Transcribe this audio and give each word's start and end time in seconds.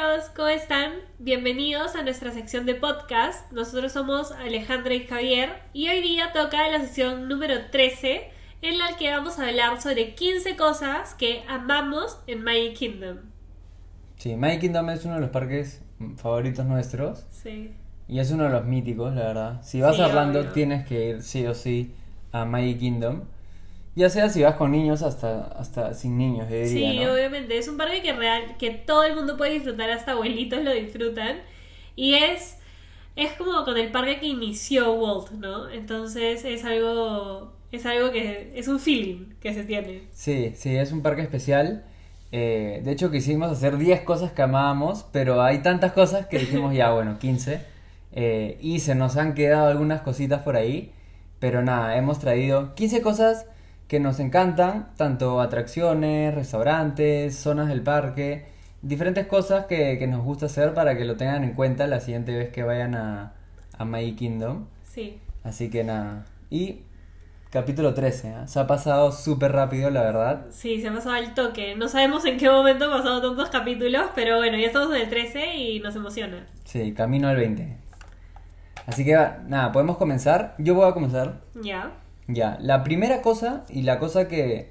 Hola, 0.00 0.22
¿cómo 0.36 0.48
están? 0.48 0.92
Bienvenidos 1.18 1.96
a 1.96 2.02
nuestra 2.02 2.30
sección 2.30 2.66
de 2.66 2.74
podcast. 2.76 3.50
Nosotros 3.52 3.90
somos 3.92 4.30
Alejandra 4.32 4.94
y 4.94 5.04
Javier 5.06 5.50
y 5.72 5.88
hoy 5.88 6.00
día 6.02 6.32
toca 6.32 6.68
la 6.68 6.78
sesión 6.80 7.26
número 7.26 7.54
13 7.72 8.28
en 8.62 8.78
la 8.78 8.96
que 8.96 9.10
vamos 9.10 9.38
a 9.40 9.48
hablar 9.48 9.80
sobre 9.82 10.14
15 10.14 10.56
cosas 10.56 11.14
que 11.14 11.42
amamos 11.48 12.20
en 12.28 12.44
Magic 12.44 12.76
Kingdom. 12.76 13.18
Sí, 14.16 14.36
Magic 14.36 14.60
Kingdom 14.60 14.88
es 14.90 15.04
uno 15.04 15.14
de 15.16 15.20
los 15.20 15.30
parques 15.30 15.82
favoritos 16.16 16.64
nuestros 16.66 17.26
Sí. 17.30 17.72
y 18.06 18.20
es 18.20 18.30
uno 18.30 18.44
de 18.44 18.50
los 18.50 18.64
míticos, 18.66 19.14
la 19.16 19.24
verdad. 19.24 19.62
Si 19.62 19.80
vas 19.80 19.96
Sí, 19.96 20.02
a 20.02 20.06
Orlando 20.06 20.40
obvio. 20.40 20.52
tienes 20.52 20.86
que 20.86 21.08
ir 21.08 21.22
sí 21.22 21.44
o 21.46 21.54
sí 21.54 21.92
a 22.30 22.44
Magic 22.44 22.78
Kingdom. 22.78 23.22
Ya 23.98 24.08
sea 24.10 24.28
si 24.28 24.44
vas 24.44 24.54
con 24.54 24.70
niños 24.70 25.02
hasta, 25.02 25.46
hasta 25.58 25.92
sin 25.92 26.16
niños, 26.16 26.48
yo 26.48 26.54
diría, 26.54 26.92
Sí, 26.92 27.00
¿no? 27.04 27.12
obviamente. 27.12 27.58
Es 27.58 27.66
un 27.66 27.76
parque 27.76 28.00
que 28.00 28.12
real, 28.12 28.56
que 28.56 28.70
todo 28.70 29.02
el 29.02 29.16
mundo 29.16 29.36
puede 29.36 29.54
disfrutar, 29.54 29.90
hasta 29.90 30.12
abuelitos 30.12 30.62
lo 30.62 30.72
disfrutan. 30.72 31.38
Y 31.96 32.14
es, 32.14 32.58
es 33.16 33.32
como 33.32 33.64
con 33.64 33.76
el 33.76 33.90
parque 33.90 34.20
que 34.20 34.26
inició 34.26 34.92
Walt, 34.92 35.32
¿no? 35.32 35.68
Entonces 35.68 36.44
es 36.44 36.64
algo, 36.64 37.52
es 37.72 37.84
algo 37.86 38.12
que 38.12 38.52
es 38.54 38.68
un 38.68 38.78
feeling 38.78 39.34
que 39.40 39.52
se 39.52 39.64
tiene. 39.64 40.02
Sí, 40.12 40.52
sí, 40.54 40.76
es 40.76 40.92
un 40.92 41.02
parque 41.02 41.22
especial. 41.22 41.84
Eh, 42.30 42.80
de 42.84 42.92
hecho, 42.92 43.10
quisimos 43.10 43.50
hacer 43.50 43.78
10 43.78 44.02
cosas 44.02 44.30
que 44.30 44.42
amábamos, 44.42 45.06
pero 45.10 45.42
hay 45.42 45.58
tantas 45.58 45.90
cosas 45.92 46.26
que 46.28 46.38
dijimos 46.38 46.72
ya, 46.72 46.92
bueno, 46.92 47.18
15. 47.18 47.60
Eh, 48.12 48.58
y 48.60 48.78
se 48.78 48.94
nos 48.94 49.16
han 49.16 49.34
quedado 49.34 49.66
algunas 49.66 50.02
cositas 50.02 50.42
por 50.42 50.54
ahí. 50.54 50.92
Pero 51.40 51.62
nada, 51.62 51.96
hemos 51.96 52.20
traído 52.20 52.76
15 52.76 53.02
cosas 53.02 53.46
que 53.88 54.00
nos 54.00 54.20
encantan, 54.20 54.90
tanto 54.96 55.40
atracciones, 55.40 56.34
restaurantes, 56.34 57.34
zonas 57.36 57.68
del 57.68 57.82
parque, 57.82 58.46
diferentes 58.82 59.26
cosas 59.26 59.66
que, 59.66 59.98
que 59.98 60.06
nos 60.06 60.22
gusta 60.22 60.46
hacer 60.46 60.74
para 60.74 60.96
que 60.96 61.04
lo 61.04 61.16
tengan 61.16 61.42
en 61.42 61.54
cuenta 61.54 61.86
la 61.86 62.00
siguiente 62.00 62.36
vez 62.36 62.50
que 62.50 62.62
vayan 62.62 62.94
a, 62.94 63.32
a 63.76 63.84
Magic 63.84 64.16
Kingdom. 64.16 64.66
Sí. 64.84 65.18
Así 65.42 65.70
que 65.70 65.84
nada. 65.84 66.26
Y 66.50 66.82
capítulo 67.50 67.94
13, 67.94 68.28
¿eh? 68.28 68.34
se 68.44 68.60
ha 68.60 68.66
pasado 68.66 69.10
súper 69.10 69.52
rápido, 69.52 69.88
la 69.88 70.02
verdad. 70.02 70.46
Sí, 70.50 70.82
se 70.82 70.88
ha 70.88 70.92
pasado 70.92 71.14
al 71.14 71.34
toque. 71.34 71.74
No 71.74 71.88
sabemos 71.88 72.26
en 72.26 72.36
qué 72.36 72.50
momento 72.50 72.84
han 72.84 72.90
pasado 72.90 73.22
tantos 73.22 73.48
capítulos, 73.48 74.10
pero 74.14 74.36
bueno, 74.36 74.58
ya 74.58 74.66
estamos 74.66 74.94
en 74.94 75.02
el 75.02 75.08
13 75.08 75.56
y 75.56 75.80
nos 75.80 75.96
emociona. 75.96 76.46
Sí, 76.64 76.92
camino 76.92 77.28
al 77.28 77.36
20. 77.36 77.78
Así 78.86 79.04
que 79.04 79.12
nada, 79.46 79.72
podemos 79.72 79.96
comenzar. 79.96 80.54
Yo 80.58 80.74
voy 80.74 80.88
a 80.88 80.92
comenzar. 80.92 81.40
Ya. 81.54 81.92
Ya, 82.28 82.58
la 82.60 82.84
primera 82.84 83.22
cosa 83.22 83.64
y 83.70 83.82
la 83.82 83.98
cosa 83.98 84.28
que, 84.28 84.70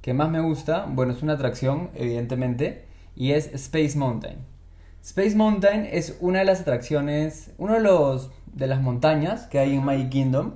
que 0.00 0.14
más 0.14 0.30
me 0.30 0.40
gusta, 0.40 0.86
bueno, 0.88 1.12
es 1.12 1.22
una 1.22 1.34
atracción, 1.34 1.90
evidentemente, 1.94 2.84
y 3.14 3.32
es 3.32 3.52
Space 3.54 3.96
Mountain. 3.98 4.38
Space 5.02 5.36
Mountain 5.36 5.86
es 5.90 6.16
una 6.20 6.38
de 6.38 6.46
las 6.46 6.62
atracciones, 6.62 7.52
uno 7.58 7.74
de 7.74 7.80
los 7.80 8.30
de 8.54 8.66
las 8.68 8.80
montañas 8.80 9.46
que 9.48 9.58
hay 9.58 9.74
en 9.74 9.84
Magic 9.84 10.08
Kingdom. 10.10 10.54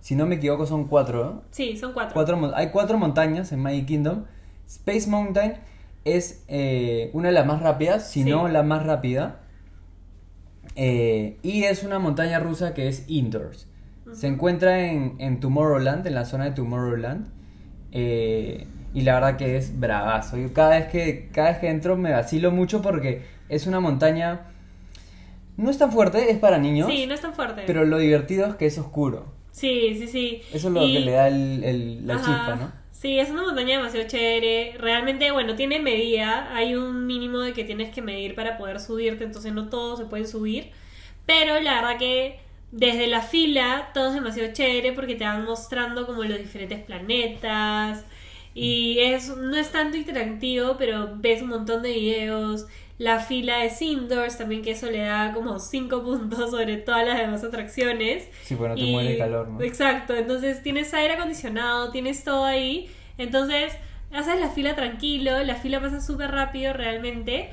Si 0.00 0.14
no 0.14 0.26
me 0.26 0.34
equivoco, 0.36 0.66
son 0.66 0.84
cuatro, 0.88 1.24
¿no? 1.24 1.42
Sí, 1.50 1.76
son 1.76 1.92
cuatro. 1.92 2.12
Cuatro 2.14 2.52
hay 2.54 2.68
cuatro 2.70 2.98
montañas 2.98 3.50
en 3.52 3.60
Magic 3.60 3.86
Kingdom. 3.86 4.24
Space 4.66 5.08
Mountain 5.08 5.54
es 6.04 6.44
eh, 6.48 7.10
una 7.14 7.28
de 7.28 7.34
las 7.34 7.46
más 7.46 7.62
rápidas, 7.62 8.10
si 8.10 8.24
Sí. 8.24 8.30
no 8.30 8.48
la 8.48 8.62
más 8.62 8.84
rápida. 8.84 9.40
Eh, 10.76 11.38
y 11.42 11.64
es 11.64 11.82
una 11.82 11.98
montaña 11.98 12.38
rusa 12.40 12.74
que 12.74 12.88
es 12.88 13.04
indoors. 13.08 13.66
Se 14.14 14.26
encuentra 14.26 14.80
en, 14.86 15.14
en 15.18 15.40
Tomorrowland, 15.40 16.06
en 16.06 16.14
la 16.14 16.24
zona 16.24 16.44
de 16.44 16.50
Tomorrowland. 16.52 17.26
Eh, 17.92 18.66
y 18.94 19.02
la 19.02 19.14
verdad 19.14 19.36
que 19.36 19.56
es 19.56 19.78
bravazo. 19.78 20.36
Yo 20.36 20.52
cada 20.52 20.70
vez 20.70 20.86
que, 20.86 21.28
cada 21.32 21.50
vez 21.50 21.58
que 21.58 21.68
entro 21.68 21.96
me 21.96 22.12
vacilo 22.12 22.50
mucho 22.50 22.82
porque 22.82 23.22
es 23.48 23.66
una 23.66 23.80
montaña... 23.80 24.42
No 25.56 25.70
es 25.70 25.78
tan 25.78 25.90
fuerte, 25.90 26.30
es 26.30 26.38
para 26.38 26.58
niños. 26.58 26.88
Sí, 26.88 27.06
no 27.06 27.14
es 27.14 27.20
tan 27.20 27.34
fuerte. 27.34 27.64
Pero 27.66 27.84
lo 27.84 27.98
divertido 27.98 28.46
es 28.46 28.54
que 28.54 28.66
es 28.66 28.78
oscuro. 28.78 29.26
Sí, 29.50 29.96
sí, 29.98 30.06
sí. 30.06 30.42
Eso 30.52 30.68
es 30.68 30.74
lo 30.74 30.84
Y- 30.86 30.92
que 30.92 31.00
le 31.00 31.10
da 31.12 31.26
el- 31.28 31.64
el- 31.64 32.06
la 32.06 32.14
Ajá. 32.14 32.24
chispa, 32.24 32.54
¿no? 32.56 32.72
Sí, 32.92 33.18
es 33.18 33.28
una 33.30 33.42
montaña 33.42 33.76
demasiado 33.78 34.06
chévere. 34.06 34.74
Realmente, 34.78 35.30
bueno, 35.32 35.54
tiene 35.56 35.80
medida. 35.80 36.54
Hay 36.54 36.74
un 36.76 37.06
mínimo 37.06 37.40
de 37.40 37.52
que 37.52 37.64
tienes 37.64 37.90
que 37.92 38.02
medir 38.02 38.34
para 38.36 38.56
poder 38.56 38.78
subirte, 38.80 39.24
entonces 39.24 39.52
no 39.52 39.68
todos 39.68 39.98
se 39.98 40.04
pueden 40.06 40.28
subir. 40.28 40.70
Pero 41.26 41.58
la 41.60 41.74
verdad 41.74 41.98
que 41.98 42.38
desde 42.70 43.06
la 43.06 43.22
fila 43.22 43.90
todo 43.94 44.08
es 44.08 44.14
demasiado 44.14 44.52
chévere 44.52 44.92
porque 44.92 45.14
te 45.14 45.24
van 45.24 45.44
mostrando 45.44 46.06
como 46.06 46.24
los 46.24 46.38
diferentes 46.38 46.80
planetas. 46.84 48.04
Y 48.54 48.98
es, 49.00 49.28
no 49.36 49.56
es 49.56 49.70
tanto 49.70 49.96
interactivo, 49.96 50.76
pero 50.78 51.10
ves 51.16 51.42
un 51.42 51.48
montón 51.48 51.82
de 51.82 51.92
videos. 51.92 52.66
La 52.98 53.20
fila 53.20 53.64
es 53.64 53.80
indoors 53.80 54.38
también, 54.38 54.62
que 54.62 54.72
eso 54.72 54.90
le 54.90 54.98
da 54.98 55.32
como 55.32 55.58
5 55.60 56.02
puntos 56.04 56.50
sobre 56.50 56.76
todas 56.78 57.06
las 57.06 57.18
demás 57.18 57.44
atracciones. 57.44 58.28
Sí, 58.42 58.54
bueno, 58.56 58.74
te 58.74 58.80
Y- 58.80 58.90
muere 58.90 59.10
de 59.10 59.18
calor, 59.18 59.48
¿no? 59.48 59.60
Exacto, 59.62 60.14
entonces 60.16 60.62
tienes 60.62 60.92
aire 60.94 61.14
acondicionado, 61.14 61.90
tienes 61.92 62.24
todo 62.24 62.44
ahí, 62.44 62.90
entonces 63.18 63.72
haces 64.12 64.40
la 64.40 64.48
fila 64.50 64.74
tranquilo, 64.74 65.42
la 65.44 65.54
fila 65.54 65.80
pasa 65.80 66.00
súper 66.00 66.30
rápido 66.32 66.72
realmente 66.72 67.50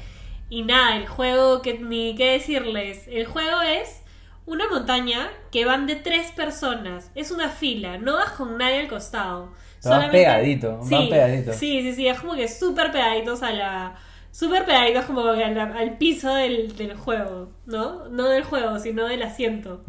y 0.49 0.63
nada, 0.63 0.97
el 0.97 1.05
juego 1.07 1.61
que 1.61 1.77
ni 1.77 2.15
qué 2.15 2.31
decirles, 2.31 3.07
el 3.07 3.25
juego 3.27 3.61
es 3.61 4.01
una 4.45 4.67
montaña 4.69 5.29
que 5.51 5.65
van 5.65 5.87
de 5.87 5.95
tres 5.95 6.31
personas, 6.31 7.11
es 7.15 7.31
una 7.31 7.49
fila, 7.49 7.97
no 7.97 8.13
vas 8.13 8.31
con 8.31 8.57
nadie 8.57 8.79
al 8.81 8.87
costado. 8.87 9.51
Van 9.83 10.11
pegadito, 10.11 10.79
van 10.79 11.09
pegaditos. 11.09 11.55
Sí, 11.55 11.81
sí, 11.81 11.93
sí, 11.93 12.07
es 12.07 12.19
como 12.19 12.33
que 12.35 12.47
súper 12.47 12.91
pegaditos 12.91 13.43
a 13.43 13.51
la... 13.51 13.95
Súper 14.31 14.65
pegaditos 14.65 15.05
como 15.05 15.23
que 15.33 15.43
al, 15.43 15.57
al 15.57 15.97
piso 15.97 16.33
del, 16.33 16.75
del 16.75 16.95
juego, 16.95 17.49
¿no? 17.65 18.09
No 18.09 18.27
del 18.27 18.43
juego, 18.43 18.79
sino 18.79 19.05
del 19.07 19.23
asiento. 19.23 19.83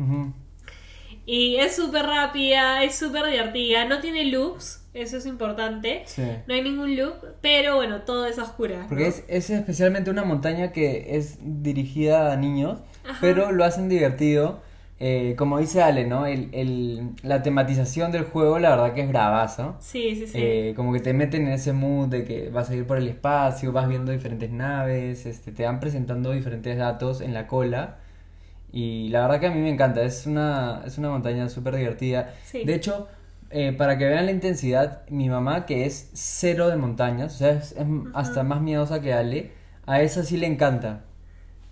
Y 1.24 1.56
es 1.56 1.74
súper 1.74 2.06
rápida, 2.06 2.84
es 2.84 2.94
súper 2.94 3.26
divertida, 3.26 3.84
no 3.86 3.98
tiene 3.98 4.24
loops, 4.26 4.86
eso 4.94 5.16
es 5.16 5.26
importante. 5.26 6.04
Sí. 6.06 6.22
No 6.46 6.54
hay 6.54 6.62
ningún 6.62 6.94
loop, 6.96 7.14
pero 7.40 7.74
bueno, 7.74 8.02
todo 8.02 8.26
es 8.26 8.38
oscura. 8.38 8.82
¿no? 8.82 8.88
Porque 8.88 9.08
es, 9.08 9.24
es 9.26 9.50
especialmente 9.50 10.10
una 10.10 10.22
montaña 10.22 10.70
que 10.70 11.16
es 11.16 11.38
dirigida 11.40 12.32
a 12.32 12.36
niños, 12.36 12.78
Ajá. 13.08 13.18
pero 13.20 13.52
lo 13.52 13.64
hacen 13.64 13.88
divertido. 13.88 14.60
Eh, 14.98 15.34
como 15.36 15.58
dice 15.58 15.82
Ale, 15.82 16.06
¿no? 16.06 16.24
El, 16.26 16.48
el- 16.52 17.10
la 17.22 17.42
tematización 17.42 18.12
del 18.12 18.24
juego, 18.24 18.58
la 18.58 18.70
verdad 18.70 18.94
que 18.94 19.02
es 19.02 19.08
bravazo. 19.08 19.76
Sí, 19.78 20.16
sí, 20.16 20.26
sí. 20.26 20.38
Eh, 20.40 20.72
como 20.74 20.90
que 20.94 21.00
te 21.00 21.12
meten 21.12 21.46
en 21.46 21.52
ese 21.52 21.74
mood 21.74 22.08
de 22.08 22.24
que 22.24 22.48
vas 22.48 22.70
a 22.70 22.74
ir 22.74 22.86
por 22.86 22.96
el 22.96 23.06
espacio, 23.06 23.72
vas 23.72 23.88
viendo 23.88 24.10
diferentes 24.10 24.50
naves, 24.50 25.26
este, 25.26 25.52
te 25.52 25.64
van 25.64 25.80
presentando 25.80 26.32
diferentes 26.32 26.78
datos 26.78 27.20
en 27.20 27.34
la 27.34 27.46
cola. 27.46 27.96
Y 28.72 29.08
la 29.10 29.22
verdad 29.22 29.40
que 29.40 29.46
a 29.46 29.50
mí 29.50 29.60
me 29.60 29.70
encanta, 29.70 30.02
es 30.02 30.26
una, 30.26 30.82
es 30.86 30.98
una 30.98 31.10
montaña 31.10 31.48
súper 31.48 31.76
divertida. 31.76 32.34
Sí. 32.44 32.64
De 32.64 32.74
hecho, 32.74 33.08
eh, 33.50 33.72
para 33.72 33.96
que 33.98 34.06
vean 34.06 34.26
la 34.26 34.32
intensidad, 34.32 35.02
mi 35.08 35.28
mamá, 35.28 35.66
que 35.66 35.86
es 35.86 36.10
cero 36.14 36.68
de 36.68 36.76
montañas, 36.76 37.34
o 37.34 37.38
sea, 37.38 37.50
es, 37.52 37.72
es 37.72 37.86
hasta 38.14 38.42
más 38.42 38.60
miedosa 38.60 39.00
que 39.00 39.12
Ale, 39.12 39.52
a 39.86 40.00
esa 40.02 40.24
sí 40.24 40.36
le 40.36 40.46
encanta. 40.46 41.04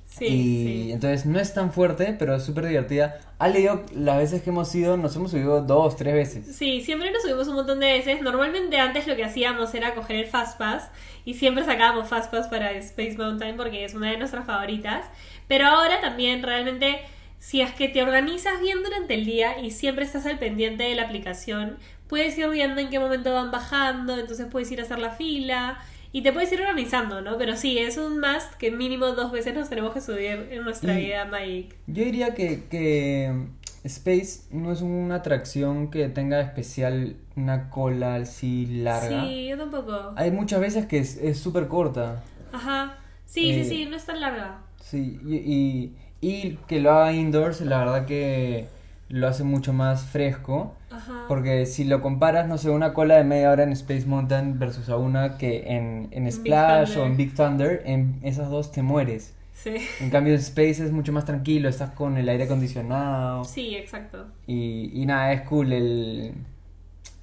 Sí, 0.06 0.26
y 0.26 0.64
sí. 0.86 0.92
entonces 0.92 1.26
no 1.26 1.38
es 1.40 1.54
tan 1.54 1.72
fuerte, 1.72 2.14
pero 2.18 2.34
es 2.36 2.44
súper 2.44 2.66
divertida. 2.66 3.18
Ale 3.38 3.60
y 3.60 3.64
yo, 3.64 3.82
las 3.94 4.18
veces 4.18 4.42
que 4.42 4.50
hemos 4.50 4.74
ido, 4.74 4.96
nos 4.96 5.14
hemos 5.16 5.30
subido 5.30 5.62
dos, 5.62 5.96
tres 5.96 6.14
veces. 6.14 6.56
Sí, 6.56 6.80
siempre 6.80 7.10
nos 7.10 7.22
subimos 7.22 7.48
un 7.48 7.56
montón 7.56 7.80
de 7.80 7.86
veces. 7.86 8.22
Normalmente 8.22 8.78
antes 8.78 9.06
lo 9.06 9.16
que 9.16 9.24
hacíamos 9.24 9.74
era 9.74 9.94
coger 9.94 10.16
el 10.16 10.26
Fastpass 10.26 10.88
y 11.24 11.34
siempre 11.34 11.64
sacábamos 11.64 12.08
Fastpass 12.08 12.48
para 12.48 12.72
Space 12.72 13.16
Mountain 13.16 13.56
porque 13.56 13.84
es 13.84 13.94
una 13.94 14.10
de 14.10 14.18
nuestras 14.18 14.46
favoritas. 14.46 15.06
Pero 15.48 15.66
ahora 15.66 16.00
también 16.00 16.42
realmente, 16.42 17.00
si 17.38 17.60
es 17.60 17.72
que 17.72 17.88
te 17.88 18.02
organizas 18.02 18.60
bien 18.60 18.82
durante 18.82 19.14
el 19.14 19.24
día 19.24 19.58
y 19.58 19.72
siempre 19.72 20.04
estás 20.04 20.26
al 20.26 20.38
pendiente 20.38 20.84
de 20.84 20.94
la 20.94 21.02
aplicación, 21.02 21.78
puedes 22.08 22.38
ir 22.38 22.48
viendo 22.48 22.80
en 22.80 22.88
qué 22.88 22.98
momento 22.98 23.34
van 23.34 23.50
bajando, 23.50 24.18
entonces 24.18 24.46
puedes 24.50 24.70
ir 24.70 24.80
a 24.80 24.84
hacer 24.84 24.98
la 24.98 25.10
fila 25.10 25.78
y 26.14 26.22
te 26.22 26.32
puedes 26.32 26.50
ir 26.52 26.60
organizando, 26.60 27.20
¿no? 27.22 27.36
Pero 27.38 27.56
sí, 27.56 27.76
es 27.76 27.98
un 27.98 28.20
must 28.20 28.54
que 28.54 28.70
mínimo 28.70 29.06
dos 29.08 29.32
veces 29.32 29.52
nos 29.54 29.68
tenemos 29.68 29.92
que 29.92 30.00
subir 30.00 30.48
en 30.50 30.62
nuestra 30.62 30.98
Y- 30.98 31.06
vida 31.06 31.24
Magic. 31.24 31.74
Yo 31.88 32.04
diría 32.04 32.34
que, 32.34 32.62
que 32.70 33.34
Space 33.82 34.42
no 34.52 34.70
es 34.72 34.80
una 34.80 35.16
atracción 35.16 35.90
que 35.90 36.08
tenga 36.08 36.40
especial 36.40 37.16
una 37.34 37.68
cola 37.68 38.14
así 38.14 38.66
larga. 38.66 39.24
Sí, 39.26 39.48
yo 39.48 39.58
tampoco. 39.58 40.12
Hay 40.16 40.30
muchas 40.30 40.60
veces 40.60 40.86
que 40.86 40.98
es 40.98 41.16
es 41.16 41.38
súper 41.40 41.66
corta. 41.66 42.22
Ajá. 42.52 42.96
Sí, 43.26 43.50
Eh, 43.50 43.64
sí, 43.64 43.68
sí, 43.70 43.86
no 43.86 43.96
es 43.96 44.06
tan 44.06 44.20
larga. 44.20 44.60
Sí, 44.80 45.18
y, 45.26 45.34
y, 45.36 45.96
y 46.20 46.58
que 46.68 46.78
lo 46.78 46.92
haga 46.92 47.12
indoors, 47.12 47.60
la 47.62 47.78
verdad 47.80 48.06
que 48.06 48.68
lo 49.08 49.28
hace 49.28 49.44
mucho 49.44 49.72
más 49.72 50.04
fresco. 50.04 50.74
Ajá. 50.90 51.24
Porque 51.28 51.66
si 51.66 51.84
lo 51.84 52.00
comparas, 52.00 52.48
no 52.48 52.58
sé, 52.58 52.70
una 52.70 52.94
cola 52.94 53.16
de 53.16 53.24
media 53.24 53.50
hora 53.50 53.62
en 53.62 53.72
Space 53.72 54.06
Mountain 54.06 54.58
versus 54.58 54.88
a 54.88 54.96
una 54.96 55.38
que 55.38 55.64
en, 55.66 56.08
en 56.10 56.30
Splash 56.30 56.96
o 56.96 57.04
en 57.04 57.16
Big 57.16 57.34
Thunder, 57.34 57.82
en 57.84 58.20
esas 58.22 58.50
dos 58.50 58.72
te 58.72 58.82
mueres. 58.82 59.34
Sí. 59.54 59.76
En 60.00 60.10
cambio, 60.10 60.34
en 60.34 60.40
Space 60.40 60.84
es 60.84 60.92
mucho 60.92 61.12
más 61.12 61.24
tranquilo, 61.24 61.68
estás 61.68 61.90
con 61.90 62.18
el 62.18 62.28
aire 62.28 62.44
acondicionado. 62.44 63.44
Sí, 63.44 63.76
exacto. 63.76 64.26
Y, 64.46 64.90
y 64.92 65.06
nada, 65.06 65.32
es 65.32 65.42
cool 65.42 65.72
el, 65.72 66.34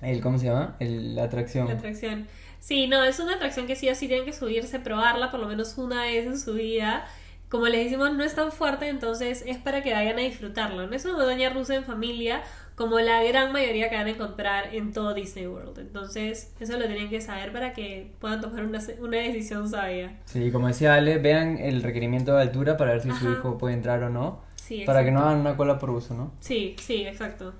el 0.01 0.21
¿cómo 0.21 0.39
se 0.39 0.45
llama? 0.45 0.75
El, 0.79 1.15
la 1.15 1.23
atracción. 1.23 1.67
La 1.67 1.73
atracción. 1.73 2.27
Sí, 2.59 2.87
no, 2.87 3.03
es 3.03 3.19
una 3.19 3.35
atracción 3.35 3.67
que 3.67 3.75
sí 3.75 3.89
o 3.89 3.95
sí 3.95 4.07
tienen 4.07 4.25
que 4.25 4.33
subirse, 4.33 4.79
probarla 4.79 5.31
por 5.31 5.39
lo 5.39 5.47
menos 5.47 5.77
una 5.77 6.03
vez 6.03 6.25
en 6.25 6.37
su 6.37 6.53
vida. 6.53 7.05
Como 7.51 7.67
les 7.67 7.83
decimos, 7.83 8.13
no 8.13 8.23
es 8.23 8.33
tan 8.33 8.49
fuerte, 8.53 8.87
entonces 8.87 9.43
es 9.45 9.57
para 9.57 9.83
que 9.83 9.91
vayan 9.91 10.17
a 10.17 10.21
disfrutarlo. 10.21 10.87
No 10.87 10.95
es 10.95 11.03
una 11.03 11.17
montaña 11.17 11.49
rusa 11.49 11.75
en 11.75 11.83
familia 11.83 12.43
como 12.75 12.97
la 13.01 13.21
gran 13.23 13.51
mayoría 13.51 13.89
que 13.89 13.97
van 13.97 14.07
a 14.07 14.11
encontrar 14.11 14.73
en 14.73 14.93
todo 14.93 15.13
Disney 15.13 15.47
World. 15.47 15.77
Entonces, 15.79 16.53
eso 16.61 16.79
lo 16.79 16.85
tienen 16.85 17.09
que 17.09 17.19
saber 17.19 17.51
para 17.51 17.73
que 17.73 18.13
puedan 18.19 18.39
tomar 18.39 18.63
una, 18.63 18.79
una 19.01 19.17
decisión 19.17 19.69
sabia. 19.69 20.17
Sí, 20.23 20.49
como 20.49 20.67
decía 20.69 20.93
Ale, 20.95 21.17
vean 21.17 21.57
el 21.57 21.83
requerimiento 21.83 22.33
de 22.37 22.41
altura 22.41 22.77
para 22.77 22.93
ver 22.93 23.01
si 23.01 23.11
su 23.11 23.29
hijo 23.29 23.57
puede 23.57 23.73
entrar 23.73 24.01
o 24.03 24.09
no. 24.09 24.39
Sí, 24.55 24.83
para 24.85 25.03
que 25.03 25.11
no 25.11 25.19
hagan 25.19 25.41
una 25.41 25.57
cola 25.57 25.77
por 25.77 25.89
uso, 25.89 26.13
¿no? 26.13 26.31
Sí, 26.39 26.77
sí, 26.79 27.05
exacto. 27.05 27.53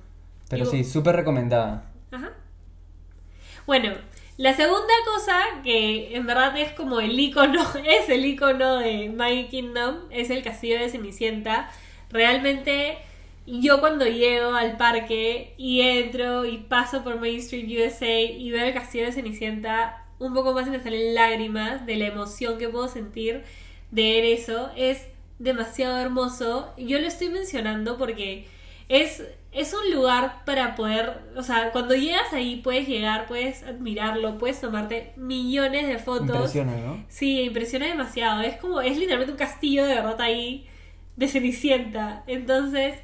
Pero 0.50 0.64
Y- 0.64 0.68
sí, 0.68 0.84
súper 0.86 1.18
recomendada. 1.18 1.92
Ajá. 2.12 2.32
Bueno, 3.68 3.94
la 4.38 4.56
segunda 4.56 4.94
cosa 5.06 5.38
que 5.64 6.16
en 6.16 6.26
verdad 6.26 6.58
es 6.58 6.72
como 6.74 7.00
el 7.00 7.20
icono, 7.20 7.64
es 7.86 8.10
el 8.10 8.26
icono 8.26 8.78
de 8.78 9.10
My 9.10 9.48
Kingdom, 9.48 9.98
es 10.10 10.30
el 10.30 10.44
castillo 10.44 10.80
de 10.80 10.90
Cenicienta. 10.90 11.70
Realmente 12.10 12.98
yo 13.46 13.80
cuando 13.80 14.06
llego 14.06 14.54
al 14.54 14.78
parque 14.78 15.54
y 15.58 15.82
entro 15.82 16.46
y 16.46 16.58
paso 16.58 17.04
por 17.04 17.20
Main 17.20 17.40
Street 17.40 17.68
USA 17.68 18.22
y 18.22 18.52
veo 18.52 18.66
el 18.66 18.74
castillo 18.74 19.06
de 19.06 19.12
Cenicienta, 19.12 20.06
un 20.20 20.34
poco 20.34 20.54
más 20.54 20.68
me 20.68 20.82
salen 20.82 21.16
lágrimas 21.16 21.86
de 21.86 21.96
la 21.96 22.08
emoción 22.08 22.58
que 22.58 22.70
puedo 22.70 22.88
sentir 22.88 23.44
de 23.90 24.02
ver 24.02 24.26
eso. 24.26 24.72
Es 24.76 25.08
demasiado 25.40 25.98
hermoso. 25.98 26.74
Yo 26.78 27.00
lo 27.00 27.08
estoy 27.08 27.30
mencionando 27.30 27.98
porque 27.98 28.48
es, 28.92 29.24
es 29.54 29.74
un 29.74 29.94
lugar 29.94 30.44
para 30.46 30.76
poder, 30.76 31.22
o 31.38 31.44
sea, 31.44 31.72
cuando 31.72 31.96
llegas 31.96 32.34
ahí 32.34 32.58
puedes 32.58 32.90
llegar, 32.90 33.26
puedes 33.26 33.64
admirarlo, 33.64 34.38
puedes 34.38 34.60
tomarte 34.60 35.14
millones 35.16 35.88
de 35.88 35.98
fotos. 35.98 36.36
Impresiona, 36.36 36.76
¿no? 36.76 37.06
Sí, 37.08 37.42
impresiona 37.44 37.86
demasiado. 37.88 38.42
Es 38.42 38.58
como, 38.58 38.82
es 38.82 38.98
literalmente 38.98 39.32
un 39.32 39.38
castillo 39.38 39.86
de 39.86 39.96
verdad 39.96 40.20
ahí 40.20 40.68
de 41.16 41.30
Cenicienta. 41.30 42.26
Entonces, 42.28 42.96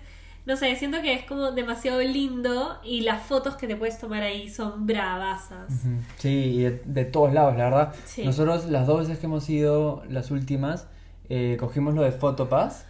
no 0.45 0.57
sé, 0.57 0.75
siento 0.75 1.01
que 1.01 1.13
es 1.13 1.23
como 1.23 1.51
demasiado 1.51 2.01
lindo 2.01 2.79
y 2.83 3.01
las 3.01 3.23
fotos 3.23 3.55
que 3.55 3.65
te 3.65 3.77
puedes 3.77 3.97
tomar 3.97 4.23
ahí 4.23 4.49
son 4.49 4.85
bravasas. 4.85 5.71
Sí, 6.17 6.29
y 6.29 6.61
de, 6.63 6.81
de 6.83 7.05
todos 7.05 7.33
lados, 7.33 7.55
la 7.55 7.63
verdad. 7.63 7.95
Sí. 8.03 8.25
Nosotros 8.25 8.65
las 8.65 8.87
dos 8.87 8.99
veces 8.99 9.19
que 9.19 9.27
hemos 9.27 9.49
ido, 9.49 10.03
las 10.09 10.31
últimas, 10.31 10.89
eh, 11.29 11.55
cogimos 11.57 11.93
lo 11.93 12.01
de 12.01 12.11
Photopass 12.11 12.85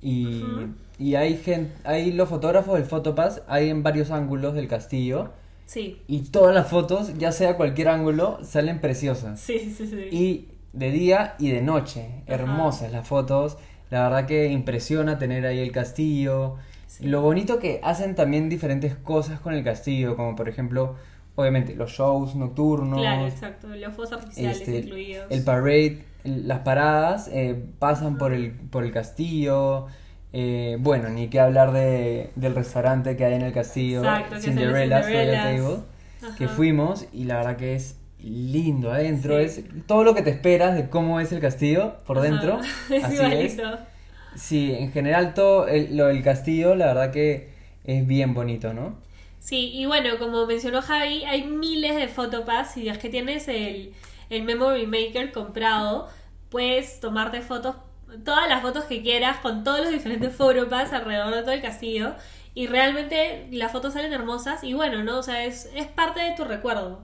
y. 0.00 0.42
y 0.98 1.14
hay 1.14 1.36
gente, 1.36 1.72
hay 1.84 2.12
los 2.12 2.28
fotógrafos 2.28 2.74
del 2.74 2.84
Photopass, 2.84 3.42
hay 3.48 3.68
en 3.70 3.82
varios 3.82 4.10
ángulos 4.10 4.54
del 4.54 4.68
castillo 4.68 5.30
Sí, 5.66 6.00
y 6.06 6.20
todas 6.22 6.54
las 6.54 6.68
fotos, 6.68 7.18
ya 7.18 7.30
sea 7.30 7.56
cualquier 7.56 7.88
ángulo, 7.88 8.38
salen 8.42 8.80
preciosas. 8.80 9.38
sí, 9.38 9.72
sí, 9.76 9.86
sí. 9.86 10.08
Y 10.10 10.48
de 10.72 10.90
día 10.90 11.34
y 11.38 11.50
de 11.50 11.60
noche, 11.60 12.06
Ajá. 12.26 12.34
hermosas 12.34 12.90
las 12.92 13.06
fotos. 13.06 13.58
La 13.90 14.02
verdad 14.04 14.26
que 14.26 14.48
impresiona 14.48 15.18
tener 15.18 15.44
ahí 15.46 15.58
el 15.60 15.72
castillo. 15.72 16.56
Sí. 16.86 17.06
Lo 17.06 17.20
bonito 17.22 17.58
que 17.58 17.80
hacen 17.82 18.14
también 18.14 18.48
diferentes 18.48 18.96
cosas 18.96 19.40
con 19.40 19.52
el 19.54 19.62
castillo, 19.64 20.16
como 20.16 20.34
por 20.36 20.48
ejemplo, 20.48 20.96
obviamente 21.36 21.74
los 21.74 21.90
shows 21.90 22.34
nocturnos, 22.34 23.00
Claro, 23.00 23.26
exacto. 23.26 23.68
Los 23.68 23.94
fuegos 23.94 24.12
artificiales 24.14 24.60
este, 24.60 24.78
incluidos. 24.78 25.26
el 25.30 25.42
parade, 25.44 26.04
las 26.24 26.60
paradas 26.60 27.28
eh, 27.32 27.62
pasan 27.78 28.16
por 28.18 28.32
el, 28.32 28.52
por 28.52 28.84
el 28.84 28.92
castillo. 28.92 29.86
Eh, 30.32 30.76
bueno, 30.80 31.08
ni 31.08 31.28
que 31.28 31.40
hablar 31.40 31.72
de, 31.72 32.30
del 32.36 32.54
restaurante 32.54 33.16
que 33.16 33.24
hay 33.24 33.34
en 33.34 33.42
el 33.42 33.52
castillo, 33.52 33.98
Exacto, 34.00 34.36
que 34.40 34.50
es. 34.50 35.60
Table, 35.60 35.76
que 36.36 36.48
fuimos 36.48 37.06
y 37.12 37.24
la 37.24 37.36
verdad 37.36 37.56
que 37.56 37.74
es 37.74 37.96
lindo 38.20 38.92
adentro, 38.92 39.38
Sí. 39.38 39.44
es 39.44 39.86
todo 39.86 40.04
lo 40.04 40.14
que 40.14 40.22
te 40.22 40.30
esperas 40.30 40.74
de 40.76 40.88
cómo 40.90 41.20
es 41.20 41.30
el 41.32 41.40
castillo 41.40 41.96
por 42.06 42.18
Ajá. 42.18 42.26
dentro, 42.28 42.60
es 42.90 43.04
así 43.04 43.14
es. 43.14 43.20
igualito. 43.54 43.78
Sí, 44.34 44.74
en 44.74 44.92
general 44.92 45.34
todo 45.34 45.66
el- 45.68 45.96
lo 45.96 46.06
del 46.08 46.22
castillo, 46.22 46.74
la 46.74 46.86
verdad 46.86 47.10
que 47.12 47.50
es 47.84 48.06
bien 48.06 48.34
bonito, 48.34 48.74
¿no? 48.74 48.96
Sí, 49.40 49.70
y 49.72 49.86
bueno, 49.86 50.18
como 50.18 50.44
mencionó 50.46 50.82
Javi, 50.82 51.24
hay 51.24 51.44
miles 51.46 51.96
de 51.96 52.08
Photopass. 52.08 52.72
Si 52.74 52.88
es 52.88 52.98
que 52.98 53.08
tienes 53.08 53.48
el, 53.48 53.92
el 54.30 54.42
Memory 54.42 54.86
Maker 54.86 55.32
comprado, 55.32 56.08
puedes 56.50 57.00
tomarte 57.00 57.40
fotos, 57.40 57.76
todas 58.24 58.48
las 58.48 58.62
fotos 58.62 58.84
que 58.84 59.02
quieras, 59.02 59.38
con 59.38 59.64
todos 59.64 59.80
los 59.80 59.90
diferentes 59.90 60.34
Photopass 60.34 60.92
alrededor 60.92 61.34
de 61.34 61.42
todo 61.42 61.52
el 61.52 61.62
castillo. 61.62 62.14
Y 62.54 62.66
realmente 62.66 63.48
las 63.52 63.70
fotos 63.72 63.94
salen 63.94 64.12
hermosas. 64.12 64.64
Y 64.64 64.74
bueno, 64.74 65.04
¿no? 65.04 65.18
O 65.18 65.22
sea, 65.22 65.44
es, 65.44 65.70
es 65.74 65.86
parte 65.86 66.20
de 66.20 66.34
tu 66.34 66.44
recuerdo. 66.44 67.02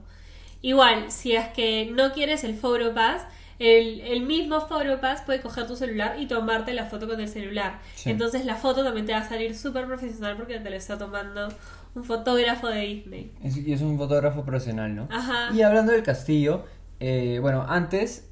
Igual, 0.62 1.10
si 1.10 1.36
es 1.36 1.48
que 1.48 1.90
no 1.92 2.12
quieres 2.12 2.42
el 2.42 2.56
Photopass, 2.56 3.22
el, 3.58 4.00
el 4.00 4.22
mismo 4.22 4.60
Photopass 4.60 5.22
puede 5.22 5.40
coger 5.40 5.66
tu 5.66 5.76
celular 5.76 6.16
y 6.18 6.26
tomarte 6.26 6.72
la 6.72 6.86
foto 6.86 7.06
con 7.06 7.20
el 7.20 7.28
celular. 7.28 7.78
Sí. 7.94 8.10
Entonces 8.10 8.44
la 8.44 8.56
foto 8.56 8.82
también 8.82 9.06
te 9.06 9.12
va 9.12 9.18
a 9.18 9.28
salir 9.28 9.54
súper 9.56 9.86
profesional 9.86 10.36
porque 10.36 10.58
te 10.58 10.70
lo 10.70 10.76
está 10.76 10.98
tomando 10.98 11.48
un 11.94 12.04
fotógrafo 12.04 12.68
de 12.68 12.80
Disney. 12.80 13.32
Es, 13.42 13.56
y 13.56 13.72
es 13.72 13.80
un 13.80 13.96
fotógrafo 13.96 14.44
profesional, 14.44 14.94
¿no? 14.94 15.08
Ajá. 15.10 15.54
Y 15.54 15.62
hablando 15.62 15.92
del 15.92 16.02
castillo, 16.02 16.64
eh, 16.98 17.38
bueno, 17.40 17.64
antes 17.68 18.28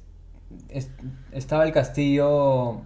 es- 0.69 0.91
estaba 1.31 1.63
el 1.65 1.71
castillo, 1.71 2.81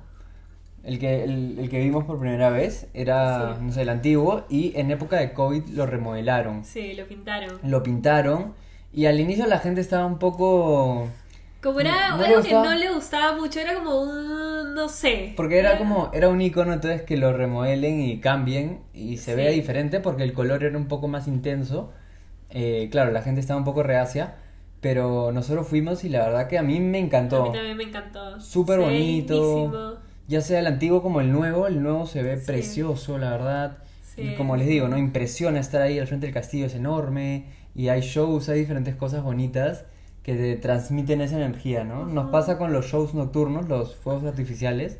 el 0.84 1.00
que, 1.00 1.24
el, 1.24 1.60
el 1.60 1.70
que 1.70 1.80
vimos 1.80 2.06
por 2.06 2.20
primera 2.20 2.50
vez, 2.50 2.88
era, 2.94 3.56
Sí. 3.58 3.64
no 3.64 3.72
sé, 3.72 3.82
el 3.82 3.90
antiguo, 3.90 4.46
y 4.50 4.74
en 4.80 4.92
época 4.92 5.18
de 5.18 5.34
COVID 5.34 5.68
lo 5.70 5.86
remodelaron, 5.86 6.64
Sí, 6.64 6.94
lo 6.94 7.06
pintaron. 7.08 7.60
lo 7.64 7.84
pintaron, 7.84 8.54
y 8.94 9.06
al 9.06 9.20
inicio 9.20 9.46
la 9.48 9.60
gente 9.60 9.82
estaba 9.82 10.06
un 10.06 10.18
poco... 10.20 11.08
Como 11.62 11.80
era 11.80 12.16
No 12.16 12.24
algo 12.24 12.42
que 12.42 12.54
no 12.54 12.74
le 12.76 12.94
gustaba 12.94 13.36
mucho, 13.36 13.60
era 13.60 13.74
como 13.74 14.00
un. 14.02 14.74
no 14.76 14.88
sé. 14.90 15.34
Porque 15.36 15.58
era 15.60 15.78
como, 15.80 16.10
era 16.14 16.30
un 16.30 16.40
icono, 16.40 16.72
entonces 16.72 17.02
que 17.02 17.18
lo 17.18 17.34
remodelen 17.34 18.00
y 18.00 18.20
cambien 18.20 18.80
y 18.94 19.18
se 19.18 19.32
Sí. 19.32 19.38
vea 19.38 19.50
diferente 19.50 20.00
porque 20.00 20.24
el 20.24 20.34
color 20.34 20.64
era 20.64 20.78
un 20.78 20.88
poco 20.88 21.08
más 21.08 21.28
intenso. 21.28 21.92
Eh, 22.52 22.88
claro, 22.92 23.12
la 23.12 23.24
gente 23.24 23.42
estaba 23.42 23.58
un 23.58 23.66
poco 23.66 23.82
reacia, 23.84 24.36
pero 24.82 25.32
nosotros 25.32 25.68
fuimos 25.68 26.04
y 26.04 26.10
la 26.10 26.20
verdad 26.26 26.48
que 26.48 26.58
a 26.58 26.64
mí 26.64 26.80
me 26.80 26.98
A 26.98 27.02
encantó. 27.02 27.44
mí 27.48 27.52
también 27.52 27.78
me 27.78 27.84
encantó. 27.84 28.40
Súper 28.40 28.80
bonito. 28.80 30.00
Ya 30.28 30.42
sea 30.42 30.60
el 30.60 30.68
antiguo 30.68 31.02
como 31.02 31.22
el 31.22 31.32
nuevo, 31.32 31.68
el 31.68 31.82
nuevo 31.82 32.06
se 32.06 32.22
ve 32.22 32.38
Sí. 32.38 32.46
precioso, 32.46 33.18
la 33.18 33.32
verdad. 33.32 33.78
Sí. 34.04 34.22
Y 34.22 34.36
como 34.36 34.58
les 34.58 34.68
digo, 34.68 34.88
¿no? 34.90 34.98
Impresiona 34.98 35.60
estar 35.60 35.82
ahí 35.82 36.00
al 36.00 36.08
frente 36.08 36.26
del 36.28 36.34
castillo, 36.34 36.66
es 36.66 36.76
enorme. 36.76 37.46
Y 37.76 37.90
hay 37.90 38.02
shows, 38.02 38.50
hay 38.50 38.60
diferentes 38.60 38.96
cosas 38.96 39.24
bonitas 39.24 39.86
que 40.24 40.34
te 40.36 40.56
transmiten 40.58 41.22
esa 41.22 41.38
energía, 41.38 41.84
¿no? 41.86 42.06
Nos 42.06 42.24
Ujú. 42.26 42.32
pasa 42.32 42.58
con 42.58 42.74
los 42.74 42.88
shows 42.88 43.14
nocturnos, 43.14 43.70
los 43.70 43.96
fuegos 43.96 44.26
artificiales, 44.26 44.98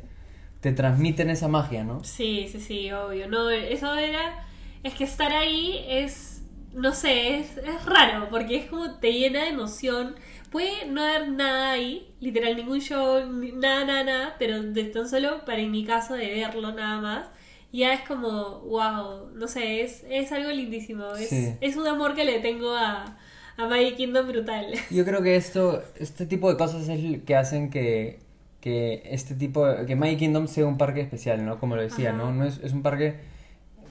te 0.60 0.72
transmiten 0.72 1.28
esa 1.28 1.48
magia, 1.48 1.84
¿no? 1.84 2.02
Sí, 2.02 2.48
sí, 2.50 2.60
sí, 2.60 2.90
obvio. 2.92 3.28
No, 3.28 3.50
eso 3.50 3.94
era. 3.94 4.46
Es 4.82 4.94
que 4.94 5.04
estar 5.04 5.32
ahí 5.32 5.84
es. 5.88 6.37
No 6.74 6.92
sé, 6.92 7.38
es, 7.40 7.56
es 7.56 7.84
raro 7.86 8.28
porque 8.30 8.56
es 8.56 8.66
como 8.66 8.98
te 8.98 9.12
llena 9.12 9.42
de 9.44 9.48
emoción. 9.50 10.14
Puede 10.50 10.86
no 10.86 11.02
haber 11.02 11.28
nada 11.30 11.72
ahí, 11.72 12.12
literal, 12.20 12.56
ningún 12.56 12.80
show, 12.80 13.20
nada, 13.54 13.84
nada, 13.84 14.04
nada, 14.04 14.36
pero 14.38 14.62
de 14.62 14.84
tan 14.84 15.08
solo 15.08 15.44
para 15.44 15.60
en 15.60 15.70
mi 15.70 15.84
caso 15.84 16.14
de 16.14 16.26
verlo 16.28 16.72
nada 16.72 17.00
más, 17.00 17.26
ya 17.72 17.92
es 17.92 18.00
como, 18.02 18.60
wow, 18.60 19.30
no 19.34 19.46
sé, 19.46 19.82
es, 19.82 20.04
es 20.08 20.32
algo 20.32 20.50
lindísimo. 20.50 21.12
Es, 21.14 21.28
Sí. 21.28 21.54
es 21.60 21.76
un 21.76 21.86
amor 21.86 22.14
que 22.14 22.24
le 22.24 22.40
tengo 22.40 22.74
a, 22.74 23.18
a 23.58 23.66
Magic 23.66 23.96
Kingdom 23.96 24.26
brutal. 24.28 24.66
Yo 24.90 25.04
creo 25.04 25.22
que 25.22 25.36
esto, 25.36 25.82
este 25.96 26.24
tipo 26.26 26.48
de 26.50 26.56
cosas 26.56 26.88
es 26.88 27.02
lo 27.02 27.22
que 27.24 27.36
hacen 27.36 27.68
que, 27.68 28.20
que 28.62 29.02
este 29.04 29.34
tipo, 29.34 29.66
que 29.86 29.96
Magic 29.96 30.18
Kingdom 30.20 30.48
sea 30.48 30.64
un 30.66 30.78
parque 30.78 31.02
especial, 31.02 31.44
¿no? 31.44 31.58
Como 31.60 31.76
lo 31.76 31.82
decía, 31.82 32.10
Ajá. 32.10 32.18
¿no? 32.18 32.32
no 32.32 32.44
es, 32.46 32.58
es 32.62 32.72
un 32.72 32.82
parque 32.82 33.16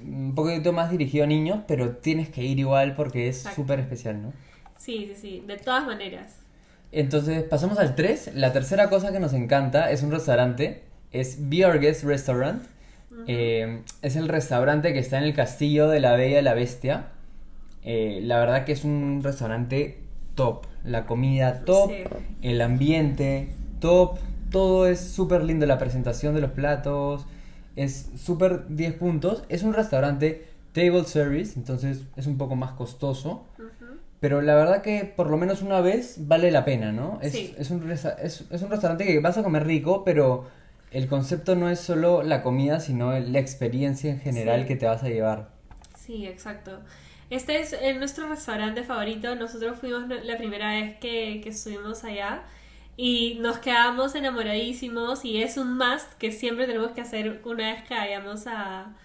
un 0.03 0.33
poquito 0.35 0.73
más 0.73 0.91
dirigido 0.91 1.23
a 1.23 1.27
niños, 1.27 1.59
pero 1.67 1.91
tienes 1.97 2.29
que 2.29 2.43
ir 2.43 2.59
igual 2.59 2.95
porque 2.95 3.27
es 3.29 3.43
súper 3.55 3.79
especial, 3.79 4.21
¿no? 4.21 4.33
Sí, 4.77 5.11
sí, 5.13 5.19
sí, 5.19 5.43
de 5.47 5.57
todas 5.57 5.85
maneras. 5.85 6.35
Entonces, 6.91 7.43
pasamos 7.43 7.79
al 7.79 7.95
3. 7.95 8.31
La 8.35 8.53
tercera 8.53 8.89
cosa 8.89 9.11
que 9.11 9.19
nos 9.19 9.33
encanta 9.33 9.91
es 9.91 10.03
un 10.03 10.11
restaurante. 10.11 10.83
Es 11.11 11.49
Be 11.49 11.65
Our 11.65 11.79
Guest 11.79 12.03
Restaurant. 12.03 12.63
Eh, 13.27 13.81
es 14.01 14.15
el 14.15 14.27
restaurante 14.27 14.93
que 14.93 14.99
está 14.99 15.17
en 15.17 15.23
el 15.23 15.33
castillo 15.33 15.89
de 15.89 15.99
la 15.99 16.15
Bella 16.15 16.39
y 16.39 16.43
la 16.43 16.53
Bestia. 16.53 17.07
Eh, 17.83 18.19
la 18.23 18.39
verdad 18.39 18.63
que 18.65 18.73
es 18.73 18.83
un 18.83 19.21
restaurante 19.23 19.99
top. 20.35 20.65
La 20.83 21.05
comida 21.05 21.65
top, 21.65 21.89
Sí. 21.91 22.03
el 22.41 22.61
ambiente 22.61 23.49
top. 23.79 24.19
Todo 24.51 24.87
es 24.87 24.99
súper 24.99 25.43
lindo. 25.43 25.65
La 25.65 25.77
presentación 25.77 26.35
de 26.35 26.41
los 26.41 26.51
platos 26.51 27.25
es 27.77 28.09
súper 28.17 28.67
10 28.67 28.93
puntos. 28.95 29.43
Es 29.49 29.63
un 29.63 29.73
restaurante 29.73 30.45
table 30.73 31.05
service, 31.05 31.53
entonces 31.57 32.01
es 32.17 32.27
un 32.27 32.37
poco 32.37 32.55
más 32.55 32.73
costoso. 32.73 33.45
Pero 34.19 34.41
la 34.41 34.55
verdad 34.55 34.81
que 34.81 35.05
por 35.15 35.29
lo 35.29 35.37
menos 35.37 35.61
una 35.61 35.79
vez 35.79 36.15
vale 36.27 36.51
la 36.51 36.65
pena, 36.65 36.91
¿no? 36.91 37.19
Es, 37.21 37.33
Sí. 37.33 37.53
es, 37.57 37.69
un, 37.69 37.89
es, 37.91 38.05
es 38.05 38.61
un 38.61 38.69
restaurante 38.69 39.05
que 39.05 39.19
vas 39.19 39.37
a 39.37 39.43
comer 39.43 39.65
rico, 39.65 40.03
pero 40.03 40.45
el 40.91 41.07
concepto 41.07 41.55
no 41.55 41.69
es 41.69 41.79
solo 41.79 42.23
la 42.23 42.41
comida, 42.41 42.79
sino 42.79 43.17
la 43.19 43.39
experiencia 43.39 44.11
en 44.11 44.19
general 44.19 44.61
Sí. 44.61 44.67
que 44.67 44.75
te 44.75 44.85
vas 44.87 45.03
a 45.03 45.09
llevar. 45.09 45.49
Sí, 45.97 46.25
exacto. 46.25 46.79
Este 47.29 47.59
es 47.59 47.73
eh, 47.73 47.93
nuestro 47.93 48.27
restaurante 48.29 48.83
favorito. 48.83 49.35
Nosotros 49.35 49.77
fuimos 49.79 50.03
la 50.23 50.37
primera 50.37 50.71
vez 50.71 50.97
que, 50.99 51.41
que 51.43 51.49
estuvimos 51.49 52.03
allá 52.03 52.41
y 52.97 53.35
nos 53.41 53.59
quedamos 53.59 54.15
enamoradísimos 54.15 55.23
y 55.23 55.41
es 55.41 55.57
un 55.57 55.77
must 55.77 56.13
que 56.19 56.31
siempre 56.31 56.65
tenemos 56.67 56.91
que 56.91 57.01
hacer 57.01 57.41
una 57.45 57.73
vez 57.73 57.83
que 57.83 57.93
vayamos 57.95 58.47
a, 58.47 58.95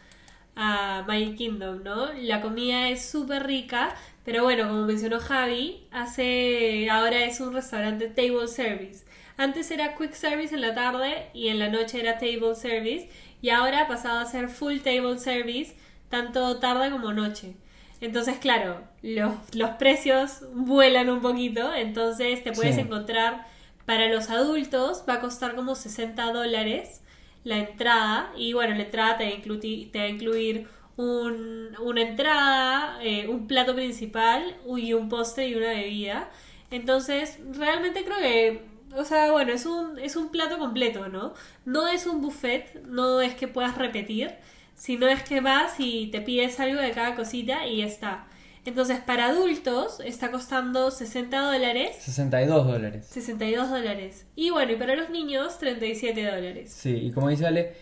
a 0.56 1.04
Magic 1.06 1.36
Kingdom, 1.36 1.82
¿no? 1.82 2.12
La 2.14 2.40
comida 2.40 2.88
es 2.88 3.04
súper 3.04 3.46
rica, 3.46 3.94
pero 4.24 4.44
bueno, 4.44 4.68
como 4.68 4.86
mencionó 4.86 5.20
Javi, 5.20 5.86
hace 5.90 6.88
ahora 6.90 7.24
es 7.24 7.40
un 7.40 7.52
restaurante 7.54 8.08
table 8.08 8.48
service. 8.48 9.04
Antes 9.36 9.70
era 9.70 9.94
quick 9.96 10.12
service 10.12 10.54
en 10.54 10.60
la 10.60 10.74
tarde 10.74 11.28
y 11.34 11.48
en 11.48 11.58
la 11.58 11.68
noche 11.68 12.00
era 12.00 12.18
table 12.18 12.54
service 12.54 13.08
y 13.40 13.50
ahora 13.50 13.82
ha 13.82 13.88
pasado 13.88 14.20
a 14.20 14.26
ser 14.26 14.48
full 14.48 14.78
table 14.80 15.18
service 15.18 15.74
tanto 16.10 16.58
tarde 16.60 16.90
como 16.90 17.12
noche. 17.12 17.54
Entonces, 18.00 18.36
claro, 18.38 18.82
los, 19.02 19.32
los 19.54 19.70
precios 19.70 20.40
vuelan 20.54 21.08
un 21.08 21.20
poquito, 21.22 21.72
entonces 21.74 22.42
te 22.44 22.52
puedes 22.52 22.74
Sí. 22.74 22.80
encontrar 22.82 23.46
para 23.86 24.08
los 24.08 24.30
adultos 24.30 25.04
va 25.08 25.14
a 25.14 25.20
costar 25.20 25.54
como 25.54 25.74
60 25.74 26.32
dólares 26.32 27.00
la 27.44 27.58
entrada 27.58 28.32
y 28.36 28.52
bueno, 28.52 28.74
la 28.74 28.84
entrada 28.84 29.16
te 29.18 29.24
va 29.24 29.30
a 29.30 29.34
incluir, 29.34 29.90
te 29.92 29.98
va 29.98 30.04
a 30.04 30.08
incluir 30.08 30.68
un- 30.96 31.70
una 31.80 32.02
entrada, 32.02 32.98
eh, 33.02 33.26
un 33.28 33.46
plato 33.46 33.74
principal 33.74 34.56
y 34.76 34.92
un 34.92 35.08
postre 35.08 35.48
y 35.48 35.54
una 35.54 35.68
bebida. 35.70 36.30
Entonces, 36.70 37.38
realmente 37.52 38.04
creo 38.04 38.18
que, 38.18 38.62
o 38.96 39.04
sea, 39.04 39.30
bueno, 39.32 39.52
es 39.52 39.66
un, 39.66 39.98
es 39.98 40.16
un 40.16 40.30
plato 40.30 40.58
completo, 40.58 41.08
¿no? 41.08 41.34
No 41.64 41.88
es 41.88 42.06
un 42.06 42.20
buffet, 42.20 42.82
no 42.86 43.20
es 43.20 43.34
que 43.34 43.48
puedas 43.48 43.76
repetir, 43.78 44.32
sino 44.74 45.06
es 45.08 45.22
que 45.22 45.40
vas 45.40 45.74
y 45.78 46.08
te 46.08 46.20
pides 46.20 46.58
algo 46.60 46.80
de 46.80 46.92
cada 46.92 47.14
cosita 47.14 47.66
y 47.66 47.78
ya 47.78 47.86
está. 47.86 48.26
Entonces, 48.64 49.00
para 49.00 49.26
adultos 49.26 49.98
está 50.04 50.30
costando 50.30 50.90
60 50.92 51.36
dólares 51.52 51.96
62 52.00 52.66
dólares. 52.66 53.06
62 53.10 53.70
dólares. 53.70 54.26
Y 54.36 54.50
bueno, 54.50 54.72
y 54.72 54.76
para 54.76 54.94
los 54.94 55.10
niños, 55.10 55.58
37 55.58 56.24
dólares. 56.24 56.70
Sí, 56.72 56.90
y 56.94 57.10
como 57.12 57.28
dice 57.28 57.46
Ale, 57.46 57.72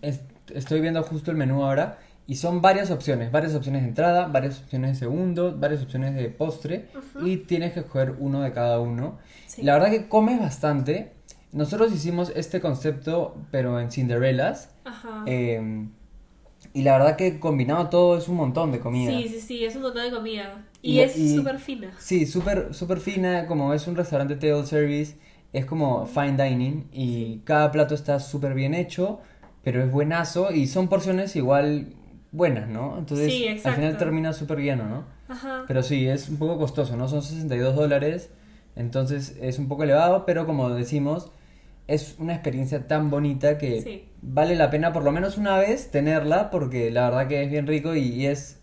es- 0.00 0.20
estoy 0.54 0.80
viendo 0.80 1.02
justo 1.02 1.30
el 1.30 1.36
menú 1.36 1.62
ahora 1.62 1.98
y 2.26 2.36
son 2.36 2.62
varias 2.62 2.90
opciones, 2.90 3.30
varias 3.30 3.54
opciones 3.54 3.82
de 3.82 3.88
entrada, 3.88 4.28
varias 4.28 4.60
opciones 4.62 4.92
de 4.92 4.98
segundo, 4.98 5.56
varias 5.58 5.82
opciones 5.82 6.14
de 6.14 6.28
postre 6.30 6.86
y 7.24 7.38
tienes 7.38 7.72
que 7.74 7.80
escoger 7.80 8.14
uno 8.18 8.40
de 8.40 8.52
cada 8.52 8.80
uno. 8.80 9.18
Sí. 9.46 9.62
La 9.62 9.74
verdad 9.74 9.90
que 9.90 10.08
comes 10.08 10.40
bastante. 10.40 11.12
Nosotros 11.52 11.92
hicimos 11.92 12.32
este 12.34 12.60
concepto 12.60 13.36
pero 13.50 13.78
en 13.80 13.90
Cinderellas 13.90 14.70
Ajá. 14.84 15.24
eh, 15.26 15.88
y 16.72 16.82
la 16.82 16.92
verdad 16.98 17.16
que 17.16 17.38
combinado 17.40 17.88
todo 17.88 18.16
es 18.16 18.28
un 18.28 18.36
montón 18.36 18.72
de 18.72 18.80
comida. 18.80 19.10
Sí, 19.12 19.28
sí, 19.28 19.40
sí, 19.40 19.64
es 19.64 19.76
un 19.76 19.82
montón 19.82 20.02
de 20.04 20.10
comida. 20.10 20.66
Y, 20.82 20.98
Y- 20.98 21.00
es 21.00 21.34
súper 21.34 21.58
fina. 21.58 21.92
Sí, 21.98 22.26
súper 22.26 22.72
súper 22.74 23.00
fina, 23.00 23.46
como 23.46 23.74
es 23.74 23.86
un 23.86 23.96
restaurante 23.96 24.36
table 24.36 24.64
service, 24.66 25.16
es 25.52 25.66
como 25.66 26.06
fine 26.06 26.36
dining 26.42 26.88
y 26.92 27.38
cada 27.44 27.70
plato 27.72 27.94
está 27.94 28.20
súper 28.20 28.54
bien 28.54 28.74
hecho, 28.74 29.20
pero 29.62 29.82
es 29.82 29.90
buenazo 29.90 30.52
y 30.52 30.66
son 30.66 30.88
porciones 30.88 31.34
igual 31.36 31.88
buenas, 32.32 32.68
¿no? 32.68 32.96
Entonces 32.98 33.32
Sí, 33.32 33.46
al 33.48 33.74
final 33.74 33.96
termina 33.98 34.32
súper 34.32 34.60
lleno, 34.60 34.86
¿no? 34.86 35.04
Ajá. 35.28 35.64
Pero 35.66 35.82
sí, 35.82 36.06
es 36.08 36.28
un 36.28 36.38
poco 36.38 36.56
costoso, 36.58 36.96
¿no? 36.96 37.08
Son 37.08 37.22
62 37.22 37.74
dólares, 37.76 38.30
entonces 38.76 39.36
es 39.40 39.58
un 39.58 39.68
poco 39.68 39.82
elevado, 39.82 40.24
pero 40.24 40.46
como 40.46 40.70
decimos, 40.70 41.30
es 41.86 42.16
una 42.18 42.34
experiencia 42.34 42.86
tan 42.86 43.10
bonita 43.10 43.58
que 43.58 43.80
Sí. 43.82 44.04
vale 44.22 44.54
la 44.56 44.70
pena 44.70 44.92
por 44.92 45.02
lo 45.04 45.12
menos 45.12 45.38
una 45.38 45.58
vez 45.58 45.90
tenerla, 45.90 46.50
porque 46.50 46.90
la 46.90 47.10
verdad 47.10 47.28
que 47.28 47.42
es 47.42 47.50
bien 47.50 47.66
rico 47.66 47.94
y, 47.94 48.00
y 48.08 48.26
es... 48.26 48.60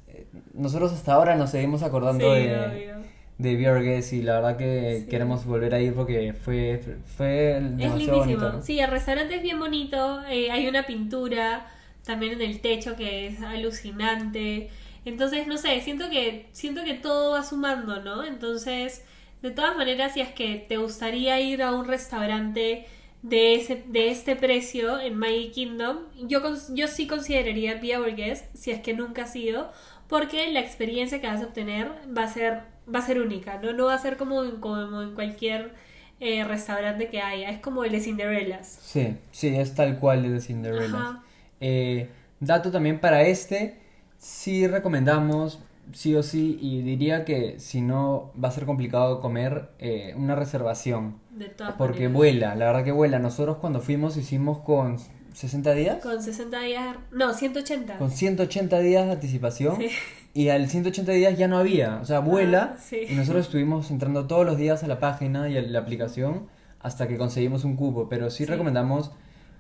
Nosotros 0.54 0.92
hasta 0.94 1.14
ahora 1.14 1.36
nos 1.36 1.52
seguimos 1.52 1.84
acordando 1.84 2.34
Sí, 2.36 2.42
de, 2.42 2.58
obvio. 2.60 2.96
de 3.38 3.56
Guest 3.82 4.14
y 4.14 4.22
la 4.24 4.36
verdad 4.36 4.58
que 4.58 5.02
Sí. 5.02 5.08
queremos 5.10 5.46
volver 5.46 5.74
a 5.76 5.80
ir 5.82 5.94
porque 5.94 6.34
fue, 6.34 6.82
fue 7.18 7.58
Es 7.58 7.64
lindísimo. 7.64 8.18
bonito, 8.18 8.52
¿no? 8.54 8.62
Sí, 8.62 8.80
el 8.80 8.90
restaurante 8.90 9.36
es 9.36 9.42
bien 9.44 9.60
bonito. 9.60 10.24
eh, 10.30 10.50
hay 10.52 10.68
una 10.68 10.86
pintura 10.88 11.68
también 12.06 12.34
en 12.34 12.42
el 12.42 12.62
techo 12.62 12.96
que 12.96 13.28
es 13.28 13.42
alucinante. 13.42 14.70
Entonces, 15.06 15.48
no 15.48 15.58
sé, 15.58 15.80
siento 15.82 16.10
que, 16.10 16.48
siento 16.52 16.84
que 16.84 16.94
todo 16.96 17.32
va 17.34 17.44
sumando, 17.44 18.02
¿no? 18.02 18.24
Entonces, 18.26 19.04
de 19.42 19.52
todas 19.52 19.76
maneras, 19.78 20.14
si 20.14 20.22
es 20.22 20.30
que 20.30 20.66
te 20.68 20.78
gustaría 20.78 21.40
ir 21.40 21.62
a 21.64 21.74
un 21.74 21.86
restaurante 21.86 22.86
de 23.22 23.56
ese, 23.56 23.84
de 23.88 24.10
este 24.10 24.36
precio 24.36 25.00
en 25.00 25.16
Magic 25.16 25.52
Kingdom, 25.54 25.98
yo, 26.28 26.42
yo 26.74 26.88
sí 26.88 27.08
consideraría 27.08 27.76
Be 27.76 27.98
Our 27.98 28.16
Guest, 28.16 28.46
si 28.56 28.72
es 28.72 28.82
que 28.82 28.94
nunca 28.94 29.24
has 29.24 29.36
ido, 29.36 29.72
porque 30.08 30.52
la 30.52 30.60
experiencia 30.60 31.20
que 31.20 31.28
vas 31.28 31.42
a 31.42 31.46
obtener 31.46 31.92
va 32.16 32.24
a 32.24 32.28
ser, 32.28 32.62
va 32.94 33.00
a 33.00 33.02
ser 33.02 33.20
única, 33.20 33.60
¿no? 33.60 33.74
No 33.74 33.86
va 33.86 33.96
a 33.96 34.00
ser 34.00 34.18
como 34.18 34.44
en, 34.44 34.58
como 34.58 35.02
en 35.02 35.14
cualquier 35.14 35.74
eh, 36.20 36.44
restaurante 36.44 37.10
que 37.10 37.22
haya, 37.22 37.50
es 37.50 37.60
como 37.60 37.84
el 37.84 37.92
de 37.92 38.00
Cinderellas. 38.00 38.80
Sí, 38.82 39.18
sí, 39.32 39.56
es 39.56 39.76
tal 39.76 40.00
cual 40.00 40.26
el 40.26 40.34
de 40.34 40.42
Cinderella. 40.42 40.98
Ajá. 40.98 41.24
Eh, 41.60 42.10
dato 42.40 42.72
también 42.72 43.00
para 43.00 43.24
este, 43.24 43.80
sí 44.18 44.68
recomendamos, 44.68 45.60
sí 45.94 46.16
o 46.16 46.24
sí, 46.24 46.58
y 46.62 46.82
diría 46.82 47.26
que 47.26 47.60
si 47.60 47.82
no 47.82 48.32
va 48.42 48.50
a 48.50 48.52
ser 48.52 48.66
complicado 48.66 49.22
comer, 49.22 49.70
eh, 49.80 50.14
una 50.16 50.36
reservación. 50.36 51.20
De 51.38 51.46
todas 51.50 51.74
Porque 51.74 52.10
maneras. 52.10 52.14
vuela, 52.14 52.56
la 52.56 52.66
verdad 52.66 52.84
que 52.84 52.92
vuela. 52.92 53.20
Nosotros 53.20 53.58
cuando 53.58 53.80
fuimos 53.82 54.18
hicimos 54.18 54.60
con 54.60 54.98
60 55.34 55.74
días, 55.74 55.98
Con 56.02 56.22
60 56.22 56.60
días, 56.62 56.96
no, 57.12 57.34
180. 57.34 57.98
con 57.98 58.10
180 58.12 58.80
días 58.80 59.06
de 59.06 59.12
anticipación. 59.14 59.78
Sí. 59.78 59.90
Y 60.34 60.50
al 60.50 60.70
180 60.70 61.12
días 61.14 61.38
ya 61.38 61.48
no 61.48 61.58
había, 61.58 62.00
o 62.02 62.06
sea, 62.06 62.20
vuela. 62.20 62.74
Ah, 62.76 62.80
sí. 62.80 63.02
Y 63.10 63.16
nosotros 63.16 63.46
estuvimos 63.46 63.90
entrando 63.92 64.28
todos 64.28 64.46
los 64.46 64.58
días 64.58 64.84
a 64.84 64.88
la 64.88 65.00
página 65.00 65.50
y 65.50 65.58
a 65.58 65.62
la 65.62 65.80
aplicación 65.80 66.48
hasta 66.80 67.08
que 67.08 67.18
conseguimos 67.18 67.64
un 67.64 67.76
cupo. 67.76 68.08
Pero 68.10 68.30
sí, 68.30 68.46
Sí. 68.46 68.52
recomendamos 68.52 69.12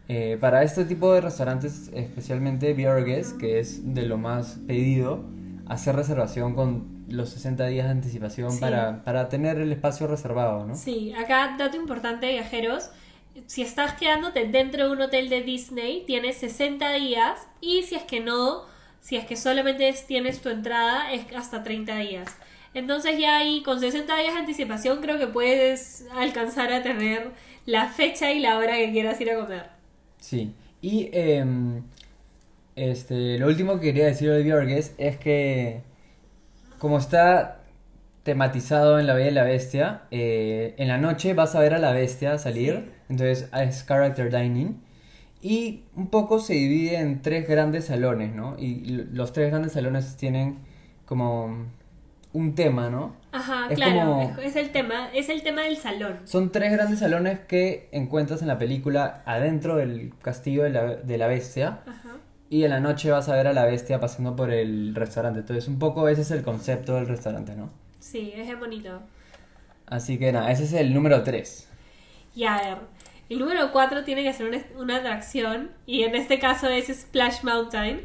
eh, 0.10 0.38
para 0.39 0.63
este 0.63 0.86
tipo 0.86 1.12
de 1.13 1.19
restaurantes, 1.22 1.89
especialmente 1.93 2.74
Be 2.74 2.88
Our 2.89 3.03
Guest, 3.03 3.38
que 3.38 3.60
es 3.60 3.93
de 3.93 4.03
lo 4.03 4.17
más 4.17 4.57
pedido, 4.65 5.25
hacer 5.67 5.96
reservación 5.98 6.55
con 6.55 6.97
los 7.08 7.30
60 7.30 7.66
días 7.68 7.86
de 7.86 7.92
anticipación 7.92 8.52
Sí. 8.52 8.60
para, 8.60 9.04
para 9.04 9.30
tener 9.30 9.58
el 9.60 9.72
espacio 9.72 10.08
reservado, 10.08 10.66
¿no? 10.66 10.76
Sí, 10.76 11.14
acá 11.14 11.56
dato 11.58 11.78
importante, 11.78 12.30
viajeros. 12.32 12.90
Si 13.46 13.62
estás 13.62 13.94
quedándote 13.94 14.48
dentro 14.48 14.88
de 14.88 14.92
un 14.92 15.02
hotel 15.02 15.30
de 15.30 15.42
Disney, 15.44 16.04
tienes 16.06 16.38
60 16.38 16.92
días. 16.94 17.40
Y 17.62 17.84
si 17.84 17.96
es 17.96 18.04
que 18.04 18.20
no, 18.20 18.64
si 19.00 19.16
es 19.16 19.26
que 19.26 19.36
solamente 19.36 19.88
es- 19.90 20.06
tienes 20.08 20.42
tu 20.42 20.50
entrada, 20.50 21.12
es 21.14 21.26
hasta 21.36 21.64
30 21.64 21.98
días. 21.98 22.36
Entonces 22.74 23.18
ya 23.20 23.38
ahí 23.38 23.64
con 23.64 23.80
60 23.80 24.18
días 24.18 24.34
de 24.34 24.40
anticipación 24.40 25.02
creo 25.02 25.18
que 25.18 25.28
puedes 25.28 26.06
alcanzar 26.16 26.72
a 26.74 26.84
tener 26.84 27.32
la 27.66 27.88
fecha 27.90 28.32
y 28.32 28.40
la 28.40 28.58
hora 28.58 28.76
que 28.76 28.92
quieras 28.92 29.20
ir 29.22 29.32
a 29.32 29.36
comer. 29.40 29.68
Sí, 30.20 30.52
y 30.82 31.10
em, 31.14 31.84
este, 32.76 33.40
lo 33.40 33.48
último 33.48 33.76
que 33.80 33.88
quería 33.88 34.06
decir 34.06 34.30
de 34.32 34.44
Guest 34.44 34.94
es 35.00 35.18
que 35.18 35.82
como 36.79 36.98
está 36.98 37.60
tematizado 38.24 39.00
en 39.00 39.07
La 39.07 39.13
Bella 39.13 39.29
y 39.29 39.34
la 39.34 39.43
Bestia, 39.43 40.01
eh, 40.12 40.75
en 40.77 40.88
la 40.89 40.98
noche 40.98 41.34
vas 41.34 41.55
a 41.55 41.60
ver 41.60 41.74
a 41.74 41.79
la 41.79 41.91
bestia 41.93 42.38
salir, 42.38 42.74
Sí. 42.74 42.91
entonces 43.10 43.50
es 43.53 43.84
character 43.86 44.29
dining, 44.36 44.81
y 45.41 45.84
un 45.96 46.07
poco 46.07 46.39
se 46.39 46.53
divide 46.53 46.98
en 46.98 47.22
tres 47.22 47.48
grandes 47.48 47.86
salones, 47.86 48.34
¿no? 48.36 48.57
Y 48.60 49.05
los 49.13 49.31
tres 49.34 49.50
grandes 49.50 49.72
salones 49.74 50.17
tienen 50.17 50.57
como 51.05 51.67
un 52.34 52.53
tema, 52.55 52.89
¿no? 52.89 53.15
Ajá, 53.31 53.67
Es 53.69 53.75
claro, 53.75 54.00
como- 54.00 54.38
es 54.41 54.55
el 54.57 54.72
tema, 54.72 55.10
es 55.13 55.29
el 55.29 55.41
tema 55.43 55.62
del 55.62 55.77
salón. 55.77 56.17
Son 56.25 56.51
tres 56.51 56.72
grandes 56.74 57.00
salones 57.00 57.39
que 57.39 57.88
encuentras 57.93 58.41
en 58.41 58.48
la 58.50 58.57
película 58.57 59.22
adentro 59.25 59.77
del 59.77 60.12
castillo 60.22 60.63
de 60.63 60.72
la, 60.72 60.96
de 60.96 61.17
la 61.17 61.27
bestia. 61.27 61.79
Ajá. 61.88 62.17
Y 62.50 62.63
en 62.63 62.70
la 62.70 62.80
noche 62.80 63.12
vas 63.12 63.27
a 63.30 63.36
ver 63.36 63.48
a 63.48 63.54
la 63.54 63.66
bestia 63.66 64.00
pasando 64.00 64.36
por 64.36 64.51
el 64.51 64.96
restaurante. 64.96 65.39
Entonces, 65.42 65.68
un 65.68 65.80
poco 65.80 66.08
ese 66.08 66.22
es 66.22 66.32
el 66.32 66.44
concepto 66.44 66.96
del 66.96 67.08
restaurante, 67.08 67.56
¿no? 67.56 67.70
Sí, 68.00 68.32
es 68.36 68.58
bonito. 68.58 69.01
Así 69.86 70.18
que 70.18 70.32
nada, 70.32 70.51
ese 70.51 70.63
es 70.63 70.74
el 70.74 70.94
número 70.94 71.24
3. 71.24 71.68
Y 72.36 72.44
a 72.46 72.58
ver, 72.58 72.77
el 73.30 73.39
número 73.39 73.72
4 73.72 74.04
tiene 74.04 74.24
que 74.24 74.34
ser 74.34 74.48
una, 74.48 74.60
una 74.77 74.98
atracción, 74.98 75.72
y 75.86 76.04
en 76.04 76.16
este 76.16 76.39
caso 76.39 76.68
es 76.70 76.88
Splash 76.88 77.44
Mountain. 77.44 78.01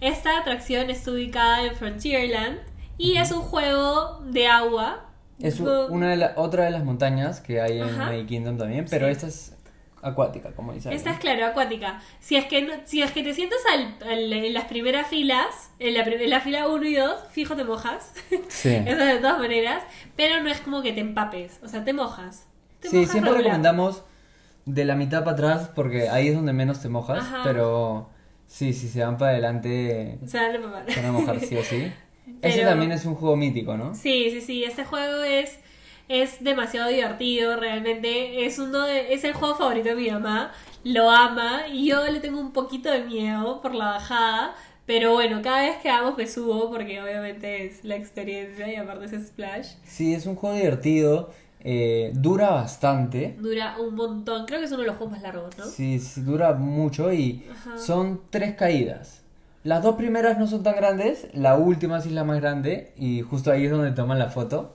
Esta 0.00 0.38
atracción 0.38 0.90
está 0.90 1.12
ubicada 1.12 1.64
en 1.64 1.74
Frontierland 1.76 2.58
y 2.98 3.16
es 3.16 3.30
un 3.32 3.40
juego 3.42 4.20
de 4.26 4.46
agua. 4.48 5.06
Es 5.40 5.60
una 5.60 6.10
de 6.10 6.16
la, 6.16 6.32
otra 6.36 6.64
de 6.64 6.70
las 6.70 6.84
montañas 6.84 7.40
que 7.40 7.60
hay 7.60 7.80
en. 7.80 7.96
Magic 7.98 8.26
Kingdom 8.26 8.58
también, 8.58 8.86
pero 8.90 9.06
Sí. 9.06 9.12
esta 9.12 9.26
es 9.28 9.54
acuática, 10.04 10.52
como 10.52 10.72
dice. 10.72 10.94
Esta 10.94 11.10
es 11.10 11.18
claro, 11.18 11.46
acuática. 11.46 12.00
Si 12.20 12.36
es 12.36 12.44
que, 12.46 12.62
no- 12.62 12.74
si 12.84 13.02
es 13.02 13.10
que 13.12 13.22
te 13.22 13.34
sientas 13.34 13.58
al- 13.72 13.96
al- 14.08 14.32
en 14.32 14.54
las 14.54 14.64
primeras 14.64 15.06
filas, 15.08 15.70
en 15.78 15.94
la, 15.94 16.00
en 16.02 16.30
la 16.30 16.40
fila 16.40 16.68
1 16.68 16.86
y 16.86 16.94
2, 16.94 17.14
fijo 17.32 17.56
te 17.56 17.64
mojas. 17.64 18.12
Sí. 18.48 18.68
Eso 18.86 19.04
de 19.04 19.16
todas 19.18 19.38
maneras. 19.38 19.82
Pero 20.16 20.42
no 20.42 20.50
es 20.50 20.60
como 20.60 20.82
que 20.82 20.92
te 20.92 21.00
empapes, 21.00 21.58
o 21.62 21.68
sea, 21.68 21.84
te 21.84 21.92
mojas. 21.92 22.46
Te 22.80 22.88
Sí, 22.88 22.96
mojas 22.96 23.10
siempre 23.12 23.32
regular. 23.32 23.52
recomendamos 23.56 24.02
de 24.66 24.84
la 24.84 24.94
mitad 24.94 25.24
para 25.24 25.32
atrás 25.32 25.70
porque 25.74 26.08
ahí 26.08 26.28
es 26.28 26.34
donde 26.36 26.52
menos 26.52 26.80
te 26.80 26.88
mojas, 26.88 27.18
Ajá. 27.18 27.40
pero 27.44 28.08
sí, 28.46 28.72
si 28.72 28.88
se 28.88 29.04
van 29.04 29.18
para 29.18 29.32
adelante 29.32 30.18
se 30.26 30.38
van 30.38 30.54
a 31.06 31.12
mojar 31.12 31.40
sí 31.40 31.56
o 31.56 31.62
sí. 31.62 31.92
Ese 32.40 32.58
Pero- 32.58 32.70
también 32.70 32.90
es 32.92 33.04
un 33.04 33.14
juego 33.14 33.36
mítico, 33.36 33.76
¿no? 33.76 33.94
Sí, 33.94 34.30
sí, 34.30 34.40
sí, 34.40 34.64
este 34.64 34.84
juego 34.86 35.22
es, 35.22 35.58
es 36.08 36.42
demasiado 36.42 36.88
divertido, 36.88 37.56
realmente 37.56 38.44
es 38.44 38.58
uno 38.58 38.82
de, 38.82 39.14
es 39.14 39.24
el 39.24 39.32
juego 39.32 39.54
favorito 39.54 39.90
de 39.90 39.94
mi 39.94 40.10
mamá, 40.10 40.52
lo 40.84 41.10
ama 41.10 41.68
y 41.72 41.86
yo 41.88 42.04
le 42.10 42.20
tengo 42.20 42.40
un 42.40 42.52
poquito 42.52 42.90
de 42.90 43.04
miedo 43.04 43.60
por 43.62 43.74
la 43.74 43.86
bajada, 43.86 44.54
pero 44.86 45.12
bueno, 45.12 45.40
cada 45.42 45.62
vez 45.62 45.78
que 45.78 45.88
vamos 45.88 46.16
me 46.18 46.26
subo 46.26 46.70
porque 46.70 47.00
obviamente 47.00 47.66
es 47.66 47.84
la 47.84 47.96
experiencia 47.96 48.70
y 48.70 48.76
aparte 48.76 49.16
es 49.16 49.28
Splash. 49.28 49.68
Sí, 49.84 50.14
es 50.14 50.26
un 50.26 50.36
juego 50.36 50.56
divertido, 50.56 51.30
eh, 51.60 52.12
dura 52.14 52.50
bastante. 52.50 53.36
Dura 53.38 53.78
un 53.78 53.94
montón, 53.94 54.44
creo 54.44 54.58
que 54.58 54.66
es 54.66 54.72
uno 54.72 54.82
de 54.82 54.88
los 54.88 54.96
juegos 54.96 55.12
más 55.12 55.22
largos, 55.22 55.56
¿no? 55.56 55.64
Sí, 55.64 55.98
sí, 55.98 56.20
dura 56.20 56.52
mucho 56.52 57.10
y 57.12 57.46
Ajá. 57.50 57.78
son 57.78 58.20
tres 58.28 58.54
caídas. 58.54 59.22
Las 59.62 59.82
dos 59.82 59.96
primeras 59.96 60.38
no 60.38 60.46
son 60.46 60.62
tan 60.62 60.76
grandes, 60.76 61.26
la 61.32 61.56
última 61.56 62.02
sí 62.02 62.08
es 62.08 62.14
la 62.14 62.24
más 62.24 62.38
grande 62.38 62.92
y 62.98 63.22
justo 63.22 63.50
ahí 63.50 63.64
es 63.64 63.70
donde 63.70 63.92
toman 63.92 64.18
la 64.18 64.28
foto. 64.28 64.74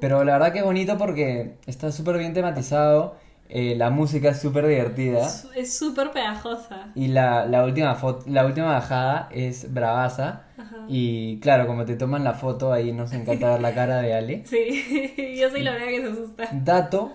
Pero 0.00 0.24
la 0.24 0.34
verdad 0.34 0.52
que 0.52 0.58
es 0.60 0.64
bonito 0.64 0.98
porque 0.98 1.54
está 1.66 1.90
súper 1.92 2.18
bien 2.18 2.32
tematizado, 2.34 3.16
eh, 3.48 3.74
la 3.76 3.90
música 3.90 4.30
es 4.30 4.40
súper 4.40 4.66
divertida 4.66 5.20
Es- 5.54 5.76
súper 5.78 6.10
pegajosa. 6.10 6.88
y 6.94 7.08
la, 7.08 7.46
la 7.46 7.64
última 7.64 7.94
foto, 7.94 8.24
la 8.28 8.44
última 8.44 8.66
bajada 8.72 9.28
es 9.32 9.72
bravaza. 9.72 10.42
Ajá. 10.58 10.76
Y 10.88 11.38
claro, 11.40 11.66
como 11.66 11.84
te 11.84 11.94
toman 11.96 12.24
la 12.24 12.34
foto 12.34 12.72
ahí 12.72 12.92
nos 12.92 13.12
encanta 13.12 13.52
ver 13.52 13.60
la 13.60 13.72
cara 13.74 13.98
de 14.02 14.14
Ale. 14.14 14.42
Sí, 14.46 15.36
yo 15.40 15.48
soy 15.50 15.62
la 15.62 15.72
única 15.72 15.86
que 15.86 16.00
se 16.00 16.08
asusta. 16.08 16.48
Dato, 16.52 17.12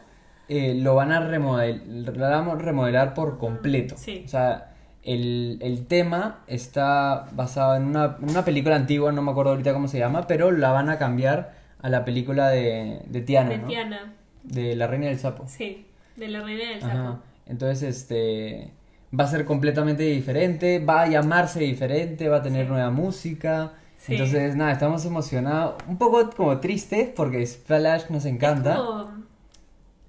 eh, 0.47 0.73
lo 0.75 0.95
van 0.95 1.11
a 1.11 1.19
remodel- 1.21 1.83
lo 2.05 2.11
van 2.19 2.49
a 2.49 2.55
remodelar 2.55 3.13
por 3.13 3.37
completo. 3.37 3.95
Sí. 3.97 4.23
O 4.25 4.29
sea, 4.29 4.69
el, 5.03 5.57
el 5.61 5.85
tema 5.87 6.43
está 6.47 7.27
basado 7.33 7.75
en 7.75 7.83
una, 7.83 8.17
en 8.21 8.29
una 8.29 8.45
película 8.45 8.75
antigua, 8.75 9.11
no 9.11 9.21
me 9.21 9.31
acuerdo 9.31 9.51
ahorita 9.51 9.73
cómo 9.73 9.87
se 9.87 9.99
llama, 9.99 10.27
pero 10.27 10.51
la 10.51 10.71
van 10.71 10.89
a 10.89 10.97
cambiar 10.97 11.59
a 11.81 11.89
la 11.89 12.05
película 12.05 12.49
de, 12.49 13.01
de 13.07 13.21
Tiana, 13.21 13.49
De 13.49 13.57
¿no? 13.59 13.67
Tiana, 13.67 14.13
De 14.43 14.75
La 14.75 14.87
Reina 14.87 15.07
del 15.07 15.19
Sapo. 15.19 15.45
sí, 15.47 15.85
de 16.15 16.27
la 16.27 16.41
reina 16.43 16.69
del 16.69 16.83
Ajá. 16.83 16.93
sapo. 16.93 17.19
Entonces, 17.47 17.83
este 17.97 18.71
va 19.17 19.23
a 19.25 19.27
ser 19.27 19.45
completamente 19.45 20.03
diferente, 20.03 20.79
va 20.79 21.01
a 21.03 21.07
llamarse 21.07 21.59
diferente, 21.61 22.29
va 22.29 22.37
a 22.37 22.41
tener 22.43 22.65
Sí. 22.65 22.71
nueva 22.71 22.91
música. 22.91 23.73
Sí. 23.97 24.13
Entonces, 24.13 24.55
nada, 24.55 24.71
estamos 24.71 25.05
emocionados, 25.05 25.75
un 25.87 25.97
poco 25.97 26.29
como 26.31 26.59
tristes 26.59 27.09
porque 27.15 27.45
Splash 27.45 28.09
nos 28.09 28.25
encanta. 28.25 28.75
Como, 28.77 29.11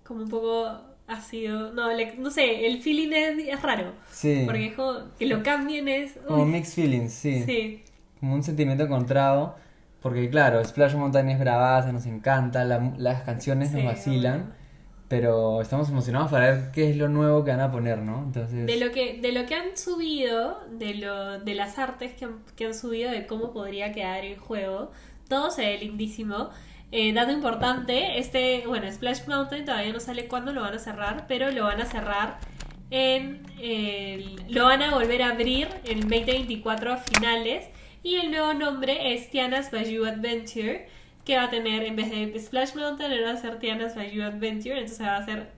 como 0.04 0.22
un 0.22 0.28
poco 0.28 0.70
ácido. 1.08 1.72
No, 1.72 1.92
le- 1.92 2.16
no 2.16 2.30
sé, 2.30 2.66
el 2.66 2.80
feeling 2.82 3.12
es, 3.12 3.48
es 3.48 3.62
raro. 3.62 3.92
Sí. 4.10 4.42
Porque 4.46 4.66
es 4.68 4.74
como 4.74 4.94
que 5.18 5.26
lo 5.26 5.42
cambien 5.42 5.88
es. 5.88 6.12
Como 6.26 6.42
uy, 6.44 6.48
mixed 6.50 6.74
feelings, 6.74 7.12
sí. 7.12 7.42
sí. 7.44 7.82
Como 8.20 8.34
un 8.34 8.42
sentimiento 8.42 8.84
encontrado. 8.84 9.56
Porque 10.02 10.28
claro, 10.30 10.62
Splash 10.64 10.94
Mountain 10.94 11.28
es 11.30 11.38
bravaza, 11.38 11.92
nos 11.92 12.06
encanta, 12.06 12.64
la- 12.64 12.92
las 12.98 13.22
canciones 13.22 13.70
nos 13.72 13.84
vacilan. 13.84 14.54
Pero 15.08 15.60
estamos 15.60 15.90
emocionados 15.90 16.30
para 16.30 16.50
ver 16.50 16.70
qué 16.72 16.88
es 16.90 16.96
lo 16.96 17.06
nuevo 17.08 17.44
que 17.44 17.50
van 17.50 17.60
a 17.60 17.70
poner, 17.70 17.98
¿no? 17.98 18.22
Entonces... 18.24 18.64
De 18.66 18.78
lo 18.78 18.90
que, 18.92 19.20
de 19.20 19.32
lo 19.32 19.44
que 19.44 19.54
han 19.54 19.76
subido, 19.76 20.58
de 20.70 20.94
lo, 20.94 21.38
de 21.38 21.54
las 21.54 21.78
artes 21.78 22.14
que 22.14 22.24
han, 22.24 22.38
que 22.56 22.64
han 22.64 22.74
subido, 22.74 23.10
de 23.10 23.26
cómo 23.26 23.52
podría 23.52 23.92
quedar 23.92 24.24
el 24.24 24.38
juego, 24.38 24.90
todo 25.28 25.50
se 25.50 25.66
ve 25.66 25.76
lindísimo. 25.78 26.48
Eh, 26.92 27.12
dato 27.12 27.30
importante, 27.30 28.18
este, 28.18 28.64
bueno, 28.66 28.90
Splash 28.90 29.26
Mountain 29.28 29.66
todavía 29.66 29.92
no 29.92 30.00
sale 30.00 30.28
cuándo 30.28 30.54
lo 30.54 30.62
van 30.62 30.74
a 30.74 30.78
cerrar, 30.78 31.26
pero 31.28 31.50
lo 31.50 31.64
van 31.64 31.82
a 31.82 31.84
cerrar 31.86 32.38
en 32.90 33.42
el- 33.60 34.42
lo 34.48 34.64
van 34.64 34.80
a 34.80 34.94
volver 34.94 35.22
a 35.22 35.28
abrir 35.32 35.68
en 35.84 36.00
2024 36.00 36.90
a 36.92 36.96
finales 36.96 37.66
y 38.02 38.16
el 38.16 38.30
nuevo 38.30 38.52
nombre 38.54 39.14
es 39.14 39.30
Tiana's 39.30 39.70
Bayou 39.70 40.04
Adventure 40.04 40.86
que 41.24 41.36
va 41.36 41.44
a 41.44 41.50
tener 41.50 41.84
en 41.84 41.94
vez 41.96 42.10
de 42.10 42.38
Splash 42.38 42.74
Mountain 42.74 43.12
va 43.26 43.30
a 43.32 43.36
ser 43.36 43.58
Tiana's 43.58 43.94
Bayou 43.94 44.24
Adventure 44.24 44.74
entonces 44.78 45.06
va 45.06 45.16
a 45.18 45.24
ser 45.24 45.48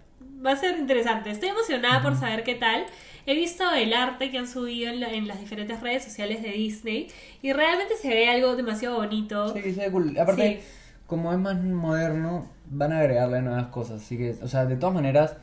va 0.45 0.53
a 0.53 0.57
ser 0.57 0.79
interesante 0.79 1.31
estoy 1.31 1.49
emocionada 1.51 2.03
por 2.03 2.17
saber 2.17 2.45
qué 2.45 2.55
tal 2.55 2.85
he 3.27 3.35
visto 3.35 3.65
el 3.73 3.95
arte 3.95 4.31
que 4.31 4.37
han 4.39 4.47
subido 4.47 4.91
en, 4.93 5.01
la- 5.01 5.11
en 5.13 5.27
las 5.27 5.41
diferentes 5.41 5.81
redes 5.81 6.05
sociales 6.05 6.43
de 6.43 6.51
Disney 6.51 7.09
y 7.41 7.53
realmente 7.55 7.95
se 7.97 8.09
ve 8.09 8.29
algo 8.29 8.55
demasiado 8.57 8.97
bonito 8.97 9.55
Sí, 9.55 9.73
se 9.73 9.81
ve 9.87 9.91
cool. 9.91 10.19
Aparte, 10.19 10.61
Sí. 10.63 10.69
como 11.07 11.33
es 11.33 11.39
más 11.39 11.59
moderno, 11.63 12.51
van 12.67 12.93
a 12.93 12.99
agregarle 13.01 13.41
nuevas 13.41 13.67
cosas. 13.69 14.03
Así 14.03 14.19
que, 14.19 14.35
o 14.43 14.49
sea, 14.49 14.67
de 14.67 14.77
todas 14.77 14.95
maneras, 14.95 15.37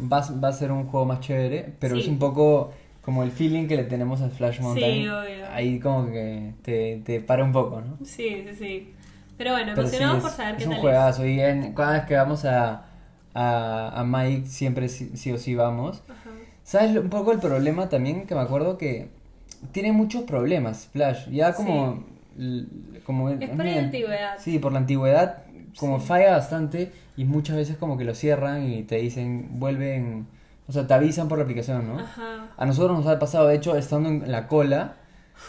va, 0.00 0.18
a- 0.20 0.32
va 0.42 0.48
a 0.48 0.52
ser 0.54 0.72
un 0.72 0.86
juego 0.86 1.04
más 1.04 1.20
chévere, 1.20 1.74
pero 1.78 1.96
Sí. 1.96 2.02
es 2.02 2.08
un 2.08 2.18
poco 2.18 2.72
como 3.06 3.22
el 3.22 3.30
feeling 3.30 3.68
que 3.68 3.76
le 3.76 3.84
tenemos 3.84 4.20
a 4.20 4.28
Splash 4.28 4.60
Mountain. 4.60 5.02
Sí, 5.02 5.08
obvio. 5.08 5.46
Ahí 5.50 5.80
como 5.80 6.10
que 6.12 6.52
te, 6.62 7.00
te 7.04 7.20
para 7.20 7.42
un 7.44 7.52
poco, 7.52 7.80
¿no? 7.80 7.96
sí 8.04 8.44
sí 8.50 8.54
sí 8.54 8.92
pero 9.38 9.52
bueno 9.52 9.72
sí, 9.74 9.80
emocionados 9.80 10.16
es, 10.18 10.22
por 10.24 10.32
saber 10.32 10.54
es 10.56 10.58
qué 10.58 10.64
un 10.64 10.70
tal 10.72 10.80
juegazo. 10.82 11.26
Y 11.26 11.40
en, 11.40 11.72
cada 11.72 11.92
vez 11.92 12.04
que 12.04 12.14
vamos 12.16 12.44
a, 12.44 12.84
a, 13.32 14.00
a 14.00 14.04
Mike, 14.04 14.46
siempre 14.46 14.88
sí, 14.90 15.12
sí 15.14 15.32
o 15.32 15.38
sí 15.38 15.54
vamos. 15.54 16.02
es 16.04 16.10
Ajá. 16.10 16.30
¿Sabes 16.64 16.96
un 16.96 17.08
poco 17.10 17.32
el 17.32 17.38
problema 17.38 17.88
también? 17.88 18.26
Que 18.26 18.34
me 18.34 18.40
acuerdo 18.42 18.76
que 18.76 19.08
tiene 19.72 19.92
muchos 19.92 20.24
problemas, 20.24 20.82
Splash. 20.82 21.28
Ya 21.30 21.54
como... 21.54 22.04
l- 22.38 22.66
como 23.04 23.30
Es 23.30 23.48
por 23.50 23.64
la 23.64 23.78
antigüedad. 23.78 24.34
Sí, 24.38 24.58
por 24.58 24.72
la 24.72 24.78
antigüedad, 24.78 25.44
como 25.78 26.00
Sí. 26.00 26.06
falla 26.06 26.32
bastante 26.32 26.90
y 27.16 27.24
muchas 27.24 27.56
veces 27.56 27.76
como 27.76 27.96
que 27.96 28.04
lo 28.04 28.14
cierran 28.14 28.68
y 28.68 28.82
te 28.82 28.96
dicen, 28.96 29.60
vuelven... 29.60 30.26
O 30.68 30.72
sea, 30.72 30.86
te 30.86 30.94
avisan 30.94 31.28
por 31.28 31.38
la 31.38 31.44
aplicación, 31.44 31.86
¿no? 31.86 32.00
Ajá. 32.00 32.46
A 32.56 32.66
nosotros 32.66 32.96
nos 32.98 33.06
ha 33.06 33.18
pasado, 33.18 33.46
de 33.48 33.54
hecho, 33.56 33.76
estando 33.76 34.08
en 34.08 34.30
la 34.30 34.48
cola, 34.48 34.94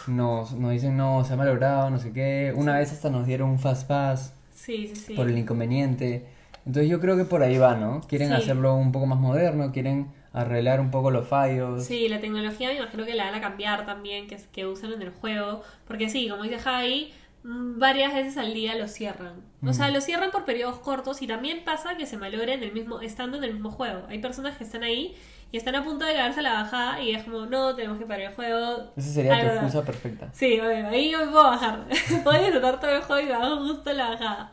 nos, 0.07 0.53
nos 0.53 0.71
dicen, 0.71 0.95
no, 0.97 1.23
se 1.23 1.33
ha 1.33 1.35
malogrado, 1.35 1.89
no 1.89 1.99
sé 1.99 2.11
qué. 2.11 2.53
Una 2.55 2.73
Sí. 2.73 2.79
vez 2.79 2.91
hasta 2.93 3.09
nos 3.09 3.25
dieron 3.25 3.49
un 3.49 3.59
fast 3.59 3.87
pass 3.87 4.33
Sí, 4.53 4.87
sí, 4.87 4.95
sí. 4.95 5.13
por 5.15 5.27
el 5.29 5.37
inconveniente. 5.37 6.25
Entonces 6.65 6.89
yo 6.89 6.99
creo 6.99 7.15
que 7.15 7.23
por 7.25 7.41
ahí 7.41 7.57
va, 7.57 7.75
¿no? 7.75 8.01
Quieren 8.07 8.27
Sí. 8.29 8.33
hacerlo 8.35 8.75
un 8.75 8.91
poco 8.91 9.05
más 9.05 9.17
moderno, 9.19 9.71
quieren 9.71 10.07
arreglar 10.33 10.79
un 10.81 10.91
poco 10.91 11.09
los 11.09 11.27
fallos. 11.27 11.83
Sí, 11.85 12.07
la 12.09 12.19
tecnología 12.19 12.67
me 12.69 12.75
imagino 12.75 13.05
que 13.05 13.15
la 13.15 13.25
van 13.25 13.35
a 13.35 13.41
cambiar 13.41 13.85
también, 13.85 14.27
que, 14.27 14.37
que 14.51 14.67
usan 14.67 14.91
en 14.93 15.01
el 15.01 15.09
juego. 15.11 15.61
Porque 15.87 16.09
sí, 16.09 16.27
como 16.29 16.43
dice 16.43 16.59
Javi, 16.59 17.11
varias 17.49 18.13
veces 18.13 18.37
al 18.37 18.53
día 18.53 18.75
lo 18.75 18.87
cierran. 18.87 19.41
O 19.65 19.73
sea, 19.73 19.89
lo 19.89 20.01
cierran 20.01 20.31
por 20.31 20.43
periodos 20.43 20.79
cortos 20.79 21.21
y 21.21 21.27
también 21.27 21.63
pasa 21.63 21.95
que 21.95 22.05
se 22.05 22.17
malogre 22.17 22.53
en 22.53 22.61
el 22.63 22.73
mismo, 22.73 22.99
estando 22.99 23.37
en 23.37 23.45
el 23.45 23.53
mismo 23.53 23.71
juego. 23.71 24.05
Hay 24.09 24.19
personas 24.19 24.57
que 24.57 24.65
están 24.65 24.83
ahí 24.83 25.15
y 25.51 25.57
están 25.57 25.75
a 25.75 25.83
punto 25.83 26.05
de 26.05 26.13
caerse 26.13 26.41
a 26.41 26.43
la 26.43 26.53
bajada 26.53 27.01
y 27.01 27.15
es 27.15 27.23
como, 27.23 27.45
no, 27.45 27.73
tenemos 27.73 27.97
que 27.99 28.05
parar 28.05 28.27
el 28.27 28.33
juego. 28.33 28.91
Esa 28.97 29.09
sería 29.09 29.31
tu 29.31 29.37
Algo 29.37 29.47
da. 29.47 29.61
excusa 29.61 29.85
perfecta. 29.85 30.29
Sí, 30.33 30.59
obvio, 30.59 30.87
ahí 30.89 31.09
yo 31.09 31.19
me 31.19 31.31
puedo 31.31 31.43
bajar. 31.43 31.85
puedo 32.23 32.43
disfrutar 32.43 32.79
todo 32.81 32.91
el 32.91 33.01
juego 33.01 33.27
y 33.27 33.31
bajo 33.31 33.57
justo 33.65 33.93
la 33.93 34.09
bajada. 34.09 34.51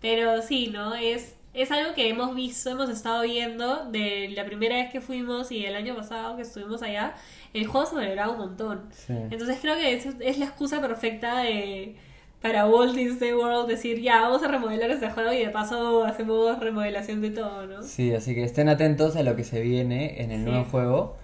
Pero 0.00 0.40
sí, 0.40 0.68
¿no? 0.68 0.94
Es, 0.94 1.36
es 1.52 1.70
algo 1.70 1.92
que 1.94 2.08
hemos 2.08 2.34
visto, 2.34 2.70
hemos 2.70 2.88
estado 2.88 3.22
viendo 3.22 3.84
de 3.90 4.30
la 4.34 4.46
primera 4.46 4.76
vez 4.76 4.90
que 4.90 5.02
fuimos 5.02 5.52
y 5.52 5.66
el 5.66 5.76
año 5.76 5.94
pasado 5.94 6.36
que 6.36 6.42
estuvimos 6.42 6.82
allá. 6.82 7.14
El 7.52 7.66
juego 7.66 7.86
se 7.86 7.96
valoraba 7.96 8.32
un 8.32 8.38
montón. 8.38 8.88
Sí. 8.92 9.12
Entonces 9.30 9.58
creo 9.60 9.76
que 9.76 9.92
es, 9.92 10.06
es 10.20 10.38
la 10.38 10.46
excusa 10.46 10.80
perfecta 10.80 11.40
de 11.40 11.96
para 12.42 12.66
Walt 12.66 12.94
Disney 12.96 13.32
World 13.34 13.68
decir 13.68 14.00
ya 14.00 14.22
vamos 14.22 14.42
a 14.42 14.48
remodelar 14.48 14.90
este 14.90 15.10
juego 15.10 15.32
y 15.32 15.38
de 15.44 15.50
paso 15.50 16.04
hacemos 16.04 16.58
remodelación 16.58 17.20
de 17.20 17.30
todo, 17.30 17.66
¿no? 17.66 17.82
Sí, 17.82 18.14
así 18.14 18.34
que 18.34 18.44
estén 18.44 18.68
atentos 18.68 19.16
a 19.16 19.22
lo 19.22 19.36
que 19.36 19.44
se 19.44 19.60
viene 19.60 20.22
en 20.22 20.30
el 20.30 20.44
Sí. 20.44 20.50
nuevo 20.50 20.64
juego. 20.64 21.16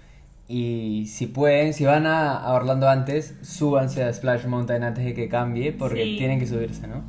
Y 0.49 1.07
si 1.09 1.27
pueden, 1.27 1.75
si 1.75 1.85
van 1.85 2.07
a, 2.07 2.37
a 2.37 2.53
Orlando 2.53 2.89
antes, 2.89 3.35
súbanse 3.43 4.05
a 4.05 4.13
Splash 4.13 4.45
Mountain 4.47 4.85
antes 4.85 5.05
de 5.05 5.13
que 5.15 5.29
cambie, 5.29 5.73
porque 5.73 6.05
Sí. 6.05 6.17
tienen 6.19 6.39
que 6.39 6.47
subirse, 6.47 6.87
¿no? 6.87 7.03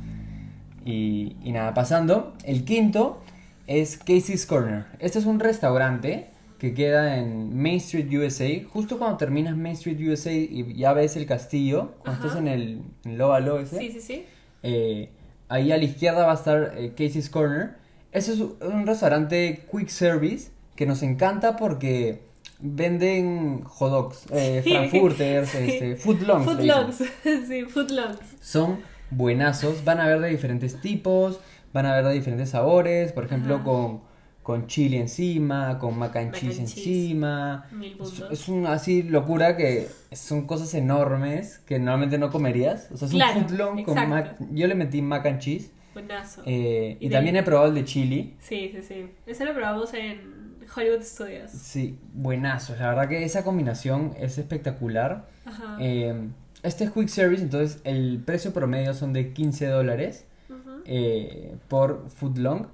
Y, 0.84 1.36
y 1.44 1.52
nada, 1.52 1.74
pasando, 1.74 2.32
el 2.44 2.64
quinto 2.64 3.20
es 3.66 3.98
Casey's 3.98 4.46
Corner. 4.46 4.86
Este 4.98 5.18
es 5.18 5.26
un 5.26 5.38
restaurante 5.38 6.28
que 6.58 6.74
queda 6.74 7.16
en 7.18 7.56
Main 7.60 7.76
Street, 7.76 8.08
USA. 8.12 8.48
Justo 8.72 8.98
cuando 8.98 9.16
terminas 9.16 9.56
Main 9.56 9.74
Street, 9.74 9.98
USA 10.08 10.32
y 10.32 10.74
ya 10.76 10.92
ves 10.92 11.16
el 11.16 11.24
castillo, 11.26 11.92
cuando 12.00 12.18
Ajá. 12.20 12.26
estás 12.28 12.40
en 12.40 12.48
el, 12.48 12.82
en 13.04 13.20
óvalo 13.20 13.60
ese. 13.60 13.78
Sí, 13.78 13.92
sí, 13.92 14.00
sí. 14.00 14.24
Eh, 14.62 15.10
ahí 15.48 15.70
a 15.72 15.76
la 15.76 15.84
izquierda 15.84 16.26
va 16.26 16.32
a 16.32 16.34
estar 16.34 16.74
eh, 16.76 16.90
Casey's 16.96 17.30
Corner. 17.30 17.76
Ese 18.10 18.32
es 18.32 18.40
un 18.40 18.86
restaurante 18.86 19.64
quick 19.70 19.88
service 19.88 20.50
que 20.74 20.86
nos 20.86 21.02
encanta 21.02 21.56
porque 21.56 22.22
venden 22.60 23.62
hot 23.64 23.90
dogs, 23.90 24.26
eh, 24.32 24.60
Sí. 24.64 24.70
frankfurters, 24.70 25.48
Sí. 25.50 25.58
este, 25.58 25.96
footlongs. 25.96 26.44
Footlongs. 26.44 26.96
sí, 27.48 27.62
footlongs. 27.66 28.18
Son 28.40 28.80
buenazos, 29.10 29.84
van 29.84 30.00
a 30.00 30.06
ver 30.06 30.20
de 30.20 30.28
diferentes 30.30 30.80
tipos, 30.80 31.38
van 31.72 31.86
a 31.86 31.94
ver 31.94 32.04
de 32.04 32.12
diferentes 32.14 32.50
sabores, 32.50 33.12
por 33.12 33.24
ejemplo 33.24 33.56
Ajá. 33.56 33.64
con, 33.64 34.00
con 34.48 34.66
chile 34.66 34.98
encima, 34.98 35.78
con 35.78 35.98
mac 35.98 36.16
and 36.16 36.30
Mac 36.30 36.40
cheese 36.40 36.58
and 36.58 36.68
cheese. 36.68 36.86
encima. 37.10 37.66
Mil 37.70 37.92
Es, 37.92 37.98
puntos. 37.98 38.32
es 38.32 38.48
un 38.48 38.66
así 38.66 39.02
locura 39.02 39.58
que 39.58 39.88
son 40.12 40.46
cosas 40.46 40.72
enormes 40.72 41.58
que 41.66 41.78
normalmente 41.78 42.16
no 42.16 42.30
comerías. 42.30 42.88
O 42.90 42.96
sea, 42.96 43.08
es 43.08 43.12
Claro, 43.12 43.40
un 43.40 43.44
footlong 43.46 43.84
con 43.84 44.08
mac. 44.08 44.36
Yo 44.52 44.66
le 44.66 44.74
metí 44.74 45.02
mac 45.02 45.26
and 45.26 45.38
cheese. 45.38 45.70
Buenazo. 45.92 46.40
eh, 46.46 46.96
y 46.98 47.10
también 47.10 47.36
he 47.36 47.42
probado 47.42 47.68
el 47.68 47.74
de 47.74 47.84
chili. 47.84 48.36
Sí, 48.40 48.70
sí, 48.74 48.80
sí. 48.80 49.10
Ese 49.26 49.44
lo 49.44 49.52
probamos 49.52 49.92
en 49.92 50.56
Hollywood 50.74 51.02
Studios. 51.02 51.50
Sí, 51.50 51.98
buenazo. 52.14 52.74
La 52.76 52.88
verdad 52.88 53.06
que 53.06 53.24
esa 53.24 53.44
combinación 53.44 54.12
es 54.18 54.38
espectacular. 54.38 55.28
Ajá. 55.44 55.76
Eh, 55.78 56.26
este 56.62 56.84
es 56.84 56.90
Quick 56.92 57.08
Service, 57.08 57.42
entonces 57.42 57.80
el 57.84 58.22
precio 58.24 58.54
promedio 58.54 58.94
son 58.94 59.12
de 59.12 59.34
15 59.34 59.66
dólares 59.66 60.24
Ujú. 60.48 60.80
eh, 60.86 61.54
por 61.68 62.08
footlong. 62.08 62.66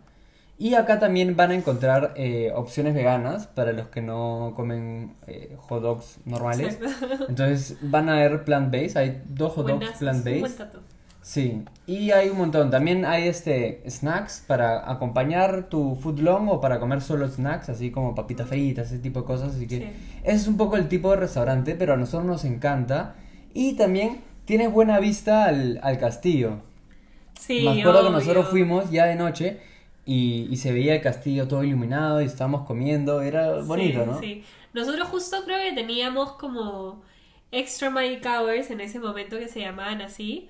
Y 0.56 0.74
acá 0.74 1.00
también 1.00 1.34
van 1.36 1.50
a 1.50 1.54
encontrar 1.54 2.12
eh, 2.16 2.52
opciones 2.54 2.94
veganas 2.94 3.48
para 3.48 3.72
los 3.72 3.88
que 3.88 4.00
no 4.02 4.52
comen 4.54 5.14
eh, 5.26 5.56
hot 5.58 5.82
dogs 5.82 6.18
normales. 6.24 6.78
Exacto. 6.80 7.24
Entonces 7.28 7.76
van 7.82 8.08
a 8.08 8.12
haber 8.14 8.44
plant-based, 8.44 8.96
hay 8.96 9.22
dos 9.28 9.52
hot 9.54 9.66
dogs 9.66 9.92
plant-based. 9.98 10.64
Sí, 11.22 11.64
y 11.86 12.10
hay 12.10 12.28
un 12.28 12.36
montón. 12.36 12.70
También 12.70 13.04
hay 13.06 13.28
este 13.28 13.82
snacks 13.88 14.44
para 14.46 14.90
acompañar 14.90 15.70
tu 15.70 15.96
footlong 15.96 16.48
o 16.50 16.60
para 16.60 16.78
comer 16.78 17.00
solo 17.00 17.26
snacks, 17.28 17.70
así 17.70 17.90
como 17.90 18.14
papitas 18.14 18.46
fritas, 18.46 18.88
ese 18.88 18.98
tipo 18.98 19.20
de 19.22 19.26
cosas. 19.26 19.54
Así 19.56 19.66
que 19.66 19.78
Sí. 19.78 19.84
ese 20.22 20.36
es 20.36 20.46
un 20.46 20.56
poco 20.58 20.76
el 20.76 20.86
tipo 20.86 21.10
de 21.10 21.16
restaurante, 21.16 21.74
pero 21.76 21.94
a 21.94 21.96
nosotros 21.96 22.26
nos 22.26 22.44
encanta. 22.44 23.14
Y 23.54 23.72
también 23.74 24.20
tienes 24.44 24.70
buena 24.70 25.00
vista 25.00 25.46
al, 25.46 25.80
al 25.82 25.98
castillo. 25.98 26.58
Sí, 27.40 27.62
Me 27.64 27.80
acuerdo 27.80 28.00
que 28.02 28.06
obvio. 28.08 28.18
nosotros 28.18 28.48
fuimos 28.48 28.90
ya 28.90 29.06
de 29.06 29.16
noche 29.16 29.60
y, 30.06 30.48
y 30.50 30.56
se 30.56 30.72
veía 30.72 30.94
el 30.96 31.02
castillo 31.02 31.48
todo 31.48 31.64
iluminado 31.64 32.20
y 32.22 32.26
estábamos 32.26 32.66
comiendo. 32.66 33.20
Era 33.22 33.60
bonito, 33.62 34.04
Sí, 34.04 34.06
¿no? 34.06 34.20
Sí. 34.20 34.44
Nosotros 34.72 35.08
justo 35.08 35.44
creo 35.44 35.58
que 35.62 35.72
teníamos 35.72 36.32
como 36.32 37.02
extra 37.52 37.90
magic 37.90 38.24
hours 38.26 38.70
en 38.70 38.80
ese 38.80 38.98
momento 38.98 39.38
que 39.38 39.48
se 39.48 39.60
llamaban 39.60 40.02
así. 40.02 40.48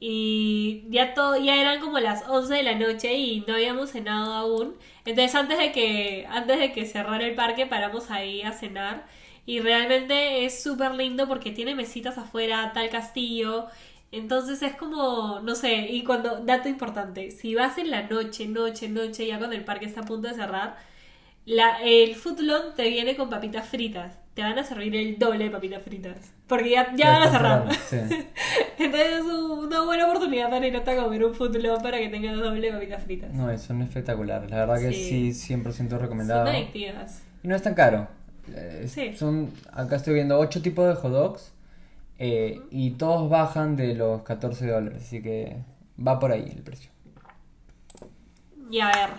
Y 0.00 0.84
ya 0.90 1.14
todo, 1.14 1.36
ya 1.36 1.60
eran 1.60 1.80
como 1.80 1.98
las 2.00 2.24
11 2.28 2.54
de 2.54 2.62
la 2.64 2.74
noche 2.74 3.14
y 3.14 3.42
no 3.46 3.54
habíamos 3.54 3.90
cenado 3.90 4.32
aún. 4.34 4.76
Entonces 5.04 5.34
antes 5.36 5.58
de 5.58 5.72
que, 5.72 6.26
antes 6.28 6.58
de 6.58 6.72
que 6.72 6.86
cerrara 6.86 7.24
el 7.26 7.34
parque 7.36 7.66
paramos 7.66 8.10
ahí 8.10 8.42
a 8.42 8.52
cenar. 8.52 9.06
Y 9.46 9.60
realmente 9.60 10.44
es 10.44 10.62
súper 10.62 10.94
lindo 10.94 11.28
porque 11.28 11.50
tiene 11.52 11.74
mesitas 11.74 12.18
afuera, 12.18 12.72
tal 12.74 12.90
castillo. 12.90 13.66
Entonces 14.12 14.62
es 14.62 14.74
como, 14.76 15.40
no 15.40 15.54
sé, 15.54 15.74
y 15.90 16.04
cuando, 16.04 16.40
dato 16.44 16.68
importante, 16.68 17.30
si 17.30 17.54
vas 17.54 17.78
en 17.78 17.90
la 17.90 18.02
noche, 18.02 18.46
noche, 18.46 18.88
noche, 18.88 19.26
ya 19.26 19.38
cuando 19.38 19.56
el 19.56 19.64
parque 19.64 19.86
está 19.86 20.02
a 20.02 20.04
punto 20.04 20.28
de 20.28 20.34
cerrar, 20.34 20.76
la, 21.46 21.82
el 21.82 22.14
footlong 22.14 22.74
te 22.76 22.88
viene 22.88 23.16
con 23.16 23.28
papitas 23.30 23.66
fritas. 23.68 24.18
Te 24.34 24.42
van 24.42 24.58
a 24.58 24.64
servir 24.64 24.94
el 24.96 25.18
doble 25.18 25.44
de 25.44 25.50
papitas 25.50 25.82
fritas. 25.82 26.32
Porque 26.46 26.70
ya, 26.70 26.94
ya 26.94 27.10
van 27.10 27.22
a 27.22 27.30
cerrar. 27.30 27.74
sí. 27.74 27.96
Entonces 28.78 29.12
es 29.18 29.22
un- 29.24 29.66
una 29.66 29.82
buena 29.82 30.06
oportunidad 30.06 30.48
para 30.50 30.66
ir 30.66 30.76
a 30.76 30.82
comer 30.84 31.24
un 31.24 31.34
footlong 31.34 31.82
para 31.82 31.98
que 31.98 32.08
tengas 32.08 32.36
doble 32.38 32.66
de 32.68 32.72
papitas 32.72 33.02
fritas. 33.02 33.32
No, 33.34 33.56
son 33.58 33.82
espectaculares. 33.82 34.50
La 34.50 34.58
verdad 34.66 34.78
que 34.78 34.92
Sí. 34.92 35.32
sí, 35.32 35.54
100% 35.54 35.96
Son 35.96 36.00
recomendado. 36.00 36.48
adictivas. 36.48 37.22
Y 37.42 37.48
no 37.48 37.56
es 37.56 37.62
tan 37.62 37.74
caro. 37.74 38.08
Eh, 38.54 38.86
Sí. 38.88 39.14
Son, 39.16 39.50
acá 39.72 39.96
estoy 39.96 40.14
viendo 40.14 40.38
8 40.38 40.62
tipos 40.62 40.86
de 40.88 40.94
hot 40.94 41.12
dogs 41.12 41.52
eh, 42.18 42.60
y 42.70 42.92
todos 42.92 43.28
bajan 43.30 43.76
de 43.76 43.94
los 43.94 44.22
14 44.22 44.66
dólares, 44.66 45.02
así 45.04 45.22
que 45.22 45.56
va 46.04 46.18
por 46.18 46.32
ahí 46.32 46.48
el 46.54 46.62
precio. 46.62 46.90
Y 48.70 48.80
a 48.80 48.86
ver, 48.86 49.10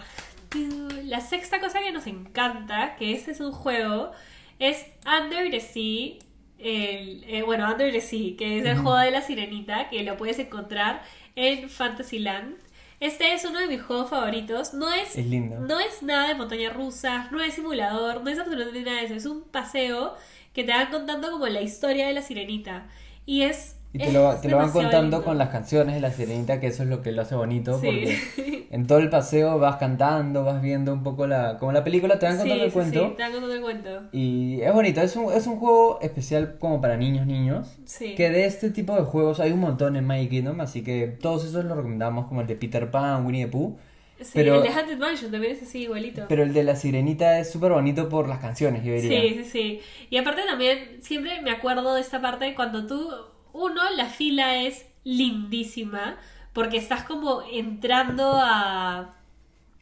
la 1.06 1.22
sexta 1.22 1.60
cosa 1.60 1.80
que 1.82 1.92
nos 1.92 2.08
encanta, 2.08 2.96
que 2.96 3.14
este 3.14 3.32
es 3.32 3.40
un 3.40 3.52
juego, 3.52 4.12
es 4.60 4.86
Under 5.06 5.50
the 5.52 5.60
Sea. 5.60 6.20
El, 6.60 7.24
eh, 7.28 7.44
bueno, 7.46 7.70
Under 7.70 7.92
the 7.92 8.00
Sea, 8.02 8.36
que 8.38 8.60
es 8.60 8.66
el 8.66 8.78
juego 8.78 8.98
de 8.98 9.12
la 9.12 9.22
sirenita, 9.22 9.90
que 9.90 10.04
lo 10.04 10.16
puedes 10.18 10.40
encontrar 10.40 11.02
en 11.36 11.70
Fantasyland. 11.70 12.56
Este 13.00 13.34
es 13.34 13.44
uno 13.44 13.60
de 13.60 13.68
mis 13.68 13.82
juegos 13.82 14.10
favoritos. 14.10 14.74
No 14.74 14.92
es, 14.94 15.18
Es 15.18 15.26
lindo. 15.26 15.60
no 15.60 15.80
es 15.80 16.02
nada 16.04 16.30
de 16.30 16.36
montaña 16.36 16.70
rusa, 16.70 17.28
no 17.32 17.42
es 17.42 17.56
simulador, 17.56 18.24
no 18.24 18.30
es 18.30 18.40
absolutamente 18.40 18.82
nada 18.84 19.00
de 19.00 19.06
eso. 19.08 19.16
Es 19.16 19.26
un 19.26 19.44
paseo 19.44 20.16
que 20.54 20.64
te 20.64 20.72
van 20.72 20.90
contando 20.92 21.32
como 21.32 21.48
la 21.48 21.62
historia 21.62 22.08
de 22.08 22.14
la 22.14 22.22
sirenita. 22.22 22.88
Y 23.26 23.42
es. 23.44 23.78
Y 23.96 24.00
te 24.00 24.12
lo, 24.12 24.34
te 24.38 24.50
lo 24.50 24.58
van 24.58 24.72
contando 24.72 25.18
lindo. 25.18 25.24
con 25.24 25.38
las 25.38 25.50
canciones 25.50 25.94
de 25.94 26.02
la 26.02 26.10
sirenita, 26.12 26.60
que 26.60 26.66
eso 26.68 26.82
es 26.82 26.90
lo 26.90 27.04
que 27.04 27.12
lo 27.12 27.22
hace 27.22 27.36
bonito, 27.36 27.80
Sí. 27.80 27.86
porque 27.86 28.68
en 28.72 28.88
todo 28.88 28.98
el 28.98 29.10
paseo 29.12 29.60
vas 29.60 29.76
cantando, 29.76 30.44
vas 30.44 30.64
viendo 30.64 30.92
un 30.94 31.04
poco 31.04 31.28
la, 31.28 31.60
como 31.60 31.72
la 31.74 31.84
película, 31.84 32.18
te 32.18 32.26
van 32.26 32.38
contando 32.38 32.56
Sí, 32.56 32.62
el 32.62 32.72
sí, 32.72 32.74
cuento. 32.74 33.10
sí, 33.10 33.14
te 33.16 33.22
van 33.22 33.32
contando 33.34 33.56
el 33.56 33.62
cuento. 33.62 33.90
Y 34.12 34.62
es 34.62 34.74
bonito, 34.74 35.00
es 35.00 35.16
un, 35.16 35.32
es 35.32 35.46
un 35.46 35.58
juego 35.60 36.00
especial 36.02 36.58
como 36.58 36.82
para 36.82 36.98
niños, 36.98 37.28
niños. 37.28 37.68
Sí. 37.86 38.16
Que 38.16 38.32
de 38.32 38.46
este 38.46 38.72
tipo 38.72 38.96
de 38.96 39.04
juegos 39.04 39.40
hay 39.40 39.52
un 39.52 39.60
montón 39.60 39.96
en 39.96 40.06
Magic 40.08 40.32
Kingdom, 40.32 40.60
así 40.62 40.84
que 40.84 41.06
todos 41.08 41.46
esos 41.46 41.64
los 41.64 41.78
recomendamos, 41.78 42.26
como 42.26 42.42
el 42.42 42.48
de 42.48 42.56
Peter 42.56 42.90
Pan, 42.90 43.24
Winnie 43.28 43.46
the 43.46 43.52
Pooh. 43.52 43.78
Sí, 44.24 44.32
Pero- 44.34 44.56
el 44.58 44.64
de 44.64 44.70
Haunted 44.70 44.98
Mansion 44.98 45.32
también 45.32 45.54
es 45.54 45.64
así 45.64 45.80
igualito. 45.84 46.26
Pero 46.30 46.44
el 46.44 46.54
de 46.54 46.64
la 46.64 46.76
sirenita 46.76 47.40
es 47.40 47.52
súper 47.52 47.72
bonito 47.72 48.10
por 48.10 48.28
las 48.30 48.40
canciones, 48.40 48.84
yo 48.84 48.94
diría. 48.94 49.22
Sí, 49.22 49.44
sí, 49.44 49.44
sí. 49.50 49.80
Y 50.10 50.18
aparte 50.18 50.42
también, 50.48 50.98
siempre 51.02 51.42
me 51.42 51.52
acuerdo 51.52 51.96
de 51.96 52.02
esta 52.02 52.22
parte 52.22 52.56
cuando 52.56 52.86
tú, 52.88 53.10
uno, 53.54 53.82
la 53.96 54.06
fila 54.06 54.62
es 54.64 54.86
lindísima, 55.04 56.18
porque 56.54 56.78
estás 56.78 57.04
como 57.04 57.42
entrando 57.52 58.34
a... 58.36 59.16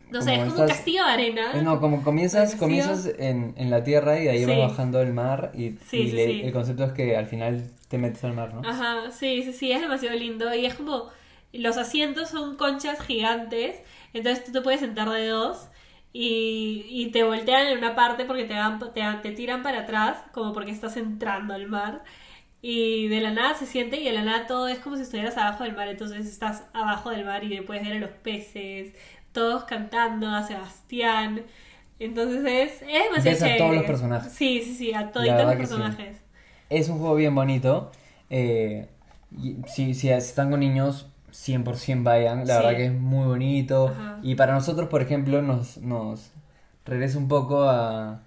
No 0.09 0.21
sé, 0.21 0.31
Como 0.31 0.43
es 0.43 0.49
como 0.49 0.55
un 0.63 0.69
estás- 0.69 0.77
castillo 0.77 1.05
de 1.05 1.11
arena. 1.11 1.51
Eh, 1.53 1.61
No, 1.61 1.79
como 1.79 2.03
comienzas, 2.03 2.55
comienzas 2.55 3.05
en, 3.17 3.53
en 3.55 3.69
la 3.69 3.83
tierra 3.85 4.19
y 4.19 4.23
de 4.25 4.29
ahí 4.31 4.45
vas 4.45 4.55
Sí. 4.55 4.61
bajando 4.61 5.01
el 5.01 5.13
mar 5.13 5.51
y, 5.53 5.69
Sí, 5.87 5.99
y 5.99 6.09
sí, 6.09 6.15
le- 6.15 6.45
el 6.47 6.51
concepto 6.51 6.83
es 6.83 6.91
que 6.91 7.15
al 7.15 7.27
final 7.27 7.63
te 7.87 7.97
metes 7.97 8.21
al 8.25 8.33
mar, 8.33 8.53
¿no? 8.53 8.61
Ajá, 8.67 9.09
sí, 9.11 9.41
sí, 9.43 9.53
sí, 9.53 9.71
es 9.71 9.79
demasiado 9.79 10.17
lindo. 10.17 10.53
Y 10.53 10.65
es 10.65 10.73
como, 10.75 11.05
los 11.53 11.77
asientos 11.77 12.27
son 12.29 12.57
conchas 12.57 12.99
gigantes, 13.01 13.77
entonces 14.13 14.43
tú 14.45 14.51
te 14.51 14.61
puedes 14.61 14.79
sentar 14.81 15.09
de 15.09 15.27
dos 15.27 15.69
y, 16.13 16.85
y 16.89 17.11
te 17.11 17.23
voltean 17.23 17.67
en 17.67 17.77
una 17.77 17.95
parte 17.95 18.25
porque 18.25 18.45
te, 18.45 18.53
van, 18.55 18.79
te, 18.93 19.01
te 19.21 19.31
tiran 19.31 19.63
para 19.63 19.81
atrás, 19.81 20.17
como 20.33 20.53
porque 20.53 20.71
estás 20.71 20.97
entrando 20.97 21.53
al 21.53 21.67
mar. 21.67 22.03
Y 22.61 23.07
de 23.07 23.21
la 23.21 23.31
nada 23.31 23.55
se 23.55 23.65
siente 23.65 23.99
y 23.99 24.05
de 24.05 24.13
la 24.13 24.23
nada 24.23 24.47
todo 24.47 24.67
es 24.67 24.79
como 24.79 24.95
si 24.95 25.03
estuvieras 25.03 25.37
abajo 25.37 25.63
del 25.63 25.75
mar, 25.75 25.87
entonces 25.87 26.27
estás 26.27 26.65
abajo 26.73 27.09
del 27.09 27.25
mar 27.25 27.43
y 27.43 27.59
puedes 27.61 27.83
ver 27.83 27.97
a 27.97 27.99
los 27.99 28.11
peces, 28.11 28.93
todos 29.33 29.63
cantando, 29.65 30.29
a 30.29 30.43
Sebastián. 30.43 31.43
Entonces 31.99 32.43
es, 32.45 32.81
es 32.83 33.03
demasiado 33.05 33.37
Ves 33.37 33.41
a 33.43 33.55
todos 33.55 33.73
los 33.75 33.85
personajes. 33.85 34.33
Sí, 34.37 34.61
sí, 34.63 34.75
sí, 34.75 34.93
a 34.93 35.11
La 35.13 35.13
toditos 35.13 35.47
los 35.47 35.57
sí. 35.67 35.95
personajes. 35.95 36.17
Es 36.69 36.89
un 36.89 36.99
juego 36.99 37.15
bien 37.15 37.35
bonito. 37.35 37.91
eh, 38.29 38.89
si, 39.67 39.93
si 39.95 40.09
están 40.09 40.51
con 40.51 40.59
niños, 40.61 41.10
100% 41.31 42.03
vayan. 42.03 42.47
La 42.47 42.57
Sí. 42.57 42.63
verdad 42.63 42.75
que 42.77 42.85
es 42.87 42.93
muy 42.93 43.27
bonito. 43.27 43.87
Ajá. 43.87 44.19
Y 44.21 44.35
para 44.35 44.53
nosotros, 44.53 44.89
por 44.89 45.01
ejemplo, 45.01 45.41
nos, 45.41 45.77
nos 45.77 46.31
regresa 46.85 47.17
un 47.17 47.27
poco 47.27 47.63
a, 47.63 48.21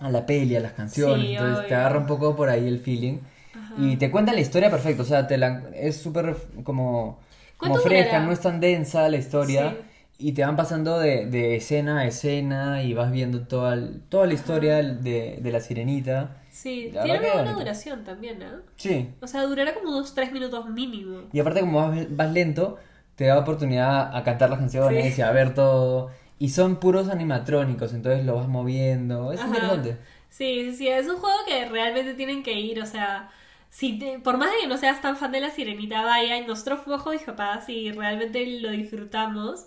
a 0.00 0.10
la 0.10 0.26
peli, 0.26 0.56
a 0.56 0.60
las 0.60 0.72
canciones. 0.72 1.26
Sí, 1.26 1.36
Entonces 1.36 1.66
te 1.66 1.74
agarra 1.74 1.98
un 1.98 2.06
poco 2.06 2.36
por 2.36 2.48
ahí 2.48 2.66
el 2.68 2.80
feeling. 2.80 3.18
Ajá. 3.54 3.74
Y 3.76 3.96
te 3.96 4.10
cuenta 4.10 4.32
la 4.32 4.40
historia 4.40 4.70
perfecto. 4.70 5.02
O 5.02 5.06
sea, 5.06 5.26
te 5.26 5.38
la, 5.38 5.62
es 5.74 5.96
súper 6.00 6.36
como, 6.64 7.20
como 7.58 7.78
¿Cuánto 7.78 7.80
fresca, 7.80 8.20
durará? 8.20 8.26
no 8.26 8.32
es 8.32 8.40
tan 8.40 8.60
densa 8.60 9.08
la 9.08 9.16
historia. 9.18 9.78
Sí. 10.18 10.26
Y 10.28 10.32
te 10.32 10.44
van 10.44 10.56
pasando 10.56 10.98
de, 10.98 11.26
de 11.26 11.56
escena 11.56 12.00
a 12.00 12.06
escena 12.06 12.82
y 12.82 12.92
vas 12.94 13.10
viendo 13.10 13.46
toda, 13.46 13.78
toda 14.10 14.26
la 14.26 14.34
historia 14.34 14.76
de, 14.82 15.38
de 15.42 15.52
la 15.52 15.60
sirenita. 15.60 16.39
Sí, 16.50 16.90
La 16.92 17.02
tiene 17.04 17.20
una 17.20 17.32
buena 17.34 17.52
duración 17.52 18.04
también, 18.04 18.38
¿no? 18.38 18.46
Sí. 18.76 19.10
O 19.20 19.26
sea, 19.26 19.42
durará 19.44 19.74
como 19.74 19.90
unos 19.90 20.14
3 20.14 20.32
minutos 20.32 20.68
mínimo. 20.68 21.28
Y 21.32 21.40
aparte 21.40 21.60
como 21.60 21.88
vas, 21.88 22.16
vas 22.16 22.32
lento, 22.32 22.78
te 23.14 23.26
da 23.26 23.38
oportunidad 23.38 24.14
a 24.16 24.22
cantar 24.24 24.50
las 24.50 24.58
canciones 24.58 25.14
Sí. 25.14 25.20
y 25.20 25.24
a 25.24 25.30
ver 25.32 25.54
todo. 25.54 26.10
Y 26.38 26.48
son 26.50 26.76
puros 26.76 27.08
animatrónicos, 27.08 27.92
entonces 27.92 28.24
lo 28.24 28.34
vas 28.36 28.48
moviendo. 28.48 29.32
Es 29.32 29.40
Ajá. 29.40 29.48
interesante. 29.48 29.98
Sí, 30.30 30.70
sí, 30.70 30.76
sí, 30.76 30.88
es 30.88 31.06
un 31.08 31.16
juego 31.18 31.36
que 31.46 31.66
realmente 31.68 32.14
tienen 32.14 32.42
que 32.42 32.52
ir, 32.54 32.80
o 32.80 32.86
sea, 32.86 33.30
si 33.68 33.98
te- 33.98 34.18
por 34.20 34.36
más 34.38 34.50
de 34.50 34.58
que 34.62 34.66
no 34.68 34.76
seas 34.78 35.00
tan 35.00 35.16
fan 35.16 35.32
de 35.32 35.40
la 35.40 35.50
sirenita, 35.50 36.02
vaya, 36.04 36.36
y 36.38 36.46
nosotros 36.46 36.80
fuimos 36.80 37.02
papás 37.24 37.68
y 37.68 37.92
realmente 37.92 38.44
lo 38.60 38.70
disfrutamos. 38.70 39.66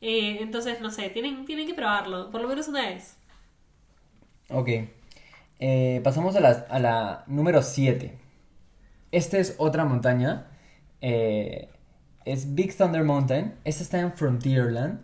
Eh, 0.00 0.38
entonces, 0.40 0.80
no 0.80 0.90
sé, 0.90 1.08
tienen, 1.10 1.44
tienen 1.44 1.66
que 1.66 1.74
probarlo, 1.74 2.30
por 2.30 2.40
lo 2.42 2.48
menos 2.48 2.68
una 2.68 2.82
vez. 2.82 3.16
Ok. 4.50 4.68
Eh, 5.60 6.00
pasamos 6.04 6.36
a 6.36 6.40
la, 6.40 6.50
a 6.68 6.78
la 6.78 7.24
número 7.26 7.62
7. 7.62 8.12
Esta 9.12 9.38
es 9.38 9.54
otra 9.58 9.84
montaña. 9.84 10.46
Eh, 11.00 11.68
es 12.24 12.54
Big 12.54 12.76
Thunder 12.76 13.04
Mountain. 13.04 13.54
Esta 13.64 13.82
está 13.82 14.00
en 14.00 14.12
Frontierland. 14.12 15.00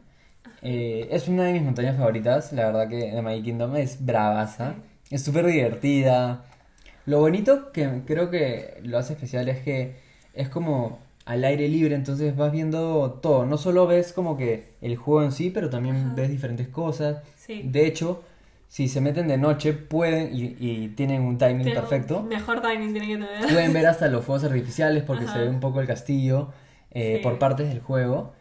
Eh, 0.63 1.09
es 1.11 1.29
una 1.29 1.45
de 1.45 1.53
mis 1.55 1.63
montañas 1.63 1.97
favoritas. 1.97 2.53
La 2.53 2.67
verdad 2.67 2.89
que 2.89 3.13
de 3.13 3.23
My 3.23 3.43
Kingdom 3.43 3.77
es 3.77 4.05
bravaza. 4.05 4.75
Es 5.11 5.23
súper 5.23 5.47
divertida. 5.47 6.45
Lo 7.07 7.21
bonito 7.21 7.73
que 7.73 8.03
creo 8.07 8.31
que 8.31 8.81
lo 8.83 8.99
hace 8.99 9.15
especial 9.15 9.49
es 9.49 9.61
que 9.61 9.97
es 10.33 10.49
como 10.49 11.01
al 11.27 11.45
aire 11.45 11.69
libre, 11.69 11.95
entonces 11.95 12.37
vas 12.37 12.53
viendo 12.53 13.19
todo. 13.23 13.47
No 13.47 13.57
solo 13.59 13.87
ves 13.87 14.13
como 14.13 14.37
que 14.37 14.75
el 14.81 14.97
juego 14.97 15.23
en 15.23 15.33
sí, 15.33 15.51
pero 15.51 15.71
también 15.71 15.97
Ajá. 15.97 16.15
ves 16.15 16.31
diferentes 16.31 16.69
cosas. 16.69 17.23
Sí. 17.37 17.63
De 17.65 17.87
hecho, 17.87 18.23
si 18.75 18.89
se 18.89 19.01
meten 19.01 19.29
de 19.29 19.39
noche, 19.39 19.73
pueden 19.73 20.35
y, 20.35 20.57
y 20.59 20.89
tienen 20.97 21.23
un 21.23 21.39
timing 21.39 21.63
Tiene- 21.63 21.79
perfecto. 21.81 22.23
Mejor 22.25 22.61
timing 22.61 22.93
tienen 22.93 23.09
que 23.21 23.25
tener. 23.25 23.53
Pueden 23.53 23.73
ver 23.73 23.87
hasta 23.87 24.09
los 24.09 24.25
fuegos 24.27 24.43
artificiales 24.43 25.05
porque 25.05 25.27
Ajá. 25.27 25.35
se 25.35 25.39
ve 25.43 25.49
un 25.49 25.61
poco 25.61 25.81
el 25.81 25.87
castillo 25.87 26.51
eh, 26.91 27.19
Sí. 27.19 27.23
por 27.23 27.39
partes 27.39 27.69
del 27.69 27.79
juego. 27.81 28.33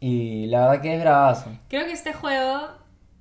Y 0.00 0.46
la 0.46 0.66
verdad 0.66 0.82
que 0.82 0.94
es 0.96 1.00
bravazo. 1.00 1.56
Creo 1.68 1.86
que 1.86 1.92
este 1.92 2.12
juego, 2.12 2.68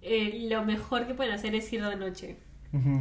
eh, 0.02 0.48
lo 0.50 0.64
mejor 0.64 1.06
que 1.06 1.14
pueden 1.14 1.32
hacer 1.34 1.54
es 1.54 1.72
ir 1.72 1.84
de 1.86 1.96
noche. 1.96 2.38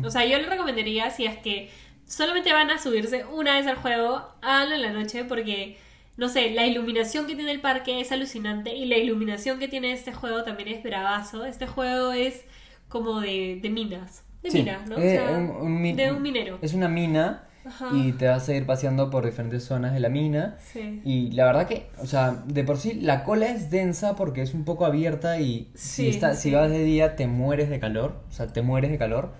O 0.05 0.11
sea, 0.11 0.25
yo 0.27 0.39
le 0.39 0.47
recomendaría 0.47 1.11
si 1.11 1.25
es 1.27 1.37
que 1.39 1.71
solamente 2.07 2.53
van 2.53 2.71
a 2.71 2.79
subirse 2.79 3.25
una 3.25 3.55
vez 3.57 3.67
al 3.67 3.77
juego, 3.77 4.23
háganlo 4.43 4.75
en 4.77 4.83
la 4.83 4.93
noche 4.93 5.25
porque, 5.25 5.77
no 6.19 6.29
sé, 6.29 6.51
la 6.51 6.67
iluminación 6.67 7.27
que 7.27 7.35
tiene 7.35 7.53
el 7.53 7.61
parque 7.61 8.01
es 8.01 8.13
alucinante 8.13 8.75
y 8.75 8.85
la 8.87 8.97
iluminación 8.99 9.59
que 9.59 9.69
tiene 9.69 9.93
este 9.93 10.13
juego 10.13 10.45
también 10.45 10.69
es 10.69 10.83
bravazo. 10.83 11.45
Este 11.47 11.67
juego 11.67 12.13
es 12.13 12.45
como 12.89 13.21
de, 13.21 13.59
de 13.63 13.71
minas. 13.71 14.23
De 14.43 14.51
Sí, 14.51 14.59
minas, 14.61 14.89
¿no? 14.89 14.97
O 14.97 14.99
eh, 14.99 15.17
sea, 15.17 15.39
un- 15.39 15.97
de 15.97 16.13
un 16.13 16.23
minero. 16.23 16.59
Es 16.63 16.73
una 16.75 16.89
mina 16.89 17.49
Ajá. 17.65 17.89
y 17.93 18.13
te 18.13 18.29
vas 18.29 18.49
a 18.49 18.55
ir 18.55 18.65
paseando 18.65 19.11
por 19.11 19.25
diferentes 19.27 19.65
zonas 19.65 19.93
de 19.93 20.01
la 20.01 20.09
mina. 20.09 20.57
Sí. 20.73 21.01
Y 21.05 21.33
la 21.33 21.47
verdad 21.47 21.67
que, 21.67 21.89
o 21.99 22.07
sea, 22.07 22.45
de 22.47 22.63
por 22.65 22.77
sí 22.79 22.95
la 22.95 23.25
cola 23.25 23.47
es 23.49 23.71
densa 23.71 24.15
porque 24.15 24.43
es 24.43 24.55
un 24.55 24.65
poco 24.65 24.85
abierta 24.87 25.41
y 25.41 25.71
si, 25.75 26.05
Sí, 26.05 26.09
está, 26.11 26.35
sí. 26.35 26.51
si 26.51 26.55
vas 26.55 26.71
de 26.71 26.85
día 26.85 27.17
te 27.17 27.27
mueres 27.27 27.69
de 27.71 27.81
calor, 27.81 28.21
o 28.29 28.33
sea, 28.33 28.47
te 28.47 28.63
mueres 28.63 28.91
de 28.93 28.99
calor, 28.99 29.33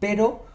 pero 0.00 0.46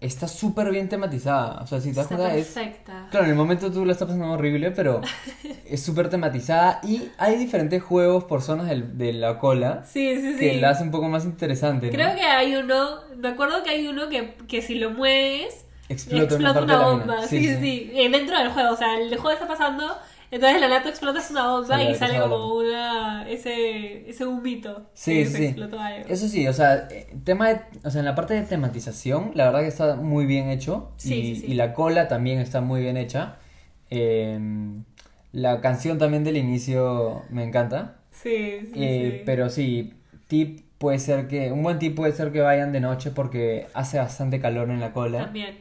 está 0.00 0.28
súper 0.28 0.70
bien 0.70 0.88
tematizada, 0.88 1.60
o 1.60 1.66
sea, 1.66 1.80
si 1.80 1.90
te 1.90 1.96
das 1.96 2.04
Está 2.04 2.16
cuenta 2.16 2.36
es... 2.36 2.46
perfecta. 2.46 3.08
Claro, 3.10 3.24
en 3.26 3.30
el 3.32 3.36
momento 3.36 3.70
tú 3.72 3.84
la 3.84 3.92
estás 3.92 4.06
pasando 4.06 4.30
horrible, 4.32 4.70
pero 4.70 5.00
es 5.66 5.82
súper 5.82 6.08
tematizada 6.08 6.80
y 6.84 7.08
hay 7.18 7.36
diferentes 7.36 7.82
juegos 7.82 8.24
por 8.24 8.42
zonas 8.42 8.68
del- 8.68 8.96
de 8.96 9.12
la 9.12 9.38
cola 9.38 9.84
Sí, 9.84 10.14
sí, 10.20 10.34
sí. 10.34 10.38
que 10.38 10.60
la 10.60 10.70
hace 10.70 10.84
un 10.84 10.90
poco 10.92 11.08
más 11.08 11.24
interesante, 11.24 11.86
¿no? 11.86 11.92
Creo 11.92 12.14
que 12.14 12.22
hay 12.22 12.54
uno, 12.54 13.00
me 13.16 13.28
acuerdo 13.28 13.62
que 13.64 13.70
hay 13.70 13.86
uno 13.88 14.08
que, 14.08 14.34
que 14.46 14.62
si 14.62 14.76
lo 14.76 14.90
mueves, 14.90 15.64
Explota 15.88 16.36
una 16.36 16.50
explota 16.50 16.62
una, 16.62 16.76
la 16.78 16.88
bomba. 16.88 17.14
mina. 17.16 17.26
Sí, 17.26 17.44
sí, 17.44 17.56
sí. 17.60 17.90
Eh, 17.94 18.10
Dentro 18.10 18.38
del 18.38 18.50
juego, 18.50 18.72
o 18.72 18.76
sea, 18.76 18.98
el 19.00 19.08
juego 19.16 19.30
está 19.30 19.48
pasando, 19.48 19.96
entonces 20.30 20.60
la 20.60 20.68
lata 20.68 20.88
explotas 20.88 21.30
una 21.30 21.48
bomba 21.48 21.82
y 21.82 21.94
sale 21.94 22.20
como 22.20 22.54
una. 22.54 23.28
ese, 23.28 24.08
ese 24.08 24.26
humito. 24.26 24.90
Sí, 24.94 25.14
que 25.18 25.26
sí, 25.26 25.44
explotó 25.46 25.78
algo. 25.80 26.08
Eso 26.08 26.28
sí, 26.28 26.46
o 26.46 26.52
sea, 26.52 26.88
eh, 26.90 27.06
tema 27.24 27.48
de, 27.48 27.60
o 27.84 27.90
sea, 27.90 28.00
en 28.00 28.04
la 28.04 28.14
parte 28.14 28.34
de 28.34 28.42
tematización, 28.42 29.32
la 29.34 29.46
verdad 29.46 29.60
que 29.60 29.68
está 29.68 29.96
muy 29.96 30.26
bien 30.26 30.48
hecho. 30.48 30.92
Sí, 30.96 31.14
y, 31.14 31.34
sí, 31.34 31.40
sí. 31.42 31.52
y 31.52 31.54
la 31.54 31.72
cola 31.74 32.08
también 32.08 32.38
está 32.38 32.60
muy 32.60 32.80
bien 32.80 32.96
hecha. 32.96 33.36
Eh, 33.90 34.38
la 35.32 35.60
canción 35.60 35.98
también 35.98 36.24
del 36.24 36.36
inicio 36.36 37.22
me 37.30 37.44
encanta. 37.44 37.96
Sí, 38.10 38.60
sí, 38.62 38.72
Eh, 38.74 39.10
sí. 39.18 39.22
Pero 39.26 39.48
sí, 39.48 39.94
tip 40.26 40.60
puede 40.78 40.98
ser 40.98 41.28
que, 41.28 41.52
un 41.52 41.62
buen 41.62 41.78
tip 41.78 41.94
puede 41.94 42.12
ser 42.12 42.32
que 42.32 42.40
vayan 42.40 42.72
de 42.72 42.80
noche 42.80 43.10
porque 43.10 43.66
hace 43.74 43.98
bastante 43.98 44.40
calor 44.40 44.70
en 44.70 44.80
la 44.80 44.92
cola. 44.92 45.24
También. 45.24 45.56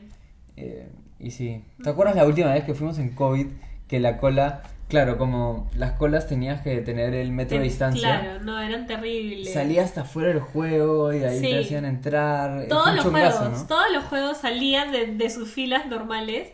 Eh, 0.56 0.88
y 1.20 1.32
sí, 1.32 1.64
¿te 1.84 1.90
acuerdas 1.90 2.16
la 2.16 2.26
última 2.26 2.54
vez 2.54 2.64
que 2.64 2.74
fuimos 2.74 3.00
en 3.00 3.14
COVID 3.14 3.48
que 3.88 4.00
la 4.00 4.18
cola, 4.18 4.64
claro, 4.90 5.18
como 5.18 5.70
las 5.76 5.94
colas 5.94 6.28
tenías 6.28 6.62
que 6.62 6.82
tener 6.82 7.14
el 7.14 7.32
metro 7.32 7.58
de 7.58 7.64
distancia? 7.64 8.22
Claro, 8.22 8.40
no, 8.44 8.60
eran 8.62 8.86
terribles. 8.88 9.54
Salía 9.54 9.84
hasta 9.84 10.04
fuera 10.04 10.30
del 10.30 10.40
juego 10.40 11.14
y 11.14 11.24
ahí 11.24 11.40
Sí. 11.40 11.50
te 11.50 11.60
hacían 11.62 11.86
entrar. 11.86 12.68
Todos 12.68 12.94
los 12.96 13.06
juegos, 13.06 13.52
¿no? 13.52 13.68
todos 13.68 13.92
los 13.94 14.04
juegos 14.06 14.38
salían 14.38 14.92
de, 14.92 15.08
de 15.08 15.30
sus 15.30 15.50
filas 15.52 15.86
normales. 15.88 16.50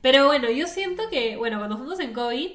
Pero 0.00 0.26
bueno, 0.26 0.48
yo 0.50 0.66
siento 0.66 1.02
que, 1.10 1.36
bueno, 1.36 1.58
cuando 1.58 1.76
fuimos 1.76 1.98
en 2.00 2.12
COVID, 2.12 2.50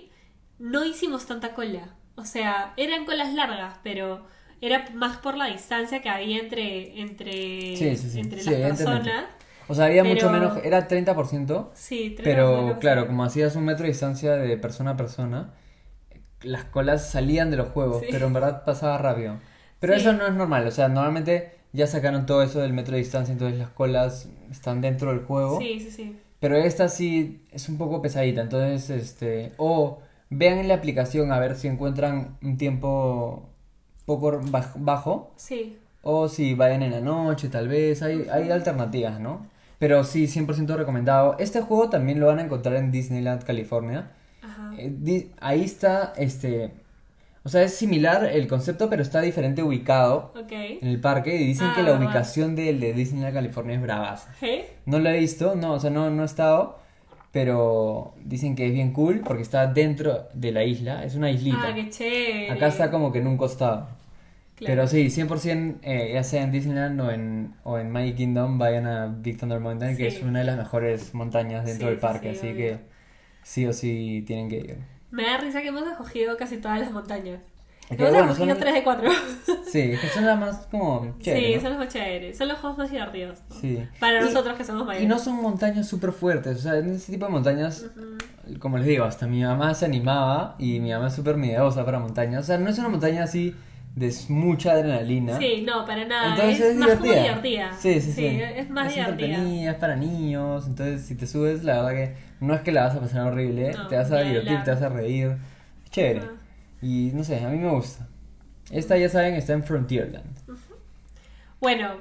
no 0.60 0.86
hicimos 0.86 1.26
tanta 1.26 1.54
cola. 1.54 1.90
O 2.16 2.26
sea, 2.26 2.74
eran 2.78 3.06
colas 3.06 3.34
largas, 3.34 3.76
pero 3.84 4.26
era 4.62 4.86
más 4.94 5.18
por 5.18 5.36
la 5.36 5.48
distancia 5.48 6.02
que 6.02 6.10
había 6.10 6.40
entre, 6.40 7.02
entre, 7.02 7.76
Sí, 7.76 7.98
sí, 7.98 8.10
sí. 8.10 8.20
entre 8.22 8.40
Sí, 8.42 8.50
las 8.52 8.78
personas. 8.78 9.26
O 9.68 9.74
sea, 9.76 9.86
había 9.86 10.04
mucho 10.04 10.30
menos, 10.30 10.58
era 10.64 10.88
30%, 10.88 11.72
Sí, 11.74 12.14
tres 12.16 12.24
pero 12.26 12.48
personas, 12.56 12.78
claro, 12.80 13.08
como 13.08 13.24
hacías 13.24 13.56
un 13.56 13.66
metro 13.66 13.84
de 13.84 13.90
distancia 13.90 14.34
de 14.36 14.58
persona 14.58 14.92
a 14.92 14.98
persona, 14.98 15.54
las 16.42 16.66
colas 16.66 17.10
salían 17.10 17.50
de 17.52 17.58
los 17.58 17.70
juegos, 17.70 18.02
Sí. 18.02 18.08
pero 18.12 18.28
en 18.28 18.34
verdad 18.34 18.64
pasaba 18.66 18.98
rápido. 18.98 19.38
Pero 19.80 19.94
Sí. 19.94 20.02
eso 20.02 20.14
no 20.14 20.26
es 20.28 20.34
normal, 20.34 20.68
o 20.68 20.72
sea, 20.72 20.88
normalmente 20.90 21.54
ya 21.72 21.88
sacaron 21.88 22.26
todo 22.26 22.44
eso 22.44 22.60
del 22.60 22.74
metro 22.74 22.94
de 22.94 23.00
distancia, 23.00 23.32
entonces 23.32 23.58
las 23.58 23.70
colas 23.70 24.28
están 24.52 24.82
dentro 24.82 25.10
del 25.12 25.22
juego. 25.22 25.60
Sí, 25.60 25.80
sí, 25.80 25.92
sí. 25.92 26.20
Pero 26.40 26.58
esta 26.58 26.90
sí 26.90 27.46
es 27.52 27.70
un 27.70 27.78
poco 27.78 28.02
pesadita, 28.02 28.42
entonces, 28.42 28.90
este, 28.90 29.54
o 29.58 30.00
vean 30.30 30.58
en 30.58 30.68
la 30.68 30.74
aplicación 30.76 31.32
a 31.32 31.40
ver 31.40 31.56
si 31.56 31.68
encuentran 31.70 32.38
un 32.42 32.58
tiempo 32.58 33.50
poco 34.06 34.32
baj- 34.42 34.74
bajo, 34.76 35.32
Sí, 35.38 35.78
o 36.02 36.28
si 36.28 36.54
vayan 36.54 36.84
en 36.84 36.92
la 36.92 37.00
noche, 37.00 37.48
tal 37.48 37.70
vez, 37.70 38.02
hay, 38.04 38.28
hay 38.30 38.52
alternativas, 38.52 39.20
¿no? 39.22 39.48
Pero 39.80 40.04
sí, 40.04 40.28
100% 40.28 40.76
recomendado. 40.78 41.36
Este 41.40 41.62
juego 41.62 41.90
también 41.90 42.20
lo 42.20 42.28
van 42.28 42.40
a 42.40 42.44
encontrar 42.44 42.76
en 42.76 42.92
Disneyland, 42.92 43.44
California. 43.44 44.12
ajá. 44.42 44.72
Eh, 44.78 44.92
di- 44.98 45.32
ahí 45.42 45.64
está, 45.64 46.14
este, 46.18 46.72
o 47.44 47.50
sea, 47.50 47.64
es 47.64 47.74
similar 47.76 48.24
el 48.26 48.48
concepto, 48.48 48.90
pero 48.90 49.02
está 49.02 49.20
diferente 49.22 49.62
ubicado 49.64 50.32
Ok. 50.42 50.52
en 50.52 50.88
el 50.88 51.00
parque 51.02 51.36
y 51.36 51.46
dicen 51.46 51.68
Ah, 51.68 51.74
que 51.76 51.84
la 51.84 51.94
ubicación 51.98 52.56
del 52.56 52.80
de 52.80 52.94
Disneyland, 52.94 53.34
California 53.34 53.76
es 53.76 53.82
bravaza. 53.82 54.34
¿Eh? 54.42 54.70
No 54.86 55.00
lo 55.00 55.10
he 55.10 55.20
visto, 55.20 55.56
no, 55.56 55.74
o 55.74 55.80
sea, 55.80 55.90
no, 55.90 56.10
no 56.10 56.22
he 56.24 56.26
estado, 56.26 56.80
pero 57.32 58.14
dicen 58.24 58.56
que 58.56 58.68
es 58.68 58.74
bien 58.74 58.94
cool 58.94 59.22
porque 59.26 59.42
está 59.42 59.68
dentro 59.68 60.28
de 60.34 60.52
la 60.52 60.64
isla, 60.64 61.04
es 61.04 61.16
una 61.16 61.32
islita. 61.32 61.58
Ah, 61.70 61.74
qué 61.74 61.90
chévere. 61.90 62.52
Acá 62.52 62.68
está 62.68 62.92
como 62.92 63.12
que 63.12 63.20
en 63.20 63.28
un 63.28 63.38
costado. 63.38 63.88
Claro. 64.56 64.76
Pero 64.76 64.88
sí, 64.88 65.10
100% 65.10 65.80
eh, 65.82 66.12
ya 66.14 66.24
sea 66.24 66.44
en 66.44 66.52
Disneyland 66.52 67.02
o 67.02 67.10
en, 67.12 67.54
o 67.64 67.78
en 67.80 67.90
Magic 67.92 68.16
Kingdom, 68.18 68.58
vayan 68.60 68.86
a 68.88 69.08
Big 69.08 69.38
Thunder 69.40 69.60
Mountain, 69.60 69.98
que 69.98 70.12
Sí. 70.12 70.18
es 70.18 70.24
una 70.24 70.40
de 70.40 70.46
las 70.46 70.58
mejores 70.58 71.14
montañas 71.14 71.66
dentro 71.66 71.88
Sí, 71.88 71.92
del 71.92 72.00
parque, 72.00 72.32
sí, 72.34 72.38
así 72.40 72.48
obvio. 72.48 72.56
que 72.58 72.80
sí 73.44 73.66
o 73.66 73.74
sí 73.74 74.24
tienen 74.28 74.50
que 74.50 74.58
ir. 74.58 74.78
Me 75.12 75.24
da 75.24 75.38
risa 75.38 75.62
que 75.62 75.68
hemos 75.70 75.88
escogido 75.88 76.38
casi 76.38 76.58
todas 76.58 76.80
las 76.80 76.92
montañas. 76.92 77.40
Que, 77.90 77.96
hemos 77.96 78.10
bueno, 78.12 78.32
escogido 78.32 78.56
son- 78.56 78.62
3 78.64 78.74
de 78.76 78.84
4. 78.84 79.12
Sí, 79.72 79.80
es 79.92 80.00
que 80.00 80.08
son 80.08 80.26
las 80.26 80.40
más 80.40 80.68
como 80.68 81.16
chéveres, 81.20 81.56
sí, 81.56 81.60
son 81.62 81.70
los 81.72 81.80
más 81.80 81.88
chéveres. 81.94 82.38
Son 82.38 82.48
los 82.48 82.58
juegos 82.60 82.78
más 82.78 82.92
divertidos. 82.92 83.40
¿no? 83.50 83.56
Sí. 83.56 83.80
Para 84.00 84.22
Y- 84.22 84.24
nosotros 84.26 84.56
que 84.56 84.64
somos 84.64 84.86
mayores. 84.86 85.04
Y 85.04 85.08
no 85.08 85.18
son 85.20 85.42
montañas 85.42 85.88
súper 85.88 86.12
fuertes, 86.12 86.58
o 86.58 86.62
sea, 86.62 86.78
en 86.78 86.92
ese 86.92 87.12
tipo 87.12 87.26
de 87.26 87.32
montañas, 87.32 87.88
como 88.60 88.78
les 88.78 88.86
digo, 88.88 89.04
hasta 89.04 89.26
mi 89.28 89.44
mamá 89.44 89.74
se 89.74 89.86
animaba 89.86 90.56
y 90.60 90.80
mi 90.80 90.92
mamá 90.92 91.08
es 91.08 91.14
súper 91.16 91.38
miedosa 91.38 91.84
para 91.86 92.00
montañas, 92.00 92.44
o 92.44 92.46
sea, 92.46 92.58
no 92.60 92.70
es 92.70 92.78
una 92.80 92.90
montaña 92.90 93.24
así 93.24 93.56
de 93.96 94.12
mucha 94.30 94.72
adrenalina. 94.72 95.38
Sí, 95.38 95.64
no, 95.66 95.86
para 95.86 96.06
nada. 96.06 96.32
Entonces 96.32 96.60
es, 96.60 96.72
es, 96.72 96.76
más 96.78 96.90
como 96.90 97.04
divertida. 97.04 97.24
divertida. 97.24 97.74
Sí, 97.80 98.02
sí, 98.02 98.12
sí. 98.12 98.26
es 98.26 98.70
más 98.70 98.88
es 98.88 98.96
divertida. 98.96 99.72
es 99.72 99.76
para 99.76 99.96
niños. 99.96 100.66
Entonces, 100.66 101.06
si 101.06 101.16
te 101.16 101.28
subes, 101.28 101.64
la 101.64 101.84
verdad 101.84 101.92
que 101.92 102.16
no 102.40 102.56
es 102.56 102.62
que 102.62 102.72
la 102.72 102.86
vas 102.86 102.96
a 102.96 103.00
pasar 103.00 103.28
horrible. 103.28 103.72
No, 103.74 103.88
te 103.88 103.96
vas 103.96 104.12
a 104.12 104.22
divertir, 104.22 104.64
te 104.64 104.72
vas 104.72 104.82
a 104.82 104.90
reír. 104.90 105.38
Es 105.86 105.92
chévere. 105.92 106.22
Y 106.82 107.12
no 107.14 107.24
sé, 107.24 107.44
a 107.44 107.50
mí 107.50 107.60
me 107.60 107.70
gusta. 107.70 108.08
Esta, 108.72 108.98
ya 108.98 109.10
saben, 109.10 109.36
está 109.36 109.54
en 109.54 109.64
Frontierland. 109.64 110.38
Bueno, 111.60 111.92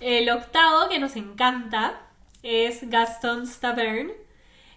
el 0.00 0.28
octavo 0.30 0.88
que 0.88 0.98
nos 0.98 1.14
encanta 1.14 2.00
es 2.42 2.90
Gaston's 2.90 3.60
Tavern. 3.60 4.10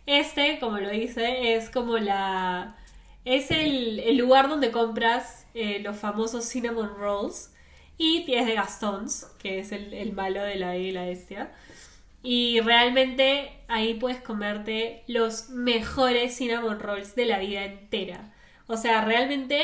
Este, 0.05 0.59
como 0.59 0.77
lo 0.77 0.89
dice, 0.89 1.55
es 1.55 1.69
como 1.71 1.97
la. 1.97 2.75
Es 3.25 3.51
el, 3.51 3.99
el 3.99 4.17
lugar 4.17 4.49
donde 4.49 4.69
compras 4.69 5.42
eh, 5.53 5.79
los 5.79 5.97
famosos 5.97 6.45
cinnamon 6.45 6.95
rolls. 6.97 7.51
Y 7.97 8.31
es 8.33 8.45
de 8.45 8.55
Gaston's, 8.55 9.27
que 9.37 9.59
es 9.59 9.71
el, 9.71 9.93
el 9.93 10.13
malo 10.13 10.41
de 10.41 10.55
la 10.55 10.71
Bella 10.71 10.87
y 10.87 10.91
la 10.91 11.05
Bestia. 11.05 11.51
Y 12.23 12.61
realmente 12.61 13.51
ahí 13.67 13.95
puedes 13.95 14.21
comerte 14.21 15.03
los 15.07 15.49
mejores 15.49 16.37
cinnamon 16.37 16.79
rolls 16.79 17.15
de 17.15 17.25
la 17.25 17.37
vida 17.39 17.65
entera. 17.65 18.33
O 18.67 18.77
sea, 18.77 19.03
realmente 19.03 19.61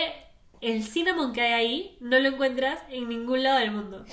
el 0.62 0.84
cinnamon 0.84 1.34
que 1.34 1.42
hay 1.42 1.54
ahí 1.54 1.98
no 2.02 2.20
lo 2.20 2.30
encuentras 2.30 2.80
en 2.90 3.08
ningún 3.08 3.44
lado 3.44 3.60
del 3.60 3.72
mundo. 3.72 4.06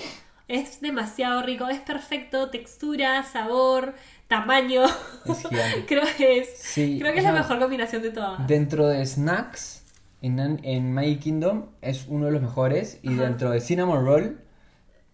Es 0.49 0.81
demasiado 0.81 1.43
rico, 1.43 1.69
es 1.69 1.81
perfecto, 1.81 2.51
textura, 2.51 3.25
sabor, 3.25 3.95
tamaño. 4.29 4.85
Es 5.25 5.47
creo 5.89 6.05
que 6.17 6.39
es, 6.39 6.57
Sí, 6.59 6.99
creo 7.01 7.13
que 7.13 7.19
es 7.19 7.25
la 7.25 7.33
mejor 7.33 7.59
combinación 7.59 8.03
de 8.03 8.11
todas. 8.11 8.47
Dentro 8.47 8.87
de 8.87 9.05
snacks, 9.05 9.83
en, 10.23 10.61
en 10.65 10.93
Magic 10.93 11.21
Kingdom 11.21 11.67
es 11.83 12.07
uno 12.09 12.27
de 12.27 12.33
los 12.33 12.43
mejores. 12.43 12.99
Y 13.03 13.15
Ajá. 13.15 13.23
dentro 13.25 13.51
de 13.51 13.61
Cinnamon 13.61 14.05
Roll, 14.05 14.41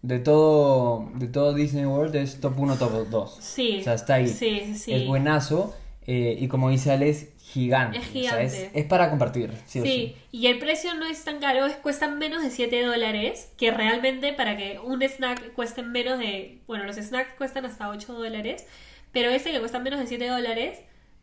de 0.01 0.19
todo, 0.19 1.09
de 1.15 1.27
todo 1.27 1.53
Disney 1.53 1.85
World, 1.85 2.15
es 2.15 2.39
top 2.41 2.59
1, 2.59 2.77
top 2.77 3.07
2. 3.09 3.37
Sí. 3.41 3.77
O 3.81 3.83
sea, 3.83 3.93
está 3.95 4.15
ahí. 4.15 4.27
Sí, 4.27 4.75
sí. 4.75 4.93
Es 4.93 5.05
buenazo. 5.07 5.75
eh, 6.05 6.35
y 6.39 6.47
como 6.49 6.69
dice 6.69 6.91
Ale, 6.91 7.09
es 7.09 7.29
gigante. 7.39 7.97
Es 7.99 8.07
O 8.23 8.29
sea, 8.29 8.41
es, 8.41 8.53
gigante. 8.53 8.79
es 8.79 8.85
para 8.85 9.09
compartir, 9.09 9.53
sí 9.65 9.79
o 9.79 9.83
Sí, 9.83 10.15
sí. 10.15 10.15
y 10.31 10.47
el 10.47 10.59
precio 10.59 10.93
no 10.95 11.05
es 11.05 11.23
tan 11.23 11.39
caro, 11.39 11.65
es, 11.65 11.75
cuestan 11.77 12.17
menos 12.19 12.41
de 12.43 12.49
7 12.49 12.81
dólares, 12.83 13.51
que 13.57 13.71
realmente 13.71 14.33
para 14.33 14.57
que 14.57 14.79
un 14.79 15.01
snack 15.01 15.53
cueste 15.53 15.81
menos 15.83 16.19
de... 16.19 16.61
Bueno, 16.67 16.83
los 16.85 16.95
snacks 16.97 17.33
cuestan 17.37 17.65
hasta 17.65 17.89
8 17.89 18.13
dólares, 18.13 18.65
pero 19.13 19.29
este 19.29 19.51
que 19.51 19.59
cuesta 19.59 19.79
menos 19.79 19.99
de 19.99 20.07
7 20.07 20.27
dólares, 20.27 20.79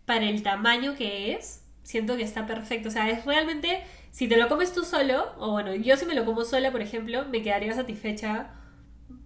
para 0.06 0.24
el 0.28 0.42
tamaño 0.42 0.94
que 0.96 1.32
es, 1.34 1.59
siento 1.82 2.16
que 2.16 2.22
está 2.22 2.46
perfecto. 2.46 2.88
O 2.88 2.92
sea, 2.92 3.08
es 3.10 3.24
realmente, 3.24 3.80
si 4.10 4.28
te 4.28 4.36
lo 4.36 4.48
comes 4.48 4.72
tú 4.72 4.84
solo, 4.84 5.24
o 5.38 5.52
bueno, 5.52 5.74
yo 5.74 5.96
si 5.96 6.06
me 6.06 6.14
lo 6.14 6.24
como 6.24 6.44
sola, 6.44 6.70
por 6.72 6.82
ejemplo, 6.82 7.24
me 7.28 7.42
quedaría 7.42 7.74
satisfecha 7.74 8.50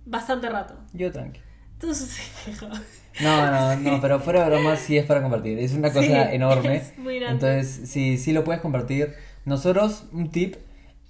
bastante 0.06 0.48
rato. 0.48 0.74
Yo 0.92 1.10
tranqui. 1.12 1.40
Tú. 1.80 1.92
No, 3.22 3.50
no, 3.50 3.76
no, 3.76 4.00
pero 4.00 4.18
fuera 4.20 4.42
de 4.44 4.50
broma 4.50 4.76
sí 4.76 4.98
es 4.98 5.06
para 5.06 5.22
compartir. 5.22 5.58
Es 5.58 5.72
una 5.72 5.92
cosa 5.92 6.04
Sí, 6.06 6.34
enorme. 6.34 6.76
es 6.76 6.98
muy 6.98 7.20
grande. 7.20 7.46
Entonces, 7.46 7.88
sí, 7.88 8.18
sí 8.18 8.32
lo 8.32 8.42
puedes 8.42 8.60
compartir. 8.60 9.14
Nosotros, 9.44 10.04
un 10.12 10.30
tip, 10.30 10.56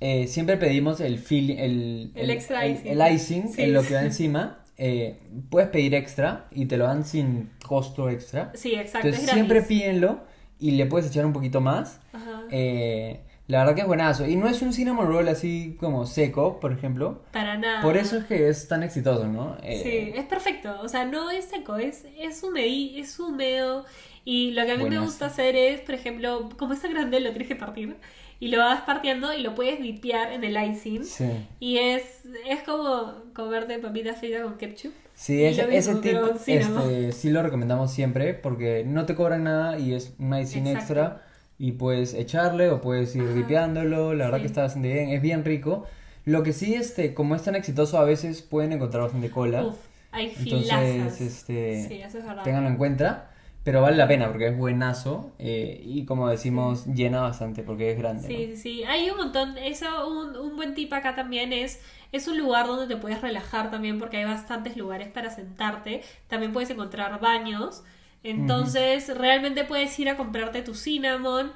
eh, 0.00 0.26
siempre 0.26 0.56
pedimos 0.58 1.00
el 1.00 1.18
fill, 1.18 1.52
el, 1.52 2.12
El 2.14 2.30
extra 2.30 2.66
icing. 2.66 2.86
el 3.00 3.12
icing 3.14 3.48
Sí. 3.52 3.62
en 3.62 3.72
lo 3.72 3.82
que 3.82 3.94
va 3.94 4.02
encima. 4.02 4.60
eh, 4.76 5.20
puedes 5.50 5.70
pedir 5.70 5.94
extra 5.94 6.46
y 6.50 6.66
te 6.66 6.76
lo 6.76 6.84
dan 6.86 7.04
sin 7.04 7.50
costo 7.64 8.10
extra. 8.10 8.50
Sí, 8.54 8.74
exacto. 8.74 9.06
Entonces 9.06 9.28
es 9.28 9.34
siempre 9.34 9.62
pídenlo 9.62 10.24
y 10.66 10.70
le 10.72 10.86
puedes 10.86 11.08
echar 11.10 11.26
un 11.26 11.32
poquito 11.32 11.60
más. 11.60 12.00
Ajá. 12.12 12.42
Eh, 12.50 13.20
la 13.46 13.58
verdad 13.58 13.74
que 13.74 13.80
es 13.82 13.86
buenazo. 13.86 14.26
Y 14.26 14.36
no 14.36 14.48
es 14.48 14.62
un 14.62 14.72
cinnamon 14.72 15.06
roll 15.06 15.28
así 15.28 15.76
como 15.78 16.06
seco, 16.06 16.58
por 16.60 16.72
ejemplo. 16.72 17.22
Para 17.32 17.58
nada. 17.58 17.82
Por 17.82 17.96
eso 17.98 18.16
es 18.16 18.24
que 18.24 18.48
es 18.48 18.66
tan 18.68 18.82
exitoso, 18.82 19.26
¿no? 19.28 19.56
Sí, 19.60 19.66
Eh, 19.68 20.12
es 20.16 20.24
perfecto. 20.24 20.74
O 20.82 20.88
sea, 20.88 21.04
no 21.04 21.30
es 21.30 21.44
seco, 21.44 21.76
es, 21.76 22.06
es, 22.18 22.42
humedi- 22.42 22.92
es 22.98 23.18
húmedo. 23.20 23.84
Y 24.24 24.52
lo 24.52 24.64
que 24.64 24.72
a 24.72 24.76
mí 24.76 24.84
me 24.84 24.88
Buenazo. 24.88 25.04
gusta 25.04 25.26
hacer 25.26 25.54
es, 25.56 25.80
por 25.82 25.94
ejemplo, 25.94 26.48
como 26.58 26.72
está 26.72 26.88
grande, 26.88 27.20
lo 27.20 27.28
tienes 27.30 27.48
que 27.48 27.56
partir. 27.56 27.96
Y 28.40 28.48
lo 28.48 28.58
vas 28.58 28.80
partiendo 28.82 29.34
y 29.34 29.42
lo 29.42 29.54
puedes 29.54 29.80
dipear 29.82 30.32
en 30.32 30.44
el 30.44 30.56
icing. 30.70 31.04
Sí. 31.04 31.26
Y 31.60 31.76
es, 31.78 32.22
es 32.48 32.62
como 32.62 33.12
comerte 33.34 33.78
papitas 33.78 34.18
fritas 34.18 34.42
con 34.42 34.56
ketchup. 34.56 34.94
Sí, 35.24 35.42
ese, 35.42 35.66
mismo, 35.66 35.78
ese 35.78 35.94
tip 36.02 36.18
este, 36.46 37.12
sí 37.12 37.30
lo 37.30 37.42
recomendamos 37.42 37.90
siempre 37.90 38.34
porque 38.34 38.84
no 38.86 39.06
te 39.06 39.14
cobran 39.14 39.44
nada 39.44 39.78
y 39.78 39.94
es 39.94 40.12
un 40.18 40.34
Exacto. 40.34 40.68
extra 40.70 41.22
y 41.58 41.72
puedes 41.72 42.12
echarle 42.12 42.68
o 42.68 42.82
puedes 42.82 43.16
ir 43.16 43.22
Ajá. 43.22 43.32
dipeándolo, 43.32 44.12
la 44.12 44.26
verdad 44.26 44.40
que 44.40 44.46
está 44.46 44.60
bastante 44.64 44.92
bien, 44.92 45.08
es 45.08 45.22
bien 45.22 45.42
rico. 45.42 45.86
Lo 46.26 46.42
que 46.42 46.52
sí, 46.52 46.74
este, 46.74 47.14
como 47.14 47.36
es 47.36 47.42
tan 47.42 47.54
exitoso, 47.54 47.96
a 47.96 48.04
veces 48.04 48.42
pueden 48.42 48.72
encontrar 48.72 49.04
bastante 49.04 49.30
cola. 49.30 49.64
Uf, 49.64 49.76
hay 50.12 50.28
filazas. 50.28 50.84
Entonces, 50.84 51.20
este, 51.22 51.88
Sí, 51.88 52.02
eso 52.02 52.18
es 52.18 52.26
verdad. 52.26 52.42
ténganlo 52.42 52.68
en 52.68 52.76
cuenta. 52.76 53.30
Pero 53.64 53.80
vale 53.80 53.96
la 53.96 54.06
pena 54.06 54.28
porque 54.28 54.48
es 54.48 54.58
buenazo 54.58 55.32
eh, 55.38 55.80
y 55.82 56.04
como 56.04 56.28
decimos, 56.28 56.84
llena 56.84 57.22
bastante 57.22 57.62
porque 57.62 57.92
es 57.92 57.98
grande. 57.98 58.28
Sí, 58.28 58.34
¿no? 58.34 58.56
sí, 58.56 58.56
sí. 58.56 58.84
Hay 58.84 59.08
un 59.08 59.16
montón. 59.16 59.56
Eso, 59.56 59.86
un, 60.06 60.36
un 60.36 60.54
buen 60.56 60.74
tip 60.74 60.92
acá 60.92 61.14
también 61.14 61.50
es. 61.54 61.80
Es 62.14 62.28
un 62.28 62.38
lugar 62.38 62.68
donde 62.68 62.86
te 62.86 62.96
puedes 62.96 63.20
relajar 63.20 63.72
también 63.72 63.98
porque 63.98 64.18
hay 64.18 64.24
bastantes 64.24 64.76
lugares 64.76 65.08
para 65.08 65.30
sentarte. 65.30 66.04
También 66.28 66.52
puedes 66.52 66.70
encontrar 66.70 67.18
baños. 67.18 67.82
Entonces, 68.22 69.12
realmente 69.18 69.64
puedes 69.64 69.98
ir 69.98 70.08
a 70.08 70.16
comprarte 70.16 70.62
tu 70.62 70.74
cinnamon. 70.74 71.50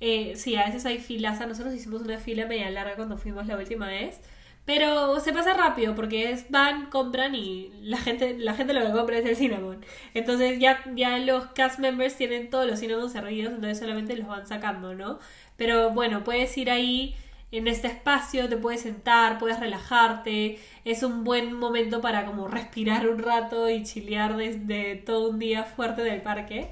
Eh, 0.00 0.34
sí, 0.36 0.54
a 0.54 0.66
veces 0.66 0.86
hay 0.86 1.00
filaza. 1.00 1.46
Nosotros 1.46 1.74
hicimos 1.74 2.02
una 2.02 2.18
fila 2.18 2.46
media 2.46 2.70
larga 2.70 2.94
cuando 2.94 3.18
fuimos 3.18 3.48
la 3.48 3.56
última 3.56 3.88
vez. 3.88 4.20
Pero 4.64 5.18
se 5.18 5.32
pasa 5.32 5.54
rápido 5.54 5.96
porque 5.96 6.30
es 6.30 6.52
van, 6.52 6.86
compran 6.86 7.34
y 7.34 7.72
la 7.82 7.98
gente, 7.98 8.38
la 8.38 8.54
gente 8.54 8.74
lo 8.74 8.86
que 8.86 8.92
compra 8.92 9.18
es 9.18 9.26
el 9.26 9.34
cinnamon. 9.34 9.84
Entonces 10.14 10.60
ya, 10.60 10.84
ya 10.94 11.18
los 11.18 11.46
cast 11.46 11.80
members 11.80 12.14
tienen 12.14 12.48
todos 12.48 12.64
los 12.66 12.78
cinnamon 12.78 13.10
servidos, 13.10 13.54
entonces 13.54 13.80
solamente 13.80 14.16
los 14.16 14.28
van 14.28 14.46
sacando, 14.46 14.94
¿no? 14.94 15.18
Pero 15.56 15.90
bueno, 15.90 16.22
puedes 16.22 16.56
ir 16.58 16.70
ahí 16.70 17.16
en 17.58 17.68
este 17.68 17.86
espacio, 17.88 18.48
te 18.48 18.56
puedes 18.56 18.80
sentar, 18.82 19.38
puedes 19.38 19.58
relajarte. 19.60 20.58
Es 20.84 21.02
un 21.02 21.24
buen 21.24 21.52
momento 21.52 22.00
para 22.00 22.24
como 22.26 22.48
respirar 22.48 23.08
un 23.08 23.18
rato 23.18 23.68
y 23.70 23.82
chilear 23.82 24.36
desde 24.36 24.96
todo 24.96 25.30
un 25.30 25.38
día 25.38 25.64
fuerte 25.64 26.02
del 26.02 26.22
parque. 26.22 26.68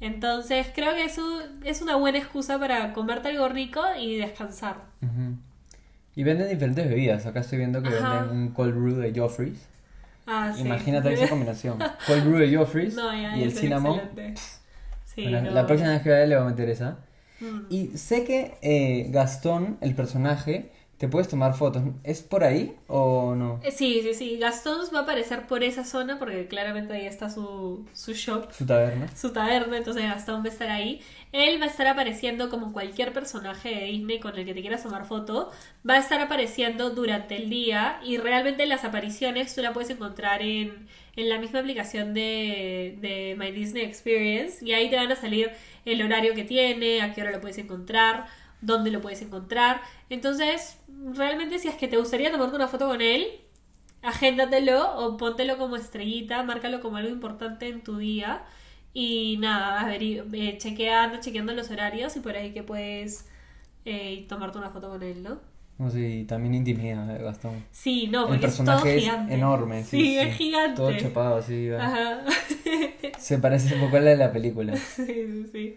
Entonces 0.00 0.66
creo 0.74 0.94
que 0.94 1.04
eso 1.04 1.42
es 1.64 1.80
una 1.82 1.96
buena 1.96 2.18
excusa 2.18 2.58
para 2.58 2.92
comerte 2.92 3.28
algo 3.28 3.48
rico 3.48 3.82
y 4.00 4.16
descansar. 4.16 4.76
Y 6.14 6.24
venden 6.24 6.48
diferentes 6.48 6.88
bebidas. 6.88 7.24
Acá 7.26 7.40
estoy 7.40 7.58
viendo 7.58 7.82
que 7.82 7.88
Ajá. 7.88 8.20
venden 8.20 8.36
un 8.36 8.48
cold 8.48 8.74
brew 8.74 8.96
de 8.96 9.18
Joffrey's. 9.18 9.68
Ah, 10.26 10.52
sí. 10.54 10.62
Imagínate 10.62 11.12
esa 11.12 11.28
combinación. 11.30 11.78
Cold 12.06 12.24
brew 12.24 12.38
de 12.38 12.56
Joffrey's 12.56 12.94
No, 12.94 13.12
ya, 13.12 13.36
y 13.36 13.44
el 13.44 13.52
cinnamon. 13.52 14.00
Sí, 15.04 15.22
Bueno, 15.24 15.42
no. 15.42 15.50
La 15.50 15.66
próxima 15.66 15.90
vez 15.90 16.02
que 16.02 16.10
vaya 16.10 16.26
le 16.26 16.36
voy 16.36 16.46
a 16.46 16.48
meter 16.50 16.68
esa. 16.70 16.98
Y 17.68 17.96
sé 17.96 18.24
que 18.24 18.54
eh, 18.62 19.08
Gastón, 19.10 19.78
el 19.80 19.94
personaje, 19.94 20.70
te 21.02 21.08
puedes 21.08 21.26
tomar 21.26 21.52
fotos. 21.54 21.82
¿Es 22.04 22.22
por 22.22 22.44
ahí 22.44 22.76
o 22.86 23.34
no? 23.34 23.58
Eh, 23.64 23.72
Sí, 23.72 24.02
sí, 24.04 24.14
sí. 24.14 24.38
Gastón 24.38 24.86
va 24.94 25.00
a 25.00 25.02
aparecer 25.02 25.48
por 25.48 25.64
esa 25.64 25.84
zona 25.84 26.16
porque 26.16 26.46
claramente 26.46 26.92
ahí 26.92 27.06
está 27.06 27.28
su, 27.28 27.84
su 27.92 28.12
shop, 28.12 28.52
Su 28.52 28.64
taberna. 28.64 29.08
su 29.16 29.32
taberna, 29.32 29.78
entonces 29.78 30.04
Gastón 30.04 30.42
va 30.42 30.46
a 30.46 30.52
estar 30.52 30.70
ahí. 30.70 31.00
Él 31.32 31.60
va 31.60 31.64
a 31.64 31.68
estar 31.68 31.88
apareciendo 31.88 32.48
como 32.50 32.72
cualquier 32.72 33.12
personaje 33.12 33.70
de 33.70 33.84
Disney 33.86 34.20
con 34.20 34.38
el 34.38 34.44
que 34.44 34.54
te 34.54 34.60
quieras 34.60 34.84
tomar 34.84 35.04
foto. 35.04 35.50
Va 35.88 35.94
a 35.94 35.98
estar 35.98 36.20
apareciendo 36.20 36.90
durante 36.90 37.34
el 37.34 37.50
día 37.50 37.98
y 38.04 38.18
realmente 38.18 38.64
las 38.66 38.84
apariciones 38.84 39.52
tú 39.56 39.60
la 39.60 39.72
puedes 39.72 39.90
encontrar 39.90 40.40
en, 40.42 40.86
en 41.16 41.28
la 41.28 41.40
misma 41.40 41.58
aplicación 41.58 42.14
de, 42.14 42.96
de 43.00 43.34
My 43.36 43.50
Disney 43.50 43.82
Experience 43.82 44.64
y 44.64 44.72
ahí 44.72 44.88
te 44.88 44.94
van 44.94 45.10
a 45.10 45.16
salir 45.16 45.50
el 45.84 46.00
horario 46.00 46.32
que 46.34 46.44
tiene, 46.44 47.02
a 47.02 47.12
qué 47.12 47.22
hora 47.22 47.32
lo 47.32 47.40
puedes 47.40 47.58
encontrar, 47.58 48.26
dónde 48.62 48.90
lo 48.90 49.02
puedes 49.02 49.20
encontrar. 49.20 49.82
Entonces, 50.08 50.78
realmente 51.14 51.58
si 51.58 51.68
es 51.68 51.74
que 51.74 51.88
te 51.88 51.98
gustaría 51.98 52.32
tomarte 52.32 52.56
una 52.56 52.68
foto 52.68 52.88
con 52.88 53.02
él, 53.02 53.26
agéndatelo 54.00 54.96
o 54.96 55.16
póntelo 55.16 55.58
como 55.58 55.76
estrellita, 55.76 56.42
márcalo 56.42 56.80
como 56.80 56.96
algo 56.96 57.10
importante 57.10 57.68
en 57.68 57.82
tu 57.82 57.98
día. 57.98 58.44
Y 58.94 59.36
nada, 59.40 59.80
a 59.80 59.86
ver, 59.86 60.02
eh, 60.02 60.56
chequea, 60.58 61.04
anda 61.04 61.20
chequeando 61.20 61.52
los 61.54 61.70
horarios 61.70 62.16
y 62.16 62.20
por 62.20 62.36
ahí 62.36 62.52
que 62.52 62.62
puedes 62.62 63.26
eh, 63.84 64.26
tomarte 64.28 64.58
una 64.58 64.70
foto 64.70 64.88
con 64.90 65.02
él, 65.02 65.22
¿no? 65.22 65.40
No 65.78 65.88
y 65.98 66.24
también 66.24 66.54
intimida 66.54 67.16
eh, 67.16 67.22
Gastón. 67.22 67.64
Sí, 67.70 68.06
no, 68.08 68.22
el 68.24 68.28
porque 68.28 68.46
es 68.46 68.56
todo 68.56 68.66
personaje 68.66 68.96
es 68.96 69.02
gigante. 69.04 69.34
enorme. 69.34 69.84
Sí, 69.84 70.00
Sí, 70.00 70.18
es 70.18 70.36
gigante. 70.36 70.76
Todo 70.76 70.96
chapado 70.96 71.36
así. 71.36 71.70
Ajá. 71.70 72.20
Se 73.18 73.38
parece 73.38 73.74
un 73.74 73.80
poco 73.80 73.96
a 73.96 74.00
la 74.00 74.10
de 74.10 74.16
la 74.16 74.32
película. 74.32 74.76
sí, 74.76 75.04
sí, 75.06 75.46
sí. 75.50 75.76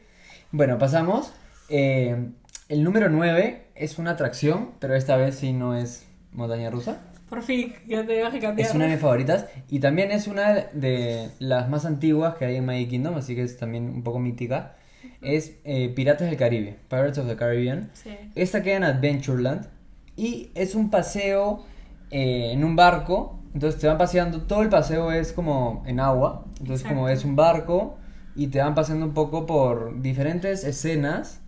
Bueno, 0.51 0.77
pasamos. 0.77 1.33
Eh, 1.69 2.29
el 2.67 2.83
número 2.83 3.09
9 3.09 3.67
es 3.75 3.97
una 3.99 4.11
atracción, 4.11 4.71
pero 4.79 4.95
esta 4.95 5.15
vez 5.17 5.35
sí 5.35 5.53
no 5.53 5.75
es 5.75 6.05
montaña 6.31 6.69
rusa. 6.69 7.01
Por 7.29 7.41
fin, 7.41 7.73
ya 7.87 8.05
te 8.05 8.21
vas 8.21 8.33
a 8.33 8.39
cambiar. 8.39 8.67
Es 8.67 8.75
una 8.75 8.85
de 8.85 8.91
mis 8.91 8.99
favoritas 8.99 9.45
y 9.69 9.79
también 9.79 10.11
es 10.11 10.27
una 10.27 10.53
de 10.73 11.29
las 11.39 11.69
más 11.69 11.85
antiguas 11.85 12.35
que 12.35 12.45
hay 12.45 12.55
en 12.55 12.65
Magic 12.65 12.89
Kingdom, 12.89 13.15
así 13.15 13.35
que 13.35 13.43
es 13.43 13.57
también 13.57 13.89
un 13.89 14.03
poco 14.03 14.19
mítica. 14.19 14.75
Es 15.21 15.53
eh, 15.63 15.89
Piratas 15.89 16.27
del 16.27 16.37
Caribe, 16.37 16.77
Pirates 16.87 17.17
of 17.17 17.27
the 17.27 17.35
Caribbean. 17.35 17.89
Sí. 17.93 18.11
Esta 18.35 18.61
queda 18.63 18.77
en 18.77 18.83
Adventureland 18.83 19.67
y 20.15 20.51
es 20.55 20.75
un 20.75 20.89
paseo 20.89 21.63
eh, 22.11 22.51
en 22.51 22.63
un 22.63 22.75
barco. 22.75 23.39
Entonces 23.53 23.79
te 23.79 23.87
van 23.87 23.97
paseando, 23.97 24.41
todo 24.41 24.61
el 24.61 24.69
paseo 24.69 25.11
es 25.11 25.33
como 25.33 25.83
en 25.87 25.99
agua. 25.99 26.45
Entonces 26.59 26.87
como 26.87 27.07
Exacto. 27.09 27.19
es 27.19 27.25
un 27.25 27.35
barco 27.35 27.97
y 28.35 28.47
te 28.47 28.59
van 28.59 28.75
paseando 28.75 29.05
un 29.05 29.13
poco 29.13 29.45
por 29.45 30.01
diferentes 30.01 30.63
escenas 30.63 31.41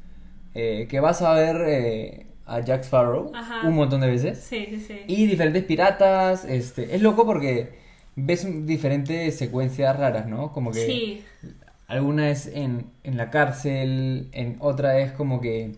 eh, 0.58 0.88
que 0.90 1.00
vas 1.00 1.22
a 1.22 1.34
ver 1.34 1.58
eh, 1.68 2.26
a 2.46 2.60
Jack 2.62 2.82
Sparrow 2.84 3.32
Ajá. 3.36 3.62
un 3.68 3.76
montón 3.76 4.02
de 4.02 4.08
veces. 4.08 4.40
Sí, 4.40 4.66
sí, 4.70 4.80
sí. 4.80 5.02
Y 5.08 5.26
diferentes 5.28 5.64
piratas, 5.64 6.44
este, 6.46 6.96
es 6.96 7.02
loco 7.02 7.26
porque 7.26 7.78
ves 8.16 8.48
diferentes 8.66 9.38
secuencias 9.38 9.96
raras, 9.98 10.26
¿no? 10.28 10.52
Como 10.52 10.72
que 10.72 10.86
Sí, 10.86 11.24
alguna 11.88 12.30
es 12.32 12.48
en, 12.48 12.88
en 13.04 13.16
la 13.18 13.30
cárcel, 13.30 14.30
en 14.32 14.56
otra 14.60 15.00
es 15.00 15.12
como 15.12 15.40
que 15.42 15.76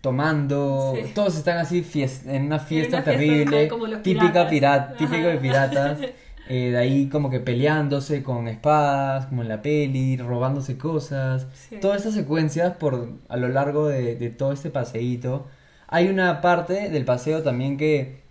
tomando, 0.00 0.94
Sí. 0.96 1.12
todos 1.14 1.36
están 1.36 1.58
así 1.58 1.82
fies- 1.82 2.26
en 2.28 2.44
una 2.44 2.58
fiesta 2.58 2.98
una 2.98 3.04
fiesta, 3.04 3.04
terrible, 3.04 3.68
como 3.68 3.86
los 3.86 4.02
típica 4.02 4.48
pirata, 4.48 4.96
típico 4.96 5.26
de 5.28 5.38
piratas, 5.38 5.98
eh, 6.48 6.70
de 6.70 6.76
ahí 6.78 7.08
como 7.08 7.30
que 7.30 7.40
peleándose 7.40 8.22
con 8.22 8.48
espadas, 8.48 9.26
como 9.26 9.42
en 9.42 9.48
la 9.48 9.62
peli, 9.62 10.16
robándose 10.16 10.76
cosas, 10.78 11.46
Sí. 11.68 11.76
todas 11.80 11.98
estas 11.98 12.14
secuencias 12.14 12.76
por 12.76 13.08
a 13.28 13.36
lo 13.36 13.48
largo 13.48 13.88
de, 13.88 14.16
de 14.16 14.30
todo 14.30 14.52
este 14.52 14.70
paseíto. 14.70 15.46
Hay 15.88 16.08
una 16.08 16.40
parte 16.40 16.88
del 16.90 17.04
paseo 17.04 17.42
también 17.42 17.76
que 17.76 18.22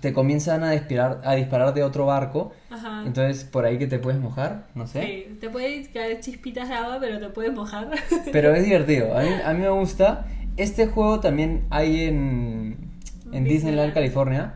te 0.00 0.12
comienzan 0.12 0.64
a 0.64 0.72
disparar, 0.72 1.20
a 1.24 1.34
disparar 1.34 1.72
de 1.74 1.84
otro 1.84 2.06
barco, 2.06 2.52
ajá. 2.70 3.02
entonces 3.06 3.44
por 3.44 3.64
ahí 3.64 3.78
que 3.78 3.86
te 3.86 3.98
puedes 3.98 4.20
mojar, 4.20 4.66
no 4.74 4.86
sé. 4.88 5.02
Sí, 5.04 5.38
te 5.40 5.50
puede 5.50 5.84
caer 5.92 6.20
chispitas 6.20 6.68
de 6.68 6.74
agua, 6.74 6.98
pero 7.00 7.20
te 7.20 7.28
puedes 7.28 7.52
mojar. 7.52 7.90
Pero 8.32 8.54
es 8.54 8.64
divertido, 8.64 9.16
a 9.16 9.22
mí, 9.22 9.28
a 9.44 9.52
mí 9.52 9.60
me 9.60 9.68
gusta. 9.68 10.26
Este 10.56 10.86
juego 10.86 11.20
también 11.20 11.64
hay 11.70 12.04
en, 12.04 12.76
en. 13.32 13.44
Disneyland, 13.44 13.92
California. 13.92 14.54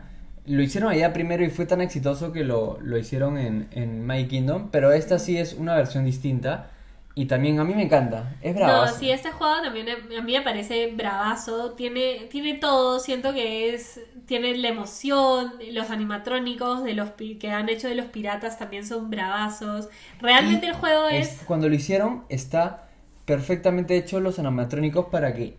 Lo 0.49 0.63
hicieron 0.63 0.91
allá 0.91 1.13
primero 1.13 1.43
y 1.43 1.51
fue 1.51 1.67
tan 1.67 1.79
exitoso 1.79 2.33
que 2.33 2.43
lo, 2.43 2.79
lo 2.81 2.97
hicieron 2.97 3.37
en, 3.37 3.67
en 3.71 4.07
My 4.07 4.27
Kingdom. 4.27 4.69
Pero 4.71 4.91
esta 4.91 5.19
sí 5.19 5.37
es 5.37 5.53
una 5.53 5.75
versión 5.75 6.05
distinta. 6.05 6.71
Y 7.13 7.25
también 7.25 7.59
a 7.59 7.63
mí 7.63 7.75
me 7.75 7.83
encanta. 7.83 8.35
Es 8.41 8.55
bravo. 8.55 8.85
No, 8.85 8.91
sí, 8.91 9.11
este 9.11 9.29
juego 9.31 9.61
también 9.61 9.87
a 9.89 10.21
mí 10.21 10.33
me 10.33 10.41
parece 10.41 10.91
bravazo. 10.95 11.73
Tiene, 11.73 12.27
tiene 12.31 12.55
todo. 12.55 12.99
Siento 12.99 13.31
que 13.33 13.75
es. 13.75 13.99
Tiene 14.25 14.57
la 14.57 14.69
emoción. 14.69 15.53
Los 15.71 15.91
animatrónicos 15.91 16.83
de 16.83 16.93
los 16.93 17.09
que 17.11 17.51
han 17.51 17.69
hecho 17.69 17.87
de 17.87 17.95
los 17.95 18.05
piratas 18.07 18.57
también 18.57 18.87
son 18.87 19.09
bravazos. 19.09 19.89
Realmente 20.19 20.65
el 20.67 20.73
juego 20.73 21.09
es. 21.09 21.41
Cuando 21.45 21.69
lo 21.69 21.75
hicieron, 21.75 22.23
está 22.29 22.87
perfectamente 23.25 23.97
hecho 23.97 24.19
los 24.19 24.39
animatrónicos 24.39 25.05
para 25.11 25.35
que 25.35 25.57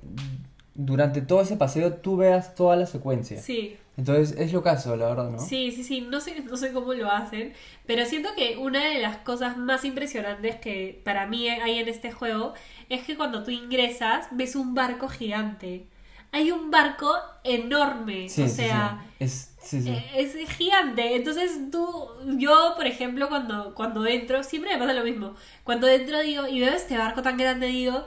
durante 0.75 1.21
todo 1.21 1.43
ese 1.43 1.57
paseo 1.57 1.95
tú 1.95 2.17
veas 2.17 2.55
toda 2.55 2.75
la 2.75 2.87
secuencia. 2.87 3.41
Sí, 3.41 3.77
Entonces 4.01 4.37
es 4.39 4.53
lo 4.53 4.63
caso, 4.63 4.97
la 4.97 5.09
verdad, 5.09 5.31
¿no? 5.31 5.39
sí, 5.39 5.73
sí, 5.73 5.85
sí. 5.85 6.01
No 6.03 6.21
sé, 6.21 6.41
no 6.43 6.57
sé 6.57 6.73
cómo 6.73 6.95
lo 6.95 7.11
hacen. 7.11 7.55
Pero 7.87 8.05
siento 8.07 8.31
que 8.37 8.57
una 8.57 8.85
de 8.89 8.99
las 9.01 9.19
cosas 9.19 9.57
más 9.57 9.85
impresionantes 9.85 10.57
que 10.57 11.01
para 11.05 11.27
mí 11.27 11.49
hay 11.49 11.79
en 11.79 11.89
este 11.89 12.13
juego 12.13 12.55
es 12.89 13.05
que 13.05 13.17
cuando 13.17 13.43
tú 13.43 13.51
ingresas 13.51 14.29
ves 14.33 14.55
un 14.57 14.75
barco 14.75 15.09
gigante. 15.09 15.89
hay 16.33 16.51
un 16.53 16.71
barco 16.71 17.13
enorme. 17.45 18.29
Sí, 18.29 18.43
o 18.43 18.49
sí, 18.49 18.55
sea, 18.57 19.01
sí. 19.11 19.15
Es, 19.19 19.55
sí, 19.61 19.83
sí. 19.83 19.91
eh, 19.91 20.11
es 20.15 20.35
gigante. 20.57 21.17
Entonces 21.17 21.71
tú, 21.71 22.09
yo, 22.39 22.75
por 22.77 22.87
ejemplo, 22.87 23.29
cuando, 23.29 23.75
cuando 23.75 24.07
entro, 24.07 24.43
siempre 24.45 24.73
me 24.73 24.79
pasa 24.79 24.93
lo 24.95 25.05
mismo. 25.05 25.35
Cuando 25.65 25.89
entro 25.89 26.21
digo, 26.21 26.47
y 26.49 26.61
veo 26.61 26.73
este 26.75 26.97
barco 26.99 27.23
tan 27.23 27.37
grande, 27.37 27.67
digo, 27.69 28.07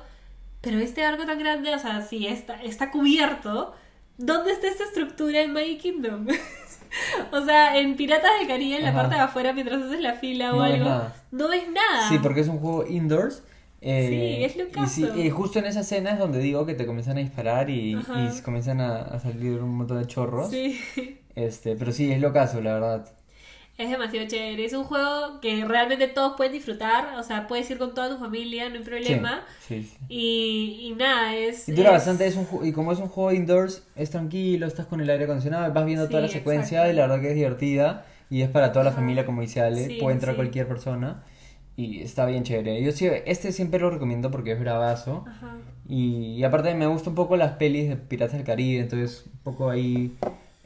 pero 0.61 0.79
este 0.79 1.03
barco 1.03 1.25
tan 1.25 1.39
grande, 1.39 1.75
o 1.75 1.79
sea, 1.79 2.01
si 2.01 2.27
está, 2.27 2.61
está 2.63 2.91
cubierto, 2.91 3.75
¿dónde 4.17 4.51
está 4.51 4.67
esta 4.67 4.83
estructura 4.85 5.41
en 5.41 5.53
Magic 5.53 5.79
Kingdom? 5.81 6.27
o 7.31 7.41
sea, 7.45 7.77
en 7.77 7.95
Piratas 7.95 8.31
del 8.39 8.47
Caribe, 8.47 8.77
en 8.77 8.83
la 8.83 8.93
parte 8.93 9.15
de 9.15 9.21
afuera, 9.21 9.53
mientras 9.53 9.81
haces 9.81 9.99
la 10.01 10.13
fila 10.13 10.53
o 10.53 10.57
No 10.57 10.63
ves 10.63 10.73
algo, 10.73 10.85
nada. 10.85 11.15
no 11.31 11.47
ves 11.49 11.63
nada. 11.71 12.09
Sí, 12.09 12.19
porque 12.21 12.41
es 12.41 12.47
un 12.47 12.59
juego 12.59 12.85
indoors. 12.87 13.43
eh, 13.81 14.07
Sí, 14.09 14.43
es 14.45 14.55
y 14.55 14.59
locazo. 14.59 14.87
sí, 14.93 15.07
eh, 15.17 15.29
justo 15.29 15.59
en 15.59 15.65
esa 15.65 15.81
escena 15.81 16.11
es 16.11 16.19
donde 16.19 16.39
digo 16.39 16.65
que 16.65 16.73
te 16.75 16.85
comienzan 16.85 17.17
a 17.17 17.21
disparar 17.21 17.69
y, 17.69 17.93
y 17.95 18.41
comienzan 18.43 18.79
a, 18.81 19.01
a 19.01 19.19
salir 19.19 19.59
un 19.61 19.75
montón 19.75 19.99
de 19.99 20.07
chorros. 20.07 20.49
Sí. 20.51 20.79
Este, 21.35 21.75
pero 21.75 21.91
sí, 21.91 22.11
es 22.11 22.21
lo 22.21 22.31
caso, 22.31 22.61
la 22.61 22.73
verdad. 22.75 23.11
Es 23.77 23.89
demasiado 23.89 24.27
chévere. 24.27 24.65
Es 24.65 24.73
un 24.73 24.83
juego 24.83 25.39
que 25.41 25.65
realmente 25.65 26.07
todos 26.07 26.33
pueden 26.37 26.53
disfrutar. 26.53 27.15
O 27.17 27.23
sea, 27.23 27.47
puedes 27.47 27.69
ir 27.71 27.79
con 27.79 27.93
toda 27.95 28.09
tu 28.09 28.17
familia, 28.19 28.69
no 28.69 28.75
hay 28.75 28.83
problema. 28.83 29.43
Sí, 29.67 29.81
sí, 29.83 29.89
sí. 29.97 30.05
Y, 30.09 30.79
y 30.89 30.95
nada, 30.95 31.35
es. 31.35 31.67
Y 31.67 31.71
dura 31.71 31.89
es- 31.89 31.93
bastante, 31.95 32.27
es 32.27 32.35
un, 32.35 32.47
y 32.63 32.71
como 32.71 32.91
es 32.91 32.99
un 32.99 33.07
juego 33.07 33.31
indoors, 33.31 33.83
es 33.95 34.11
tranquilo, 34.11 34.67
estás 34.67 34.85
con 34.85 35.01
el 35.01 35.09
aire 35.09 35.23
acondicionado, 35.23 35.73
vas 35.73 35.85
viendo 35.85 36.07
toda 36.07 36.21
la 36.21 36.27
secuencia 36.27 36.79
exacto. 36.79 36.93
y 36.93 36.95
la 36.97 37.01
verdad 37.07 37.21
que 37.21 37.29
es 37.29 37.35
divertida 37.35 38.05
y 38.29 38.41
es 38.41 38.49
para 38.49 38.71
toda 38.71 38.83
la 38.85 38.91
Ajá. 38.91 38.99
familia 38.99 39.25
como 39.25 39.41
dice 39.41 39.61
Ale, 39.61 39.97
puede 39.99 40.13
entrar 40.15 40.35
cualquier 40.35 40.67
persona 40.67 41.23
y 41.75 42.01
está 42.01 42.27
bien 42.27 42.43
chévere. 42.43 42.81
Yo 42.83 42.91
sí, 42.91 43.07
este 43.25 43.51
siempre 43.51 43.79
lo 43.79 43.89
recomiendo 43.89 44.29
porque 44.29 44.51
es 44.51 44.59
bravazo 44.59 45.25
Ajá. 45.27 45.57
y, 45.89 46.35
y 46.37 46.43
aparte 46.43 46.75
me 46.75 46.85
gustan 46.85 47.09
un 47.13 47.15
poco 47.15 47.37
las 47.37 47.53
pelis 47.53 47.89
de 47.89 47.95
Piratas 47.95 48.33
del 48.37 48.43
Caribe, 48.45 48.81
entonces 48.83 49.25
un 49.25 49.39
poco 49.39 49.69
ahí 49.71 50.15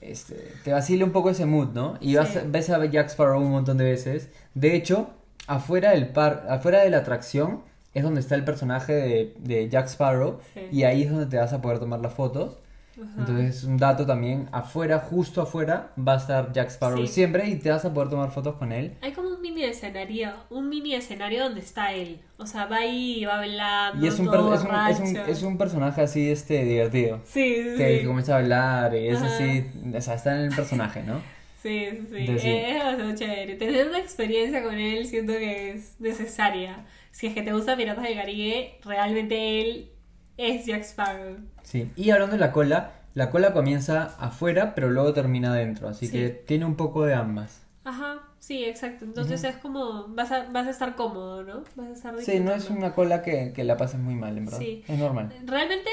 este, 0.10 0.52
te 0.64 0.72
vacila 0.74 1.06
un 1.06 1.12
poco 1.12 1.30
ese 1.30 1.46
mood, 1.46 1.70
¿no? 1.74 1.98
Y 2.02 2.16
vas, 2.16 2.30
Sí. 2.30 2.40
ves 2.48 2.70
a 2.70 2.84
Jack 2.86 3.08
Sparrow 3.10 3.42
un 3.42 3.52
montón 3.52 3.78
de 3.78 3.86
veces. 3.86 4.30
De 4.54 4.76
hecho, 4.76 5.10
afuera 5.48 5.92
del 5.92 6.10
par, 6.10 6.46
afuera 6.50 6.82
de 6.82 6.90
la 6.90 6.98
atracción 7.00 7.62
es 7.94 8.04
donde 8.04 8.20
está 8.20 8.36
el 8.36 8.44
personaje 8.44 8.94
de, 8.94 9.34
de 9.40 9.70
Jack 9.70 9.88
Sparrow 9.88 10.40
Sí. 10.54 10.62
y 10.72 10.84
ahí 10.84 11.04
es 11.04 11.10
donde 11.12 11.26
te 11.26 11.38
vas 11.38 11.54
a 11.54 11.62
poder 11.62 11.80
tomar 11.80 12.00
las 12.00 12.14
fotos. 12.14 12.60
Ajá. 13.00 13.12
Entonces, 13.20 13.64
un 13.64 13.78
dato 13.78 14.06
también, 14.08 14.50
afuera, 14.52 14.98
justo 15.00 15.42
afuera, 15.42 15.92
va 15.98 16.14
a 16.14 16.18
estar 16.18 16.52
Jack 16.52 16.70
Sparrow 16.70 17.06
Sí. 17.06 17.08
siempre 17.08 17.48
y 17.48 17.56
te 17.58 17.70
vas 17.70 17.86
a 17.86 17.94
poder 17.94 18.10
tomar 18.10 18.32
fotos 18.32 18.56
con 18.56 18.72
él. 18.72 18.96
Hay 19.02 19.14
como 19.14 19.27
un 19.38 19.42
mini 19.42 19.64
escenario, 19.64 20.32
un 20.50 20.68
mini 20.70 20.94
escenario 20.96 21.44
donde 21.44 21.62
está 21.62 21.94
él. 21.94 22.20
O 22.38 22.46
sea, 22.46 22.66
va 22.66 22.78
ahí 22.78 23.24
va 23.26 23.40
hablando. 23.40 24.04
Y 24.06 24.10
es 24.10 24.20
un, 24.20 24.26
todo 24.26 24.54
es 24.54 24.62
un, 24.62 24.68
es 24.68 25.00
un, 25.00 25.14
borracho. 25.14 25.32
es 25.32 25.44
un 25.44 25.58
personaje 25.58 26.02
así, 26.02 26.30
este, 26.32 26.64
divertido. 26.66 27.22
Sí, 27.26 27.56
sí, 27.64 27.78
Que, 27.78 28.00
sí. 28.00 28.06
comienza 28.06 28.36
a 28.36 28.40
hablar 28.40 28.96
y 28.96 29.08
es 29.10 29.18
Ajá. 29.22 29.28
así, 29.36 29.66
o 29.96 30.02
sea, 30.02 30.14
está 30.16 30.36
en 30.40 30.46
el 30.52 30.56
personaje, 30.56 31.04
¿no? 31.04 31.22
Sí, 31.62 31.88
sí, 31.90 32.06
sí. 32.10 32.16
Entonces, 32.18 32.42
sí. 32.44 32.50
Es 32.50 32.74
demasiado 32.76 33.16
chévere. 33.16 33.56
Tener 33.56 33.88
una 33.90 34.00
experiencia 34.00 34.64
con 34.64 34.76
él 34.78 35.06
siento 35.08 35.34
que 35.34 35.72
es 35.72 36.00
necesaria. 36.00 36.86
Si 37.12 37.28
es 37.28 37.34
que 37.34 37.42
te 37.42 37.52
gusta 37.52 37.76
Piratas 37.76 38.04
del 38.04 38.16
Caribe, 38.16 38.78
realmente 38.86 39.62
él 39.62 39.90
es 40.38 40.66
Jack 40.68 40.84
Sparrow. 40.84 41.38
Sí, 41.64 41.90
y 41.98 42.12
hablando 42.12 42.36
de 42.36 42.40
la 42.40 42.52
cola, 42.52 42.92
la 43.16 43.32
cola 43.32 43.54
comienza 43.54 44.16
afuera, 44.20 44.76
pero 44.76 44.92
luego 44.92 45.14
termina 45.14 45.52
adentro, 45.52 45.90
así 45.90 46.06
Sí. 46.06 46.14
que 46.14 46.30
tiene 46.30 46.64
un 46.64 46.76
poco 46.76 47.06
de 47.06 47.16
ambas. 47.16 47.64
Ajá, 47.84 48.20
sí, 48.48 48.64
exacto. 48.64 49.04
Entonces 49.04 49.44
es 49.44 49.58
como, 49.58 50.08
vas 50.10 50.32
a, 50.32 50.46
vas 50.52 50.68
a 50.68 50.70
estar 50.72 50.96
cómodo, 50.96 51.44
¿no? 51.44 51.64
Vas 51.76 51.88
a 51.90 51.92
estar 51.94 52.22
Sí, 52.22 52.40
no 52.40 52.54
es 52.54 52.70
una 52.70 52.94
cola 52.94 53.22
que, 53.22 53.52
que 53.54 53.64
la 53.64 53.76
pases 53.76 54.00
muy 54.00 54.16
mal, 54.16 54.38
en 54.38 54.46
verdad. 54.46 54.60
Sí. 54.60 54.84
Es 54.88 54.98
normal. 54.98 55.34
Realmente, 55.46 55.90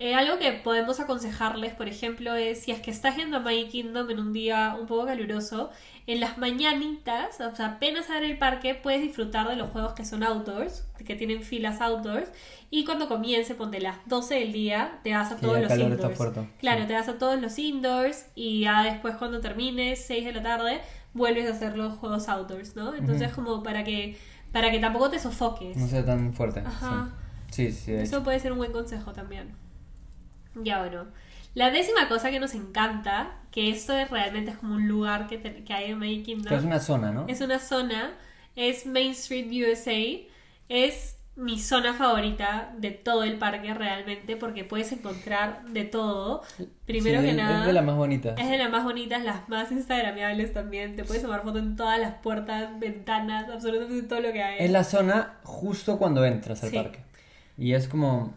eh, 0.00 0.14
algo 0.14 0.38
que 0.38 0.52
podemos 0.52 1.00
aconsejarles, 1.00 1.72
por 1.72 1.88
ejemplo, 1.88 2.34
es 2.34 2.60
si 2.60 2.72
es 2.72 2.80
que 2.80 2.90
estás 2.90 3.16
yendo 3.16 3.38
a 3.38 3.40
Magic 3.40 3.70
Kingdom 3.70 4.10
en 4.10 4.18
un 4.18 4.32
día 4.32 4.76
un 4.78 4.86
poco 4.86 5.06
caluroso, 5.06 5.70
en 6.06 6.20
las 6.20 6.36
mañanitas, 6.36 7.40
o 7.40 7.54
sea, 7.56 7.66
apenas 7.66 8.10
abre 8.10 8.30
el 8.30 8.36
parque, 8.36 8.74
puedes 8.74 9.00
disfrutar 9.00 9.48
de 9.48 9.56
los 9.56 9.70
juegos 9.70 9.94
que 9.94 10.04
son 10.04 10.22
outdoors, 10.22 10.86
que 11.06 11.14
tienen 11.14 11.42
filas 11.42 11.80
outdoors, 11.80 12.28
y 12.70 12.84
cuando 12.84 13.08
comience, 13.08 13.54
ponte 13.54 13.80
las 13.80 13.96
12 14.06 14.34
del 14.34 14.52
día, 14.52 14.98
te 15.02 15.14
vas 15.14 15.32
a 15.32 15.36
todos 15.36 15.58
los 15.60 15.72
indoors. 15.72 16.18
Claro, 16.58 16.82
Sí. 16.82 16.86
te 16.88 16.92
vas 16.92 17.08
a 17.08 17.16
todos 17.18 17.40
los 17.40 17.58
indoors 17.58 18.26
y 18.34 18.60
ya 18.62 18.82
después 18.82 19.14
cuando 19.16 19.40
termines, 19.40 20.04
6 20.04 20.24
de 20.26 20.32
la 20.34 20.42
tarde, 20.42 20.80
vuelves 21.14 21.48
a 21.48 21.54
hacer 21.54 21.76
los 21.78 21.94
juegos 21.98 22.28
outdoors, 22.28 22.76
¿no? 22.76 22.94
Entonces 22.94 23.32
Ujú. 23.32 23.42
como 23.44 23.62
para 23.62 23.82
que 23.84 24.18
para 24.52 24.70
que 24.70 24.78
tampoco 24.78 25.10
te 25.10 25.18
sofoques. 25.18 25.76
No 25.76 25.88
sea 25.88 26.04
tan 26.04 26.32
fuerte. 26.32 26.60
Ajá. 26.60 27.10
Sí, 27.50 27.72
sí, 27.72 27.92
Eso 27.94 28.22
puede 28.22 28.38
ser 28.38 28.52
un 28.52 28.58
buen 28.58 28.72
consejo 28.72 29.12
también. 29.12 29.52
Ya 30.54 30.78
bueno. 30.80 31.06
La 31.54 31.70
décima 31.70 32.08
cosa 32.08 32.30
que 32.30 32.40
nos 32.40 32.54
encanta, 32.54 33.36
que 33.52 33.70
esto 33.70 33.96
es 33.96 34.10
realmente 34.10 34.50
es 34.52 34.56
como 34.58 34.74
un 34.74 34.88
lugar 34.88 35.26
que, 35.28 35.38
te- 35.38 35.62
que 35.64 35.72
hay 35.72 35.90
en 35.92 35.98
Magic 35.98 36.24
Kingdom, 36.24 36.52
es 36.52 36.64
una 36.64 36.80
zona, 36.80 37.12
¿no? 37.12 37.26
es 37.28 37.40
una 37.40 37.58
zona, 37.60 38.12
es 38.56 38.86
Main 38.86 39.12
Street 39.12 39.46
USA, 39.50 40.26
es 40.68 41.16
mi 41.36 41.58
zona 41.58 41.94
favorita 41.94 42.72
de 42.78 42.92
todo 42.92 43.24
el 43.24 43.38
parque 43.38 43.74
realmente 43.74 44.36
porque 44.36 44.62
puedes 44.64 44.92
encontrar 44.92 45.64
de 45.66 45.84
todo. 45.84 46.42
Primero 46.86 47.18
Sí, 47.20 47.24
que 47.24 47.30
es- 47.32 47.36
nada, 47.36 47.60
Es 47.60 47.66
de 47.66 47.72
las 47.72 47.84
más 47.84 47.96
bonitas. 47.96 48.38
es 48.38 48.48
de 48.48 48.56
las 48.58 48.70
más 48.70 48.84
bonitas, 48.84 49.24
las 49.24 49.48
más 49.48 49.72
instagramiables 49.72 50.52
también. 50.52 50.94
Te 50.94 51.02
puedes 51.04 51.22
tomar 51.22 51.42
foto 51.42 51.58
en 51.58 51.74
todas 51.74 51.98
las 51.98 52.14
puertas, 52.16 52.78
ventanas, 52.78 53.48
absolutamente 53.50 54.06
todo 54.06 54.20
lo 54.20 54.32
que 54.32 54.42
hay. 54.42 54.64
Es 54.64 54.70
la 54.70 54.84
zona 54.84 55.34
justo 55.42 55.98
cuando 55.98 56.24
entras 56.24 56.62
al 56.62 56.70
Sí. 56.70 56.76
parque. 56.76 57.00
Y 57.58 57.72
es 57.74 57.88
como, 57.88 58.32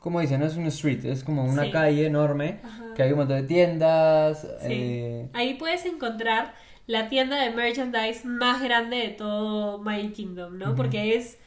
como 0.00 0.20
dicen, 0.20 0.40
no 0.40 0.46
es 0.46 0.56
un 0.56 0.66
street, 0.66 1.04
es 1.04 1.22
como 1.22 1.44
una 1.44 1.64
Sí. 1.64 1.70
calle 1.70 2.06
enorme 2.06 2.58
Ajá. 2.64 2.84
que 2.96 3.02
hay 3.04 3.12
un 3.12 3.18
montón 3.18 3.36
de 3.40 3.46
tiendas. 3.46 4.40
Sí. 4.62 4.66
eh, 4.68 5.28
Ahí 5.32 5.54
puedes 5.54 5.84
encontrar 5.86 6.54
la 6.88 7.08
tienda 7.08 7.40
de 7.40 7.50
merchandise 7.50 8.26
más 8.26 8.60
grande 8.62 8.96
de 8.96 9.08
todo 9.10 9.78
Magic 9.78 10.12
Kingdom, 10.14 10.58
¿no? 10.58 10.74
Porque 10.74 11.16
es, 11.16 11.38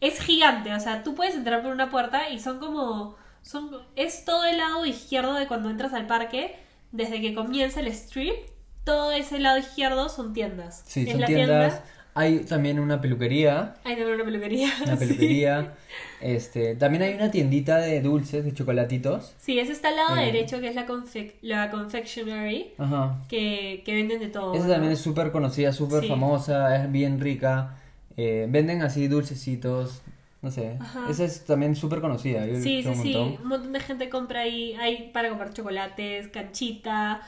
es 0.00 0.20
gigante, 0.20 0.72
o 0.74 0.80
sea, 0.80 1.02
tú 1.02 1.14
puedes 1.14 1.34
entrar 1.34 1.62
por 1.62 1.72
una 1.72 1.90
puerta 1.90 2.28
y 2.30 2.38
son 2.38 2.58
como... 2.58 3.16
Son, 3.42 3.70
es 3.96 4.24
todo 4.24 4.44
el 4.44 4.58
lado 4.58 4.84
izquierdo 4.84 5.32
de 5.34 5.46
cuando 5.46 5.70
entras 5.70 5.94
al 5.94 6.06
parque, 6.06 6.56
desde 6.92 7.20
que 7.22 7.34
comienza 7.34 7.80
el 7.80 7.86
strip, 7.88 8.34
todo 8.84 9.12
ese 9.12 9.38
lado 9.38 9.58
izquierdo 9.58 10.08
son 10.08 10.32
tiendas. 10.34 10.82
sí, 10.86 11.04
Es 11.04 11.12
son 11.12 11.20
la 11.22 11.26
tiendas. 11.26 11.72
tienda, 11.74 11.84
Hay 12.14 12.40
también 12.40 12.78
una 12.78 13.00
peluquería. 13.00 13.76
hay 13.84 13.94
también 13.96 14.16
una 14.16 14.24
peluquería. 14.24 14.70
Una 14.84 14.96
sí. 14.98 15.06
peluquería. 15.06 15.74
Este, 16.20 16.74
también 16.74 17.04
hay 17.04 17.14
una 17.14 17.30
tiendita 17.30 17.78
de 17.78 18.00
dulces, 18.02 18.44
de 18.44 18.52
chocolatitos. 18.52 19.34
Sí, 19.38 19.58
ese 19.58 19.72
está 19.72 19.88
al 19.88 19.96
lado 19.96 20.16
Eh. 20.16 20.26
derecho, 20.26 20.60
que 20.60 20.68
es 20.68 20.74
la, 20.74 20.86
confec- 20.86 21.34
la 21.40 21.70
confectionery, 21.70 22.74
Ajá. 22.76 23.20
que, 23.28 23.82
que 23.86 23.94
venden 23.94 24.20
de 24.20 24.28
todo. 24.28 24.52
Esa 24.54 24.66
¿no? 24.66 24.72
también 24.72 24.92
es 24.92 25.00
súper 25.00 25.30
conocida, 25.32 25.72
súper 25.72 26.02
Sí. 26.02 26.08
famosa, 26.08 26.76
es 26.76 26.90
bien 26.90 27.20
rica. 27.20 27.76
Eh, 28.20 28.46
venden 28.50 28.82
así 28.82 29.06
dulcecitos, 29.06 30.02
no 30.42 30.50
sé. 30.50 30.76
Ajá. 30.80 31.06
Esa 31.08 31.24
es 31.24 31.44
también 31.44 31.76
súper 31.76 32.00
conocida. 32.00 32.44
Yo 32.46 32.56
Sí, 32.56 32.82
sí, 32.82 32.88
un 32.88 32.96
sí. 32.96 33.14
Un 33.14 33.48
montón 33.48 33.72
de 33.72 33.78
gente 33.78 34.10
compra 34.10 34.40
ahí. 34.40 34.74
Hay 34.74 35.10
para 35.12 35.28
comprar 35.28 35.52
chocolates, 35.52 36.26
canchita, 36.26 37.22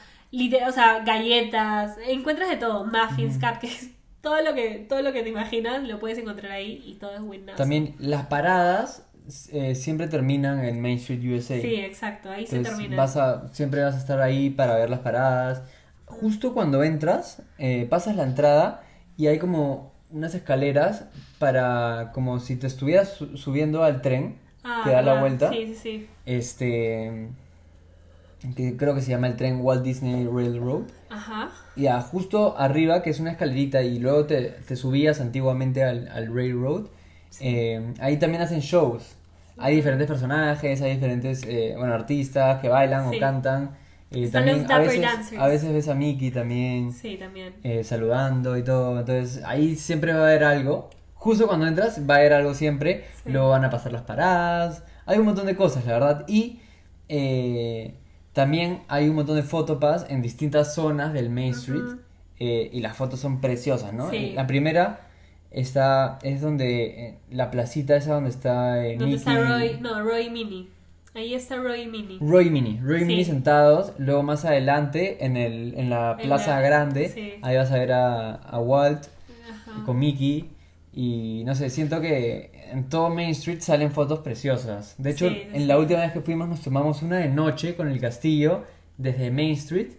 o 0.67 0.71
sea, 0.73 0.99
galletas. 1.05 1.97
Encuentras 2.05 2.49
de 2.49 2.57
todo. 2.57 2.85
Muffins, 2.85 3.35
cupcakes. 3.35 3.91
Todo 4.21 4.39
lo 4.43 4.53
que 4.53 4.85
todo 4.87 5.01
lo 5.01 5.13
que 5.13 5.23
te 5.23 5.29
imaginas 5.29 5.81
lo 5.81 5.99
puedes 5.99 6.15
encontrar 6.19 6.51
ahí 6.51 6.83
y 6.85 6.93
todo 6.99 7.15
es 7.15 7.21
buenazo. 7.21 7.57
También 7.57 7.95
las 7.97 8.27
paradas 8.27 9.07
eh, 9.51 9.73
siempre 9.73 10.07
terminan 10.07 10.63
en 10.63 10.79
Main 10.79 10.99
Street 10.99 11.23
USA. 11.23 11.59
Sí, 11.59 11.73
exacto. 11.73 12.29
Ahí 12.29 12.45
se 12.45 12.59
termina. 12.59 12.95
vas 12.95 13.17
a, 13.17 13.51
siempre 13.51 13.83
vas 13.83 13.95
a 13.95 13.97
estar 13.97 14.21
ahí 14.21 14.51
para 14.51 14.75
ver 14.75 14.91
las 14.91 14.99
paradas. 14.99 15.63
Justo 16.05 16.53
cuando 16.53 16.83
entras, 16.83 17.41
eh, 17.57 17.87
pasas 17.89 18.15
la 18.15 18.21
entrada 18.21 18.83
y 19.17 19.25
hay 19.25 19.39
como 19.39 19.90
unas 20.13 20.33
escaleras 20.35 21.05
para 21.39 22.11
como 22.13 22.39
si 22.39 22.55
te 22.55 22.67
estuvieras 22.67 23.09
su- 23.13 23.37
subiendo 23.37 23.83
al 23.83 24.01
tren 24.01 24.35
Ah, 24.63 24.81
que 24.83 24.91
da 24.91 25.01
la 25.01 25.19
vuelta. 25.19 25.49
Sí, 25.51 25.65
sí, 25.67 25.75
sí. 25.75 26.07
Este 26.25 27.29
que 28.55 28.75
creo 28.75 28.95
que 28.95 29.01
se 29.01 29.11
llama 29.11 29.27
el 29.27 29.35
tren 29.35 29.59
Walt 29.61 29.83
Disney 29.83 30.25
Railroad. 30.25 30.83
Ajá. 31.09 31.49
Y 31.75 31.87
ah, 31.87 32.01
justo 32.01 32.55
arriba, 32.57 33.03
que 33.03 33.11
es 33.11 33.19
una 33.19 33.31
escalerita, 33.31 33.83
y 33.83 33.99
luego 33.99 34.25
te, 34.25 34.41
te 34.67 34.75
subías 34.75 35.21
antiguamente 35.21 35.83
al, 35.83 36.07
al 36.07 36.33
Railroad, 36.33 36.87
eh, 37.39 37.93
ahí 37.99 38.17
también 38.17 38.41
hacen 38.41 38.59
shows. 38.61 39.15
Hay 39.57 39.75
diferentes 39.75 40.07
personajes, 40.07 40.81
hay 40.81 40.93
diferentes 40.95 41.43
eh, 41.45 41.75
bueno, 41.77 41.93
artistas 41.93 42.59
que 42.61 42.67
bailan 42.69 43.11
Sí. 43.11 43.17
o 43.17 43.19
cantan. 43.19 43.71
Eh, 44.11 44.27
también 44.29 44.63
los 44.63 44.69
a 44.71 44.79
veces, 44.79 45.01
Dancers. 45.01 45.41
a 45.41 45.47
veces 45.47 45.71
ves 45.73 45.87
a 45.87 45.95
Mickey 45.95 46.31
también 46.31 46.91
Sí, 46.91 47.15
también. 47.17 47.53
eh, 47.63 47.83
saludando 47.83 48.57
y 48.57 48.63
todo. 48.63 48.99
Entonces 48.99 49.43
ahí 49.45 49.75
siempre 49.75 50.13
va 50.13 50.19
a 50.19 50.23
haber 50.29 50.43
algo. 50.43 50.89
Justo 51.13 51.47
cuando 51.47 51.65
entras 51.67 52.01
va 52.09 52.15
a 52.15 52.17
haber 52.17 52.33
algo 52.33 52.53
siempre. 52.53 53.05
Sí. 53.23 53.31
Luego 53.31 53.49
van 53.49 53.63
a 53.63 53.69
pasar 53.69 53.91
las 53.93 54.01
paradas. 54.01 54.83
Hay 55.05 55.17
un 55.19 55.25
montón 55.25 55.45
de 55.45 55.55
cosas, 55.55 55.85
la 55.85 55.93
verdad. 55.93 56.25
Y 56.27 56.59
eh, 57.09 57.93
también 58.33 58.81
hay 58.87 59.07
un 59.09 59.15
montón 59.15 59.35
de 59.35 59.43
fotopas 59.43 60.05
en 60.09 60.21
distintas 60.21 60.73
zonas 60.75 61.13
del 61.13 61.29
Main 61.29 61.51
Street. 61.53 61.97
Eh, 62.39 62.69
y 62.73 62.79
las 62.81 62.97
fotos 62.97 63.19
son 63.19 63.39
preciosas, 63.39 63.93
¿no? 63.93 64.09
Sí. 64.09 64.31
La 64.35 64.47
primera 64.47 65.07
está 65.51 66.17
es 66.23 66.41
donde 66.41 67.17
la 67.29 67.51
placita 67.51 67.95
esa 67.95 68.13
donde 68.15 68.29
está 68.31 68.75
¿Dónde 68.97 69.15
está. 69.15 69.35
Roy? 69.35 69.77
No, 69.79 70.01
Roy 70.03 70.29
Mini. 70.29 70.69
Ahí 71.13 71.33
está 71.33 71.57
Roy 71.57 71.81
y 71.81 71.87
Minnie. 71.87 72.17
Roy 72.21 72.47
y 72.47 72.49
Minnie, 72.49 72.79
Roy 72.81 72.99
Sí. 72.99 73.05
Minnie 73.05 73.25
sentados, 73.25 73.91
luego 73.97 74.23
más 74.23 74.45
adelante 74.45 75.25
en, 75.25 75.35
el, 75.35 75.73
en 75.77 75.89
la 75.89 76.15
En 76.17 76.27
plaza 76.27 76.51
la- 76.55 76.61
grande, 76.61 77.09
sí. 77.09 77.33
ahí 77.41 77.57
vas 77.57 77.69
a 77.71 77.77
ver 77.77 77.91
a, 77.91 78.35
a 78.35 78.59
Walt 78.59 79.07
Ajá. 79.49 79.83
con 79.85 79.99
Mickey 79.99 80.49
y 80.93 81.43
no 81.45 81.53
sé, 81.55 81.69
siento 81.69 81.99
que 81.99 82.51
en 82.71 82.87
todo 82.87 83.09
Main 83.09 83.31
Street 83.31 83.59
salen 83.59 83.91
fotos 83.91 84.19
preciosas. 84.19 84.95
De 84.97 85.09
hecho, 85.11 85.27
Sí, 85.29 85.43
en 85.51 85.67
la 85.67 85.77
última 85.77 85.99
vez 85.99 86.13
que 86.13 86.21
fuimos 86.21 86.47
nos 86.47 86.61
tomamos 86.61 87.01
una 87.01 87.17
de 87.17 87.27
noche 87.27 87.75
con 87.75 87.89
el 87.89 87.99
castillo 87.99 88.63
desde 88.97 89.31
Main 89.31 89.51
Street 89.53 89.89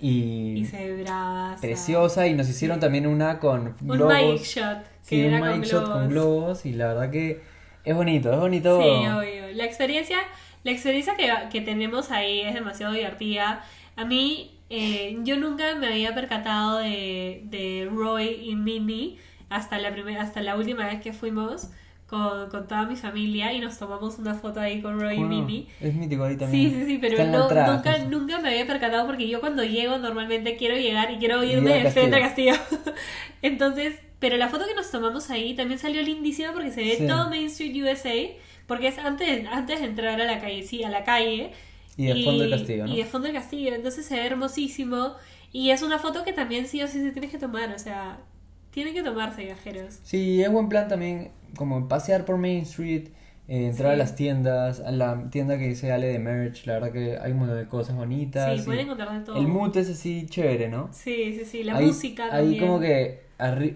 y, 0.00 0.54
Y 0.60 0.64
se 0.64 1.02
brava. 1.02 1.56
preciosa 1.60 2.26
y 2.26 2.32
nos 2.34 2.48
hicieron 2.48 2.80
también 2.80 3.06
una 3.06 3.38
con 3.38 3.74
Un 3.80 3.88
globos. 3.88 4.12
Magic 4.14 4.42
Shot. 4.42 4.78
Sí, 5.02 5.22
un 5.24 5.38
Magic 5.38 5.64
Shot 5.64 5.84
con 5.92 6.08
globos 6.08 6.64
y 6.64 6.72
la 6.72 6.88
verdad 6.88 7.10
que 7.10 7.40
es 7.84 7.94
bonito, 7.94 8.32
es 8.32 8.38
bonito. 8.38 8.80
Sí, 8.80 8.88
obvio. 8.88 9.46
La 9.54 9.64
experiencia, 9.64 10.18
la 10.66 10.72
experiencia 10.72 11.14
que, 11.16 11.30
que 11.50 11.60
tenemos 11.60 12.10
ahí 12.10 12.40
es 12.40 12.54
demasiado 12.54 12.92
divertida. 12.92 13.64
A 13.96 14.04
mí, 14.04 14.50
eh, 14.68 15.16
yo 15.22 15.36
nunca 15.36 15.74
me 15.76 15.86
había 15.86 16.14
percatado 16.14 16.78
de, 16.78 17.42
de 17.44 17.88
Roy 17.90 18.40
y 18.50 18.56
Minnie 18.56 19.16
hasta 19.48 19.78
la, 19.78 19.92
primera, 19.92 20.22
hasta 20.22 20.40
la 20.42 20.56
última 20.56 20.86
vez 20.86 21.00
que 21.00 21.12
fuimos 21.12 21.70
con, 22.08 22.50
con 22.50 22.66
toda 22.66 22.82
mi 22.86 22.96
familia 22.96 23.52
y 23.52 23.60
nos 23.60 23.78
tomamos 23.78 24.18
una 24.18 24.34
foto 24.34 24.58
ahí 24.60 24.82
con 24.82 25.00
Roy 25.00 25.14
y 25.14 25.18
Bueno, 25.18 25.28
Minnie. 25.28 25.66
Es 25.80 25.94
mítico 25.94 26.24
ahí 26.24 26.36
también. 26.36 26.70
Sí, 26.70 26.76
sí, 26.80 26.86
sí, 26.86 26.98
pero 27.00 27.24
no, 27.26 27.48
nunca, 27.48 27.98
nunca 28.10 28.40
me 28.40 28.48
había 28.50 28.66
percatado 28.66 29.06
porque 29.06 29.28
yo 29.28 29.40
cuando 29.40 29.62
llego 29.64 29.98
normalmente 29.98 30.56
quiero 30.56 30.76
llegar 30.76 31.10
y 31.12 31.16
quiero 31.18 31.42
Ir 31.44 31.58
irme 31.58 31.82
de 31.82 31.90
frente 31.92 32.20
castillo. 32.20 32.54
castillo. 32.54 32.92
Entonces, 33.42 33.94
pero 34.18 34.36
la 34.36 34.48
foto 34.48 34.66
que 34.66 34.74
nos 34.74 34.90
tomamos 34.90 35.30
ahí 35.30 35.54
también 35.54 35.78
salió 35.78 36.02
lindísima 36.02 36.52
porque 36.52 36.70
se 36.72 36.82
ve 36.82 36.96
Sí. 36.98 37.06
todo 37.06 37.28
Main 37.28 37.46
Street 37.46 37.74
USA, 37.82 38.12
porque 38.66 38.88
es 38.88 38.98
antes, 38.98 39.46
antes 39.50 39.80
de 39.80 39.86
entrar 39.86 40.20
a 40.20 40.24
la 40.24 40.40
calle, 40.40 40.62
sí, 40.62 40.82
a 40.84 40.88
la 40.90 41.04
calle. 41.04 41.52
Y 41.96 42.06
de 42.06 42.24
fondo 42.24 42.42
del 42.42 42.50
castillo, 42.50 42.86
¿no? 42.86 42.92
Y 42.92 42.96
de 42.98 43.04
fondo 43.04 43.26
del 43.26 43.36
castillo, 43.36 43.74
entonces 43.74 44.04
se 44.04 44.16
ve 44.16 44.26
hermosísimo. 44.26 45.14
Y 45.52 45.70
es 45.70 45.82
una 45.82 45.98
foto 45.98 46.24
que 46.24 46.32
también 46.32 46.66
sí 46.66 46.82
o 46.82 46.88
sí 46.88 47.00
se 47.00 47.10
tiene 47.12 47.28
que 47.28 47.38
tomar, 47.38 47.70
o 47.72 47.78
sea, 47.78 48.18
tienen 48.70 48.92
que 48.92 49.02
tomarse 49.02 49.44
viajeros. 49.44 50.00
Sí, 50.02 50.42
es 50.42 50.50
buen 50.52 50.68
plan 50.68 50.88
también 50.88 51.30
como 51.56 51.88
pasear 51.88 52.26
por 52.26 52.36
Main 52.36 52.62
Street, 52.62 53.08
eh, 53.48 53.68
entrar 53.68 53.92
a 53.92 53.94
Sí. 53.94 53.98
las 54.00 54.14
tiendas, 54.16 54.80
a 54.80 54.90
la 54.90 55.30
tienda 55.30 55.56
que 55.56 55.68
dice 55.68 55.92
Ale 55.92 56.08
de 56.08 56.18
merch, 56.18 56.66
la 56.66 56.74
verdad 56.74 56.92
que 56.92 57.16
hay 57.16 57.32
un 57.32 57.38
montón 57.38 57.56
de 57.56 57.66
cosas 57.68 57.96
bonitas. 57.96 58.54
Sí, 58.56 58.60
y 58.60 58.64
pueden 58.66 58.80
encontrar 58.86 59.18
de 59.18 59.24
todo. 59.24 59.36
El 59.40 59.46
mood 59.46 59.74
es 59.78 59.88
así 59.88 60.26
chévere, 60.28 60.68
¿no? 60.68 60.90
Sí, 60.92 61.34
sí, 61.38 61.44
sí, 61.46 61.62
la 61.62 61.76
ahí, 61.76 61.86
música 61.86 62.24
Ahí 62.24 62.30
también. 62.58 62.60
como 62.66 62.80
que 62.80 63.20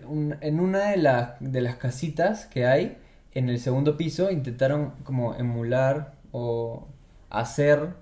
un- 0.06 0.36
en 0.42 0.60
una 0.60 0.90
de, 0.90 0.96
las 0.98 1.30
de 1.40 1.60
las 1.62 1.76
casitas 1.76 2.44
que 2.46 2.66
hay 2.66 2.98
en 3.34 3.48
el 3.48 3.58
segundo 3.60 3.96
piso 3.96 4.30
intentaron 4.30 4.92
como 5.04 5.34
emular 5.34 6.14
o 6.32 6.88
hacer 7.30 7.94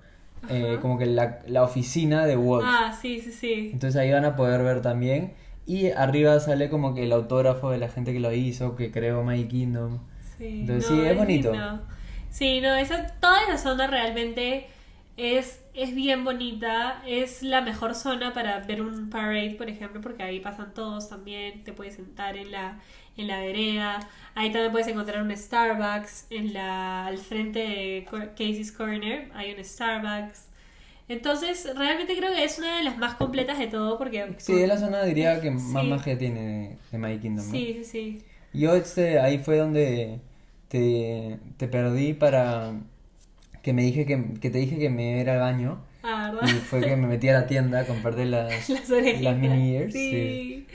eh, 0.49 0.77
como 0.81 0.97
que 0.97 1.05
la, 1.05 1.39
la 1.47 1.63
oficina 1.63 2.25
de 2.25 2.37
Walt. 2.37 2.65
Ah, 2.67 2.97
sí, 2.99 3.19
sí, 3.19 3.31
sí. 3.31 3.69
Entonces 3.73 3.95
ahí 3.99 4.11
van 4.11 4.25
a 4.25 4.35
poder 4.35 4.63
ver 4.63 4.81
también. 4.81 5.33
Y 5.65 5.91
arriba 5.91 6.39
sale 6.39 6.69
como 6.69 6.95
que 6.95 7.03
el 7.03 7.11
autógrafo 7.11 7.69
de 7.71 7.77
la 7.77 7.89
gente 7.89 8.13
que 8.13 8.19
lo 8.19 8.33
hizo, 8.33 8.75
que 8.75 8.91
creó 8.91 9.23
My 9.23 9.45
Kingdom. 9.47 9.99
Sí, 10.37 10.61
Entonces, 10.61 10.85
sí, 10.85 10.99
es 11.01 11.15
bonito. 11.17 11.51
lindo. 11.51 11.81
Sí, 12.31 12.61
no, 12.61 12.75
esa, 12.75 13.07
toda 13.19 13.43
esa 13.43 13.57
zona 13.57 13.87
realmente 13.87 14.67
es, 15.17 15.61
es 15.73 15.93
bien 15.93 16.23
bonita. 16.23 17.03
Es 17.05 17.43
la 17.43 17.61
mejor 17.61 17.93
zona 17.95 18.33
para 18.33 18.59
ver 18.61 18.81
un 18.81 19.09
parade, 19.09 19.55
por 19.57 19.69
ejemplo, 19.69 20.01
porque 20.01 20.23
ahí 20.23 20.39
pasan 20.39 20.73
todos 20.73 21.09
también. 21.09 21.63
Te 21.63 21.73
puedes 21.73 21.95
sentar 21.95 22.37
en 22.37 22.51
la, 22.51 22.79
en 23.19 23.27
la 23.27 23.39
vereda. 23.41 23.99
Ahí 24.35 24.51
también 24.51 24.71
puedes 24.71 24.87
encontrar 24.87 25.21
un 25.21 25.35
Starbucks. 25.35 26.27
En 26.29 26.53
la, 26.53 27.05
al 27.07 27.17
frente 27.17 27.59
de 27.59 28.05
Casey's 28.37 28.71
Corner 28.71 29.29
hay 29.33 29.53
un 29.53 29.63
Starbucks. 29.63 30.47
Entonces, 31.07 31.67
realmente 31.75 32.15
creo 32.15 32.31
que 32.33 32.43
es 32.43 32.59
una 32.59 32.77
de 32.77 32.83
las 32.83 32.97
más 32.97 33.15
completas 33.15 33.57
de 33.57 33.67
todo 33.67 33.97
porque... 33.97 34.35
Sí, 34.37 34.61
es 34.61 34.67
la 34.67 34.77
zona 34.77 35.03
diría 35.03 35.41
que 35.41 35.49
más 35.49 35.83
Sí. 35.83 35.89
magia 35.89 36.17
tiene 36.17 36.41
de, 36.41 36.77
de 36.91 36.97
My 36.99 37.17
Kingdom, 37.17 37.45
¿no? 37.45 37.51
Sí, 37.51 37.73
sí, 37.79 37.83
sí. 37.83 38.23
Yo 38.53 38.75
este, 38.75 39.19
ahí 39.19 39.39
fue 39.39 39.57
donde 39.57 40.19
te, 40.67 41.37
te 41.57 41.67
perdí 41.67 42.13
para 42.13 42.73
que 43.63 43.73
me 43.73 43.81
dije 43.81 44.05
que, 44.05 44.23
que 44.39 44.49
te 44.51 44.59
dije 44.59 44.77
que 44.77 44.89
me 44.89 45.19
era 45.19 45.33
al 45.33 45.39
baño 45.39 45.81
Ah, 46.03 46.31
¿verdad? 46.33 46.47
y 46.55 46.59
fue 46.59 46.79
que 46.81 46.95
me 46.95 47.07
metí 47.07 47.27
a 47.27 47.33
la 47.33 47.45
tienda 47.47 47.81
a 47.81 47.85
comprarte 47.85 48.25
las, 48.25 48.69
Las 48.69 48.89
las 48.89 49.35
mini 49.37 49.75
ears. 49.75 49.91
Sí. 49.93 50.65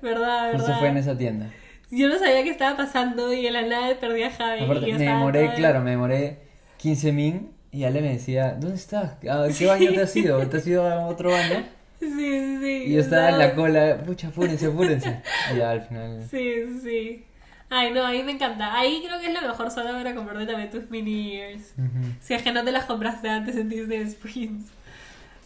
Verdad, 0.00 0.52
Justo 0.52 0.68
verdad. 0.68 0.78
fue 0.80 0.88
en 0.88 0.96
esa 0.96 1.18
tienda. 1.18 1.50
Yo 1.90 2.08
no 2.08 2.18
sabía 2.18 2.42
qué 2.44 2.50
estaba 2.50 2.76
pasando 2.76 3.32
y 3.32 3.42
de 3.42 3.50
la 3.50 3.62
nada 3.62 3.94
perdí 3.98 4.22
a 4.22 4.30
Javi. 4.30 4.62
Aparte, 4.64 4.86
y 4.88 4.92
yo 4.92 4.98
me 4.98 5.04
demoré, 5.06 5.44
toda- 5.44 5.54
claro, 5.56 5.80
me 5.82 5.90
demoré 5.90 6.38
15 6.78 7.12
min 7.12 7.50
y 7.72 7.84
Ale 7.84 8.00
me 8.00 8.12
decía, 8.12 8.56
¿dónde 8.58 8.76
estás? 8.76 9.12
¿A 9.28 9.48
qué 9.56 9.66
baño 9.66 9.90
te 9.92 10.02
has 10.02 10.14
ido? 10.16 10.38
¿Te 10.48 10.56
has 10.58 10.66
ido 10.66 10.86
a 10.88 11.06
otro 11.06 11.30
baño? 11.30 11.64
Sí, 11.98 12.08
sí, 12.08 12.58
sí. 12.60 12.84
Y 12.86 12.94
yo 12.94 13.00
estaba 13.00 13.28
en 13.30 13.38
la 13.38 13.54
cola, 13.54 13.98
pucha, 14.06 14.28
apúrense, 14.28 14.66
apúrense. 14.66 15.20
Y 15.52 15.58
ya 15.58 15.70
al 15.72 15.82
final. 15.82 16.24
Sí, 16.30 16.80
sí. 16.82 17.24
Ay, 17.68 17.92
no, 17.92 18.04
ahí 18.04 18.22
me 18.24 18.32
encanta. 18.32 18.76
Ahí 18.76 19.02
creo 19.06 19.20
que 19.20 19.26
es 19.28 19.32
la 19.32 19.42
mejor 19.42 19.70
zona 19.70 19.92
para 19.92 20.14
comprarte 20.14 20.46
también 20.46 20.70
tus 20.70 20.90
mini 20.90 21.36
ears. 21.36 21.74
Si 22.20 22.34
es 22.34 22.42
que 22.42 22.50
no 22.52 22.64
te 22.64 22.72
las 22.72 22.84
compraste 22.86 23.28
antes 23.28 23.54
en 23.56 23.68
Disney 23.68 23.98
Springs. 24.00 24.64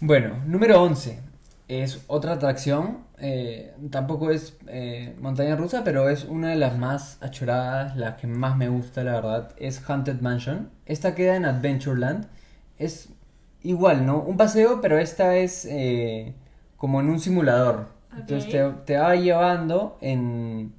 Bueno, 0.01 0.43
número 0.47 0.81
11. 0.83 1.19
Es 1.69 2.03
otra 2.07 2.33
atracción. 2.35 2.99
Eh, 3.27 3.73
tampoco 3.91 4.31
es 4.31 4.55
eh, 4.67 5.17
montaña 5.19 5.57
rusa, 5.57 5.83
pero 5.83 6.11
es 6.11 6.25
una 6.25 6.51
de 6.51 6.57
las 6.57 6.77
más 6.77 7.17
achoradas, 7.23 7.97
la 7.97 8.17
que 8.17 8.27
más 8.27 8.55
me 8.59 8.69
gusta, 8.69 9.03
la 9.03 9.13
verdad. 9.13 9.55
Es 9.57 9.83
Haunted 9.89 10.21
Mansion. 10.21 10.71
Esta 10.85 11.15
queda 11.15 11.35
en 11.37 11.47
Adventureland. 11.47 12.27
Es 12.77 13.09
igual, 13.63 14.05
¿no? 14.05 14.19
Un 14.21 14.37
paseo, 14.37 14.83
pero 14.83 14.99
esta 14.99 15.37
es 15.37 15.65
eh, 15.65 16.35
como 16.77 17.01
en 17.01 17.09
un 17.09 17.19
simulador. 17.19 17.89
Entonces 18.15 18.51
te, 18.51 18.63
te 18.85 18.99
va 18.99 19.17
llevando 19.17 19.97
en 20.03 20.75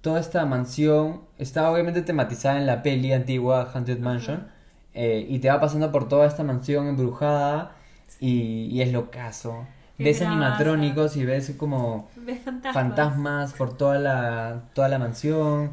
toda 0.00 0.20
esta 0.20 0.46
mansión. 0.46 1.20
Está 1.36 1.70
obviamente 1.70 2.00
tematizada 2.00 2.56
en 2.56 2.64
la 2.66 2.82
peli 2.82 3.12
antigua 3.12 3.70
Haunted 3.74 3.98
Mansion. 3.98 4.48
y 4.94 5.38
te 5.38 5.50
va 5.50 5.60
pasando 5.60 5.92
por 5.92 6.08
toda 6.08 6.26
esta 6.26 6.44
mansión 6.44 6.86
embrujada. 6.86 7.72
Y, 8.20 8.68
y 8.72 8.80
es 8.80 8.90
locazo. 8.90 9.66
Qué 9.66 9.79
Ves 10.04 10.22
animatrónicos 10.22 11.16
y 11.16 11.24
ves 11.24 11.54
como 11.56 12.08
¿Ves 12.16 12.40
fantasmas? 12.40 12.74
fantasmas 12.74 13.52
por 13.54 13.76
toda 13.76 13.98
la, 13.98 14.62
toda 14.74 14.88
la 14.88 14.98
mansión. 14.98 15.72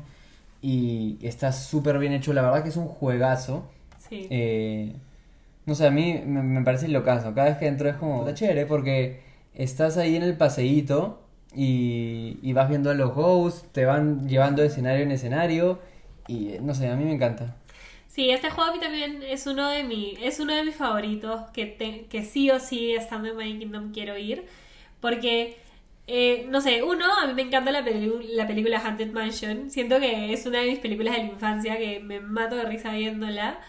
Y 0.62 1.18
está 1.22 1.52
súper 1.52 1.98
bien 2.00 2.14
hecho. 2.14 2.34
La 2.34 2.42
verdad 2.42 2.64
que 2.64 2.70
es 2.70 2.78
un 2.78 2.88
juegazo. 2.88 3.64
Sí. 4.10 4.28
Eh, 4.30 4.94
no 5.66 5.76
sé, 5.76 5.88
a 5.88 5.92
mí 5.92 6.22
me, 6.26 6.42
me 6.44 6.64
parece 6.64 6.88
locazo. 6.88 7.34
Cada 7.34 7.50
vez 7.50 7.58
que 7.58 7.68
entro 7.68 7.90
es 7.90 7.96
como, 7.96 8.20
está 8.22 8.34
chévere 8.34 8.66
porque 8.66 9.22
estás 9.54 9.98
ahí 9.98 10.16
en 10.16 10.24
el 10.24 10.36
paseíto 10.38 11.22
y, 11.54 12.40
y 12.42 12.54
vas 12.54 12.70
viendo 12.70 12.90
a 12.90 12.94
los 12.94 13.12
hosts, 13.16 13.66
te 13.72 13.86
van 13.86 14.28
llevando 14.28 14.62
de 14.62 14.68
escenario 14.70 15.04
en 15.04 15.12
escenario 15.12 15.80
y 16.28 16.56
no 16.62 16.74
sé, 16.74 16.90
a 16.90 16.96
mí 16.96 17.04
me 17.06 17.14
encanta. 17.14 17.56
Sí, 18.18 18.32
este 18.32 18.50
juego 18.50 18.72
a 18.72 18.74
mí 18.74 18.80
también 18.82 19.22
es 19.24 19.46
uno 19.48 19.70
de 19.70 19.84
mi, 19.86 20.18
es 20.22 20.40
uno 20.40 20.56
de 20.56 20.64
mis 20.64 20.76
favoritos 20.76 21.42
que, 21.54 21.68
te- 21.68 22.08
que 22.08 22.26
sí 22.26 22.50
o 22.52 22.60
sí 22.60 22.94
estando 22.94 23.30
en 23.30 23.38
My 23.38 23.60
Kingdom 23.60 23.94
quiero 23.94 24.18
ir 24.18 24.46
porque 25.02 25.58
eh, 26.08 26.48
no 26.50 26.62
sé, 26.62 26.84
uno, 26.84 27.06
a 27.22 27.28
mí 27.28 27.34
me 27.36 27.44
encanta 27.44 27.72
la, 27.72 27.82
la 27.82 28.48
película 28.48 28.80
Haunted 28.80 29.12
Mansion, 29.14 29.70
siento 29.72 30.00
que 30.00 30.34
es 30.34 30.46
una 30.48 30.60
de 30.62 30.70
mis 30.72 30.80
películas 30.80 31.14
de 31.16 31.24
la 31.24 31.26
infancia 31.34 31.78
que 31.78 32.00
me 32.00 32.20
mato 32.22 32.56
de 32.56 32.66
risa 32.66 32.94
viéndola 32.94 33.60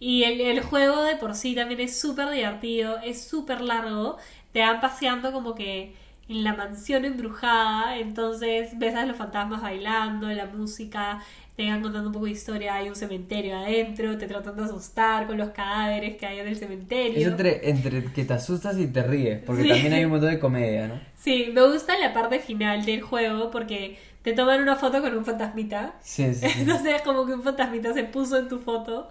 y 0.00 0.24
el, 0.24 0.40
el 0.40 0.60
juego 0.60 1.02
de 1.02 1.16
por 1.16 1.34
sí 1.34 1.54
también 1.54 1.80
es 1.80 1.98
súper 1.98 2.30
divertido, 2.30 2.98
es 3.04 3.22
súper 3.24 3.60
largo, 3.62 4.18
te 4.52 4.60
van 4.60 4.80
paseando 4.80 5.32
como 5.32 5.54
que 5.54 5.94
en 6.28 6.42
la 6.44 6.54
mansión 6.54 7.04
embrujada, 7.04 7.98
entonces 7.98 8.70
ves 8.78 8.94
a 8.94 9.06
los 9.06 9.16
fantasmas 9.16 9.62
bailando, 9.62 10.28
la 10.28 10.46
música, 10.46 11.20
te 11.56 11.68
van 11.70 11.80
contando 11.82 12.08
un 12.08 12.12
poco 12.12 12.26
de 12.26 12.32
historia, 12.32 12.74
hay 12.74 12.88
un 12.88 12.96
cementerio 12.96 13.56
adentro, 13.56 14.18
te 14.18 14.26
tratan 14.26 14.56
de 14.56 14.64
asustar 14.64 15.26
con 15.26 15.38
los 15.38 15.50
cadáveres 15.50 16.16
que 16.16 16.26
hay 16.26 16.40
en 16.40 16.48
el 16.48 16.56
cementerio. 16.56 17.18
Es 17.18 17.26
entre, 17.26 17.70
entre 17.70 18.04
que 18.12 18.24
te 18.24 18.34
asustas 18.34 18.76
y 18.78 18.88
te 18.88 19.02
ríes, 19.02 19.40
porque 19.46 19.62
Sí. 19.62 19.68
también 19.68 19.92
hay 19.92 20.04
un 20.04 20.10
montón 20.10 20.30
de 20.30 20.38
comedia, 20.40 20.88
¿no? 20.88 21.00
Sí, 21.16 21.50
me 21.52 21.62
gusta 21.66 21.96
la 21.98 22.12
parte 22.12 22.40
final 22.40 22.84
del 22.84 23.00
juego 23.02 23.50
porque 23.50 23.98
te 24.22 24.32
toman 24.32 24.60
una 24.60 24.74
foto 24.76 25.00
con 25.00 25.16
un 25.16 25.24
fantasmita. 25.24 25.94
Sí, 26.00 26.34
sí. 26.34 26.46
Entonces 26.58 26.96
es 26.96 27.02
como 27.02 27.24
que 27.24 27.34
un 27.34 27.42
fantasmita 27.42 27.94
se 27.94 28.04
puso 28.04 28.36
en 28.38 28.48
tu 28.48 28.58
foto. 28.58 29.08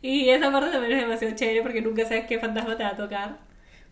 Y 0.00 0.28
esa 0.30 0.50
parte 0.52 0.70
también 0.70 0.92
es 0.92 1.00
demasiado 1.02 1.34
chévere 1.34 1.62
porque 1.62 1.82
nunca 1.82 2.04
sabes 2.04 2.26
qué 2.26 2.38
fantasma 2.38 2.76
te 2.76 2.84
va 2.84 2.90
a 2.90 2.96
tocar. 2.96 3.38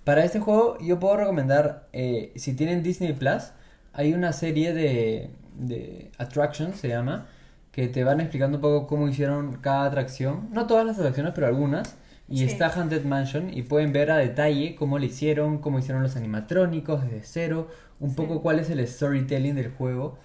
Para 0.05 0.25
este 0.25 0.41
juego 0.41 0.79
yo 0.81 0.99
puedo 0.99 1.17
recomendar, 1.17 1.89
eh, 1.93 2.33
si 2.37 2.55
tienen 2.55 2.83
Disney 2.83 3.13
Plus, 3.13 3.53
hay 3.93 4.13
una 4.15 4.33
serie 4.33 4.73
de, 4.73 5.31
de 5.59 6.11
attractions, 6.19 6.77
se 6.79 6.89
llama, 6.89 7.27
que 7.73 7.87
te 7.89 8.03
van 8.05 8.21
explicando 8.21 8.59
un 8.59 8.63
poco 8.63 8.87
cómo 8.87 9.09
hicieron 9.09 9.59
cada 9.61 9.85
atracción. 9.85 10.49
No 10.53 10.67
todas 10.67 10.85
las 10.87 10.99
atracciones, 10.99 11.33
pero 11.35 11.47
algunas. 11.47 11.97
Y 12.29 12.39
Sí. 12.39 12.45
está 12.45 12.69
Haunted 12.69 13.05
Mansion 13.05 13.53
y 13.53 13.63
pueden 13.63 13.93
ver 13.93 14.11
a 14.13 14.17
detalle 14.17 14.77
cómo 14.77 14.99
le 14.99 15.07
hicieron, 15.07 15.59
cómo 15.59 15.81
hicieron 15.81 16.03
los 16.03 16.17
animatrónicos 16.17 17.03
desde 17.03 17.23
cero, 17.25 17.69
un 17.99 18.11
Sí. 18.11 18.17
poco 18.17 18.41
cuál 18.41 18.61
es 18.61 18.71
el 18.71 18.87
storytelling 18.87 19.55
del 19.57 19.71
juego. 19.73 20.17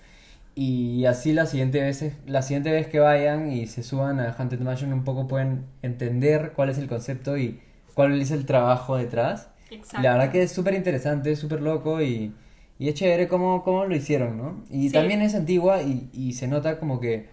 Y 0.56 1.06
así 1.06 1.34
la 1.34 1.46
siguiente 1.48 1.82
vez, 1.82 2.04
la 2.28 2.42
siguiente 2.42 2.72
vez 2.72 2.88
que 2.88 3.00
vayan 3.00 3.52
y 3.52 3.68
se 3.68 3.84
suban 3.84 4.20
a 4.20 4.32
Haunted 4.38 4.60
Mansion 4.62 4.94
un 4.94 5.04
poco 5.04 5.28
pueden 5.28 5.66
entender 5.82 6.54
cuál 6.56 6.70
es 6.70 6.78
el 6.78 6.88
concepto 6.88 7.38
y 7.38 7.60
cuál 7.94 8.22
es 8.22 8.32
el 8.32 8.46
trabajo 8.46 8.96
detrás. 8.98 9.50
Exacto. 9.70 10.02
La 10.02 10.14
verdad 10.14 10.32
que 10.32 10.44
es 10.44 10.52
súper 10.52 10.74
interesante, 10.74 11.36
súper 11.36 11.62
loco 11.62 12.02
y, 12.02 12.34
y 12.80 12.90
es 12.90 12.96
chévere 12.96 13.28
cómo, 13.28 13.64
cómo 13.64 13.86
lo 13.86 13.96
hicieron, 13.96 14.38
¿no? 14.38 14.64
Y 14.70 14.90
Sí. 14.90 14.94
también 14.94 15.22
es 15.22 15.36
antigua 15.36 15.82
y, 15.82 16.10
y 16.14 16.34
se 16.34 16.48
nota 16.48 16.80
como 16.80 17.00
que, 17.00 17.28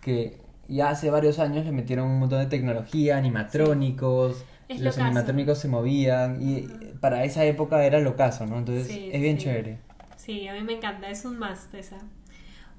que 0.00 0.38
ya 0.68 0.90
hace 0.90 1.10
varios 1.10 1.38
años 1.38 1.64
le 1.64 1.72
metieron 1.72 2.08
un 2.08 2.18
montón 2.18 2.40
de 2.40 2.46
tecnología, 2.46 3.16
animatrónicos, 3.16 4.44
Es 4.68 4.78
los 4.78 4.86
locazo. 4.96 5.00
animatrónicos 5.02 5.58
se 5.58 5.68
movían 5.68 6.38
y 6.42 6.68
para 7.00 7.24
esa 7.24 7.44
época 7.44 7.84
era 7.84 8.00
locazo, 8.00 8.46
¿no? 8.46 8.58
Entonces 8.58 8.86
Sí, 8.86 9.10
es 9.12 9.20
bien 9.20 9.38
chévere. 9.38 9.78
Sí, 10.16 10.46
a 10.48 10.54
mí 10.54 10.60
me 10.62 10.74
encanta, 10.74 11.08
es 11.10 11.24
un 11.24 11.38
must 11.38 11.74
esa. 11.74 11.96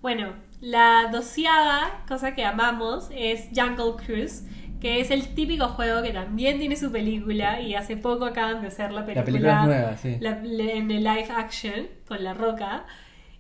Bueno, 0.01 0.33
la 0.59 1.09
doceava 1.11 2.03
cosa 2.07 2.35
que 2.35 2.43
amamos 2.43 3.09
es 3.15 3.47
Jungle 3.55 3.93
Cruise, 4.05 4.43
que 4.83 4.99
es 4.99 5.09
el 5.11 5.33
típico 5.33 5.67
juego 5.69 6.03
que 6.03 6.11
también 6.11 6.59
tiene 6.59 6.75
su 6.75 6.91
película 6.91 7.59
y 7.61 7.73
hace 7.73 7.97
poco 7.97 8.25
acaban 8.25 8.61
de 8.61 8.67
hacer 8.67 8.91
la 8.91 9.05
película, 9.05 9.21
La 9.21 9.25
película 9.25 9.59
es 9.61 9.65
nueva, 9.65 9.97
sí. 9.97 10.17
la- 10.19 10.73
en 10.73 10.91
el 10.91 11.03
live 11.03 11.27
action 11.35 11.87
con 12.07 12.23
La 12.23 12.33
Roca. 12.35 12.85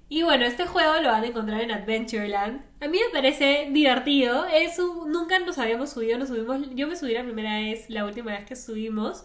Y 0.09 0.23
bueno, 0.23 0.45
este 0.45 0.65
juego 0.65 0.93
lo 1.01 1.09
van 1.09 1.23
a 1.23 1.27
encontrar 1.27 1.61
en 1.61 1.71
Adventureland. 1.71 2.61
A 2.79 2.87
mí 2.87 2.97
me 2.97 3.11
parece 3.11 3.67
divertido. 3.71 4.45
Es 4.45 4.79
un- 4.79 5.11
nunca 5.11 5.37
nos 5.39 5.57
habíamos 5.57 5.89
subido, 5.91 6.17
nos 6.17 6.29
subimos, 6.29 6.61
yo 6.75 6.87
me 6.87 6.95
subí 6.95 7.13
la 7.13 7.23
primera 7.23 7.59
vez, 7.59 7.89
la 7.89 8.05
última 8.05 8.31
vez 8.31 8.45
que 8.45 8.55
subimos 8.55 9.23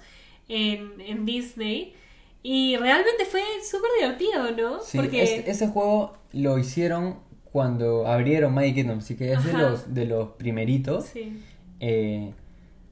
en, 0.48 1.00
en 1.00 1.24
Disney. 1.24 1.94
Y 2.42 2.76
realmente 2.76 3.24
fue 3.26 3.42
súper 3.68 3.90
divertido, 4.00 4.50
¿no? 4.52 4.80
Sí, 4.80 4.96
Porque 4.98 5.22
este- 5.22 5.50
ese 5.50 5.68
juego 5.68 6.16
lo 6.32 6.58
hicieron 6.58 7.20
cuando 7.52 8.06
abrieron 8.06 8.54
Magic 8.54 8.74
Kingdom, 8.76 8.98
así 8.98 9.16
que 9.16 9.32
es 9.32 9.44
de 9.44 9.52
los, 9.52 9.94
de 9.94 10.04
los 10.04 10.28
primeritos. 10.30 11.06
Sí, 11.06 11.40
Eh, 11.81 12.33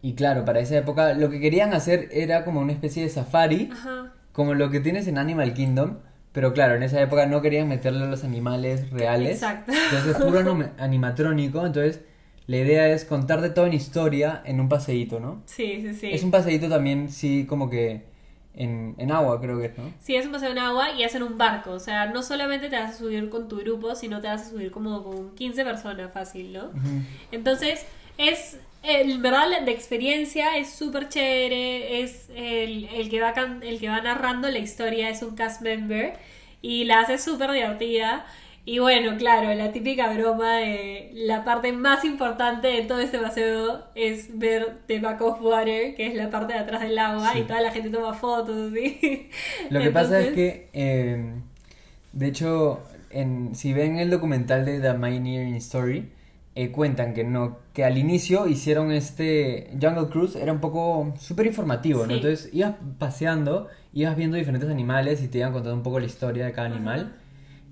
y 0.02 0.14
claro, 0.14 0.44
para 0.44 0.60
esa 0.60 0.76
época 0.78 1.14
lo 1.14 1.30
que 1.30 1.40
querían 1.40 1.74
hacer 1.74 2.08
era 2.12 2.44
como 2.44 2.60
una 2.60 2.72
especie 2.72 3.02
de 3.02 3.08
safari, 3.08 3.70
ajá. 3.72 4.12
como 4.32 4.54
lo 4.54 4.70
que 4.70 4.80
tienes 4.80 5.06
en 5.08 5.18
Animal 5.18 5.54
Kingdom, 5.54 5.98
pero 6.32 6.52
claro, 6.52 6.74
en 6.76 6.82
esa 6.82 7.00
época 7.00 7.26
no 7.26 7.40
querían 7.42 7.66
meterle 7.68 8.04
a 8.04 8.08
los 8.08 8.22
animales 8.22 8.90
reales. 8.90 9.32
Exacto. 9.42 9.72
Entonces 9.72 10.16
puro 10.22 10.38
anima- 10.40 10.72
animatrónico, 10.78 11.64
entonces 11.66 12.02
la 12.46 12.58
idea 12.58 12.88
es 12.88 13.04
contarte 13.04 13.50
toda 13.50 13.66
una 13.66 13.76
historia 13.76 14.42
en 14.44 14.60
un 14.60 14.68
paseíto, 14.68 15.18
¿no? 15.18 15.42
Sí, 15.46 15.80
sí, 15.80 15.94
sí. 15.94 16.10
Es 16.12 16.22
un 16.22 16.30
paseíto 16.30 16.68
también, 16.68 17.10
sí, 17.10 17.44
como 17.48 17.68
que 17.68 18.04
en, 18.54 18.94
en 18.98 19.10
agua 19.10 19.40
creo 19.40 19.58
que 19.58 19.66
es, 19.66 19.78
¿no? 19.78 19.92
Sí, 19.98 20.14
es 20.14 20.26
un 20.26 20.32
paseo 20.32 20.52
en 20.52 20.58
agua 20.58 20.92
y 20.92 21.02
hacen 21.02 21.24
un 21.24 21.36
barco. 21.36 21.72
O 21.72 21.80
sea, 21.80 22.06
no 22.06 22.22
solamente 22.22 22.68
te 22.68 22.76
vas 22.76 22.92
a 22.94 22.96
subir 22.96 23.28
con 23.30 23.48
tu 23.48 23.56
grupo, 23.58 23.94
sino 23.96 24.20
te 24.20 24.28
vas 24.28 24.42
a 24.42 24.50
subir 24.50 24.70
como 24.70 25.02
con 25.02 25.34
15 25.34 25.64
personas 25.64 26.12
fácil, 26.12 26.52
¿no? 26.52 26.70
Entonces, 27.32 27.84
es, 28.18 28.58
en 28.88 29.22
verdad, 29.22 29.48
la, 29.50 29.60
la 29.60 29.70
experiencia 29.70 30.56
es 30.56 30.70
súper 30.70 31.08
chévere. 31.08 32.00
Es 32.02 32.28
el, 32.34 32.86
el, 32.94 33.08
que 33.10 33.20
va 33.20 33.32
can- 33.32 33.62
el 33.62 33.78
que 33.80 33.88
va 33.88 34.00
narrando 34.00 34.48
la 34.50 34.58
historia, 34.58 35.08
es 35.10 35.22
un 35.22 35.34
cast 35.36 35.62
member 35.62 36.14
y 36.62 36.84
la 36.84 37.00
hace 37.00 37.18
súper 37.18 37.52
divertida. 37.52 38.26
Y 38.68 38.80
bueno, 38.80 39.16
claro, 39.16 39.54
la 39.54 39.70
típica 39.70 40.12
broma 40.12 40.56
de 40.56 41.10
la 41.14 41.44
parte 41.44 41.70
más 41.72 42.04
importante 42.04 42.66
de 42.66 42.82
todo 42.82 42.98
este 42.98 43.18
paseo 43.18 43.84
es 43.94 44.36
ver 44.38 44.78
The 44.88 44.98
Back 44.98 45.20
of 45.22 45.40
Water, 45.40 45.94
que 45.94 46.08
es 46.08 46.14
la 46.16 46.30
parte 46.30 46.54
de 46.54 46.58
atrás 46.58 46.80
del 46.82 46.98
agua, 46.98 47.30
Sí. 47.32 47.38
y 47.38 47.42
toda 47.42 47.60
la 47.60 47.70
gente 47.70 47.90
toma 47.90 48.12
fotos, 48.14 48.72
¿sí? 48.74 49.28
Lo 49.70 49.80
que 49.80 49.90
pasa 49.90 50.18
es 50.18 50.26
Entonces- 50.28 50.34
que, 50.34 50.68
eh, 50.72 51.32
de 52.12 52.26
hecho, 52.26 52.82
en, 53.10 53.54
si 53.54 53.72
ven 53.72 53.98
el 53.98 54.10
documental 54.10 54.64
de 54.64 54.80
The 54.80 54.94
Mineering 54.94 55.54
Story, 55.56 56.08
eh, 56.56 56.72
cuentan 56.72 57.14
que 57.14 57.22
no, 57.22 57.58
que 57.72 57.84
al 57.84 57.98
inicio 57.98 58.48
hicieron 58.48 58.90
este 58.90 59.70
Jungle 59.80 60.08
Cruise, 60.08 60.34
era 60.36 60.52
un 60.52 60.60
poco 60.60 61.14
súper 61.18 61.46
informativo, 61.46 62.00
¿no? 62.02 62.08
Sí. 62.08 62.14
Entonces 62.14 62.50
ibas 62.52 62.74
paseando, 62.98 63.68
ibas 63.92 64.16
viendo 64.16 64.36
diferentes 64.36 64.68
animales 64.70 65.22
y 65.22 65.28
te 65.28 65.38
iban 65.38 65.52
contando 65.52 65.76
un 65.76 65.82
poco 65.84 66.00
la 66.00 66.06
historia 66.06 66.44
de 66.46 66.52
cada 66.52 66.66
animal, 66.66 67.12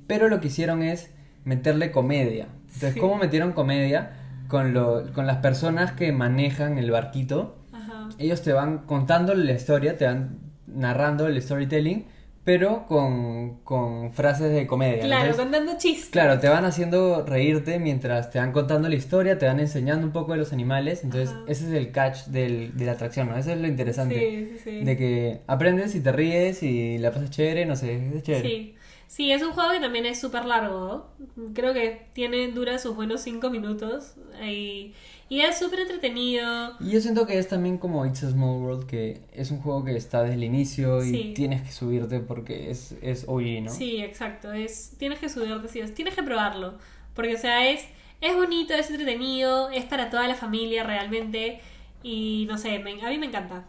pero 0.07 0.28
lo 0.28 0.39
que 0.41 0.49
hicieron 0.49 0.82
es 0.82 1.11
meterle 1.45 1.91
comedia. 1.91 2.47
Entonces, 2.66 2.95
Sí. 2.95 3.01
¿cómo 3.01 3.16
metieron 3.16 3.53
comedia? 3.53 4.12
Con, 4.49 4.74
lo, 4.74 5.11
con 5.14 5.26
las 5.26 5.39
personas 5.39 5.93
que 5.93 6.12
manejan 6.12 6.76
el 6.76 6.91
barquito 6.91 7.57
Ajá. 7.72 8.11
ellos 8.18 8.43
te 8.43 8.53
van 8.53 8.78
contando 8.87 9.35
la 9.35 9.53
historia, 9.53 9.97
te 9.97 10.05
van 10.05 10.39
narrando 10.66 11.26
el 11.26 11.41
storytelling, 11.41 12.05
pero 12.45 12.86
con, 12.86 13.61
con 13.64 14.12
frases 14.12 14.53
de 14.53 14.66
comedia. 14.66 15.05
Claro, 15.05 15.30
Entonces, 15.30 15.42
contando 15.42 15.78
chistes. 15.78 16.11
claro, 16.11 16.38
te 16.38 16.49
van 16.49 16.64
haciendo 16.64 17.24
reírte 17.24 17.78
mientras 17.78 18.30
te 18.30 18.38
van 18.38 18.53
contando 18.53 18.88
la 18.88 18.95
historia, 18.95 19.38
te 19.38 19.47
van 19.47 19.61
enseñando 19.61 20.07
un 20.07 20.12
poco 20.12 20.32
de 20.32 20.38
los 20.38 20.53
animales, 20.53 21.05
entonces 21.05 21.30
Ajá. 21.30 21.45
ese 21.49 21.66
es 21.68 21.72
el 21.72 21.90
catch 21.90 22.26
del, 22.26 22.76
de 22.76 22.84
la 22.84 22.92
atracción, 22.92 23.28
¿no? 23.28 23.36
Eso 23.36 23.53
es 23.53 23.59
lo 23.59 23.66
interesante. 23.66 24.18
Sí, 24.18 24.59
sí, 24.59 24.59
sí. 24.62 24.84
De 24.84 24.97
que 24.97 25.40
aprendes 25.47 25.95
y 25.95 26.01
te 26.01 26.12
ríes 26.12 26.62
y 26.62 26.99
la 26.99 27.12
pasas 27.12 27.30
chévere, 27.30 27.64
no 27.66 27.76
sé, 27.76 28.11
es 28.14 28.22
chévere. 28.22 28.49
Sí. 28.49 28.74
Sí, 29.07 29.30
es 29.30 29.42
un 29.42 29.53
juego 29.53 29.70
que 29.70 29.78
también 29.78 30.07
es 30.07 30.18
súper 30.18 30.45
largo. 30.45 31.09
Creo 31.55 31.72
que 31.72 32.07
tiene, 32.14 32.49
dura 32.49 32.78
sus 32.80 32.97
buenos 32.97 33.20
5 33.20 33.49
minutos. 33.49 34.14
Y, 34.45 34.92
y 35.29 35.41
es 35.41 35.59
súper 35.59 35.81
entretenido. 35.81 36.75
Y 36.81 36.91
yo 36.91 37.01
siento 37.01 37.27
que 37.27 37.39
es 37.39 37.49
también 37.49 37.79
como 37.79 38.05
It's 38.07 38.22
a 38.25 38.31
Small 38.31 38.61
World, 38.62 38.87
que 38.87 39.20
es 39.33 39.51
un 39.51 39.61
juego 39.61 39.85
que 39.85 39.97
está 39.97 40.22
desde 40.22 40.35
el 40.35 40.45
inicio 40.45 41.03
y 41.05 41.11
Sí. 41.11 41.33
tienes 41.35 41.62
que 41.62 41.72
subirte 41.72 42.20
porque 42.20 42.70
es, 42.70 42.95
es 43.03 43.25
OG, 43.27 43.62
¿no? 43.64 43.70
Sí, 43.70 43.99
exacto. 44.03 44.53
Es, 44.53 44.93
tienes 44.99 45.18
que 45.18 45.29
subirte, 45.29 45.68
sí, 45.68 45.81
sea, 45.85 45.95
tienes 45.95 46.14
que 46.14 46.22
probarlo. 46.22 46.75
Porque, 47.14 47.35
o 47.35 47.39
sea, 47.39 47.68
es, 47.70 47.85
es 48.20 48.35
bonito, 48.35 48.75
es 48.75 48.91
entretenido, 48.91 49.70
es 49.70 49.85
para 49.85 50.11
toda 50.11 50.27
la 50.29 50.35
familia 50.35 50.83
realmente. 50.85 51.61
Y 52.03 52.47
no 52.49 52.59
sé, 52.59 52.79
me- 52.81 53.03
a 53.05 53.09
mí 53.11 53.18
me 53.18 53.27
encanta. 53.27 53.64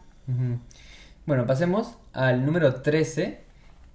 Bueno, 1.26 1.46
pasemos 1.46 1.96
al 2.14 2.46
número 2.46 2.82
13. 2.82 3.40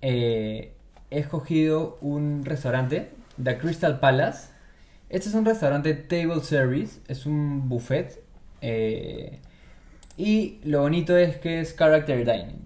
Eh, 0.03 0.73
he 1.11 1.19
escogido 1.19 1.99
un 2.01 2.45
restaurante, 2.45 3.11
The 3.43 3.59
Crystal 3.59 3.99
Palace. 4.01 4.50
Este 5.11 5.29
es 5.29 5.35
un 5.35 5.45
restaurante 5.45 5.93
table 5.95 6.41
service, 6.43 7.01
es 7.09 7.27
un 7.27 7.69
buffet. 7.69 8.23
eh, 8.63 9.39
y 10.17 10.59
lo 10.65 10.83
bonito 10.83 11.17
es 11.17 11.37
que 11.39 11.61
es 11.61 11.75
character 11.75 12.19
dining. 12.27 12.59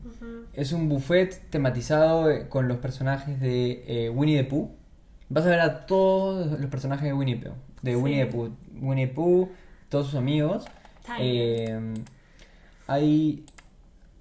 Es 0.55 0.73
un 0.73 0.89
buffet 0.89 1.41
tematizado 1.51 2.31
eh, 2.31 2.49
con 2.49 2.67
los 2.69 2.79
personajes 2.79 3.41
de 3.41 3.85
eh, 3.87 4.11
Winnie 4.11 4.43
the 4.43 4.45
Pooh. 4.49 4.71
Vas 5.29 5.47
a 5.47 5.51
ver 5.51 5.61
a 5.61 5.87
todos 5.87 6.59
los 6.61 6.69
personajes 6.71 7.05
de 7.05 7.13
Winnie, 7.13 7.37
Pooh, 7.37 7.53
de 7.83 7.93
Sí. 7.93 7.97
Winnie 7.97 8.25
the 8.25 8.31
Pooh. 8.33 8.51
Winnie 8.81 9.07
the 9.07 9.15
Pooh, 9.15 9.49
todos 9.89 10.07
sus 10.07 10.15
amigos. 10.17 10.65
Eh, 11.21 11.95
hay. 12.89 13.45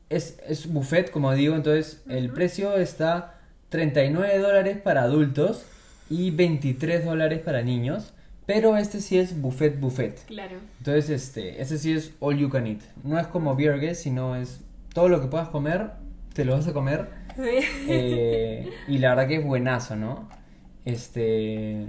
Es, 0.10 0.38
es 0.48 0.72
buffet, 0.72 1.10
como 1.10 1.34
digo, 1.34 1.56
entonces 1.56 2.04
el 2.08 2.30
precio 2.32 2.76
está 2.78 3.40
39 3.70 4.38
dólares 4.40 4.78
para 4.78 5.02
adultos 5.04 5.66
y 6.10 6.30
23 6.32 7.04
dólares 7.04 7.40
para 7.40 7.64
niños. 7.64 8.13
Pero 8.46 8.76
este 8.78 9.00
sí 9.00 9.18
es 9.18 9.40
buffet, 9.42 9.80
buffet. 9.80 10.26
Claro. 10.26 10.58
Entonces, 10.80 11.10
este, 11.10 11.62
este 11.62 11.78
sí 11.78 11.94
es 11.94 12.14
all 12.20 12.38
you 12.38 12.50
can 12.50 12.68
eat. 12.68 12.82
No 13.04 13.18
es 13.20 13.28
como 13.28 13.56
beer 13.56 13.80
guest, 13.80 14.04
sino 14.04 14.36
es 14.36 14.60
todo 14.94 15.08
lo 15.08 15.22
que 15.22 15.28
puedas 15.28 15.50
comer, 15.50 15.92
te 16.34 16.44
lo 16.46 16.54
vas 16.54 16.68
a 16.68 16.74
comer. 16.74 17.10
Sí. 17.36 17.66
Eh, 17.88 18.70
y 18.88 18.98
la 18.98 19.10
verdad 19.16 19.28
que 19.28 19.36
es 19.38 19.46
buenazo, 19.46 19.96
¿no? 19.96 20.30
Este. 20.86 21.88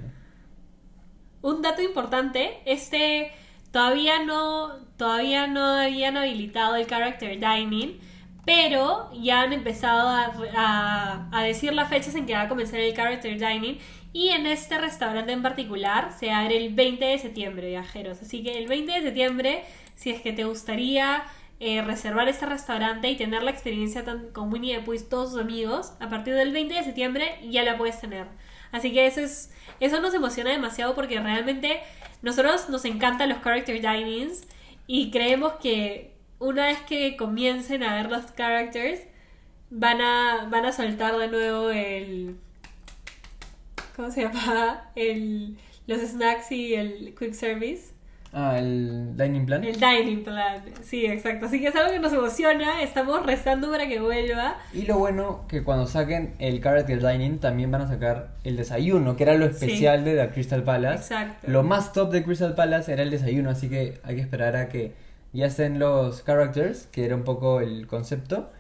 Un 1.42 1.61
dato 1.61 1.82
importante, 1.82 2.59
este 2.64 3.30
todavía 3.70 4.22
no, 4.24 4.72
todavía 4.96 5.46
no 5.48 5.64
habían 5.64 6.16
habilitado 6.16 6.76
el 6.76 6.86
character 6.86 7.38
dining, 7.38 7.98
pero 8.46 9.11
ya 9.20 9.42
han 9.42 9.52
empezado 9.52 10.09
a, 10.09 10.32
a- 10.57 11.28
a 11.32 11.42
decir 11.42 11.72
las 11.74 11.88
fechas 11.90 12.14
en 12.14 12.24
que 12.24 12.34
va 12.34 12.42
a 12.42 12.48
comenzar 12.48 12.78
el 12.80 12.94
character 12.94 13.36
dining 13.38 13.78
y 14.14 14.30
en 14.30 14.46
este 14.46 14.78
restaurante 14.78 15.32
en 15.32 15.42
particular 15.42 16.12
se 16.18 16.30
abre 16.30 16.56
el 16.56 16.72
20 16.72 17.04
de 17.04 17.18
septiembre, 17.18 17.68
viajeros. 17.68 18.22
Así 18.22 18.42
que 18.42 18.56
el 18.56 18.66
20 18.68 18.92
de 18.92 19.02
septiembre, 19.02 19.64
si 19.96 20.10
es 20.10 20.22
que 20.22 20.32
te 20.32 20.44
gustaría 20.44 21.24
eh, 21.60 21.82
reservar 21.82 22.28
este 22.28 22.46
restaurante 22.46 23.10
y 23.10 23.16
tener 23.16 23.42
la 23.42 23.50
experiencia 23.50 24.04
tan- 24.04 24.30
con 24.32 24.52
Winnie 24.52 24.76
the 24.76 24.82
Pooh 24.82 24.96
todos 25.10 25.32
sus 25.32 25.40
amigos, 25.40 25.92
a 26.00 26.08
partir 26.08 26.34
del 26.34 26.52
20 26.52 26.72
de 26.74 26.82
septiembre 26.84 27.38
ya 27.50 27.62
la 27.64 27.76
puedes 27.76 28.00
tener. 28.00 28.26
Así 28.72 28.92
que 28.92 29.06
eso 29.06 29.20
es 29.20 29.52
eso 29.80 30.00
nos 30.00 30.14
emociona 30.14 30.50
demasiado 30.50 30.94
porque 30.94 31.20
realmente 31.20 31.80
nosotros 32.22 32.68
nos 32.70 32.84
encantan 32.84 33.28
los 33.28 33.38
character 33.42 33.80
dinings 33.80 34.46
y 34.86 35.10
creemos 35.10 35.52
que 35.54 36.12
una 36.38 36.66
vez 36.66 36.78
que 36.82 37.16
comiencen 37.16 37.82
a 37.82 37.94
ver 37.96 38.10
los 38.10 38.30
characters 38.32 39.00
van 39.70 40.00
a 40.00 40.46
van 40.50 40.66
a 40.66 40.72
soltar 40.72 41.16
de 41.18 41.28
nuevo 41.28 41.70
el 41.70 42.36
¿cómo 43.95 44.11
se 44.11 44.22
llama? 44.24 44.90
el 44.95 45.57
los 45.86 46.01
snacks 46.01 46.51
y 46.53 46.74
el 46.74 47.14
quick 47.18 47.32
service. 47.34 47.92
Ah, 48.36 48.59
el 48.59 49.16
Dining 49.16 49.47
Plan. 49.47 49.62
El 49.62 49.78
dining 49.78 50.24
plan, 50.24 50.64
sí, 50.82 51.07
exacto. 51.07 51.47
Así 51.47 51.61
que 51.61 51.68
es 51.68 51.76
algo 51.76 51.92
que 51.92 52.01
nos 52.01 52.12
emociona, 52.12 52.82
estamos 52.82 53.24
rezando 53.24 53.70
para 53.70 53.86
que 53.86 54.01
vuelva. 54.01 54.57
Y 54.72 54.82
lo 54.86 54.99
bueno 54.99 55.45
que 55.47 55.62
cuando 55.62 55.86
saquen 55.86 56.34
el 56.40 56.61
Character 56.61 57.01
Dining 57.01 57.38
también 57.38 57.70
van 57.70 57.82
a 57.82 57.86
sacar 57.86 58.30
el 58.42 58.57
desayuno, 58.57 59.14
que 59.14 59.22
era 59.22 59.34
lo 59.34 59.45
especial 59.47 60.05
de 60.05 60.16
The 60.16 60.30
Crystal 60.30 60.64
Palace. 60.64 61.14
Exacto. 61.14 61.47
Lo 61.49 61.62
más 61.62 61.92
top 61.92 62.11
de 62.11 62.24
Crystal 62.24 62.57
Palace 62.57 62.92
era 62.92 63.05
el 63.05 63.11
desayuno, 63.11 63.51
así 63.51 63.68
que 63.68 64.01
hay 64.03 64.16
que 64.16 64.22
esperar 64.22 64.57
a 64.57 64.68
que 64.68 64.95
ya 65.32 65.47
estén 65.47 65.78
los 65.78 66.24
characters, 66.24 66.88
que 66.90 67.05
era 67.05 67.14
un 67.14 67.22
poco 67.22 67.61
el 67.61 67.86
concepto, 67.86 68.51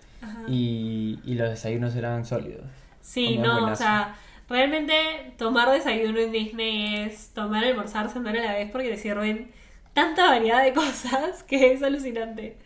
y, 0.46 1.18
y 1.24 1.34
los 1.34 1.50
desayunos 1.50 1.96
eran 1.96 2.24
sólidos. 2.24 2.66
Sí, 3.00 3.38
no, 3.38 3.72
o 3.72 3.76
sea, 3.76 4.14
realmente 4.54 4.94
tomar 5.36 5.70
desayuno 5.70 6.18
en 6.20 6.32
Disney 6.32 6.96
es 7.04 7.28
tomar, 7.34 7.64
almorzar, 7.64 8.08
cenar 8.10 8.36
a 8.36 8.40
la 8.42 8.52
vez 8.54 8.70
porque 8.70 8.88
te 8.88 8.96
sirven 8.96 9.50
tanta 9.92 10.26
variedad 10.28 10.62
de 10.64 10.72
cosas 10.82 11.42
que 11.42 11.72
es 11.72 11.82
alucinante. 11.82 12.56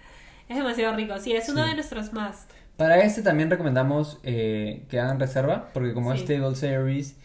Es 0.49 0.57
demasiado 0.57 0.95
rico, 0.97 1.19
sí, 1.19 1.33
es 1.33 1.49
uno 1.49 1.63
Sí. 1.65 1.69
de 1.71 1.75
nuestros 1.75 2.13
más. 2.13 2.47
Para 2.77 3.01
este 3.03 3.23
también 3.23 3.51
recomendamos 3.51 4.19
eh, 4.23 4.85
que 4.89 5.01
hagan 5.01 5.19
reserva, 5.19 5.71
porque 5.75 5.93
como 5.95 6.13
Sí. 6.15 6.21
es 6.21 6.25
table 6.27 6.55
service, 6.55 7.17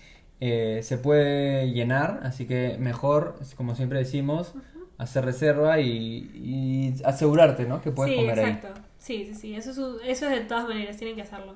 eh, 0.41 0.79
se 0.83 0.97
puede 0.97 1.71
llenar, 1.71 2.21
así 2.23 2.45
que 2.47 2.77
mejor, 2.79 3.39
como 3.55 3.75
siempre 3.75 3.99
decimos, 3.99 4.53
hacer 4.97 5.23
reserva 5.25 5.79
y, 5.79 6.29
y 6.33 7.03
asegurarte, 7.05 7.65
¿no? 7.65 7.81
Que 7.81 7.91
puedes 7.91 8.13
sí, 8.13 8.19
comer 8.19 8.39
ahí. 8.39 8.51
exacto. 8.51 8.81
Sí, 8.97 9.25
sí, 9.25 9.35
sí, 9.35 9.55
eso 9.55 9.71
es, 9.71 9.77
eso 10.17 10.25
es 10.27 10.31
de 10.31 10.41
todas 10.41 10.67
maneras, 10.67 10.97
tienen 10.97 11.15
que 11.15 11.21
hacerlo. 11.21 11.53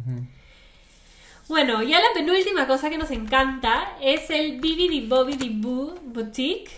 Ujú. 0.00 0.24
Bueno, 1.48 1.82
ya 1.82 1.98
la 2.00 2.12
penúltima 2.12 2.66
cosa 2.66 2.90
que 2.90 2.98
nos 2.98 3.10
encanta 3.10 3.96
es 4.02 4.28
el 4.28 4.60
Bibidi 4.60 5.06
Bobidi 5.06 5.48
Boo 5.48 5.94
Boutique, 6.02 6.70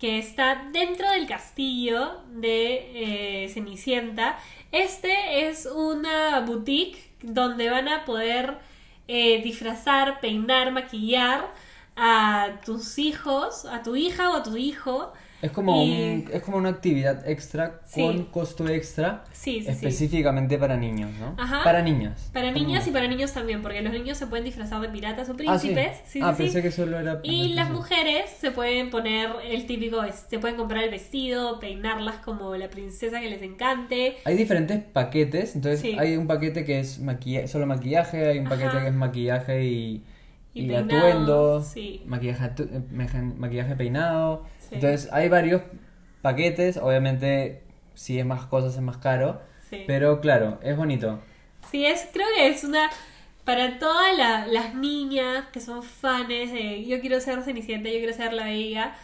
que 0.00 0.18
está 0.18 0.68
dentro 0.72 1.08
del 1.12 1.28
castillo 1.28 2.22
de 2.32 3.44
eh, 3.44 3.48
Cenicienta. 3.48 4.36
Este 4.72 5.48
es 5.48 5.66
una 5.66 6.40
boutique 6.40 6.98
donde 7.22 7.70
van 7.70 7.86
a 7.86 8.04
poder 8.04 8.58
eh, 9.06 9.40
disfrazar, 9.40 10.18
peinar, 10.18 10.72
maquillar 10.72 11.54
a 11.94 12.60
tus 12.64 12.98
hijos, 12.98 13.66
a 13.66 13.84
tu 13.84 13.94
hija 13.94 14.30
o 14.30 14.36
a 14.38 14.42
tu 14.42 14.56
hijo. 14.56 15.12
Es 15.40 15.52
como, 15.52 15.84
Y- 15.84 15.90
un- 15.92 16.30
es 16.32 16.42
como 16.42 16.56
una 16.56 16.70
actividad 16.70 17.28
extra 17.28 17.80
Sí. 17.84 18.00
con 18.02 18.24
costo 18.24 18.68
extra 18.68 19.22
Sí, 19.30 19.60
sí, 19.62 19.68
específicamente 19.68 20.58
para 20.58 20.76
niños, 20.76 21.10
¿no? 21.20 21.34
Ajá. 21.38 21.62
Para 21.62 21.80
niñas. 21.80 22.28
Para 22.32 22.52
Como- 22.52 22.64
niñas 22.66 22.86
y 22.88 22.90
para 22.90 23.06
niños 23.06 23.32
también, 23.32 23.62
porque 23.62 23.80
los 23.80 23.92
niños 23.92 24.18
se 24.18 24.26
pueden 24.26 24.44
disfrazar 24.44 24.80
de 24.80 24.88
piratas 24.88 25.28
o 25.28 25.32
Ah, 25.32 25.34
sí. 25.58 25.68
príncipes. 25.68 25.98
sí, 26.06 26.20
ah, 26.22 26.34
sí. 26.36 26.42
pensé 26.42 26.60
que 26.60 26.72
solo 26.72 26.98
era... 26.98 27.20
Y 27.22 27.54
las 27.54 27.70
mujeres 27.70 28.30
se 28.40 28.50
pueden 28.50 28.90
poner 28.90 29.30
el 29.48 29.64
típico, 29.66 30.00
se 30.28 30.38
pueden 30.40 30.56
comprar 30.56 30.82
el 30.82 30.90
vestido, 30.90 31.60
peinarlas 31.60 32.16
como 32.16 32.56
la 32.56 32.68
princesa 32.68 33.20
que 33.20 33.30
les 33.30 33.42
encante. 33.42 34.16
Hay 34.24 34.36
diferentes 34.36 34.82
paquetes, 34.82 35.54
entonces 35.54 35.96
hay 35.98 36.16
un 36.16 36.26
paquete 36.26 36.64
que 36.64 36.80
es 36.80 36.98
maquilla 36.98 37.46
solo 37.46 37.64
maquillaje, 37.66 38.26
hay 38.26 38.38
un 38.40 38.48
paquete 38.48 38.68
Ajá. 38.70 38.80
que 38.82 38.88
es 38.88 38.94
maquillaje 38.94 39.64
y, 39.64 40.02
Y 40.54 40.64
y 40.64 40.68
peinado, 40.68 40.98
atuendo, 40.98 41.62
sí. 41.62 42.02
maquillaje, 42.06 42.44
atu- 42.44 42.68
eh, 42.72 43.20
maquillaje 43.36 43.76
peinado. 43.76 44.44
Sí. 44.58 44.74
Entonces 44.76 45.08
hay 45.12 45.28
varios 45.28 45.62
paquetes, 46.22 46.76
obviamente 46.78 47.62
si 47.94 48.18
es 48.18 48.26
más 48.26 48.46
cosas 48.46 48.74
es 48.74 48.80
más 48.80 48.96
caro, 48.98 49.40
Sí. 49.68 49.84
pero 49.86 50.20
claro, 50.20 50.58
es 50.62 50.76
bonito. 50.76 51.20
Sí, 51.70 51.84
es, 51.84 52.08
creo 52.12 52.26
que 52.34 52.48
es 52.48 52.64
una. 52.64 52.88
Para 53.44 53.78
todas 53.78 54.16
la- 54.16 54.46
las 54.46 54.74
niñas 54.74 55.46
que 55.52 55.60
son 55.60 55.82
fans 55.82 56.28
de 56.28 56.84
yo 56.86 57.00
quiero 57.00 57.20
ser 57.20 57.42
Cenicienta, 57.42 57.88
yo 57.88 57.96
quiero 57.98 58.12
ser 58.12 58.32
la 58.34 58.44
Bella. 58.44 58.94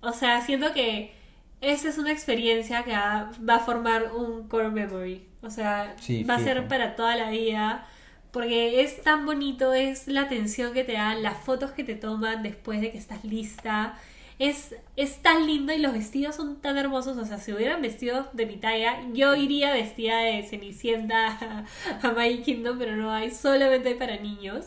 O 0.00 0.12
sea, 0.12 0.40
siento 0.40 0.72
que 0.72 1.12
esta 1.60 1.88
es 1.90 1.98
una 1.98 2.10
experiencia 2.12 2.82
que 2.84 2.92
va 2.92 3.30
va 3.48 3.56
a 3.56 3.58
formar 3.60 4.12
un 4.14 4.48
core 4.48 4.70
memory. 4.70 5.26
O 5.42 5.50
sea, 5.50 5.94
Sí, 6.00 6.24
va 6.24 6.36
a 6.36 6.38
ser 6.38 6.66
para 6.68 6.96
toda 6.96 7.14
la 7.16 7.30
vida. 7.30 7.86
Porque 8.32 8.82
es 8.82 9.02
tan 9.02 9.26
bonito, 9.26 9.74
es 9.74 10.06
la 10.06 10.22
atención 10.22 10.72
que 10.72 10.84
te 10.84 10.92
dan, 10.92 11.22
las 11.22 11.36
fotos 11.38 11.72
que 11.72 11.82
te 11.84 11.96
toman 11.96 12.42
después 12.42 12.80
de 12.80 12.90
que 12.92 12.98
estás 12.98 13.24
lista. 13.24 13.98
Es, 14.38 14.74
es 14.96 15.20
tan 15.20 15.46
lindo 15.46 15.72
y 15.74 15.78
los 15.78 15.92
vestidos 15.92 16.36
son 16.36 16.60
tan 16.62 16.78
hermosos. 16.78 17.16
O 17.18 17.24
sea, 17.26 17.38
si 17.38 17.52
hubieran 17.52 17.82
vestidos 17.82 18.26
de 18.32 18.46
mi 18.46 18.56
talla, 18.56 19.00
yo 19.12 19.34
iría 19.34 19.72
vestida 19.74 20.20
de 20.20 20.42
Cenicienta 20.44 21.26
a, 21.28 21.64
a 22.08 22.12
My 22.12 22.40
Kingdom, 22.42 22.78
pero 22.78 22.96
no 22.96 23.10
hay, 23.12 23.30
solamente 23.32 23.90
hay 23.90 23.94
para 23.96 24.16
niños. 24.16 24.66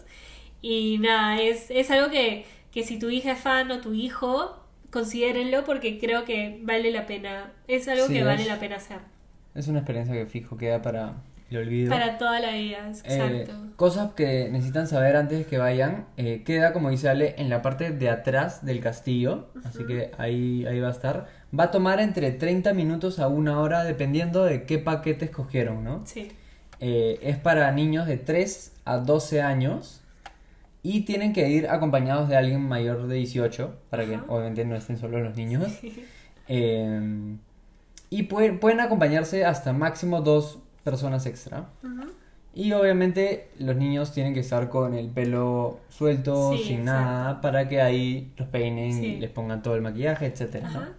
Y 0.61 0.97
nada, 0.99 1.41
es, 1.41 1.71
es 1.71 1.89
algo 1.91 2.09
que, 2.09 2.45
que 2.71 2.83
si 2.83 2.99
tu 2.99 3.09
hija 3.09 3.31
es 3.31 3.39
fan 3.39 3.71
o 3.71 3.79
tu 3.81 3.93
hijo, 3.93 4.57
considérenlo 4.91 5.63
porque 5.63 5.99
creo 5.99 6.23
que 6.25 6.59
vale 6.63 6.91
la 6.91 7.05
pena. 7.07 7.51
Es 7.67 7.87
algo 7.87 8.07
Sí, 8.07 8.13
que 8.13 8.23
vale 8.23 8.43
es- 8.43 8.47
la 8.47 8.59
pena 8.59 8.75
hacer. 8.75 8.99
Es 9.55 9.67
una 9.67 9.79
experiencia 9.79 10.13
que 10.15 10.25
fijo 10.25 10.57
queda 10.57 10.81
para 10.81 11.15
el 11.53 11.67
olvido. 11.67 11.89
Para 11.89 12.17
toda 12.17 12.39
la 12.39 12.51
vida, 12.51 12.89
Eh, 13.05 13.15
exacto. 13.45 13.53
cosas 13.75 14.13
que 14.13 14.49
necesitan 14.51 14.87
saber 14.87 15.15
antes 15.15 15.39
de 15.39 15.45
que 15.45 15.57
vayan. 15.57 16.05
eh, 16.17 16.43
queda, 16.45 16.73
como 16.73 16.89
dice 16.89 17.09
Ale, 17.09 17.35
en 17.37 17.49
la 17.49 17.61
parte 17.61 17.91
de 17.91 18.09
atrás 18.09 18.65
del 18.65 18.79
castillo. 18.79 19.47
Así 19.63 19.85
que 19.85 20.11
ahí, 20.17 20.65
ahí 20.65 20.79
va 20.79 20.89
a 20.89 20.91
estar. 20.91 21.27
Va 21.57 21.65
a 21.65 21.71
tomar 21.71 21.99
entre 21.99 22.31
30 22.31 22.73
minutos 22.73 23.19
a 23.19 23.27
una 23.27 23.59
hora 23.59 23.83
dependiendo 23.83 24.43
de 24.43 24.63
qué 24.63 24.79
paquete 24.79 25.25
escogieron, 25.25 25.83
¿no? 25.83 26.01
Sí. 26.05 26.31
Eh, 26.79 27.19
es 27.21 27.37
para 27.37 27.71
niños 27.71 28.07
de 28.07 28.17
3 28.17 28.73
a 28.85 28.97
12 28.97 29.41
años. 29.41 30.01
Y 30.85 31.01
tienen 31.01 31.31
que 31.31 31.47
ir 31.47 31.69
acompañados 31.69 32.27
de 32.27 32.35
alguien 32.35 32.59
mayor 32.61 33.07
de 33.07 33.15
18. 33.15 33.73
Para 33.89 34.05
que 34.05 34.19
obviamente 34.27 34.65
no 34.65 34.75
estén 34.75 34.97
solo 34.97 35.19
los 35.21 35.35
niños. 35.37 35.67
Eh, 36.49 37.37
y 38.09 38.23
pueden, 38.23 38.59
pueden 38.59 38.79
acompañarse 38.81 39.45
hasta 39.45 39.71
máximo 39.73 40.21
dos 40.21 40.59
personas 40.83 41.25
extra. 41.25 41.69
Ujú. 41.83 42.11
Y 42.55 42.71
obviamente 42.73 43.49
los 43.57 43.75
niños 43.75 44.11
tienen 44.13 44.33
que 44.35 44.41
estar 44.41 44.69
con 44.69 44.93
el 44.93 45.09
pelo 45.09 45.79
suelto, 45.89 46.51
Sí, 46.55 46.63
sin 46.65 46.79
exacto. 46.81 47.01
nada, 47.01 47.41
para 47.41 47.67
que 47.67 47.81
ahí 47.81 48.31
los 48.37 48.47
peinen 48.49 48.93
Sí. 48.93 49.05
y 49.05 49.19
les 49.19 49.31
pongan 49.31 49.63
todo 49.63 49.75
el 49.75 49.81
maquillaje, 49.81 50.27
etcétera. 50.27 50.91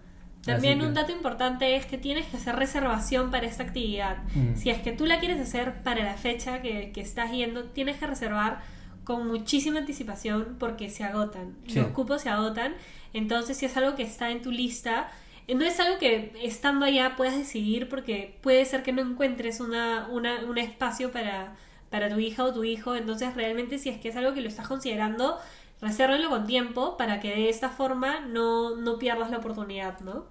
También 0.45 0.81
que- 0.81 0.87
un 0.87 0.95
dato 0.95 1.13
importante 1.13 1.77
es 1.77 1.87
que 1.87 1.97
tienes 1.97 2.27
que 2.27 2.37
hacer 2.37 2.57
reservación 2.57 3.31
para 3.31 3.47
esta 3.47 3.63
actividad. 3.63 4.19
Mm. 4.35 4.57
Si 4.57 4.69
es 4.71 4.79
que 4.83 4.93
tú 4.93 5.07
la 5.07 5.19
quieres 5.21 5.41
hacer 5.41 5.83
para 5.85 6.03
la 6.05 6.15
fecha 6.15 6.61
que, 6.61 6.91
que 6.93 7.01
estás 7.01 7.31
yendo, 7.31 7.65
tienes 7.65 7.97
que 7.99 8.07
reservar 8.07 8.61
con 9.05 9.27
muchísima 9.29 9.79
anticipación 9.79 10.57
porque 10.59 10.91
se 10.91 11.05
agotan. 11.05 11.55
Sí. 11.69 11.79
Los 11.79 11.89
cupos 11.89 12.23
se 12.23 12.31
agotan. 12.31 12.75
Entonces, 13.13 13.57
si 13.57 13.65
es 13.67 13.77
algo 13.77 13.95
que 13.95 14.03
está 14.03 14.31
en 14.31 14.43
tu 14.43 14.51
lista, 14.51 15.09
no 15.49 15.65
es 15.65 15.79
algo 15.81 15.99
que 15.99 16.33
estando 16.43 16.87
allá 16.87 17.15
puedas 17.17 17.37
decidir 17.37 17.89
porque 17.89 18.39
puede 18.43 18.65
ser 18.65 18.83
que 18.83 18.93
no 18.93 19.03
encuentres 19.03 19.61
una, 19.61 20.09
una, 20.11 20.45
un 20.45 20.57
espacio 20.59 21.11
para, 21.13 21.55
para 21.91 22.09
tu 22.09 22.19
hija 22.19 22.45
o 22.45 22.53
tu 22.55 22.65
hijo. 22.65 22.95
Entonces, 22.95 23.35
realmente, 23.35 23.79
si 23.79 23.89
es 23.91 23.99
que 24.01 24.09
es 24.09 24.17
algo 24.17 24.33
que 24.33 24.41
lo 24.41 24.49
estás 24.49 24.67
considerando, 24.69 25.37
resérvenlo 25.83 26.31
con 26.31 26.47
tiempo 26.47 26.97
para 26.97 27.21
que 27.21 27.29
de 27.31 27.49
esta 27.51 27.69
forma 27.69 28.21
no, 28.21 28.77
no 28.77 28.99
pierdas 28.99 29.31
la 29.31 29.39
oportunidad, 29.39 30.01
¿no? 30.01 30.27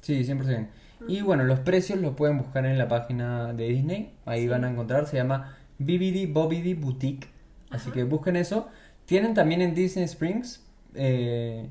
Sí, 0.00 0.24
100%. 0.24 0.68
Y 1.06 1.20
bueno, 1.20 1.44
los 1.44 1.60
precios 1.60 2.00
los 2.00 2.14
pueden 2.14 2.38
buscar 2.38 2.66
en 2.66 2.76
la 2.78 2.88
página 2.88 3.52
de 3.52 3.68
Disney. 3.68 4.14
Ahí 4.24 4.42
Sí. 4.42 4.48
van 4.48 4.64
a 4.64 4.70
encontrar. 4.70 5.06
Se 5.06 5.16
llama 5.16 5.56
Bibidi 5.78 6.26
Bobidi 6.26 6.74
Boutique. 6.74 7.28
Así 7.70 7.90
que 7.90 8.02
busquen 8.04 8.34
eso. 8.36 8.68
Tienen 9.04 9.34
también 9.34 9.60
en 9.60 9.74
Disney 9.74 10.04
Springs. 10.06 10.64
eh, 10.94 11.68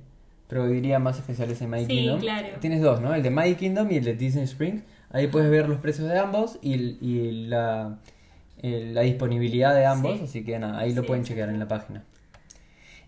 pero 0.47 0.67
diría 0.67 0.99
más 0.99 1.17
especiales 1.17 1.61
en 1.61 1.69
My 1.69 1.81
Sí, 1.81 1.87
Kingdom. 1.87 2.19
claro. 2.19 2.47
Tienes 2.59 2.81
dos, 2.81 3.01
¿no? 3.01 3.13
El 3.13 3.23
de 3.23 3.29
My 3.31 3.55
Kingdom 3.55 3.91
y 3.91 3.97
el 3.97 4.03
de 4.05 4.15
Disney 4.15 4.43
Springs. 4.45 4.83
Ahí 5.09 5.27
puedes 5.27 5.49
ver 5.49 5.67
los 5.69 5.79
precios 5.79 6.07
de 6.09 6.17
ambos 6.19 6.59
y, 6.61 6.73
y 6.75 7.47
la, 7.47 7.97
el- 8.61 8.93
la 8.93 9.01
disponibilidad 9.01 9.73
de 9.75 9.85
ambos. 9.85 10.17
Sí. 10.17 10.23
Así 10.25 10.43
que 10.43 10.59
nada, 10.59 10.79
ahí 10.79 10.93
lo 10.93 11.01
Sí, 11.01 11.07
pueden 11.07 11.23
chequear 11.23 11.49
en 11.49 11.59
la 11.59 11.67
página. 11.67 12.03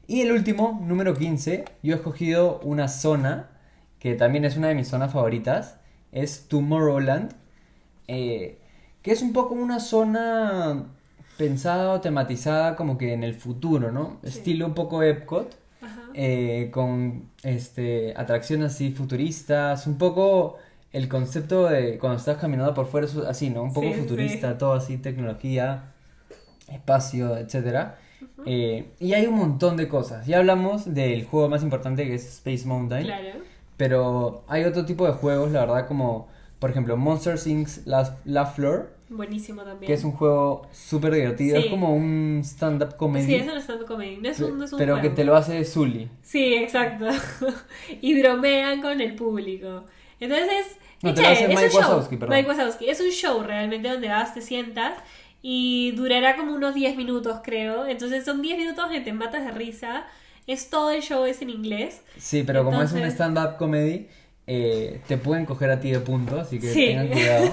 Y 0.07 0.21
el 0.21 0.31
último, 0.31 0.79
número 0.83 1.13
15, 1.13 1.65
yo 1.83 1.93
he 1.93 1.95
escogido 1.97 2.59
una 2.63 2.87
zona 2.87 3.49
que 3.99 4.15
también 4.15 4.43
es 4.45 4.57
una 4.57 4.69
de 4.69 4.75
mis 4.75 4.87
zonas 4.87 5.11
favoritas, 5.13 5.77
es 6.11 6.47
Tomorrowland, 6.47 7.33
eh, 8.07 8.57
que 9.01 9.11
es 9.11 9.21
un 9.21 9.33
poco 9.33 9.53
una 9.53 9.79
zona 9.79 10.85
pensada 11.37 11.91
o 11.93 12.01
tematizada 12.01 12.75
como 12.75 12.97
que 12.97 13.13
en 13.13 13.23
el 13.23 13.35
futuro, 13.35 13.91
¿no? 13.91 14.17
Estilo 14.23 14.65
un 14.65 14.73
poco 14.73 15.03
Epcot. 15.03 15.55
Eh, 16.13 16.69
con 16.71 17.29
este, 17.43 18.13
atracciones 18.17 18.73
así 18.73 18.91
futuristas, 18.91 19.87
un 19.87 19.97
poco 19.97 20.57
el 20.91 21.07
concepto 21.07 21.67
de 21.67 21.97
cuando 21.99 22.17
estás 22.17 22.37
caminando 22.37 22.73
por 22.73 22.87
fuera, 22.87 23.07
así, 23.27 23.49
¿no? 23.49 23.63
Un 23.63 23.73
poco 23.73 23.93
Sí, 23.93 23.93
futurista, 23.93 24.51
sí. 24.53 24.57
todo 24.57 24.73
así, 24.73 24.97
tecnología, 24.97 25.93
espacio, 26.67 27.37
etcétera. 27.37 27.97
Eh, 28.45 28.91
y 28.99 29.13
hay 29.13 29.27
un 29.27 29.35
montón 29.35 29.77
de 29.77 29.87
cosas. 29.87 30.25
Ya 30.27 30.39
hablamos 30.39 30.93
del 30.93 31.25
juego 31.25 31.49
más 31.49 31.63
importante 31.63 32.05
que 32.05 32.15
es 32.15 32.25
Space 32.27 32.67
Mountain. 32.67 33.03
Claro. 33.05 33.39
Pero 33.77 34.43
hay 34.47 34.63
otro 34.65 34.85
tipo 34.85 35.05
de 35.05 35.13
juegos, 35.13 35.51
la 35.51 35.61
verdad, 35.61 35.87
como 35.87 36.27
por 36.59 36.69
ejemplo, 36.71 36.97
Monsters 36.97 37.47
Inc. 37.47 37.69
La, 37.85 38.17
La 38.25 38.45
Floor, 38.45 38.91
Buenísimo 39.09 39.63
también. 39.63 39.87
que 39.87 39.93
es 39.93 40.03
un 40.03 40.11
juego 40.11 40.67
súper 40.71 41.13
divertido, 41.15 41.57
Sí. 41.59 41.63
es 41.65 41.71
como 41.71 41.95
un 41.95 42.41
stand-up 42.43 42.95
comedy, 42.95 43.25
Sí, 43.25 43.35
es 43.35 43.47
un 43.47 43.57
stand 43.57 43.85
comedy. 43.85 44.17
No 44.17 44.29
es 44.29 44.39
un, 44.39 44.57
no 44.59 44.65
es 44.65 44.71
un 44.73 44.77
pero 44.77 44.95
que 44.95 45.01
juego. 45.01 45.15
te 45.15 45.23
lo 45.23 45.35
hace 45.35 45.65
Zully. 45.65 46.09
Sí, 46.21 46.53
exacto. 46.53 47.07
y 48.01 48.21
bromean 48.21 48.81
con 48.81 49.01
el 49.01 49.15
público. 49.15 49.85
Entonces, 50.19 50.77
No, 51.01 51.09
qué 51.09 51.15
te 51.15 51.21
lo 51.23 51.27
hace 51.29 51.43
es 51.43 51.49
Mike 51.49 51.63
un 51.65 51.69
show. 51.71 51.79
Wazowski, 51.81 52.17
perdón. 52.17 52.35
Mike 52.37 52.49
Wazowski. 52.49 52.89
Es 52.89 52.99
un 53.01 53.09
show 53.09 53.41
realmente 53.43 53.89
donde 53.89 54.09
vas, 54.09 54.33
te 54.33 54.41
sientas 54.41 54.93
y 55.41 55.91
durará 55.95 56.35
como 56.35 56.53
unos 56.53 56.75
10 56.75 56.95
minutos, 56.97 57.39
creo. 57.43 57.87
Entonces 57.87 58.25
son 58.25 58.41
10 58.41 58.57
minutos 58.57 58.85
que 58.91 58.99
te 59.01 59.13
matas 59.13 59.43
de 59.45 59.51
risa. 59.51 60.05
Es 60.45 60.69
todo 60.69 60.91
el 60.91 61.01
show 61.01 61.25
es 61.25 61.41
en 61.41 61.49
inglés. 61.49 62.01
Sí, 62.17 62.43
pero 62.45 62.63
como 62.65 62.81
es 62.81 62.91
un 62.91 62.97
Entonces- 62.97 63.13
stand-up 63.13 63.57
comedy, 63.57 64.07
eh, 64.51 64.99
te 65.07 65.17
pueden 65.17 65.45
coger 65.45 65.69
a 65.69 65.79
ti 65.79 65.91
de 65.91 65.99
punto, 65.99 66.39
así 66.39 66.57
que 66.59 66.73
Sí. 66.73 66.87
tengan 66.87 67.07
cuidado. 67.09 67.51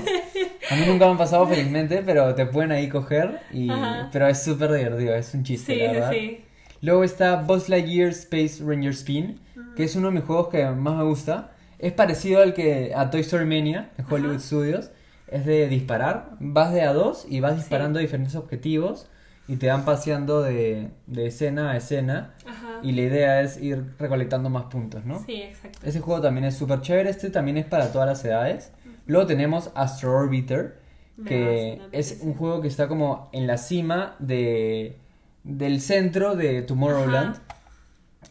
A 0.70 0.76
mí 0.76 0.82
nunca 0.86 1.04
me 1.04 1.10
han 1.12 1.18
pasado 1.18 1.46
felizmente, 1.48 2.02
pero 2.04 2.34
te 2.34 2.46
pueden 2.46 2.72
ahí 2.72 2.88
coger, 2.88 3.40
y... 3.52 3.68
Ajá. 3.68 4.08
pero 4.12 4.26
es 4.28 4.42
súper 4.42 4.72
divertido, 4.72 5.14
es 5.14 5.34
un 5.34 5.44
chiste, 5.44 5.74
Sí, 5.74 5.78
la 5.80 5.88
sí, 5.88 5.94
verdad. 5.94 6.10
sí. 6.12 6.40
Luego 6.80 7.04
está 7.04 7.36
Buzz 7.42 7.68
Lightyear 7.68 8.08
Space 8.10 8.62
Ranger 8.64 8.92
Spin, 8.92 9.40
que 9.76 9.84
es 9.84 9.94
uno 9.94 10.08
de 10.08 10.14
mis 10.14 10.24
juegos 10.24 10.48
que 10.48 10.64
más 10.70 10.96
me 10.96 11.04
gusta. 11.04 11.52
Es 11.78 11.92
parecido 11.92 12.40
al 12.42 12.54
que 12.54 12.92
a 12.96 13.10
Toy 13.10 13.20
Story 13.20 13.44
Mania 13.44 13.90
en 13.98 14.06
Hollywood 14.10 14.36
Ajá. 14.36 14.40
Studios. 14.40 14.90
Es 15.28 15.44
de 15.44 15.68
disparar, 15.68 16.30
vas 16.40 16.72
de 16.72 16.82
a 16.82 16.92
dos 16.92 17.26
y 17.28 17.40
vas 17.40 17.56
disparando 17.56 17.98
a 17.98 18.02
diferentes 18.02 18.36
objetivos 18.36 19.08
y 19.48 19.56
te 19.56 19.68
van 19.68 19.84
paseando 19.84 20.42
de, 20.42 20.90
de 21.06 21.26
escena 21.26 21.70
a 21.70 21.76
escena. 21.76 22.34
Ajá. 22.46 22.80
Y 22.82 22.92
la 22.92 23.02
idea 23.02 23.40
es 23.42 23.60
ir 23.60 23.94
recolectando 23.98 24.50
más 24.50 24.64
puntos, 24.64 25.04
¿no? 25.04 25.22
Sí, 25.24 25.42
exacto. 25.42 25.78
Ese 25.84 26.00
juego 26.00 26.20
también 26.20 26.44
es 26.44 26.56
súper 26.56 26.80
chévere. 26.80 27.10
Este 27.10 27.30
también 27.30 27.56
es 27.56 27.66
para 27.66 27.92
todas 27.92 28.08
las 28.08 28.24
edades. 28.24 28.72
Luego 29.06 29.26
tenemos 29.26 29.70
Astro 29.74 30.16
Orbiter, 30.16 30.80
que 31.24 31.80
es 31.92 32.18
un 32.22 32.34
juego 32.34 32.60
que 32.60 32.68
está 32.68 32.88
como 32.88 33.30
en 33.32 33.46
la 33.46 33.56
cima 33.56 34.16
de, 34.18 34.96
del 35.44 35.80
centro 35.80 36.34
de 36.34 36.62
Tomorrowland. 36.62 37.36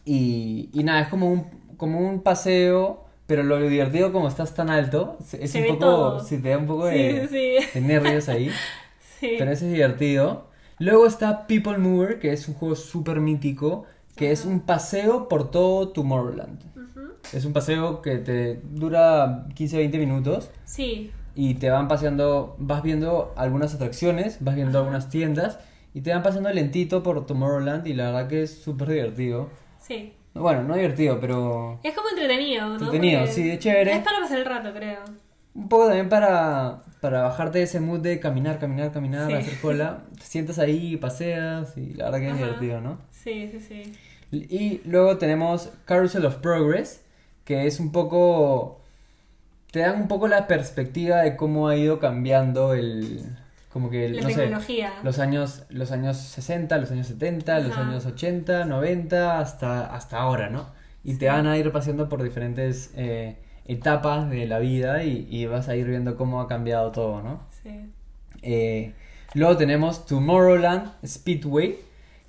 Y, 0.04 0.68
y 0.72 0.84
nada, 0.84 1.00
es 1.00 1.08
como 1.08 1.32
un, 1.32 1.46
como 1.78 1.98
un 2.00 2.22
paseo, 2.22 3.06
pero 3.26 3.42
lo 3.42 3.58
divertido 3.58 4.12
como 4.12 4.28
estás 4.28 4.54
tan 4.54 4.70
alto, 4.70 5.16
es 5.32 5.50
Se 5.50 5.62
un 5.62 5.78
poco, 5.78 6.20
si 6.20 6.38
te 6.38 6.50
da 6.50 6.58
un 6.58 6.66
poco 6.66 6.86
de, 6.86 7.26
sí, 7.28 7.68
de 7.74 7.80
nervios 7.80 8.28
ahí. 8.28 8.50
Pero 9.20 9.50
ese 9.50 9.66
es 9.66 9.72
divertido. 9.72 10.46
Luego 10.78 11.06
está 11.06 11.46
People 11.46 11.78
Mover, 11.78 12.18
que 12.18 12.32
es 12.32 12.48
un 12.48 12.54
juego 12.54 12.74
súper 12.74 13.20
mítico, 13.20 13.84
que 14.14 14.30
es 14.32 14.44
un 14.44 14.60
paseo 14.60 15.28
por 15.28 15.50
todo 15.50 15.88
Tomorrowland. 15.88 16.60
Es 17.32 17.44
un 17.44 17.52
paseo 17.52 18.02
que 18.02 18.18
te 18.18 18.60
dura 18.70 19.46
15-20 19.54 19.98
minutos 19.98 20.50
Sí, 20.64 21.10
y 21.34 21.54
te 21.54 21.70
van 21.70 21.88
paseando, 21.88 22.54
vas 22.58 22.82
viendo 22.82 23.34
algunas 23.36 23.74
atracciones, 23.74 24.38
vas 24.40 24.54
viendo 24.54 24.78
algunas 24.78 25.08
tiendas 25.08 25.58
y 25.92 26.02
te 26.02 26.12
van 26.12 26.22
pasando 26.22 26.50
lentito 26.52 27.02
por 27.02 27.26
Tomorrowland 27.26 27.86
y 27.86 27.94
la 27.94 28.06
verdad 28.12 28.28
que 28.28 28.42
es 28.42 28.62
súper 28.62 28.88
divertido. 28.88 29.48
sí. 29.80 30.12
Bueno, 30.34 30.64
no 30.64 30.74
divertido, 30.74 31.18
pero 31.18 31.80
Es 31.82 31.94
como 31.94 32.10
entretenido, 32.10 32.66
¿no? 32.68 32.74
Entretenido, 32.74 33.20
Porque 33.20 33.32
sí, 33.32 33.50
es 33.50 33.58
chévere. 33.58 33.92
Es 33.94 34.04
para 34.04 34.20
pasar 34.20 34.38
el 34.38 34.44
rato, 34.44 34.70
creo. 34.74 34.98
Un 35.56 35.68
poco 35.68 35.86
también 35.86 36.08
para, 36.08 36.82
para 37.00 37.22
bajarte 37.22 37.58
de 37.58 37.64
ese 37.64 37.80
mood 37.80 38.00
de 38.00 38.20
caminar, 38.20 38.58
caminar, 38.58 38.92
caminar, 38.92 39.26
Sí. 39.28 39.32
hacer 39.34 39.60
cola. 39.60 40.02
Te 40.18 40.22
sientas 40.24 40.58
ahí, 40.58 40.96
paseas 40.96 41.76
y 41.76 41.94
la 41.94 42.04
verdad 42.06 42.18
que 42.20 42.30
es 42.30 42.36
divertido, 42.38 42.80
¿no? 42.80 42.98
Sí, 43.10 43.48
sí, 43.50 43.60
sí. 43.60 43.92
Y 44.32 44.80
luego 44.84 45.16
tenemos 45.18 45.70
Carousel 45.84 46.26
of 46.26 46.36
Progress, 46.36 47.02
que 47.44 47.66
es 47.66 47.80
un 47.80 47.92
poco... 47.92 48.80
Te 49.70 49.80
dan 49.80 50.02
un 50.02 50.08
poco 50.08 50.26
la 50.28 50.46
perspectiva 50.46 51.18
de 51.22 51.36
cómo 51.36 51.68
ha 51.68 51.76
ido 51.76 51.98
cambiando 51.98 52.74
el... 52.74 53.22
Como 53.72 53.90
que, 53.90 54.08
La 54.08 54.22
no 54.22 54.28
sé, 54.30 54.36
tecnología. 54.36 54.92
los 55.02 55.18
años, 55.18 55.64
los 55.68 55.92
años 55.92 56.16
60, 56.16 56.78
los 56.78 56.90
años 56.90 57.06
70, 57.08 57.60
los 57.60 57.76
años 57.76 58.06
80, 58.06 58.64
90, 58.64 59.38
hasta, 59.38 59.94
hasta 59.94 60.18
ahora, 60.18 60.48
¿no? 60.48 60.66
Y 61.04 61.16
te 61.16 61.28
van 61.28 61.46
a 61.46 61.58
ir 61.58 61.70
paseando 61.72 62.08
por 62.08 62.22
diferentes 62.22 62.90
eh, 62.96 63.36
etapas 63.66 64.30
de 64.30 64.46
la 64.46 64.58
vida 64.58 65.04
y, 65.04 65.26
y 65.30 65.46
vas 65.46 65.68
a 65.68 65.76
ir 65.76 65.86
viendo 65.86 66.16
cómo 66.16 66.40
ha 66.40 66.48
cambiado 66.48 66.92
todo, 66.92 67.22
¿no? 67.22 67.40
Sí. 67.62 67.70
Eh, 68.42 68.92
luego 69.34 69.56
tenemos 69.56 70.06
Tomorrowland 70.06 70.92
Speedway, 71.04 71.78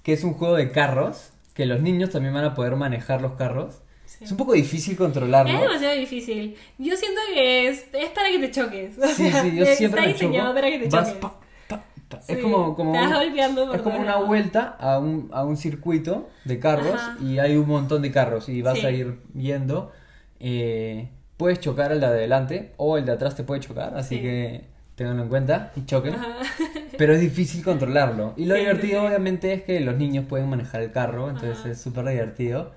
que 0.04 0.14
es 0.14 0.24
un 0.24 0.34
juego 0.34 0.56
de 0.56 0.72
carros, 0.72 1.32
que 1.54 1.66
los 1.66 1.82
niños 1.82 2.10
también 2.12 2.34
van 2.34 2.46
a 2.46 2.54
poder 2.56 2.76
manejar 2.76 3.22
los 3.22 3.34
carros. 3.34 3.82
sí. 4.06 4.24
Es 4.24 4.32
un 4.32 4.38
poco 4.38 4.54
difícil 4.54 4.96
controlarlo. 4.98 5.54
Es 5.54 5.60
demasiado 5.62 5.96
difícil. 5.96 6.56
Yo 6.78 6.96
siento 6.96 7.20
que 7.34 7.68
es, 7.68 7.86
es 7.94 8.10
para 8.10 8.30
que 8.30 8.40
te 8.40 8.52
choques. 8.52 8.98
O 8.98 9.08
Sí, 9.08 9.30
sea, 9.30 9.42
sí, 9.44 9.56
yo 9.56 9.66
siempre 9.66 10.10
está 10.12 10.28
me 10.28 10.36
choco. 10.38 10.54
para 10.54 10.70
que 10.70 10.80
te 10.80 10.90
Vas 10.90 11.08
choques. 11.10 11.22
pa, 11.22 11.40
pa, 11.68 11.84
pa. 12.10 12.22
Sí, 12.22 12.34
Es 12.34 12.38
como, 12.40 12.76
como 12.76 12.94
te 12.94 12.98
vas 13.00 13.08
un- 13.28 13.76
es 13.76 13.82
como 13.82 14.00
una 14.00 14.16
vuelta 14.18 14.76
a 14.80 14.98
un, 14.98 15.30
a 15.34 15.44
un 15.44 15.58
circuito 15.58 16.30
de 16.46 16.58
carros 16.60 16.96
Ajá. 16.96 17.18
y 17.22 17.38
hay 17.40 17.58
un 17.58 17.68
montón 17.68 18.02
de 18.02 18.12
carros 18.12 18.48
y 18.50 18.62
vas 18.62 18.84
a 18.84 18.90
ir 18.92 19.20
viendo. 19.34 19.92
eh, 20.40 21.10
puedes 21.38 21.60
chocar 21.60 21.92
al 21.92 22.00
de 22.00 22.06
adelante 22.08 22.72
o 22.78 22.98
el 22.98 23.06
de 23.06 23.12
atrás 23.14 23.36
te 23.36 23.44
puede 23.44 23.62
chocar, 23.62 23.96
así 23.96 24.16
Sí. 24.18 24.22
que 24.22 24.62
tenganlo 24.96 25.24
en 25.24 25.30
cuenta 25.30 25.72
y 25.76 25.86
choquen. 25.86 26.16
Ajá. 26.16 26.38
Pero 26.98 27.14
es 27.14 27.22
difícil 27.22 27.64
controlarlo. 27.64 28.34
Y 28.36 28.46
lo 28.46 28.56
Sí, 28.56 28.62
divertido, 28.62 29.02
sí, 29.02 29.08
obviamente, 29.08 29.54
es 29.54 29.62
que 29.64 29.80
los 29.80 29.96
niños 29.98 30.26
pueden 30.28 30.50
manejar 30.50 30.82
el 30.82 30.92
carro, 30.92 31.30
entonces 31.30 31.60
Ajá. 31.60 31.70
es 31.70 31.80
súper 31.82 32.06
divertido. 32.08 32.72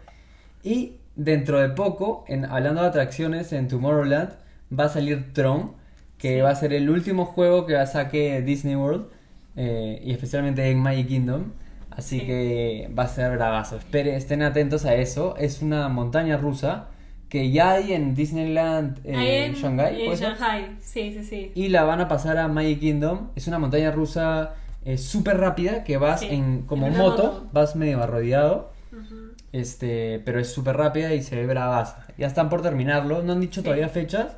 Y 0.63 0.97
dentro 1.17 1.59
de 1.59 1.71
poco, 1.71 2.25
en, 2.29 2.45
hablando 2.45 2.83
de 2.83 2.89
atracciones 2.89 3.53
en 3.55 3.69
Tomorrowland, 3.69 4.31
va 4.79 4.85
a 4.85 4.89
salir 4.91 5.33
Tron, 5.33 5.73
que 6.19 6.43
va 6.43 6.51
a 6.51 6.55
ser 6.55 6.75
el 6.75 6.91
último 6.91 7.25
juego 7.25 7.65
que 7.65 7.85
saque 7.87 8.43
Disney 8.43 8.77
World, 8.77 9.07
eh, 9.57 10.01
y 10.05 10.13
especialmente 10.13 10.71
en 10.71 10.79
Magic 10.79 11.09
Kingdom. 11.09 11.53
Así 11.91 12.21
Sí. 12.21 12.27
que 12.27 12.91
va 12.97 13.05
a 13.05 13.09
ser 13.09 13.33
bravazo. 13.37 13.77
Esperen, 13.77 14.15
estén 14.15 14.43
atentos 14.43 14.85
a 14.85 14.95
eso. 14.95 15.35
Es 15.39 15.61
una 15.63 15.89
montaña 15.89 16.37
rusa 16.37 16.89
que 17.31 17.51
ya 17.51 17.73
hay 17.73 17.95
en 17.95 18.15
Disneyland 18.15 18.99
eh, 19.07 19.47
en, 19.47 19.55
Shanghai. 19.55 20.05
en. 20.07 20.15
Shanghai. 20.15 20.77
Sí, 20.81 21.15
sí, 21.15 21.25
sí. 21.25 21.53
y 21.55 21.69
la 21.69 21.85
van 21.85 22.01
a 22.03 22.09
pasar 22.09 22.37
a 22.37 22.49
Magic 22.49 22.81
Kingdom. 22.81 23.29
Es 23.37 23.47
una 23.47 23.59
montaña 23.59 23.91
rusa 23.93 24.57
eh, 24.85 24.99
súper 24.99 25.39
rápida 25.39 25.85
que 25.85 25.97
vas 25.97 26.21
Sí, 26.21 26.29
en 26.31 26.63
como 26.67 26.87
en 26.89 26.97
moto, 26.99 27.23
moto. 27.23 27.49
vas 27.53 27.77
medio 27.77 28.03
arrodillado, 28.03 28.73
este, 29.53 30.21
pero 30.25 30.41
es 30.41 30.53
súper 30.53 30.77
rápida 30.77 31.15
y 31.15 31.23
se 31.23 31.37
ve 31.37 31.47
bravaza. 31.47 32.07
Ya 32.19 32.27
están 32.27 32.49
por 32.49 32.63
terminarlo, 32.63 33.23
no 33.23 33.33
han 33.33 33.41
dicho 33.41 33.61
Sí. 33.61 33.65
todavía 33.65 33.89
fechas, 33.89 34.37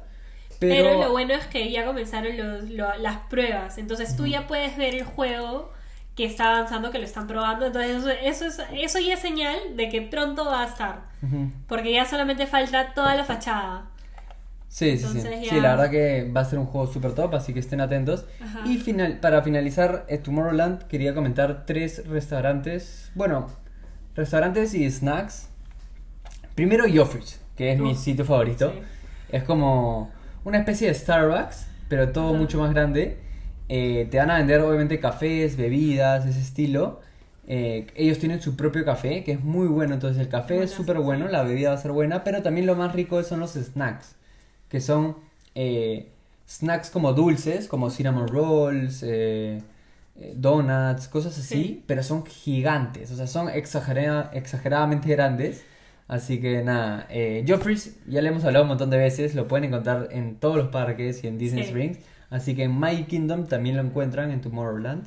Pero... 0.59 0.74
pero, 0.90 1.03
lo 1.03 1.11
bueno 1.12 1.34
es 1.34 1.47
que 1.47 1.70
ya 1.70 1.84
comenzaron 1.84 2.36
los- 2.36 2.70
lo- 2.70 2.97
las 2.99 3.16
pruebas. 3.28 3.78
Entonces 3.78 4.16
tú 4.16 4.26
ya 4.26 4.47
puedes 4.47 4.76
ver 4.76 4.95
el 4.95 5.05
juego 5.05 5.70
que 6.14 6.24
está 6.24 6.48
avanzando, 6.56 6.90
que 6.90 6.98
lo 6.98 7.04
están 7.04 7.26
probando. 7.26 7.66
Entonces 7.66 7.96
eso, 7.96 8.10
eso, 8.10 8.44
es, 8.46 8.68
eso 8.72 8.98
ya 8.98 9.14
es 9.14 9.20
señal 9.20 9.56
de 9.76 9.88
que 9.88 10.02
pronto 10.02 10.44
va 10.44 10.62
a 10.62 10.66
estar. 10.66 11.12
Porque 11.68 11.92
ya 11.92 12.04
solamente 12.04 12.46
falta 12.46 12.92
toda 12.94 13.14
la 13.14 13.24
fachada. 13.24 13.86
Sí, 14.68 14.96
sí, 14.96 15.06
sí. 15.20 15.28
Sí, 15.50 15.60
la 15.60 15.76
verdad 15.76 15.90
que 15.90 16.30
va 16.34 16.40
a 16.40 16.44
ser 16.46 16.58
un 16.58 16.64
juego 16.66 16.86
súper 16.90 17.14
top, 17.14 17.34
así 17.34 17.52
que 17.52 17.60
estén 17.60 17.80
atentos. 17.82 18.24
Ajá. 18.42 18.60
Y 18.66 18.78
final, 18.78 19.20
para 19.20 19.42
finalizar 19.42 20.06
eh, 20.08 20.16
Tomorrowland, 20.16 20.84
quería 20.88 21.14
comentar 21.14 21.66
tres 21.66 22.06
restaurantes. 22.08 23.12
Bueno, 23.14 23.48
restaurantes 24.16 24.72
y 24.74 24.90
snacks. 24.90 25.48
Primero, 26.54 26.84
Joffrey's, 26.92 27.40
que 27.56 27.72
es 27.72 27.78
mi 27.78 27.94
sitio 27.94 28.24
favorito. 28.24 28.72
sí. 28.72 28.80
Es 29.30 29.44
como 29.44 30.10
una 30.44 30.58
especie 30.58 30.88
de 30.88 30.94
Starbucks, 30.94 31.66
pero 31.88 32.10
todo 32.10 32.30
Ajá. 32.30 32.38
mucho 32.38 32.58
más 32.58 32.70
grande. 32.72 33.18
Eh, 33.75 34.07
te 34.11 34.18
van 34.18 34.31
a 34.31 34.37
vender, 34.37 34.61
obviamente, 34.61 35.01
cafés, 35.01 35.57
bebidas, 35.57 36.27
ese 36.27 36.41
estilo. 36.41 37.01
Eh, 37.47 37.87
ellos 37.97 38.18
tienen 38.18 38.43
su 38.43 38.55
propio 38.55 38.85
café, 38.85 39.25
que 39.25 39.33
es 39.33 39.43
muy 39.43 39.66
bueno. 39.66 39.95
Entonces, 39.95 40.20
el 40.20 40.29
café 40.29 40.62
es 40.62 40.70
súper 40.70 40.99
bueno, 40.99 41.27
la 41.29 41.43
bebida 41.43 41.70
va 41.70 41.77
a 41.77 41.79
ser 41.79 41.93
buena, 41.93 42.23
pero 42.23 42.43
también 42.43 42.66
lo 42.66 42.75
más 42.77 42.93
rico 42.95 43.23
son 43.23 43.41
los 43.41 43.53
snacks 43.55 44.14
que 44.68 44.81
son 44.81 45.16
eh, 45.55 46.09
snacks 46.49 46.89
como 46.91 47.12
dulces, 47.12 47.68
como 47.68 47.91
cinnamon 47.91 48.27
rolls, 48.29 49.03
eh, 49.03 49.61
eh, 50.18 50.33
donuts, 50.37 51.09
cosas 51.09 51.39
así, 51.39 51.55
Sí. 51.62 51.85
pero 51.87 52.03
son 52.03 52.25
gigantes, 52.27 53.11
o 53.11 53.16
sea, 53.16 53.27
son 53.27 53.49
exagera- 53.51 54.31
exageradamente 54.33 55.09
grandes. 55.11 55.62
Así 56.09 56.41
que 56.41 56.62
nada, 56.62 57.07
eh, 57.11 57.45
Joffrey's 57.47 57.97
ya 58.07 58.20
le 58.23 58.29
hemos 58.31 58.45
hablado 58.45 58.64
un 58.64 58.68
montón 58.70 58.89
de 58.91 58.97
veces, 58.99 59.35
lo 59.35 59.47
pueden 59.49 59.64
encontrar 59.64 60.09
en 60.11 60.37
todos 60.37 60.57
los 60.57 60.68
parques 60.68 61.23
y 61.25 61.27
en 61.29 61.37
Disney 61.39 61.62
Sí. 61.64 61.68
Springs. 61.68 61.99
Así 62.33 62.57
que 62.57 62.64
en 62.64 62.80
My 62.80 63.05
Kingdom 63.05 63.47
también 63.47 63.76
lo 63.76 63.83
encuentran 63.83 64.30
en 64.30 64.41
Tomorrowland. 64.41 65.05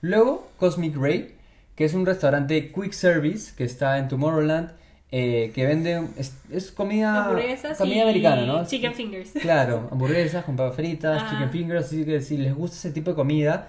Luego, 0.00 0.48
Cosmic 0.56 0.96
Ray, 0.96 1.34
que 1.76 1.84
es 1.84 1.94
un 1.94 2.06
restaurante 2.06 2.70
quick 2.72 2.92
service 2.92 3.52
que 3.56 3.64
está 3.64 3.98
en 3.98 4.08
Tomorrowland, 4.08 4.70
eh, 5.12 5.50
que 5.54 5.66
vende, 5.66 6.06
es, 6.16 6.34
es 6.52 6.70
comida, 6.70 7.24
Hamburguesas 7.26 7.76
comida 7.76 8.02
americana, 8.02 8.46
¿no? 8.46 8.64
chicken 8.64 8.94
fingers. 8.94 9.32
Claro, 9.42 9.88
hamburguesas 9.90 10.44
con 10.44 10.54
papas 10.56 10.76
fritas, 10.76 11.28
chicken 11.30 11.50
fingers, 11.50 11.86
así 11.86 12.04
que 12.04 12.20
si 12.22 12.38
les 12.38 12.54
gusta 12.54 12.76
ese 12.76 12.92
tipo 12.92 13.10
de 13.10 13.16
comida, 13.16 13.68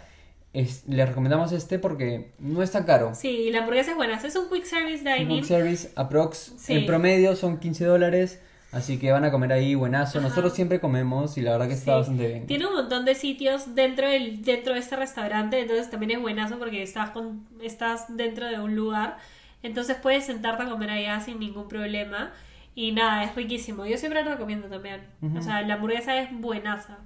es- 0.54 0.84
les 0.88 1.08
recomendamos 1.10 1.52
este 1.52 1.80
porque 1.80 2.30
no 2.38 2.62
es 2.62 2.72
tan 2.72 2.84
caro. 2.84 3.16
Sí, 3.16 3.50
la 3.52 3.60
hamburguesa 3.60 3.92
es 3.92 3.98
buena. 3.98 4.16
Es 4.24 4.36
un 4.36 4.50
quick 4.50 4.66
service 4.66 5.00
Un 5.00 5.18
dining. 5.18 5.38
quick 5.40 5.46
service 5.46 5.90
aprox, 5.96 6.54
Sí. 6.60 6.74
en 6.74 6.86
promedio 6.86 7.36
son 7.36 7.58
15 7.58 7.86
dólares, 7.86 8.40
Así 8.72 8.98
que 8.98 9.12
van 9.12 9.26
a 9.26 9.32
comer 9.32 9.52
ahí 9.52 9.76
buenazo. 9.76 10.20
Ajá. 10.20 10.30
Nosotros 10.30 10.54
siempre 10.54 10.80
comemos 10.80 11.38
y 11.38 11.42
la 11.42 11.52
verdad 11.52 11.68
que 11.68 11.74
está 11.74 11.92
Sí. 11.94 11.98
bastante 11.98 12.28
bien. 12.28 12.48
Tiene 12.48 12.68
un 12.68 12.74
montón 12.74 13.04
de 13.06 13.16
sitios 13.16 13.76
dentro 13.76 14.08
del 14.10 14.42
dentro 14.44 14.74
de 14.74 14.80
este 14.80 14.96
restaurante, 14.96 15.60
entonces 15.60 15.90
también 15.90 16.12
es 16.12 16.20
buenazo 16.22 16.58
porque 16.58 16.82
estás 16.82 17.10
con 17.10 17.46
estás 17.62 18.06
dentro 18.16 18.48
de 18.48 18.60
un 18.60 18.76
lugar, 18.76 19.18
entonces 19.62 19.98
puedes 20.02 20.26
sentarte 20.26 20.64
a 20.64 20.70
comer 20.70 20.90
allá 20.90 21.20
sin 21.20 21.40
ningún 21.40 21.68
problema 21.68 22.32
y 22.74 22.94
nada, 22.94 23.26
es 23.26 23.36
riquísimo. 23.36 23.86
Yo 23.86 23.98
siempre 23.98 24.24
lo 24.24 24.32
recomiendo 24.32 24.68
también. 24.68 25.02
O 25.38 25.42
sea, 25.42 25.62
la 25.64 25.74
hamburguesa 25.74 26.18
es 26.22 26.30
buenaza. 26.32 26.98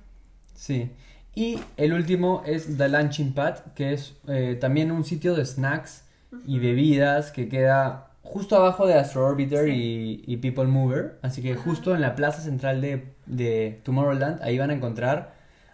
Sí. 0.53 0.91
Y 1.33 1.59
el 1.77 1.91
último 1.93 2.43
es 2.45 2.77
The 2.77 2.87
Lunching 2.87 3.33
Pad, 3.33 3.57
que 3.75 3.91
es 3.93 4.13
eh, 4.27 4.55
también 4.61 4.91
un 4.91 5.03
sitio 5.03 5.33
de 5.35 5.43
snacks 5.45 6.05
y 6.45 6.59
bebidas 6.59 7.31
que 7.31 7.49
queda 7.49 8.04
justo 8.25 8.57
abajo 8.57 8.85
de 8.85 8.95
Astro 8.95 9.25
Orbiter 9.25 9.69
y, 9.69 10.23
y 10.27 10.37
People 10.37 10.65
Mover. 10.65 11.19
Así 11.21 11.41
que 11.41 11.55
justo 11.55 11.95
en 11.95 12.01
la 12.01 12.15
plaza 12.15 12.41
central 12.41 12.81
de, 12.81 13.13
de 13.25 13.79
Tomorrowland, 13.83 14.41
ahí 14.43 14.57
van 14.57 14.71
a 14.71 14.73
encontrar. 14.73 15.33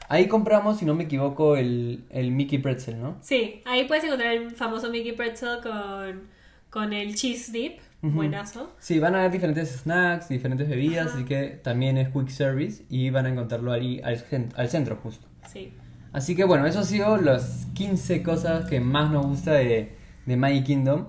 Ahí 0.09 0.27
compramos, 0.27 0.77
si 0.77 0.85
no 0.85 0.93
me 0.93 1.05
equivoco, 1.05 1.55
el, 1.55 2.03
el 2.09 2.31
Mickey 2.31 2.59
Pretzel, 2.59 3.01
¿no? 3.01 3.15
Sí, 3.21 3.61
ahí 3.65 3.85
puedes 3.85 4.03
encontrar 4.03 4.33
el 4.33 4.51
famoso 4.51 4.89
Mickey 4.91 5.13
Pretzel 5.13 5.59
con, 5.63 6.23
con 6.69 6.91
el 6.93 7.15
cheese 7.15 7.51
dip, 7.53 7.79
Ujú. 8.03 8.15
buenazo. 8.15 8.71
Sí, 8.79 8.99
van 8.99 9.15
a 9.15 9.19
haber 9.19 9.31
diferentes 9.31 9.69
snacks, 9.69 10.27
diferentes 10.27 10.67
bebidas, 10.67 11.07
Ajá. 11.07 11.15
así 11.15 11.23
que 11.25 11.59
también 11.63 11.97
es 11.97 12.09
quick 12.09 12.27
service 12.27 12.83
y 12.89 13.09
van 13.09 13.25
a 13.25 13.29
encontrarlo 13.29 13.71
ahí 13.71 14.01
al 14.03 14.69
centro 14.69 14.97
justo. 15.01 15.25
Sí. 15.47 15.73
Así 16.11 16.35
que 16.35 16.43
bueno, 16.43 16.65
eso 16.65 16.79
ha 16.79 16.83
sido 16.83 17.15
las 17.15 17.67
15 17.73 18.21
cosas 18.21 18.65
que 18.65 18.81
más 18.81 19.09
nos 19.11 19.25
gusta 19.25 19.53
de, 19.53 19.95
de 20.25 20.35
Magic 20.35 20.65
Kingdom. 20.65 21.05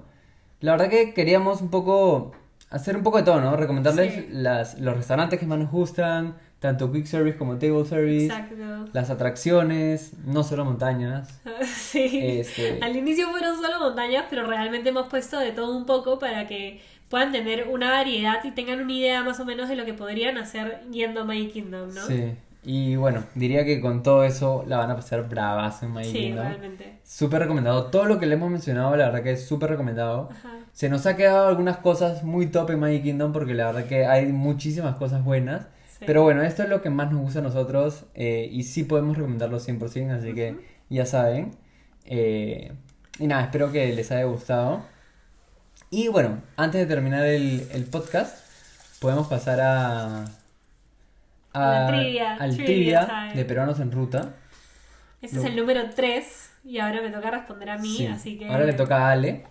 La 0.62 0.72
verdad 0.72 0.88
que 0.88 1.12
queríamos 1.12 1.60
un 1.60 1.68
poco 1.70 2.32
hacer 2.70 2.96
un 2.96 3.02
poco 3.02 3.18
de 3.18 3.24
todo, 3.24 3.40
¿no? 3.40 3.54
Recomendarles 3.56 4.14
Sí. 4.14 4.26
las, 4.30 4.80
los 4.80 4.96
restaurantes 4.96 5.38
que 5.38 5.44
más 5.46 5.58
nos 5.58 5.70
gustan, 5.70 6.36
tanto 6.58 6.90
quick 6.90 7.04
service 7.04 7.36
como 7.36 7.58
table 7.58 7.84
service, 7.84 8.26
Exacto. 8.26 8.54
las 8.92 9.10
atracciones, 9.10 10.12
no 10.24 10.42
solo 10.42 10.64
montañas. 10.64 11.40
Sí. 11.66 12.20
Este- 12.22 12.78
Al 12.80 12.96
inicio 12.96 13.28
fueron 13.30 13.60
solo 13.60 13.78
montañas, 13.78 14.24
pero 14.30 14.46
realmente 14.46 14.88
hemos 14.88 15.08
puesto 15.08 15.38
de 15.38 15.52
todo 15.52 15.76
un 15.76 15.84
poco 15.84 16.18
para 16.18 16.46
que 16.46 16.80
puedan 17.08 17.30
tener 17.32 17.68
una 17.68 17.90
variedad 17.90 18.42
y 18.44 18.52
tengan 18.52 18.80
una 18.80 18.92
idea 18.92 19.22
más 19.22 19.38
o 19.40 19.44
menos 19.44 19.68
de 19.68 19.76
lo 19.76 19.84
que 19.84 19.92
podrían 19.92 20.38
hacer 20.38 20.80
yendo 20.90 21.20
a 21.20 21.24
Magic 21.24 21.52
Kingdom, 21.52 21.92
¿no? 21.92 22.06
Sí. 22.06 22.32
Y 22.64 22.94
bueno, 22.94 23.24
diría 23.34 23.64
que 23.64 23.80
con 23.80 24.02
todo 24.04 24.22
eso 24.22 24.62
la 24.68 24.76
van 24.78 24.90
a 24.90 24.94
pasar 24.96 25.28
bravas 25.28 25.82
en 25.82 25.90
Magic 25.90 26.12
Sí, 26.12 26.18
Kingdom. 26.18 26.46
realmente. 26.46 26.98
Súper 27.02 27.40
recomendado. 27.40 27.86
Todo 27.86 28.04
lo 28.04 28.20
que 28.20 28.26
le 28.26 28.34
hemos 28.34 28.50
mencionado, 28.50 28.94
la 28.96 29.06
verdad 29.06 29.22
que 29.24 29.32
es 29.32 29.44
súper 29.46 29.70
recomendado. 29.70 30.28
Ajá. 30.30 30.58
Se 30.72 30.88
nos 30.88 31.04
ha 31.06 31.16
quedado 31.16 31.48
algunas 31.48 31.78
cosas 31.78 32.22
muy 32.22 32.46
top 32.46 32.70
en 32.70 32.78
Magic 32.80 33.02
Kingdom 33.02 33.32
porque 33.32 33.54
la 33.54 33.66
verdad 33.66 33.84
que 33.86 34.06
hay 34.06 34.26
muchísimas 34.26 34.94
cosas 34.96 35.24
buenas. 35.24 35.66
Sí. 35.98 36.04
Pero 36.06 36.22
bueno, 36.22 36.42
esto 36.42 36.62
es 36.62 36.68
lo 36.68 36.82
que 36.82 36.90
más 36.90 37.10
nos 37.10 37.20
gusta 37.22 37.40
a 37.40 37.42
nosotros 37.42 38.04
eh, 38.14 38.48
y 38.50 38.62
sí 38.62 38.84
podemos 38.84 39.16
recomendarlo 39.16 39.58
100%, 39.58 40.10
así 40.12 40.32
que 40.32 40.56
ya 40.88 41.04
saben. 41.04 41.50
Eh, 42.04 42.72
y 43.18 43.26
nada, 43.26 43.42
espero 43.42 43.72
que 43.72 43.92
les 43.92 44.10
haya 44.12 44.24
gustado. 44.24 44.82
Y 45.90 46.08
bueno, 46.08 46.40
antes 46.56 46.80
de 46.80 46.86
terminar 46.86 47.26
el, 47.26 47.66
el 47.72 47.84
podcast, 47.86 48.38
podemos 49.00 49.26
pasar 49.26 49.60
a... 49.60 50.24
Trivia, 51.52 52.34
al 52.36 52.56
trivia 52.56 53.30
de 53.34 53.44
peruanos 53.44 53.78
en 53.80 53.92
ruta. 53.92 54.34
Este 55.20 55.36
Lo- 55.36 55.42
es 55.42 55.48
el 55.48 55.56
número 55.56 55.82
3 55.94 56.50
y 56.64 56.78
ahora 56.78 57.00
me 57.02 57.10
toca 57.10 57.30
responder 57.30 57.70
a 57.70 57.78
mí, 57.78 57.94
Sí. 57.96 58.06
así 58.06 58.38
que... 58.38 58.48
Ahora 58.48 58.64
le 58.64 58.72
toca 58.72 59.08
a 59.08 59.12
Ale. 59.12 59.44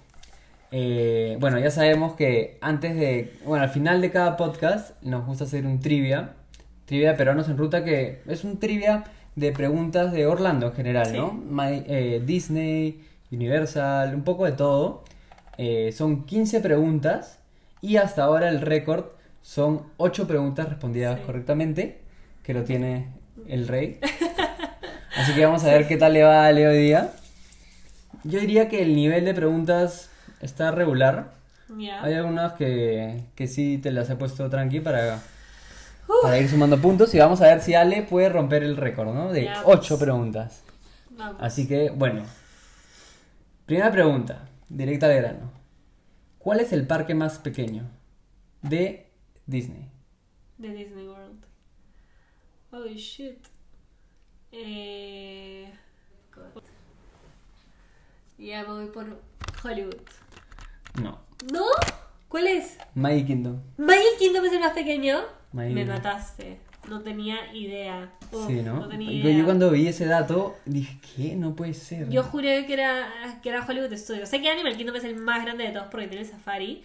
Eh, 0.72 1.38
bueno, 1.40 1.60
ya 1.60 1.70
sabemos 1.70 2.14
que 2.16 2.58
antes 2.62 2.96
de. 2.96 3.34
Bueno, 3.46 3.64
al 3.64 3.70
final 3.70 4.00
de 4.02 4.10
cada 4.10 4.38
podcast 4.38 5.02
nos 5.04 5.26
gusta 5.26 5.44
hacer 5.44 5.66
un 5.66 5.80
trivia. 5.82 6.34
Trivia 6.86 7.12
de 7.12 7.18
peruanos 7.18 7.50
en 7.50 7.58
ruta, 7.58 7.84
que 7.84 8.22
es 8.28 8.44
un 8.44 8.58
trivia 8.60 9.04
de 9.36 9.52
preguntas 9.52 10.12
de 10.14 10.26
Orlando 10.28 10.68
en 10.68 10.74
general, 10.74 11.08
Sí. 11.08 11.18
¿no? 11.18 11.34
My- 11.34 11.84
eh, 11.88 12.22
Disney, 12.26 13.02
Universal, 13.32 14.16
un 14.16 14.24
poco 14.24 14.46
de 14.46 14.54
todo. 14.54 15.04
Eh, 15.58 15.92
son 15.92 16.26
15 16.26 16.60
preguntas 16.62 17.40
y 17.82 17.98
hasta 17.98 18.24
ahora 18.24 18.48
el 18.50 18.62
récord 18.62 19.06
son 19.42 19.84
8 19.98 20.28
preguntas 20.28 20.70
respondidas 20.70 21.20
Sí. 21.20 21.26
correctamente, 21.26 22.02
que 22.44 22.54
lo 22.54 22.64
tiene 22.64 23.10
el 23.48 23.68
rey. 23.68 24.00
Así 25.18 25.34
que 25.34 25.46
vamos 25.46 25.64
a 25.64 25.68
ver 25.72 25.88
qué 25.88 25.98
tal 25.98 26.14
le 26.14 26.24
va 26.24 26.44
a 26.46 26.48
Ale 26.48 26.68
hoy 26.68 26.78
día. 26.78 27.12
Yo 28.24 28.40
diría 28.40 28.70
que 28.70 28.82
el 28.82 28.96
nivel 28.96 29.26
de 29.26 29.34
preguntas 29.34 30.10
está 30.42 30.72
regular. 30.72 31.32
Hay 32.02 32.14
algunas 32.14 32.54
que, 32.54 33.24
que 33.36 33.48
sí 33.48 33.78
te 33.78 33.92
las 33.92 34.10
he 34.10 34.16
puesto 34.16 34.50
tranqui 34.50 34.80
para, 34.82 35.20
para 36.22 36.38
ir 36.38 36.50
sumando 36.50 36.78
puntos 36.82 37.14
y 37.16 37.20
vamos 37.20 37.42
a 37.42 37.46
ver 37.48 37.62
si 37.62 37.74
Ale 37.76 38.02
puede 38.04 38.28
romper 38.30 38.64
el 38.64 38.76
récord, 38.78 39.14
¿no? 39.14 39.32
De 39.32 39.46
Ya, 39.46 39.62
8 39.66 39.88
pues. 39.96 40.00
preguntas. 40.02 40.64
Vamos. 41.12 41.38
Así 41.40 41.68
que, 41.68 41.90
bueno. 41.90 42.24
Primera 43.66 43.92
pregunta, 43.92 44.50
directa 44.70 45.06
al 45.06 45.16
grano. 45.16 45.52
¿Cuál 46.40 46.60
es 46.60 46.74
el 46.74 46.86
parque 46.88 47.16
más 47.16 47.38
pequeño 47.40 47.84
de 48.62 49.08
Disney? 49.46 49.90
De 50.58 50.70
Disney 50.70 51.08
World. 51.08 51.44
Oh 52.72 52.86
shit. 52.88 53.38
Eh... 54.52 55.72
Ya 58.38 58.64
me 58.64 58.70
voy 58.74 58.88
por 58.88 59.22
Hollywood. 59.64 59.96
No. 61.02 61.20
¿No? 61.52 61.66
¿Cuál 62.28 62.48
es? 62.48 62.78
Magic 62.96 63.28
Kingdom. 63.28 63.62
¿Magic 63.78 64.18
Kingdom 64.20 64.46
es 64.46 64.54
el 64.54 64.60
más 64.60 64.74
pequeño? 64.74 65.20
Magic 65.52 65.74
Me 65.74 65.82
Kingdom. 65.82 65.96
mataste. 65.98 66.60
No 66.90 67.02
tenía 67.02 67.54
idea. 67.54 68.12
Uf, 68.32 68.48
sí, 68.48 68.62
¿no? 68.64 68.88
tenía 68.88 69.12
Yo- 69.12 69.18
idea. 69.30 69.38
Yo 69.38 69.46
cuando 69.46 69.70
vi 69.70 69.88
ese 69.88 70.06
dato 70.06 70.56
dije, 70.66 71.00
¿qué? 71.16 71.36
No 71.36 71.56
puede 71.56 71.74
ser. 71.76 72.10
Yo 72.10 72.24
juré 72.24 72.66
que 72.66 72.74
era, 72.74 73.40
que 73.44 73.50
era 73.50 73.64
Hollywood 73.66 73.96
Studios. 73.96 74.30
Sé 74.30 74.42
que 74.42 74.50
Animal 74.50 74.76
Kingdom 74.76 74.96
es 74.96 75.04
el 75.04 75.18
más 75.18 75.44
grande 75.44 75.66
de 75.66 75.72
todos 75.72 75.88
porque 75.92 76.08
tiene 76.08 76.24
el 76.24 76.30
safari. 76.30 76.84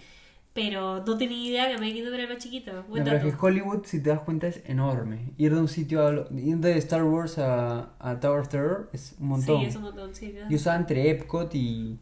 Pero 0.56 1.04
no 1.04 1.18
tenía 1.18 1.48
idea 1.50 1.68
que 1.68 1.92
Kingdom 1.92 2.14
era 2.14 2.24
el 2.24 2.28
más 2.30 2.38
chiquito. 2.38 2.72
Buen 2.88 3.04
No, 3.04 3.04
pero 3.04 3.16
es 3.18 3.24
dato. 3.24 3.38
que 3.40 3.46
Hollywood, 3.46 3.84
si 3.84 4.02
te 4.02 4.08
das 4.10 4.20
cuenta, 4.20 4.48
es 4.48 4.62
enorme. 4.66 5.32
Ir 5.36 5.54
de 5.54 5.60
un 5.60 5.68
sitio 5.68 6.06
a 6.06 6.26
ir 6.36 6.56
de 6.58 6.78
Star 6.78 7.04
Wars 7.04 7.38
a, 7.38 7.90
a 7.98 8.20
Tower 8.20 8.40
of 8.40 8.48
Terror 8.48 8.90
es 8.92 9.14
un 9.20 9.28
montón. 9.28 9.60
Sí, 9.60 9.66
es 9.66 9.76
un 9.76 9.82
montón, 9.82 10.14
sí. 10.14 10.34
¿no? 10.34 10.48
Yo 10.48 10.56
estaba 10.56 10.76
entre 10.76 11.10
Epcot 11.10 11.54
y, 11.54 11.98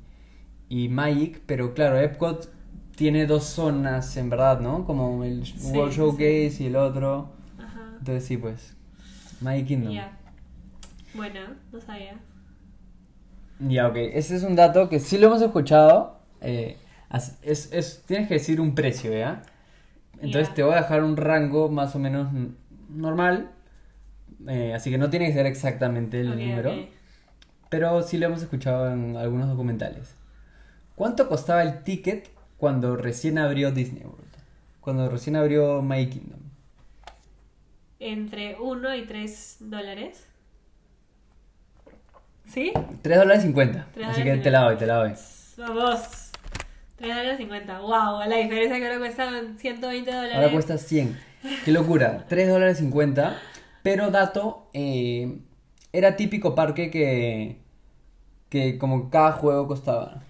y 0.69 0.89
Magic, 0.89 1.43
pero 1.47 1.75
claro, 1.75 1.99
Epcot 1.99 2.51
tiene 2.97 3.27
dos 3.27 3.45
zonas 3.45 4.17
en 4.17 4.31
verdad, 4.31 4.61
¿no? 4.61 4.85
Como 4.87 5.25
el 5.25 5.45
Sí, 5.47 5.77
World 5.77 5.93
sí. 5.93 5.99
Showcase 5.99 6.57
y 6.61 6.67
el 6.67 6.77
otro. 6.77 7.33
Ajá. 7.59 7.97
Entonces 7.99 8.25
sí, 8.25 8.37
pues. 8.37 8.77
Magic 9.41 9.67
Kingdom. 9.69 9.93
Ya. 9.95 10.19
Bueno, 11.15 11.41
no 11.73 11.81
sabía. 11.81 12.21
Ya, 13.59 13.89
ok. 13.89 13.97
Ese 13.97 14.37
es 14.37 14.43
un 14.43 14.57
dato 14.57 14.89
que 14.89 15.01
sí 15.01 15.19
lo 15.19 15.29
hemos 15.29 15.43
escuchado. 15.43 16.21
eh, 16.41 16.77
es, 17.43 17.73
es- 17.73 18.03
tienes 18.07 18.29
que 18.29 18.35
decir 18.35 18.61
un 18.61 18.75
precio, 18.75 19.13
¿ya? 19.17 19.43
Entonces 20.21 20.55
te 20.55 20.63
voy 20.63 20.75
a 20.75 20.79
dejar 20.79 21.03
un 21.05 21.17
rango 21.17 21.69
más 21.71 21.95
o 21.95 21.99
menos 21.99 22.33
normal. 22.89 23.51
eh, 24.49 24.75
así 24.75 24.91
que 24.91 24.99
no 24.99 25.11
tiene 25.11 25.27
que 25.29 25.33
ser 25.35 25.47
exactamente 25.47 26.21
el 26.21 26.31
número. 26.31 26.73
Pero 27.71 28.03
sí 28.03 28.19
lo 28.19 28.27
hemos 28.27 28.43
escuchado 28.43 28.91
en 28.93 29.17
algunos 29.17 29.49
documentales. 29.49 30.15
¿Cuánto 30.97 31.29
costaba 31.29 31.63
el 31.63 31.83
ticket 31.83 32.31
cuando 32.59 32.97
recién 32.97 33.39
abrió 33.39 33.73
Disney 33.73 34.05
World? 34.05 34.23
Cuando 34.81 35.09
recién 35.11 35.37
abrió 35.37 35.83
My 35.83 36.09
Kingdom. 36.09 36.41
Entre 38.01 38.57
1 38.61 38.95
y 38.97 39.07
3 39.07 39.57
dólares. 39.61 40.27
¿Sí? 42.47 42.73
3 43.03 43.19
dólares 43.19 43.43
50. 43.43 43.87
Tres 43.95 44.09
Así 44.09 44.23
que 44.23 44.37
te 44.37 44.51
la 44.51 44.61
doy, 44.63 44.77
te 44.77 44.87
la 44.87 44.97
doy. 44.97 45.13
Vamos. 45.57 46.24
3 46.97 47.09
dólares 47.17 47.37
50. 47.39 47.81
Wow, 47.81 48.21
la 48.29 48.37
diferencia 48.37 48.79
que 48.79 48.85
ahora 48.87 48.99
cuesta 48.99 49.31
120 49.57 50.11
dólares. 50.13 50.35
Ahora 50.37 50.51
cuesta 50.53 50.79
100. 50.79 51.17
Qué 51.65 51.73
locura. 51.73 52.25
3 52.29 52.49
dólares 52.49 52.79
50. 52.79 53.37
Pero 53.83 54.11
dato, 54.11 54.69
eh, 54.73 55.39
era 55.93 56.17
típico 56.17 56.55
parque 56.55 56.91
que, 56.91 57.59
que 58.49 58.79
como 58.79 59.11
cada 59.11 59.33
juego 59.33 59.67
costaba. 59.67 60.23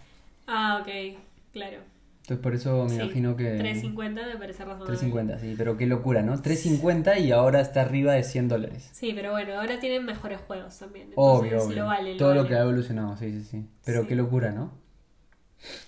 Ah, 0.46 0.80
ok, 0.82 1.16
claro. 1.52 1.78
Entonces 2.22 2.42
por 2.42 2.54
eso 2.54 2.84
me 2.84 2.90
Sí, 2.90 2.96
imagino 3.02 3.36
que... 3.36 3.44
350 3.58 4.26
me 4.26 4.36
parece 4.38 4.64
razonable. 4.64 4.86
350, 4.86 5.38
sí. 5.40 5.54
Pero 5.58 5.76
qué 5.76 5.86
locura, 5.86 6.22
¿no? 6.22 6.40
350 6.40 7.18
y 7.18 7.32
ahora 7.32 7.60
está 7.60 7.82
arriba 7.82 8.14
de 8.14 8.22
100 8.24 8.48
dólares. 8.48 8.88
Sí, 8.92 9.12
pero 9.14 9.32
bueno, 9.32 9.60
ahora 9.60 9.78
tienen 9.78 10.06
mejores 10.06 10.40
juegos 10.40 10.78
también. 10.78 11.10
Obvio, 11.16 11.44
Entonces 11.52 11.68
obvio. 11.68 11.82
lo 11.82 11.86
vale. 11.86 12.12
lo 12.12 12.18
Todo 12.18 12.34
lo 12.34 12.46
que 12.48 12.54
ha 12.54 12.60
evolucionado, 12.62 13.14
sí, 13.18 13.30
sí, 13.30 13.44
sí. 13.44 13.66
Pero 13.84 14.02
Sí. 14.02 14.08
qué 14.08 14.14
locura, 14.16 14.52
¿no? 14.52 14.72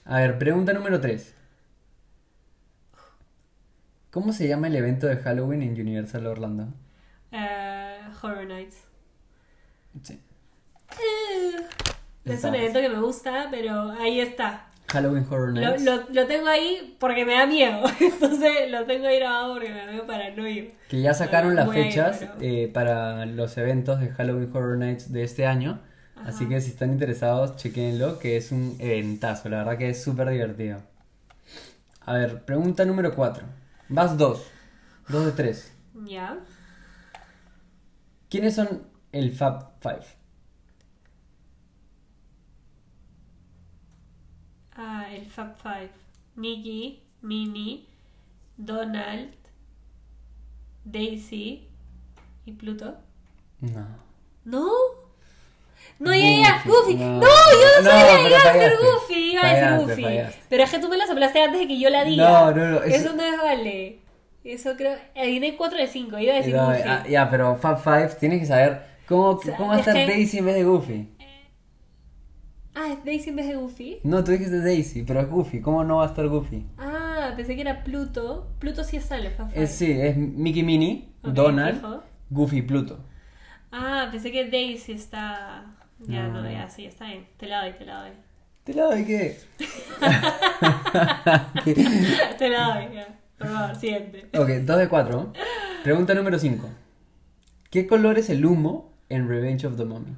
A 0.05 0.21
ver, 0.21 0.39
pregunta 0.39 0.73
número 0.73 1.01
3. 1.01 1.35
¿Cómo 4.11 4.33
se 4.33 4.49
llama 4.49 4.69
el 4.69 4.77
evento 4.77 5.07
de 5.07 5.17
Halloween 5.17 5.63
en 5.63 5.73
Universal 5.81 6.27
Orlando? 6.27 6.69
Eh, 7.33 7.99
Horror 8.23 8.47
Nights. 8.47 8.77
Sí. 10.03 10.19
Eh, 10.93 11.57
es 12.25 12.45
un 12.45 12.55
evento 12.55 12.81
que 12.81 12.89
me 12.89 13.01
gusta, 13.01 13.49
pero 13.51 13.91
ahí 13.93 14.21
está. 14.21 14.69
Halloween 14.89 15.27
Horror 15.29 15.53
Nights. 15.53 15.83
lo, 15.85 16.09
lo 16.11 16.27
tengo 16.27 16.47
ahí 16.49 16.97
porque 16.99 17.25
me 17.27 17.35
da 17.35 17.47
miedo. 17.47 17.83
Entonces 18.01 18.71
lo 18.71 18.85
tengo 18.87 19.07
ahí 19.09 19.19
grabado 19.19 19.55
porque 19.55 19.69
me 19.71 19.79
da 19.85 19.87
miedo 19.93 20.07
para 20.07 20.31
no 20.31 20.47
ir. 20.49 20.75
Que 20.89 21.03
ya 21.03 21.13
sacaron 21.13 21.55
las 21.57 21.67
ir, 21.69 21.75
fechas 21.75 22.19
pero- 22.21 22.35
eh, 22.41 22.71
para 22.73 23.27
los 23.27 23.57
eventos 23.59 24.01
de 24.01 24.09
Halloween 24.11 24.51
Horror 24.55 24.79
Nights 24.79 25.13
de 25.13 25.25
este 25.25 25.45
año. 25.47 25.81
Ajá. 26.17 26.29
Así 26.29 26.49
que 26.49 26.61
si 26.61 26.71
están 26.71 26.93
interesados, 26.93 27.57
chequenlo, 27.57 28.19
que 28.19 28.37
es 28.37 28.53
un 28.53 28.77
eventazo. 28.79 29.49
La 29.49 29.59
verdad 29.59 29.79
que 29.79 29.91
es 29.91 30.03
súper 30.03 30.31
divertido. 30.31 30.81
A 32.01 32.15
ver, 32.15 32.45
pregunta 32.45 32.85
número 32.85 33.15
4. 33.15 33.45
Vas 33.89 34.17
2. 34.17 34.43
2 35.09 35.27
de 35.27 35.33
3. 35.33 35.73
Ya. 36.05 36.39
¿Quiénes 38.29 38.55
son 38.55 38.83
el 39.13 39.33
Fab 39.33 39.79
Five? 39.81 40.05
Ah, 44.77 45.07
el 45.11 45.27
Fab 45.27 45.57
Five. 45.57 45.91
Nicky, 46.37 47.03
Minnie, 47.23 47.89
Donald, 48.57 49.35
Daisy 50.85 51.69
y 52.45 52.53
Pluto. 52.53 52.99
No. 53.61 53.87
¿No? 54.45 54.71
Goofy, 56.87 57.05
no. 57.05 57.21
Yo 57.21 57.83
no 57.83 57.91
sabía, 57.91 58.29
iba 58.29 58.39
a 58.39 58.43
ser 58.43 58.53
fallaste. 58.53 58.77
Goofy, 58.87 59.33
iba 59.33 59.43
a 59.43 59.55
decir 59.55 59.87
Goofy. 59.87 60.03
fallaste. 60.03 60.39
Pero 60.49 60.63
es 60.63 60.71
que 60.71 60.79
tú 60.79 60.89
me 60.89 60.97
la 60.97 61.07
soplaste 61.07 61.43
antes 61.43 61.61
de 61.61 61.67
que 61.69 61.79
yo 61.79 61.91
la 61.91 62.05
diga. 62.05 62.29
No, 62.31 62.51
no, 62.55 62.71
no, 62.71 62.83
Eso, 62.83 62.97
eso- 63.09 63.17
no 63.17 63.25
es 63.25 63.37
vale. 63.37 63.99
Eso 64.45 64.77
creo. 64.77 64.97
Adiviné 65.17 65.57
4 65.57 65.79
de 65.79 65.87
5, 65.89 66.19
iba 66.19 66.33
a 66.35 66.37
decir 66.37 66.55
No, 66.55 66.67
Goofy. 66.67 66.83
ah, 66.87 67.05
ya, 67.09 67.29
pero 67.31 67.57
Fab 67.57 67.79
Five 67.83 68.11
tienes 68.21 68.41
que 68.41 68.47
saber 68.47 68.81
cómo, 69.09 69.41
sea, 69.41 69.57
cómo 69.57 69.71
va 69.71 69.75
a 69.77 69.81
es 69.81 69.87
estar 69.87 69.95
que- 70.07 70.07
Daisy 70.13 70.39
en 70.39 70.45
vez 70.47 70.55
de 70.55 70.65
Goofy. 70.65 71.13
Ah, 72.79 72.93
¿es 72.93 73.05
Daisy 73.07 73.31
en 73.31 73.37
vez 73.37 73.49
de 73.49 73.55
Goofy? 73.57 74.01
No, 74.05 74.23
tú 74.23 74.33
dijiste 74.33 74.61
Daisy, 74.61 75.03
pero 75.03 75.21
es 75.21 75.29
Goofy. 75.31 75.61
¿Cómo 75.63 75.83
no 75.83 75.97
va 75.97 76.05
a 76.05 76.09
estar 76.09 76.29
Goofy? 76.29 76.67
Ah, 76.77 77.33
pensé 77.35 77.55
que 77.55 77.63
era 77.63 77.83
Pluto. 77.83 78.49
Pluto 78.59 78.85
sí 78.85 78.97
el 78.97 79.03
Fab 79.03 79.51
Five. 79.51 79.63
Es, 79.65 79.71
sí, 79.73 79.91
es 79.91 80.15
Mickey 80.17 80.63
Minnie, 80.63 81.09
Donald, 81.23 81.77
fijo. 81.81 82.03
Goofy 82.29 82.59
y 82.59 82.63
Pluto. 82.63 82.99
Ah, 83.73 84.09
pensé 84.11 84.31
que 84.31 84.49
Daisy 84.51 84.93
está. 84.93 85.65
Ya 86.01 86.29
No. 86.29 86.43
no, 86.43 86.51
ya 86.51 86.69
sí, 86.69 86.87
está 86.87 87.07
bien. 87.07 87.27
Te 87.37 87.47
la 87.47 87.63
doy, 87.63 87.73
te 87.73 87.85
la 87.85 88.01
doy. 88.03 88.11
¿Te 88.65 88.75
la 88.75 88.85
doy 88.85 89.05
qué? 89.05 89.39
te 92.39 92.49
la 92.49 92.75
doy, 92.75 92.95
ya. 92.95 93.19
Por 93.39 93.49
favor, 93.49 93.77
siguiente. 93.77 94.29
Ok, 94.39 94.49
2 94.49 94.79
de 94.79 94.89
4. 94.89 95.33
Pregunta 95.85 96.15
número 96.15 96.39
5. 96.39 96.69
¿Qué 97.71 97.87
color 97.87 98.19
es 98.19 98.31
el 98.31 98.45
humo 98.45 98.93
en 99.09 99.29
Revenge 99.29 99.67
of 99.67 99.77
the 99.77 99.85
Mummy? 99.85 100.17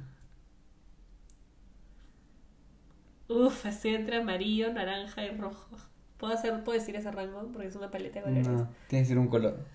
Uf, 3.27 3.65
estoy 3.65 3.95
entre 3.95 4.17
amarillo, 4.17 4.73
naranja 4.73 5.23
y 5.25 5.37
rojo. 5.37 5.77
¿Puedo, 6.17 6.33
hacer, 6.33 6.63
¿Puedo 6.63 6.77
decir 6.79 6.95
ese 6.95 7.11
rango? 7.11 7.47
Porque 7.53 7.67
es 7.67 7.75
una 7.75 7.91
paleta 7.91 8.19
de 8.19 8.25
colores. 8.25 8.47
No, 8.47 8.67
tiene 8.87 9.03
que 9.03 9.09
ser 9.09 9.17
un 9.19 9.27
color. 9.27 9.65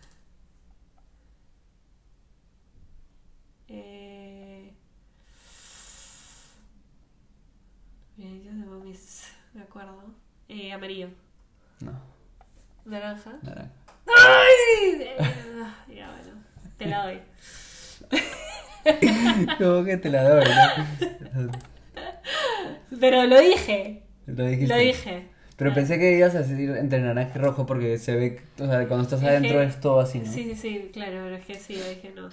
Eh... 3.69 4.04
Yo 8.17 8.29
de 8.29 8.65
mamis, 8.67 9.33
me 9.55 9.63
acuerdo. 9.63 10.15
Eh, 10.49 10.73
amarillo. 10.73 11.09
No, 11.81 11.93
Naranja. 12.85 13.33
naranja. 13.43 13.71
¡Ay! 14.07 15.01
Eh, 15.01 15.17
ya, 15.97 16.11
bueno. 16.11 16.41
Te 16.79 16.87
la 16.87 17.05
doy. 17.07 17.21
¿Cómo 19.59 19.85
que 19.85 19.97
te 19.97 20.11
la 20.11 20.29
doy? 20.29 20.45
no? 21.35 21.51
Pero 23.01 23.27
lo 23.27 23.41
dije. 23.41 24.03
Lo 24.27 24.47
dijiste. 24.47 24.75
Lo 24.75 24.81
dije. 24.81 25.29
Pero 25.57 25.73
pensé 25.73 25.99
que 25.99 26.19
ibas 26.19 26.35
a 26.35 26.41
decir 26.43 26.71
entre 26.71 27.01
naranja 27.01 27.33
y 27.37 27.39
rojo 27.39 27.65
porque 27.67 27.99
se 27.99 28.15
ve, 28.17 28.41
o 28.59 28.67
sea, 28.67 28.87
cuando 28.89 29.03
estás 29.05 29.23
Es 29.23 29.29
adentro 29.29 29.63
es 29.63 29.81
todo 29.81 30.01
así, 30.01 30.19
¿no? 30.19 30.27
Sí, 30.31 30.45
sí, 30.45 30.57
sí, 30.57 30.91
claro, 30.93 31.21
pero 31.25 31.37
es 31.37 31.47
que 31.47 31.55
sí, 31.55 31.75
yo 31.75 31.89
dije 31.89 32.13
no. 32.15 32.29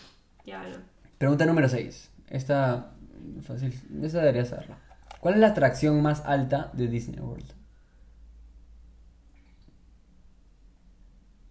Ya, 0.46 0.62
bueno. 0.62 0.78
Pregunta 1.18 1.46
número 1.46 1.70
6. 1.70 2.10
Esta 2.30 2.92
fácil, 3.44 3.80
esta 4.04 4.20
debería 4.20 4.46
saberla. 4.46 4.78
¿Cuál 5.22 5.36
es 5.36 5.40
la 5.40 5.48
atracción 5.48 6.02
más 6.02 6.26
alta 6.26 6.70
de 6.74 6.88
Disney 6.88 7.20
World? 7.22 7.54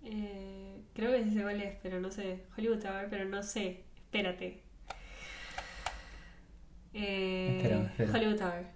Eh, 0.05 0.83
creo 0.95 1.13
que 1.13 1.25
sí 1.25 1.35
sé 1.35 1.43
cuál 1.43 1.61
es, 1.61 1.77
pero 1.83 2.01
no 2.01 2.11
sé. 2.11 2.45
Hollywood 2.57 2.81
Tower, 2.81 3.09
pero 3.09 3.25
no 3.27 3.43
sé. 3.43 3.85
Espérate. 3.97 4.63
Eh, 6.93 7.59
Espera, 7.59 7.83
espera. 7.83 8.13
Hollywood 8.13 8.37
Tower. 8.39 8.67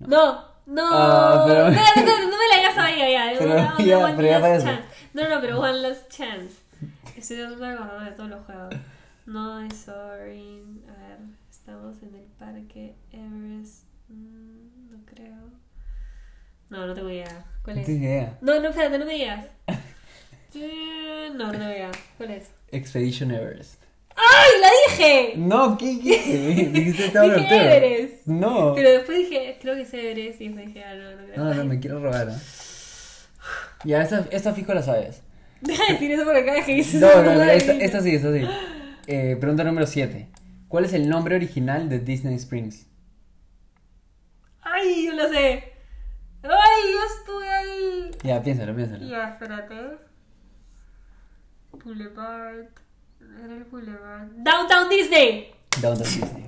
No, 0.00 0.44
no. 0.66 0.88
Ah, 0.92 1.44
pero- 1.46 1.68
Espérate, 1.68 2.00
espérate, 2.00 2.22
no 2.26 2.36
me 2.36 2.48
la 2.52 2.56
digas 2.58 2.78
ahí, 2.78 3.12
ya. 3.12 3.32
Pero 3.38 3.52
Una- 3.52 3.74
una 3.76 3.84
ya, 3.84 3.98
one 3.98 4.14
pero 4.16 4.28
ya 4.28 4.38
last 4.38 4.42
parece. 4.42 4.64
chance. 4.66 4.88
No, 5.14 5.28
no, 5.28 5.40
pero 5.40 5.60
one 5.60 5.80
last 5.80 6.10
chance. 6.10 6.54
Estoy 7.16 7.36
tratando 7.38 7.64
de 7.64 7.72
acordarme 7.72 8.10
de 8.10 8.16
todos 8.16 8.28
los 8.30 8.44
juegos. 8.44 8.74
No 9.26 9.60
es 9.60 9.74
Soaring. 9.76 10.84
A 10.88 10.92
ver, 11.08 11.18
estamos 11.50 12.02
en 12.02 12.14
el 12.14 12.24
parque 12.38 12.94
Everest. 13.10 13.87
Mm, 14.08 14.90
no 14.90 14.98
creo. 15.04 15.36
No, 16.70 16.86
no 16.86 16.94
tengo 16.94 17.10
idea. 17.10 17.44
¿Cuál 17.62 17.76
No 17.76 17.80
es? 17.80 17.86
tienes 17.86 18.04
idea. 18.04 18.38
No, 18.40 18.60
no, 18.60 18.68
espérate, 18.68 18.98
no 18.98 19.06
me 19.06 19.14
digas. 19.14 19.46
No, 20.54 21.34
no 21.34 21.50
tengo 21.52 21.64
idea. 21.64 21.90
¿Cuál 22.16 22.30
es? 22.32 22.50
Expedition 22.72 23.30
Everest. 23.30 23.82
¡Ay, 24.16 24.50
la 24.60 24.68
dije! 24.88 25.34
No, 25.36 25.76
¿qué 25.78 26.00
qué? 26.00 26.68
Dijiste 26.72 27.10
Tower 27.10 27.30
of 27.32 27.36
Dije 27.36 27.48
Terror. 27.48 27.84
Everest. 27.84 28.26
No. 28.26 28.74
Pero 28.74 28.90
después 28.90 29.18
dije, 29.18 29.58
creo 29.60 29.74
que 29.76 29.82
es 29.82 29.94
Everest. 29.94 30.40
Y 30.40 30.46
después 30.48 30.66
dije, 30.66 30.84
ah, 30.84 30.94
no, 30.94 31.10
no 31.12 31.24
creo. 31.26 31.44
No, 31.44 31.54
no, 31.54 31.64
me 31.66 31.78
quiero 31.78 32.00
robar. 32.02 32.30
¿eh? 32.30 32.34
Ya, 33.84 34.02
esta, 34.02 34.26
esta 34.30 34.54
fijo 34.54 34.72
la 34.74 34.82
sabes. 34.82 35.22
Deja 35.60 35.84
de 35.86 35.92
decir 35.92 36.10
eso 36.12 36.24
cada 36.24 36.40
vez 36.42 36.64
que 36.64 36.74
dices 36.74 37.00
No, 37.00 37.22
no, 37.22 37.34
no, 37.34 37.42
esta, 37.44 37.72
esta 37.74 38.00
sí, 38.02 38.14
esta 38.14 38.32
sí. 38.32 38.44
Eh, 39.06 39.36
pregunta 39.38 39.64
número 39.64 39.86
7. 39.86 40.26
¿Cuál 40.68 40.86
es 40.86 40.92
el 40.94 41.08
nombre 41.08 41.36
original 41.36 41.88
de 41.88 42.00
Disney 42.00 42.34
Springs? 42.36 42.86
¡Ay, 44.78 45.06
yo 45.06 45.12
lo 45.14 45.28
sé! 45.28 45.72
¡Ay, 46.42 46.92
yo 46.92 46.98
estuve 47.18 47.48
ahí! 47.48 48.10
Ya, 48.22 48.42
piénsalo, 48.42 48.74
piénsalo. 48.76 49.06
Ya, 49.06 49.30
espérate. 49.30 49.74
Boulevard. 51.72 52.66
Era 53.44 53.54
el 53.56 53.64
Boulevard. 53.64 54.28
Downtown 54.36 54.88
Disney. 54.88 55.50
Downtown 55.80 56.04
Disney. 56.08 56.44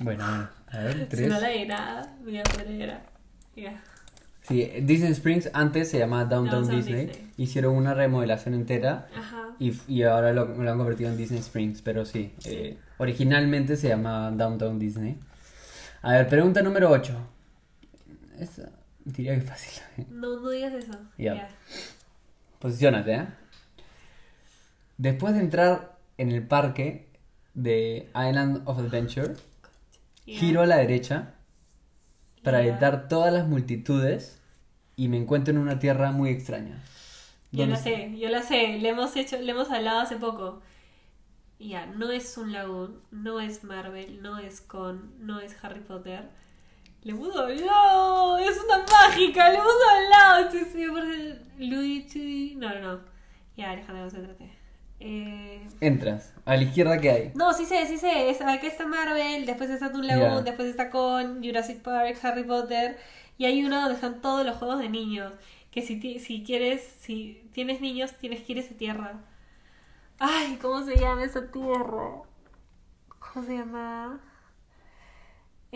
Bueno, 0.00 0.24
bueno. 0.24 0.48
A 0.72 0.78
ver, 0.78 0.98
Si 1.00 1.04
tres. 1.06 1.28
no 1.28 1.40
la 1.40 1.52
era, 1.52 2.16
voy 2.22 2.38
a 2.38 2.42
poner 2.42 2.80
era. 2.80 3.02
Ya. 3.56 3.82
Sí, 4.42 4.64
Disney 4.82 5.12
Springs 5.12 5.48
antes 5.54 5.90
se 5.90 5.98
llamaba 5.98 6.24
Downtown, 6.24 6.62
Downtown 6.62 6.76
Disney. 6.76 7.06
Disney. 7.06 7.30
Hicieron 7.36 7.76
una 7.76 7.94
remodelación 7.94 8.54
entera 8.54 9.06
Ajá. 9.16 9.54
y, 9.58 9.72
y 9.88 10.02
ahora 10.02 10.32
lo, 10.32 10.46
lo 10.46 10.70
han 10.70 10.76
convertido 10.76 11.10
en 11.10 11.16
Disney 11.16 11.40
Springs. 11.40 11.80
Pero 11.82 12.04
sí, 12.04 12.34
eh, 12.44 12.76
originalmente 12.98 13.76
se 13.76 13.88
llamaba 13.88 14.30
Downtown 14.32 14.78
Disney. 14.78 15.18
A 16.02 16.12
ver, 16.12 16.28
pregunta 16.28 16.60
número 16.62 16.90
8. 16.90 17.30
Esta 18.38 18.70
diría 19.04 19.32
que 19.32 19.38
es 19.38 19.44
fácil. 19.48 19.82
No, 20.10 20.40
no 20.40 20.50
digas 20.50 20.72
eso. 20.74 20.92
Ya. 21.18 21.34
Ya. 21.34 21.48
Posiciónate, 22.58 23.14
¿eh? 23.14 23.26
Después 24.96 25.34
de 25.34 25.40
entrar 25.40 25.98
en 26.18 26.30
el 26.30 26.46
parque 26.46 27.08
de 27.54 28.10
Island 28.14 28.62
of 28.66 28.78
Adventure, 28.78 29.34
giro 30.24 30.62
a 30.62 30.66
la 30.66 30.76
derecha 30.76 31.34
para 32.42 32.62
evitar 32.62 33.08
todas 33.08 33.32
las 33.32 33.46
multitudes 33.46 34.40
y 34.96 35.08
me 35.08 35.16
encuentro 35.16 35.52
en 35.52 35.58
una 35.58 35.78
tierra 35.78 36.12
muy 36.12 36.30
extraña. 36.30 36.82
Yo 37.52 37.66
¿Dónde 37.66 37.72
la 37.72 37.78
está? 37.78 37.90
sé, 37.90 38.18
yo 38.18 38.28
la 38.28 38.42
sé, 38.42 38.78
le 38.78 38.88
hemos 38.88 39.16
hecho, 39.16 39.40
le 39.40 39.50
hemos 39.52 39.70
hablado 39.70 40.00
hace 40.00 40.16
poco. 40.16 40.62
Ya, 41.58 41.86
no 41.86 42.10
es 42.10 42.36
un 42.36 42.52
lagoon, 42.52 43.00
no 43.10 43.40
es 43.40 43.64
Marvel, 43.64 44.22
no 44.22 44.38
es 44.38 44.60
Con, 44.60 45.14
no 45.26 45.40
es 45.40 45.56
Harry 45.62 45.80
Potter. 45.80 46.28
Le 47.04 47.12
hemos 47.12 47.36
hablado, 47.36 48.38
es 48.38 48.58
una 48.64 48.78
mágica, 48.90 49.50
le 49.50 49.56
hemos 49.58 49.74
hablado. 49.94 50.44
Este 50.48 50.64
sí, 50.72 50.78
me 50.86 50.92
parece 50.92 51.38
Luigi. 51.58 52.54
No, 52.56 52.70
no, 52.74 52.80
no. 52.80 53.00
Ya, 53.56 53.70
Alejandra, 53.72 54.02
concéntrate. 54.04 54.58
Eh, 55.00 55.66
Entras, 55.80 56.32
a 56.46 56.56
la 56.56 56.62
izquierda 56.62 56.98
que 56.98 57.10
hay. 57.10 57.32
no, 57.34 57.52
sí 57.52 57.66
sé, 57.66 57.86
sí 57.86 57.98
sé. 57.98 58.30
Es, 58.30 58.40
acá 58.40 58.66
está 58.66 58.86
Marvel, 58.86 59.44
después 59.44 59.68
está 59.68 59.92
Toon 59.92 60.06
Lagoon, 60.06 60.38
Ya. 60.38 60.50
después 60.50 60.68
está 60.68 60.88
con 60.90 61.44
Jurassic 61.44 61.82
Park, 61.82 62.18
Harry 62.22 62.44
Potter. 62.44 62.96
Y 63.36 63.44
hay 63.44 63.62
uno 63.64 63.80
donde 63.80 63.94
están 63.96 64.22
todos 64.22 64.46
los 64.46 64.56
juegos 64.56 64.78
de 64.78 64.88
niños. 64.88 65.32
Que 65.70 65.82
si, 65.82 66.18
si 66.20 66.42
quieres, 66.44 66.82
si 67.00 67.48
tienes 67.52 67.80
niños, 67.82 68.12
tienes 68.14 68.40
que 68.42 68.52
ir 68.52 68.58
a 68.58 68.60
esa 68.62 68.74
tierra. 68.76 69.20
Ay, 70.18 70.56
¿cómo 70.62 70.82
se 70.84 70.96
llama 70.96 71.24
esa 71.24 71.50
tierra? 71.50 72.22
¿Cómo 73.18 73.44
se 73.44 73.58
llama? 73.58 74.20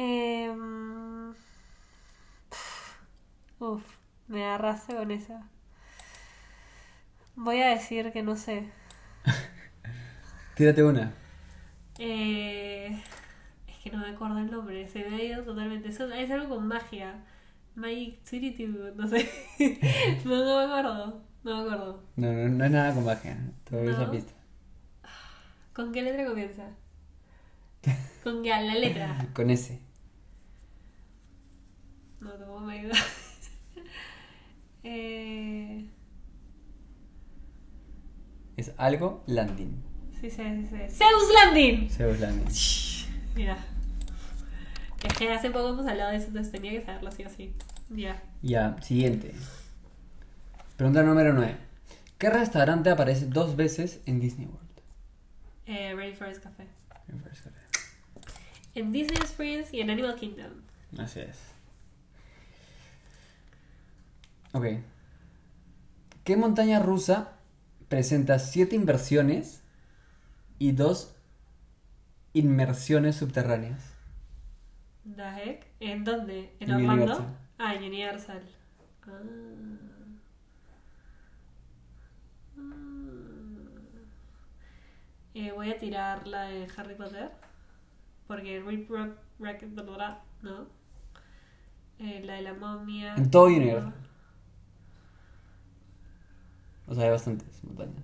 Em, 0.00 1.34
Uf, 3.58 3.82
me 4.28 4.44
agarraste 4.44 4.94
con 4.94 5.10
esa. 5.10 5.42
Voy 7.34 7.60
a 7.62 7.70
decir 7.70 8.12
que 8.12 8.22
no 8.22 8.36
sé. 8.36 8.68
Tírate 10.54 10.84
una. 10.84 11.12
Eh, 11.98 13.02
es 13.66 13.76
que 13.82 13.90
no 13.90 13.98
me 13.98 14.10
acuerdo 14.10 14.38
el 14.38 14.50
nombre, 14.50 14.86
se 14.86 15.02
me 15.08 15.16
ha 15.16 15.22
ido 15.24 15.42
totalmente. 15.44 15.88
Eso- 15.88 16.12
es 16.12 16.30
algo 16.30 16.56
con 16.56 16.68
magia. 16.68 17.24
Magic 17.74 18.20
City, 18.24 18.66
no 18.66 19.08
sé. 19.08 19.28
no, 20.24 20.36
no 20.44 20.58
me 20.58 20.64
acuerdo. 20.64 21.22
No 21.42 21.56
me 21.56 21.62
acuerdo. 21.62 22.04
No, 22.16 22.32
no, 22.32 22.48
no 22.48 22.64
es 22.64 22.70
nada 22.70 22.94
con 22.94 23.04
magia. 23.04 23.36
Te 23.64 23.90
esa 23.90 24.04
No. 24.04 24.10
pista. 24.12 24.32
¿Con 25.72 25.92
qué 25.92 26.02
letra 26.02 26.24
comienza? 26.26 26.68
¿Con 28.22 28.42
qué? 28.42 28.48
La 28.50 28.74
letra. 28.74 29.26
Con 29.34 29.50
ese. 29.50 29.80
No, 32.20 32.60
me 32.60 32.78
ayuda. 32.80 32.94
eh, 34.82 35.88
Es 38.56 38.72
algo 38.76 39.22
landing. 39.26 39.82
sí, 40.20 40.30
sí, 40.30 40.36
sí, 40.36 40.66
sí. 40.68 40.96
Zeus 40.96 41.32
Landing. 41.34 41.88
Zeus 41.90 42.18
landing. 42.20 42.48
Mira. 43.36 43.56
Es 45.04 45.12
que 45.14 45.30
hace 45.30 45.50
poco 45.50 45.68
hemos 45.70 45.86
hablado 45.86 46.10
de 46.10 46.16
eso, 46.16 46.26
entonces 46.26 46.50
tenía 46.50 46.72
que 46.72 46.80
saberlo 46.84 47.08
así 47.08 47.22
o 47.22 47.28
así. 47.28 47.54
Ya. 47.90 48.20
Ya, 48.42 48.76
siguiente. 48.82 49.32
Pregunta 50.76 51.02
número 51.04 51.32
9. 51.32 51.56
¿Qué 52.18 52.30
restaurante 52.30 52.90
aparece 52.90 53.26
dos 53.26 53.54
veces 53.54 54.00
en 54.06 54.18
Disney 54.18 54.46
World? 54.46 54.68
Eh, 55.66 55.94
Ready 55.94 56.14
Forest 56.14 56.42
Café. 56.42 56.66
En 58.74 58.90
Disney 58.92 59.18
Springs 59.22 59.72
y 59.72 59.80
en 59.80 59.90
Animal 59.90 60.16
Kingdom. 60.16 60.50
Así 60.98 61.20
es. 61.20 61.38
Ok. 64.52 64.66
¿Qué 66.24 66.36
montaña 66.36 66.78
rusa 66.78 67.38
presenta 67.88 68.38
siete 68.38 68.76
inversiones 68.76 69.62
y 70.58 70.72
dos 70.72 71.14
inmersiones 72.32 73.16
subterráneas? 73.16 73.94
Heck? 75.16 75.66
¿En 75.80 76.04
dónde? 76.04 76.52
¿En 76.60 76.70
En 76.70 76.76
Orlando? 76.76 77.04
Universal. 77.04 77.36
Ah, 77.58 77.74
en 77.74 77.84
Universal. 77.84 78.42
Ah. 79.06 79.22
Mm. 79.22 79.78
Eh, 85.34 85.52
voy 85.52 85.70
a 85.70 85.78
tirar 85.78 86.26
la 86.26 86.42
de 86.42 86.66
Harry 86.76 86.94
Potter. 86.94 87.30
Porque 88.26 88.60
Rip 88.60 88.90
Rock 88.90 89.16
Racket 89.38 89.70
no. 90.42 90.66
Eh, 91.98 92.22
la 92.24 92.34
de 92.34 92.42
la 92.42 92.54
momia. 92.54 93.14
En 93.16 93.30
todo. 93.30 93.46
Universal. 93.46 94.07
O 96.88 96.94
sea, 96.94 97.04
hay 97.04 97.10
bastantes 97.10 97.62
montañas. 97.64 98.02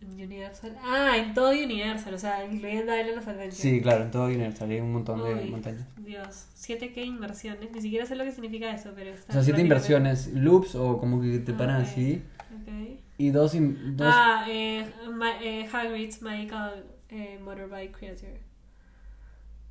En 0.00 0.12
Universal. 0.12 0.76
Ah, 0.82 1.14
en 1.18 1.34
todo 1.34 1.50
Universal, 1.50 2.14
o 2.14 2.18
sea, 2.18 2.44
incluyendo 2.46 2.96
Island 2.98 3.18
of 3.18 3.28
Adventure. 3.28 3.52
Sí, 3.62 3.82
claro, 3.82 4.04
en 4.04 4.10
todo 4.10 4.24
Universal 4.26 4.70
hay 4.70 4.80
un 4.80 4.92
montón 4.94 5.22
de 5.22 5.34
Uy, 5.44 5.50
montañas. 5.50 5.86
Dios, 5.98 6.46
7K 6.56 7.04
inversiones. 7.04 7.70
Ni 7.70 7.82
siquiera 7.82 8.06
sé 8.06 8.16
lo 8.16 8.24
que 8.24 8.32
significa 8.32 8.72
eso, 8.74 8.92
pero 8.94 9.10
está 9.10 9.30
O 9.30 9.34
sea, 9.34 9.42
siete 9.42 9.60
inversiones, 9.60 10.28
loops 10.32 10.74
o 10.74 10.98
como 10.98 11.20
que 11.20 11.38
te 11.40 11.52
paran 11.52 11.82
Ok. 11.82 11.86
así. 11.88 12.22
Ok. 12.62 12.98
Y 13.18 13.30
dos, 13.30 13.52
dos 13.54 14.14
Ah, 14.16 14.46
eh, 14.48 14.86
ma- 15.12 15.42
eh, 15.42 15.68
Hagrid's 15.70 16.22
Magical 16.22 16.86
eh, 17.10 17.38
Motorbike 17.44 17.92
Creature. 17.96 18.40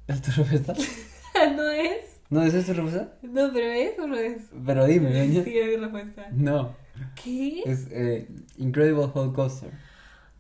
¿Es 0.08 0.22
tu 0.22 0.32
respuesta? 0.32 0.74
¿No 1.56 1.70
es? 1.70 2.22
¿No 2.30 2.44
es 2.44 2.52
tu 2.52 2.74
respuesta? 2.74 3.14
No, 3.24 3.50
pero 3.52 3.66
¿es 3.72 3.98
o 3.98 4.06
no 4.06 4.16
es? 4.16 4.44
Pero 4.64 4.86
dime, 4.86 5.12
doña. 5.12 5.44
Sí, 5.44 5.58
es 5.58 5.68
mi 5.68 5.76
respuesta. 5.78 6.28
No, 6.32 6.76
¿Qué? 7.16 7.64
es 7.66 7.88
eh, 7.92 8.28
Incredible 8.58 9.10
Hulk 9.14 9.34
Coaster. 9.36 9.72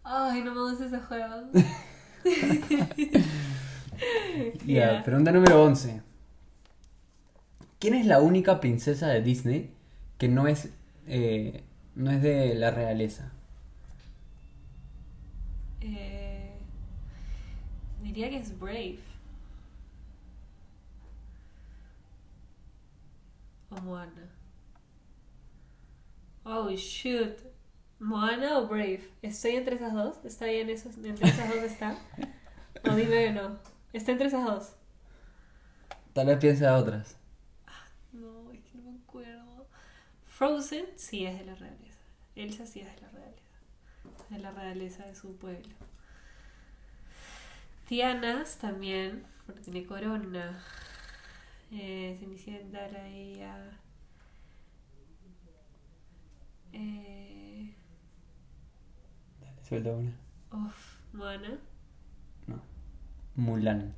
Ay, 0.03 0.41
no 0.43 0.53
me 0.53 0.61
gusta 0.71 0.85
ese 0.85 0.99
juego. 0.99 1.35
Ya, 4.65 4.65
Ya. 4.65 5.03
pregunta 5.03 5.31
número 5.31 5.61
11. 5.63 6.01
¿Quién 7.79 7.93
es 7.95 8.05
la 8.05 8.21
única 8.21 8.59
princesa 8.61 9.07
de 9.07 9.21
Disney 9.21 9.73
que 10.17 10.27
no 10.29 10.47
es, 10.47 10.69
eh, 11.07 11.63
no 11.95 12.11
es 12.11 12.21
de 12.21 12.55
la 12.55 12.71
realeza? 12.71 13.31
Eh, 15.81 16.53
diría 18.03 18.29
que 18.29 18.37
es 18.37 18.57
Brave. 18.59 18.99
O 23.71 23.81
Moana. 23.81 24.29
Oh, 26.51 26.67
shoot. 26.71 27.37
¿Moana 27.99 28.57
o 28.57 28.67
Brave? 28.67 29.07
¿Estoy 29.21 29.51
entre 29.51 29.75
esas 29.75 29.93
dos? 29.93 30.17
¿Está 30.25 30.45
bien 30.45 30.67
eso? 30.71 30.89
¿Entre 30.89 31.29
esas 31.29 31.47
dos 31.47 31.57
está? 31.63 31.95
O 32.89 32.95
dime 32.95 33.25
que 33.25 33.31
no. 33.33 33.59
¿Está 33.93 34.13
entre 34.13 34.29
esas 34.29 34.43
dos? 34.43 34.71
Tal 36.13 36.25
vez 36.25 36.39
piense 36.39 36.65
a 36.65 36.75
otras. 36.77 37.17
No, 38.11 38.51
es 38.51 38.61
que 38.61 38.79
no 38.79 38.91
me 38.91 38.97
acuerdo. 38.97 39.67
Frozen 40.25 40.87
sí 40.95 41.23
es 41.27 41.37
de 41.37 41.45
la 41.45 41.53
realeza. 41.53 41.99
Elsa 42.35 42.65
sí 42.65 42.79
es 42.79 42.95
de 42.95 43.01
la 43.01 43.09
realeza. 43.09 43.59
De 44.29 44.39
la 44.39 44.49
realeza 44.49 45.05
de 45.05 45.13
su 45.13 45.35
pueblo. 45.37 45.69
Tianas 47.87 48.57
también, 48.57 49.23
porque 49.45 49.61
tiene 49.61 49.85
corona. 49.85 50.63
Eh, 51.71 52.15
Cenicienta, 52.19 52.87
la 52.87 53.07
ella. 53.07 53.79
Eh, 56.73 57.73
Dale, 59.41 59.63
suelta 59.63 59.91
una. 59.91 60.11
uf, 60.51 60.99
Moana. 61.13 61.57
No. 62.47 62.61
Mulan. 63.35 63.93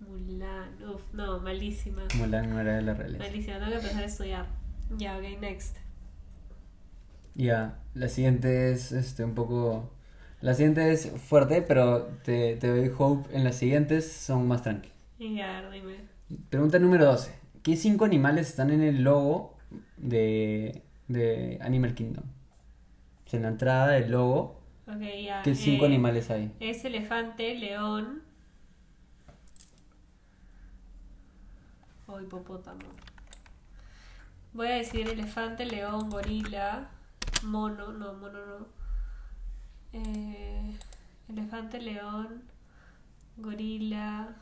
Mulan. 0.00 0.68
Uf, 0.94 1.02
no, 1.12 1.40
malísima. 1.40 2.02
Mulan 2.14 2.50
no 2.50 2.60
era 2.60 2.74
de 2.76 2.82
la 2.82 2.94
realeza. 2.94 3.24
Malísima, 3.24 3.58
tengo 3.58 3.70
que 3.72 3.76
empezar 3.76 4.02
a 4.02 4.06
estudiar. 4.06 4.46
Ya, 4.96 5.16
ok, 5.18 5.40
next. 5.40 5.76
Ya, 7.34 7.78
la 7.94 8.08
siguiente 8.08 8.72
es 8.72 8.92
este 8.92 9.24
un 9.24 9.34
poco... 9.34 9.90
La 10.40 10.54
siguiente 10.54 10.90
es 10.92 11.10
fuerte, 11.10 11.60
pero 11.62 12.06
te, 12.24 12.56
te 12.56 12.68
doy 12.68 12.90
hope 12.98 13.34
en 13.36 13.44
las 13.44 13.56
siguientes, 13.56 14.10
son 14.10 14.48
más 14.48 14.62
tranquilas. 14.62 14.96
Ya, 15.18 15.68
dime. 15.70 15.96
Pregunta 16.48 16.78
número 16.78 17.04
12. 17.04 17.32
¿Qué 17.62 17.76
cinco 17.76 18.06
animales 18.06 18.48
están 18.48 18.70
en 18.70 18.82
el 18.82 19.02
logo 19.02 19.54
de, 19.98 20.82
de 21.10 21.58
Animal 21.60 21.94
Kingdom? 21.94 22.24
O 23.26 23.28
sea, 23.30 23.38
en 23.38 23.42
la 23.42 23.48
entrada 23.50 23.88
del 23.88 24.10
logo, 24.10 24.60
Ok, 24.86 25.02
ya. 25.24 25.42
¿qué 25.42 25.54
cinco 25.54 25.84
eh, 25.84 25.88
animales 25.88 26.30
hay? 26.30 26.52
Es 26.60 26.84
elefante, 26.84 27.54
león. 27.54 28.22
O 32.06 32.20
hipopótamo. 32.20 32.80
Voy 34.52 34.66
a 34.66 34.74
decir 34.74 35.08
elefante, 35.08 35.64
león, 35.64 36.10
gorila, 36.10 36.88
mono, 37.44 37.92
no, 37.92 38.14
mono 38.14 38.38
no. 38.46 38.66
Eh, 39.92 40.76
elefante, 41.28 41.80
león, 41.80 42.42
gorila, 43.36 44.36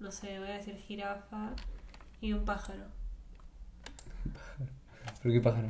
no 0.00 0.10
sé, 0.10 0.38
voy 0.40 0.48
a 0.48 0.54
decir 0.54 0.76
jirafa 0.76 1.50
y 2.20 2.32
un 2.32 2.44
pájaro. 2.44 2.84
¿Pero 5.24 5.32
qué 5.32 5.40
pájaro? 5.40 5.68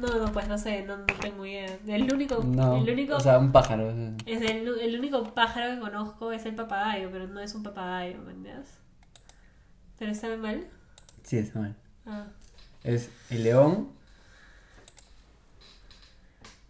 No, 0.00 0.08
no, 0.26 0.32
pues 0.32 0.48
no 0.48 0.58
sé, 0.58 0.84
no, 0.84 0.96
no 0.96 1.04
tengo 1.06 1.46
idea. 1.46 1.78
El 1.86 2.12
único, 2.12 2.42
No, 2.42 2.76
el 2.76 2.90
único, 2.90 3.14
o 3.16 3.20
sea, 3.20 3.38
un 3.38 3.52
pájaro. 3.52 3.88
es 4.26 4.42
el, 4.42 4.66
el 4.80 4.98
único 4.98 5.22
pájaro 5.34 5.72
que 5.74 5.80
conozco 5.80 6.32
es 6.32 6.44
el 6.46 6.56
papagayo, 6.56 7.08
pero 7.12 7.28
no 7.28 7.38
es 7.40 7.54
un 7.54 7.62
papagayo, 7.62 8.18
¿me 8.22 8.32
entiendes? 8.32 8.68
¿Pero 9.98 10.10
está 10.10 10.36
mal? 10.36 10.66
Sí, 11.22 11.38
está 11.38 11.60
mal. 11.60 11.76
Ah, 12.06 12.26
Es 12.82 13.08
el 13.30 13.44
león, 13.44 13.90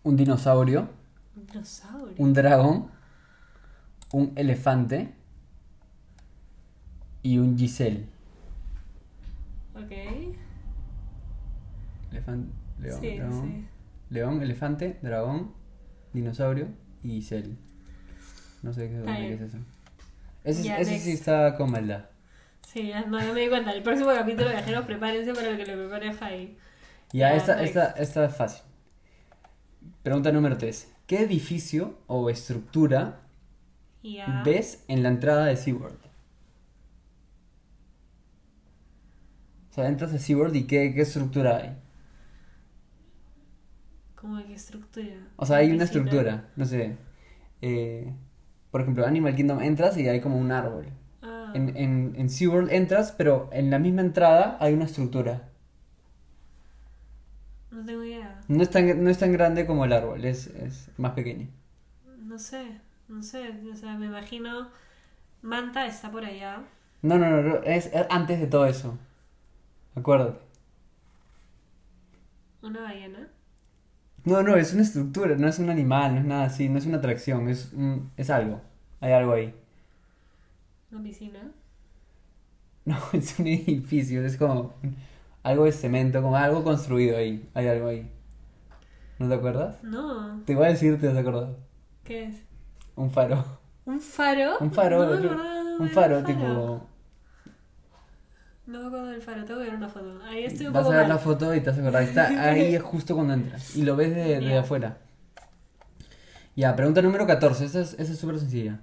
un 0.03 0.17
dinosaurio, 0.17 0.89
un 1.35 1.47
dinosaurio. 1.47 2.15
un 2.19 2.35
dragón, 2.35 2.91
un 4.13 4.33
elefante 4.37 5.15
y 7.23 7.39
un 7.39 7.57
Giselle. 7.59 8.07
Ok. 9.75 9.93
Elefante, 12.11 12.53
león, 12.79 13.01
sí, 13.01 13.17
dragón, 13.17 13.49
sí. 13.49 13.69
león, 14.11 14.43
elefante, 14.43 14.99
dragón, 15.03 15.55
dinosaurio 16.13 16.69
y 17.03 17.11
Giselle. 17.11 17.57
No 18.63 18.73
sé 18.73 18.89
qué, 18.89 19.35
es 19.35 19.41
eso. 19.41 19.59
Ese, 20.45 20.99
sí 20.99 21.13
está 21.13 21.55
con 21.57 21.71
maldad. 21.71 22.07
Sí, 22.67 22.89
ya, 22.89 23.05
no, 23.05 23.21
ya 23.21 23.33
me 23.33 23.41
di 23.41 23.49
cuenta. 23.49 23.73
El 23.73 23.83
próximo 23.83 24.11
capítulo, 24.11 24.49
viajeros, 24.49 24.85
prepárense 24.85 25.33
para 25.33 25.51
lo 25.51 25.57
que 25.57 25.67
le 25.67 25.77
prepare 25.77 26.13
Jai. 26.13 26.57
Ya, 27.13 27.35
esta, 27.35 27.63
esta, 27.63 27.91
esta 27.93 28.25
es 28.25 28.37
fácil. 28.37 28.63
Pregunta 30.03 30.33
número 30.33 30.57
3. 30.57 30.93
¿Qué 31.07 31.23
edificio 31.23 31.99
o 32.07 32.29
estructura 32.31 33.21
ves 34.45 34.85
en 34.89 35.03
la 35.03 35.09
entrada 35.09 35.47
de 35.47 35.57
SeaWorld? 35.57 35.99
O 39.71 39.75
sea, 39.75 39.89
entras 39.89 40.13
a 40.13 40.19
SeaWorld 40.19 40.57
y 40.57 40.67
¿qué, 40.67 40.93
qué 40.95 41.03
estructura 41.03 41.57
hay? 41.57 41.77
¿Cómo 44.21 44.37
que 44.47 44.55
estructura? 44.55 45.17
O 45.37 45.47
sea, 45.47 45.59
hay 45.59 45.71
una 45.71 45.85
estructura, 45.85 46.49
no 46.57 46.65
sé. 46.65 46.97
eh, 47.63 48.15
por 48.71 48.83
ejemplo, 48.83 49.07
Animal 49.07 49.35
Kingdom 49.37 49.63
entras 49.63 49.97
y 49.99 50.09
hay 50.09 50.21
como 50.21 50.39
un 50.39 50.53
árbol. 50.53 50.87
Ah, 51.23 51.53
En, 51.55 51.77
en, 51.77 52.15
en 52.17 52.31
SeaWorld 52.31 52.71
entras, 52.73 53.13
pero 53.13 53.49
en 53.53 53.71
la 53.71 53.79
misma 53.79 54.03
entrada 54.03 54.57
hay 54.61 54.75
una 54.75 54.85
estructura. 54.87 55.49
No 57.71 57.85
tengo 57.85 58.03
idea. 58.05 58.41
No 58.49 58.63
es 58.63 58.71
tan, 58.71 59.05
no 59.05 59.11
es 59.11 59.19
tan 59.19 59.33
grande 59.33 59.65
como 59.67 59.85
el 59.85 59.93
árbol, 59.93 60.25
es, 60.25 60.49
es 60.49 60.91
más 60.99 61.13
pequeño. 61.13 61.49
No 62.31 62.39
sé, 62.39 62.81
no 63.09 63.23
sé. 63.23 63.55
O 63.73 63.77
sea, 63.77 63.97
me 63.97 64.07
imagino. 64.07 64.69
Manta 65.43 65.87
está 65.87 66.11
por 66.11 66.25
allá. 66.25 66.63
No, 67.03 67.19
no, 67.19 67.43
no, 67.43 67.57
es 67.65 67.91
antes 68.11 68.39
de 68.41 68.47
todo 68.47 68.67
eso. 68.67 68.99
Acuérdate. 69.97 70.41
Una 72.63 72.83
ballena. 72.83 73.29
No, 74.25 74.43
no, 74.43 74.57
es 74.57 74.73
una 74.75 74.83
estructura, 74.83 75.37
no 75.37 75.49
es 75.49 75.59
un 75.59 75.71
animal, 75.71 76.15
no 76.15 76.21
es 76.21 76.27
nada 76.27 76.45
así, 76.45 76.69
no 76.69 76.79
es 76.79 76.87
una 76.87 76.99
atracción, 76.99 77.49
es, 77.49 77.73
un- 77.73 78.11
es 78.17 78.31
algo. 78.31 78.61
Hay 79.01 79.13
algo 79.13 79.33
ahí. 79.33 79.55
Una 80.91 81.03
piscina. 81.03 81.53
No, 82.85 82.97
es 83.13 83.39
un 83.39 83.47
edificio, 83.47 84.25
es 84.25 84.37
como 84.37 84.75
algo 85.43 85.65
de 85.65 85.73
cemento, 85.73 86.23
como 86.23 86.37
algo 86.37 86.65
construido 86.65 87.17
ahí. 87.17 87.49
Hay 87.55 87.67
algo 87.69 87.89
ahí. 87.89 88.11
¿No 89.19 89.29
te 89.29 89.35
acuerdas? 89.35 89.83
No. 89.83 90.43
Te 90.45 90.53
iba 90.53 90.67
a 90.67 90.69
decir, 90.71 90.99
te 91.01 91.09
vas 91.09 91.17
a 91.17 91.21
acordar. 91.21 91.57
¿Qué 92.05 92.25
es? 92.25 92.37
Un 92.97 93.11
faro. 93.11 93.45
¿Un 93.85 94.01
faro? 94.01 94.59
Un 94.61 94.73
faro, 94.73 94.99
No 95.07 95.13
acordaba 95.15 95.77
un 95.79 95.89
faro, 95.91 96.23
tipo. 96.25 96.87
No 98.69 98.81
me 98.83 98.87
acuerdo 98.89 99.07
del 99.07 99.23
faro, 99.23 99.45
tengo 99.47 99.61
que 99.61 99.67
ver 99.67 99.75
una 99.75 99.89
foto. 99.89 100.21
Ahí 100.25 100.45
estoy 100.45 100.67
un 100.67 100.75
Vas 100.75 100.85
a 100.85 100.91
ver 100.91 100.99
mal. 101.01 101.09
la 101.09 101.19
foto 101.19 101.55
y 101.55 101.61
te 101.61 101.71
vas 101.71 101.79
a 101.79 101.81
acordar. 101.81 102.03
Está 102.03 102.27
ahí 102.51 102.75
es 102.75 102.83
justo 102.83 103.15
cuando 103.15 103.33
entras. 103.33 103.75
Y 103.75 103.83
lo 103.83 103.97
ves 103.97 104.15
de, 104.15 104.59
afuera. 104.59 104.99
Ya, 106.55 106.77
pregunta 106.77 107.01
número 107.01 107.27
14. 107.27 107.65
Esta 107.65 107.81
es 107.81 107.93
esta 107.99 108.13
es 108.13 108.19
súper 108.19 108.39
sencilla. 108.39 108.81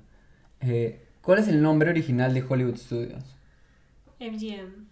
Eh, 0.61 1.05
¿Cuál 1.21 1.37
es 1.39 1.47
el 1.49 1.61
nombre 1.61 1.91
original 1.91 2.33
de 2.33 2.41
Hollywood 2.41 2.77
Studios? 2.77 3.23
MGM. 4.19 4.87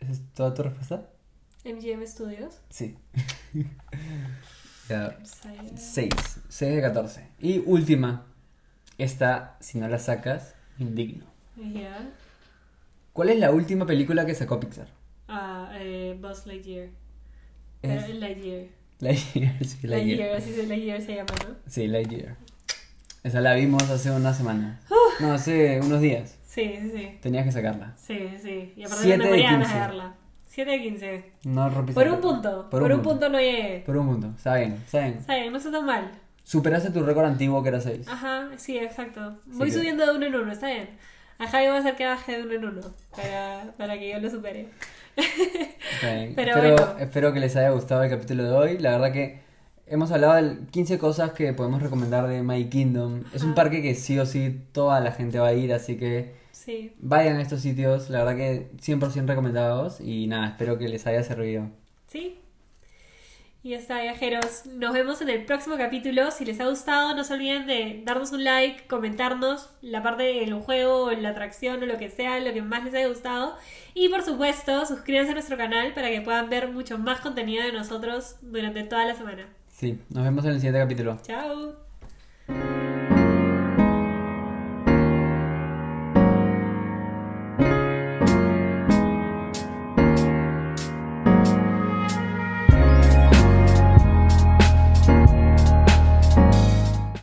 ¿Esa 0.00 0.12
es 0.12 0.20
toda 0.34 0.52
tu 0.54 0.62
respuesta? 0.64 1.08
MGM 1.64 2.06
Studios. 2.06 2.60
Sí. 2.70 2.96
ya, 4.88 5.16
Saya- 5.22 5.62
6. 5.76 6.10
6 6.48 6.74
de 6.74 6.82
14. 6.82 7.28
Y 7.40 7.58
última. 7.66 8.26
Esta, 8.96 9.56
si 9.60 9.78
no 9.78 9.86
la 9.86 10.00
sacas, 10.00 10.54
indigno. 10.78 11.24
Ya. 11.56 12.10
¿Cuál 13.18 13.30
es 13.30 13.40
la 13.40 13.50
última 13.50 13.84
película 13.84 14.24
que 14.24 14.32
sacó 14.32 14.60
Pixar? 14.60 14.86
Ah, 15.26 15.72
eh, 15.74 16.16
Buzz 16.22 16.46
Lightyear. 16.46 16.90
Es 17.82 18.08
Lightyear. 18.14 18.66
Lightyear, 19.00 19.54
sí, 19.64 19.86
Lightyear. 19.88 19.90
Lightyear, 19.90 20.36
así 20.36 20.52
se 20.54 20.66
Lightyear 20.68 21.02
se 21.02 21.14
llama, 21.16 21.32
¿no? 21.48 21.56
Sí, 21.66 21.88
Lightyear. 21.88 22.36
Esa 23.24 23.40
la 23.40 23.54
vimos 23.54 23.82
hace 23.90 24.12
unas 24.12 24.36
semanas. 24.36 24.80
No, 25.18 25.32
hace 25.32 25.80
unos 25.80 26.00
días. 26.00 26.38
Sí, 26.44 26.76
sí, 26.80 26.92
sí. 26.94 27.18
Tenías 27.20 27.44
que 27.44 27.50
sacarla. 27.50 27.92
Sí, 27.96 28.20
sí. 28.40 28.72
Y 28.76 28.84
aparte 28.84 29.02
Siete 29.02 29.18
no 29.18 29.24
de 29.24 29.30
me 29.32 29.42
ganas 29.42 29.58
de 29.58 29.64
15. 29.74 29.80
verla. 29.80 30.14
7 30.46 30.70
de 30.70 30.80
15. 30.80 31.32
No 31.42 31.70
rompiste 31.70 32.00
Por 32.00 32.12
un 32.12 32.20
punto. 32.20 32.70
Por, 32.70 32.82
un 32.92 33.02
punto. 33.02 33.28
no 33.28 33.40
llegué. 33.40 33.82
Por 33.84 33.96
un 33.96 34.06
punto. 34.06 34.28
Está 34.36 34.54
bien, 34.58 34.74
está 34.74 35.00
bien. 35.00 35.14
Está 35.18 35.34
bien, 35.34 35.50
no 35.50 35.58
está 35.58 35.72
tan 35.72 35.84
mal. 35.84 36.12
Superaste 36.44 36.90
tu 36.92 37.02
récord 37.02 37.24
antiguo 37.26 37.64
que 37.64 37.68
era 37.70 37.80
6. 37.80 38.06
Ajá, 38.06 38.50
sí, 38.58 38.78
exacto. 38.78 39.40
Voy 39.46 39.66
que- 39.70 39.74
subiendo 39.76 40.06
de 40.06 40.16
uno 40.16 40.26
en 40.26 40.34
uno, 40.36 40.52
está 40.52 40.68
bien. 40.68 40.88
A 41.38 41.46
Javi 41.46 41.66
va 41.68 41.76
a 41.76 41.78
hacer 41.78 41.94
que 41.96 42.04
baje 42.06 42.36
de 42.36 42.42
uno 42.42 42.52
en 42.54 42.64
uno 42.64 42.80
para, 43.14 43.72
para 43.76 43.98
que 43.98 44.10
yo 44.10 44.18
lo 44.18 44.28
supere. 44.30 44.66
Bien. 46.02 46.32
Pero 46.36 46.50
espero, 46.56 46.74
bueno. 46.76 46.98
espero 46.98 47.32
que 47.32 47.40
les 47.40 47.56
haya 47.56 47.70
gustado 47.70 48.02
el 48.02 48.10
capítulo 48.10 48.42
de 48.44 48.50
hoy. 48.50 48.78
La 48.78 48.92
verdad 48.92 49.12
que 49.12 49.38
hemos 49.86 50.10
hablado 50.10 50.34
de 50.34 50.58
15 50.70 50.98
cosas 50.98 51.32
que 51.32 51.52
podemos 51.52 51.80
recomendar 51.82 52.26
de 52.26 52.42
My 52.42 52.68
Kingdom. 52.68 53.22
Es 53.32 53.42
un 53.42 53.50
Ajá. 53.50 53.56
parque 53.56 53.82
que 53.82 53.94
sí 53.94 54.18
o 54.18 54.26
sí 54.26 54.60
toda 54.72 55.00
la 55.00 55.12
gente 55.12 55.38
va 55.38 55.48
a 55.48 55.52
ir, 55.54 55.72
así 55.72 55.96
que 55.96 56.34
Sí, 56.52 56.92
vayan 56.98 57.36
a 57.36 57.42
estos 57.42 57.60
sitios. 57.60 58.10
La 58.10 58.24
verdad 58.24 58.36
que 58.36 58.70
100% 58.82 59.26
recomendados. 59.26 60.00
Y 60.00 60.26
nada, 60.26 60.48
espero 60.48 60.76
que 60.78 60.88
les 60.88 61.06
haya 61.06 61.22
servido. 61.22 61.68
sí. 62.08 62.38
Y 63.68 63.72
ya 63.72 63.76
está, 63.76 64.00
viajeros. 64.00 64.64
Nos 64.64 64.94
vemos 64.94 65.20
en 65.20 65.28
el 65.28 65.44
próximo 65.44 65.76
capítulo. 65.76 66.30
Si 66.30 66.46
les 66.46 66.58
ha 66.58 66.66
gustado, 66.70 67.14
no 67.14 67.22
se 67.22 67.34
olviden 67.34 67.66
de 67.66 68.00
darnos 68.02 68.32
un 68.32 68.42
like, 68.42 68.86
comentarnos 68.86 69.68
la 69.82 70.02
parte 70.02 70.22
del 70.22 70.54
juego, 70.54 71.10
la 71.10 71.28
atracción 71.28 71.82
o 71.82 71.84
lo 71.84 71.98
que 71.98 72.08
sea, 72.08 72.40
lo 72.40 72.54
que 72.54 72.62
más 72.62 72.82
les 72.82 72.94
haya 72.94 73.08
gustado. 73.08 73.56
Y 73.92 74.08
por 74.08 74.22
supuesto, 74.22 74.86
suscríbanse 74.86 75.32
a 75.32 75.34
nuestro 75.34 75.58
canal 75.58 75.92
para 75.92 76.08
que 76.08 76.22
puedan 76.22 76.48
ver 76.48 76.68
mucho 76.68 76.96
más 76.96 77.20
contenido 77.20 77.62
de 77.62 77.72
nosotros 77.72 78.36
durante 78.40 78.84
toda 78.84 79.04
la 79.04 79.14
semana. 79.14 79.46
Sí, 79.66 79.98
nos 80.08 80.24
vemos 80.24 80.46
en 80.46 80.52
el 80.52 80.60
siguiente 80.60 80.80
capítulo. 80.80 81.18
Chao. 81.20 81.76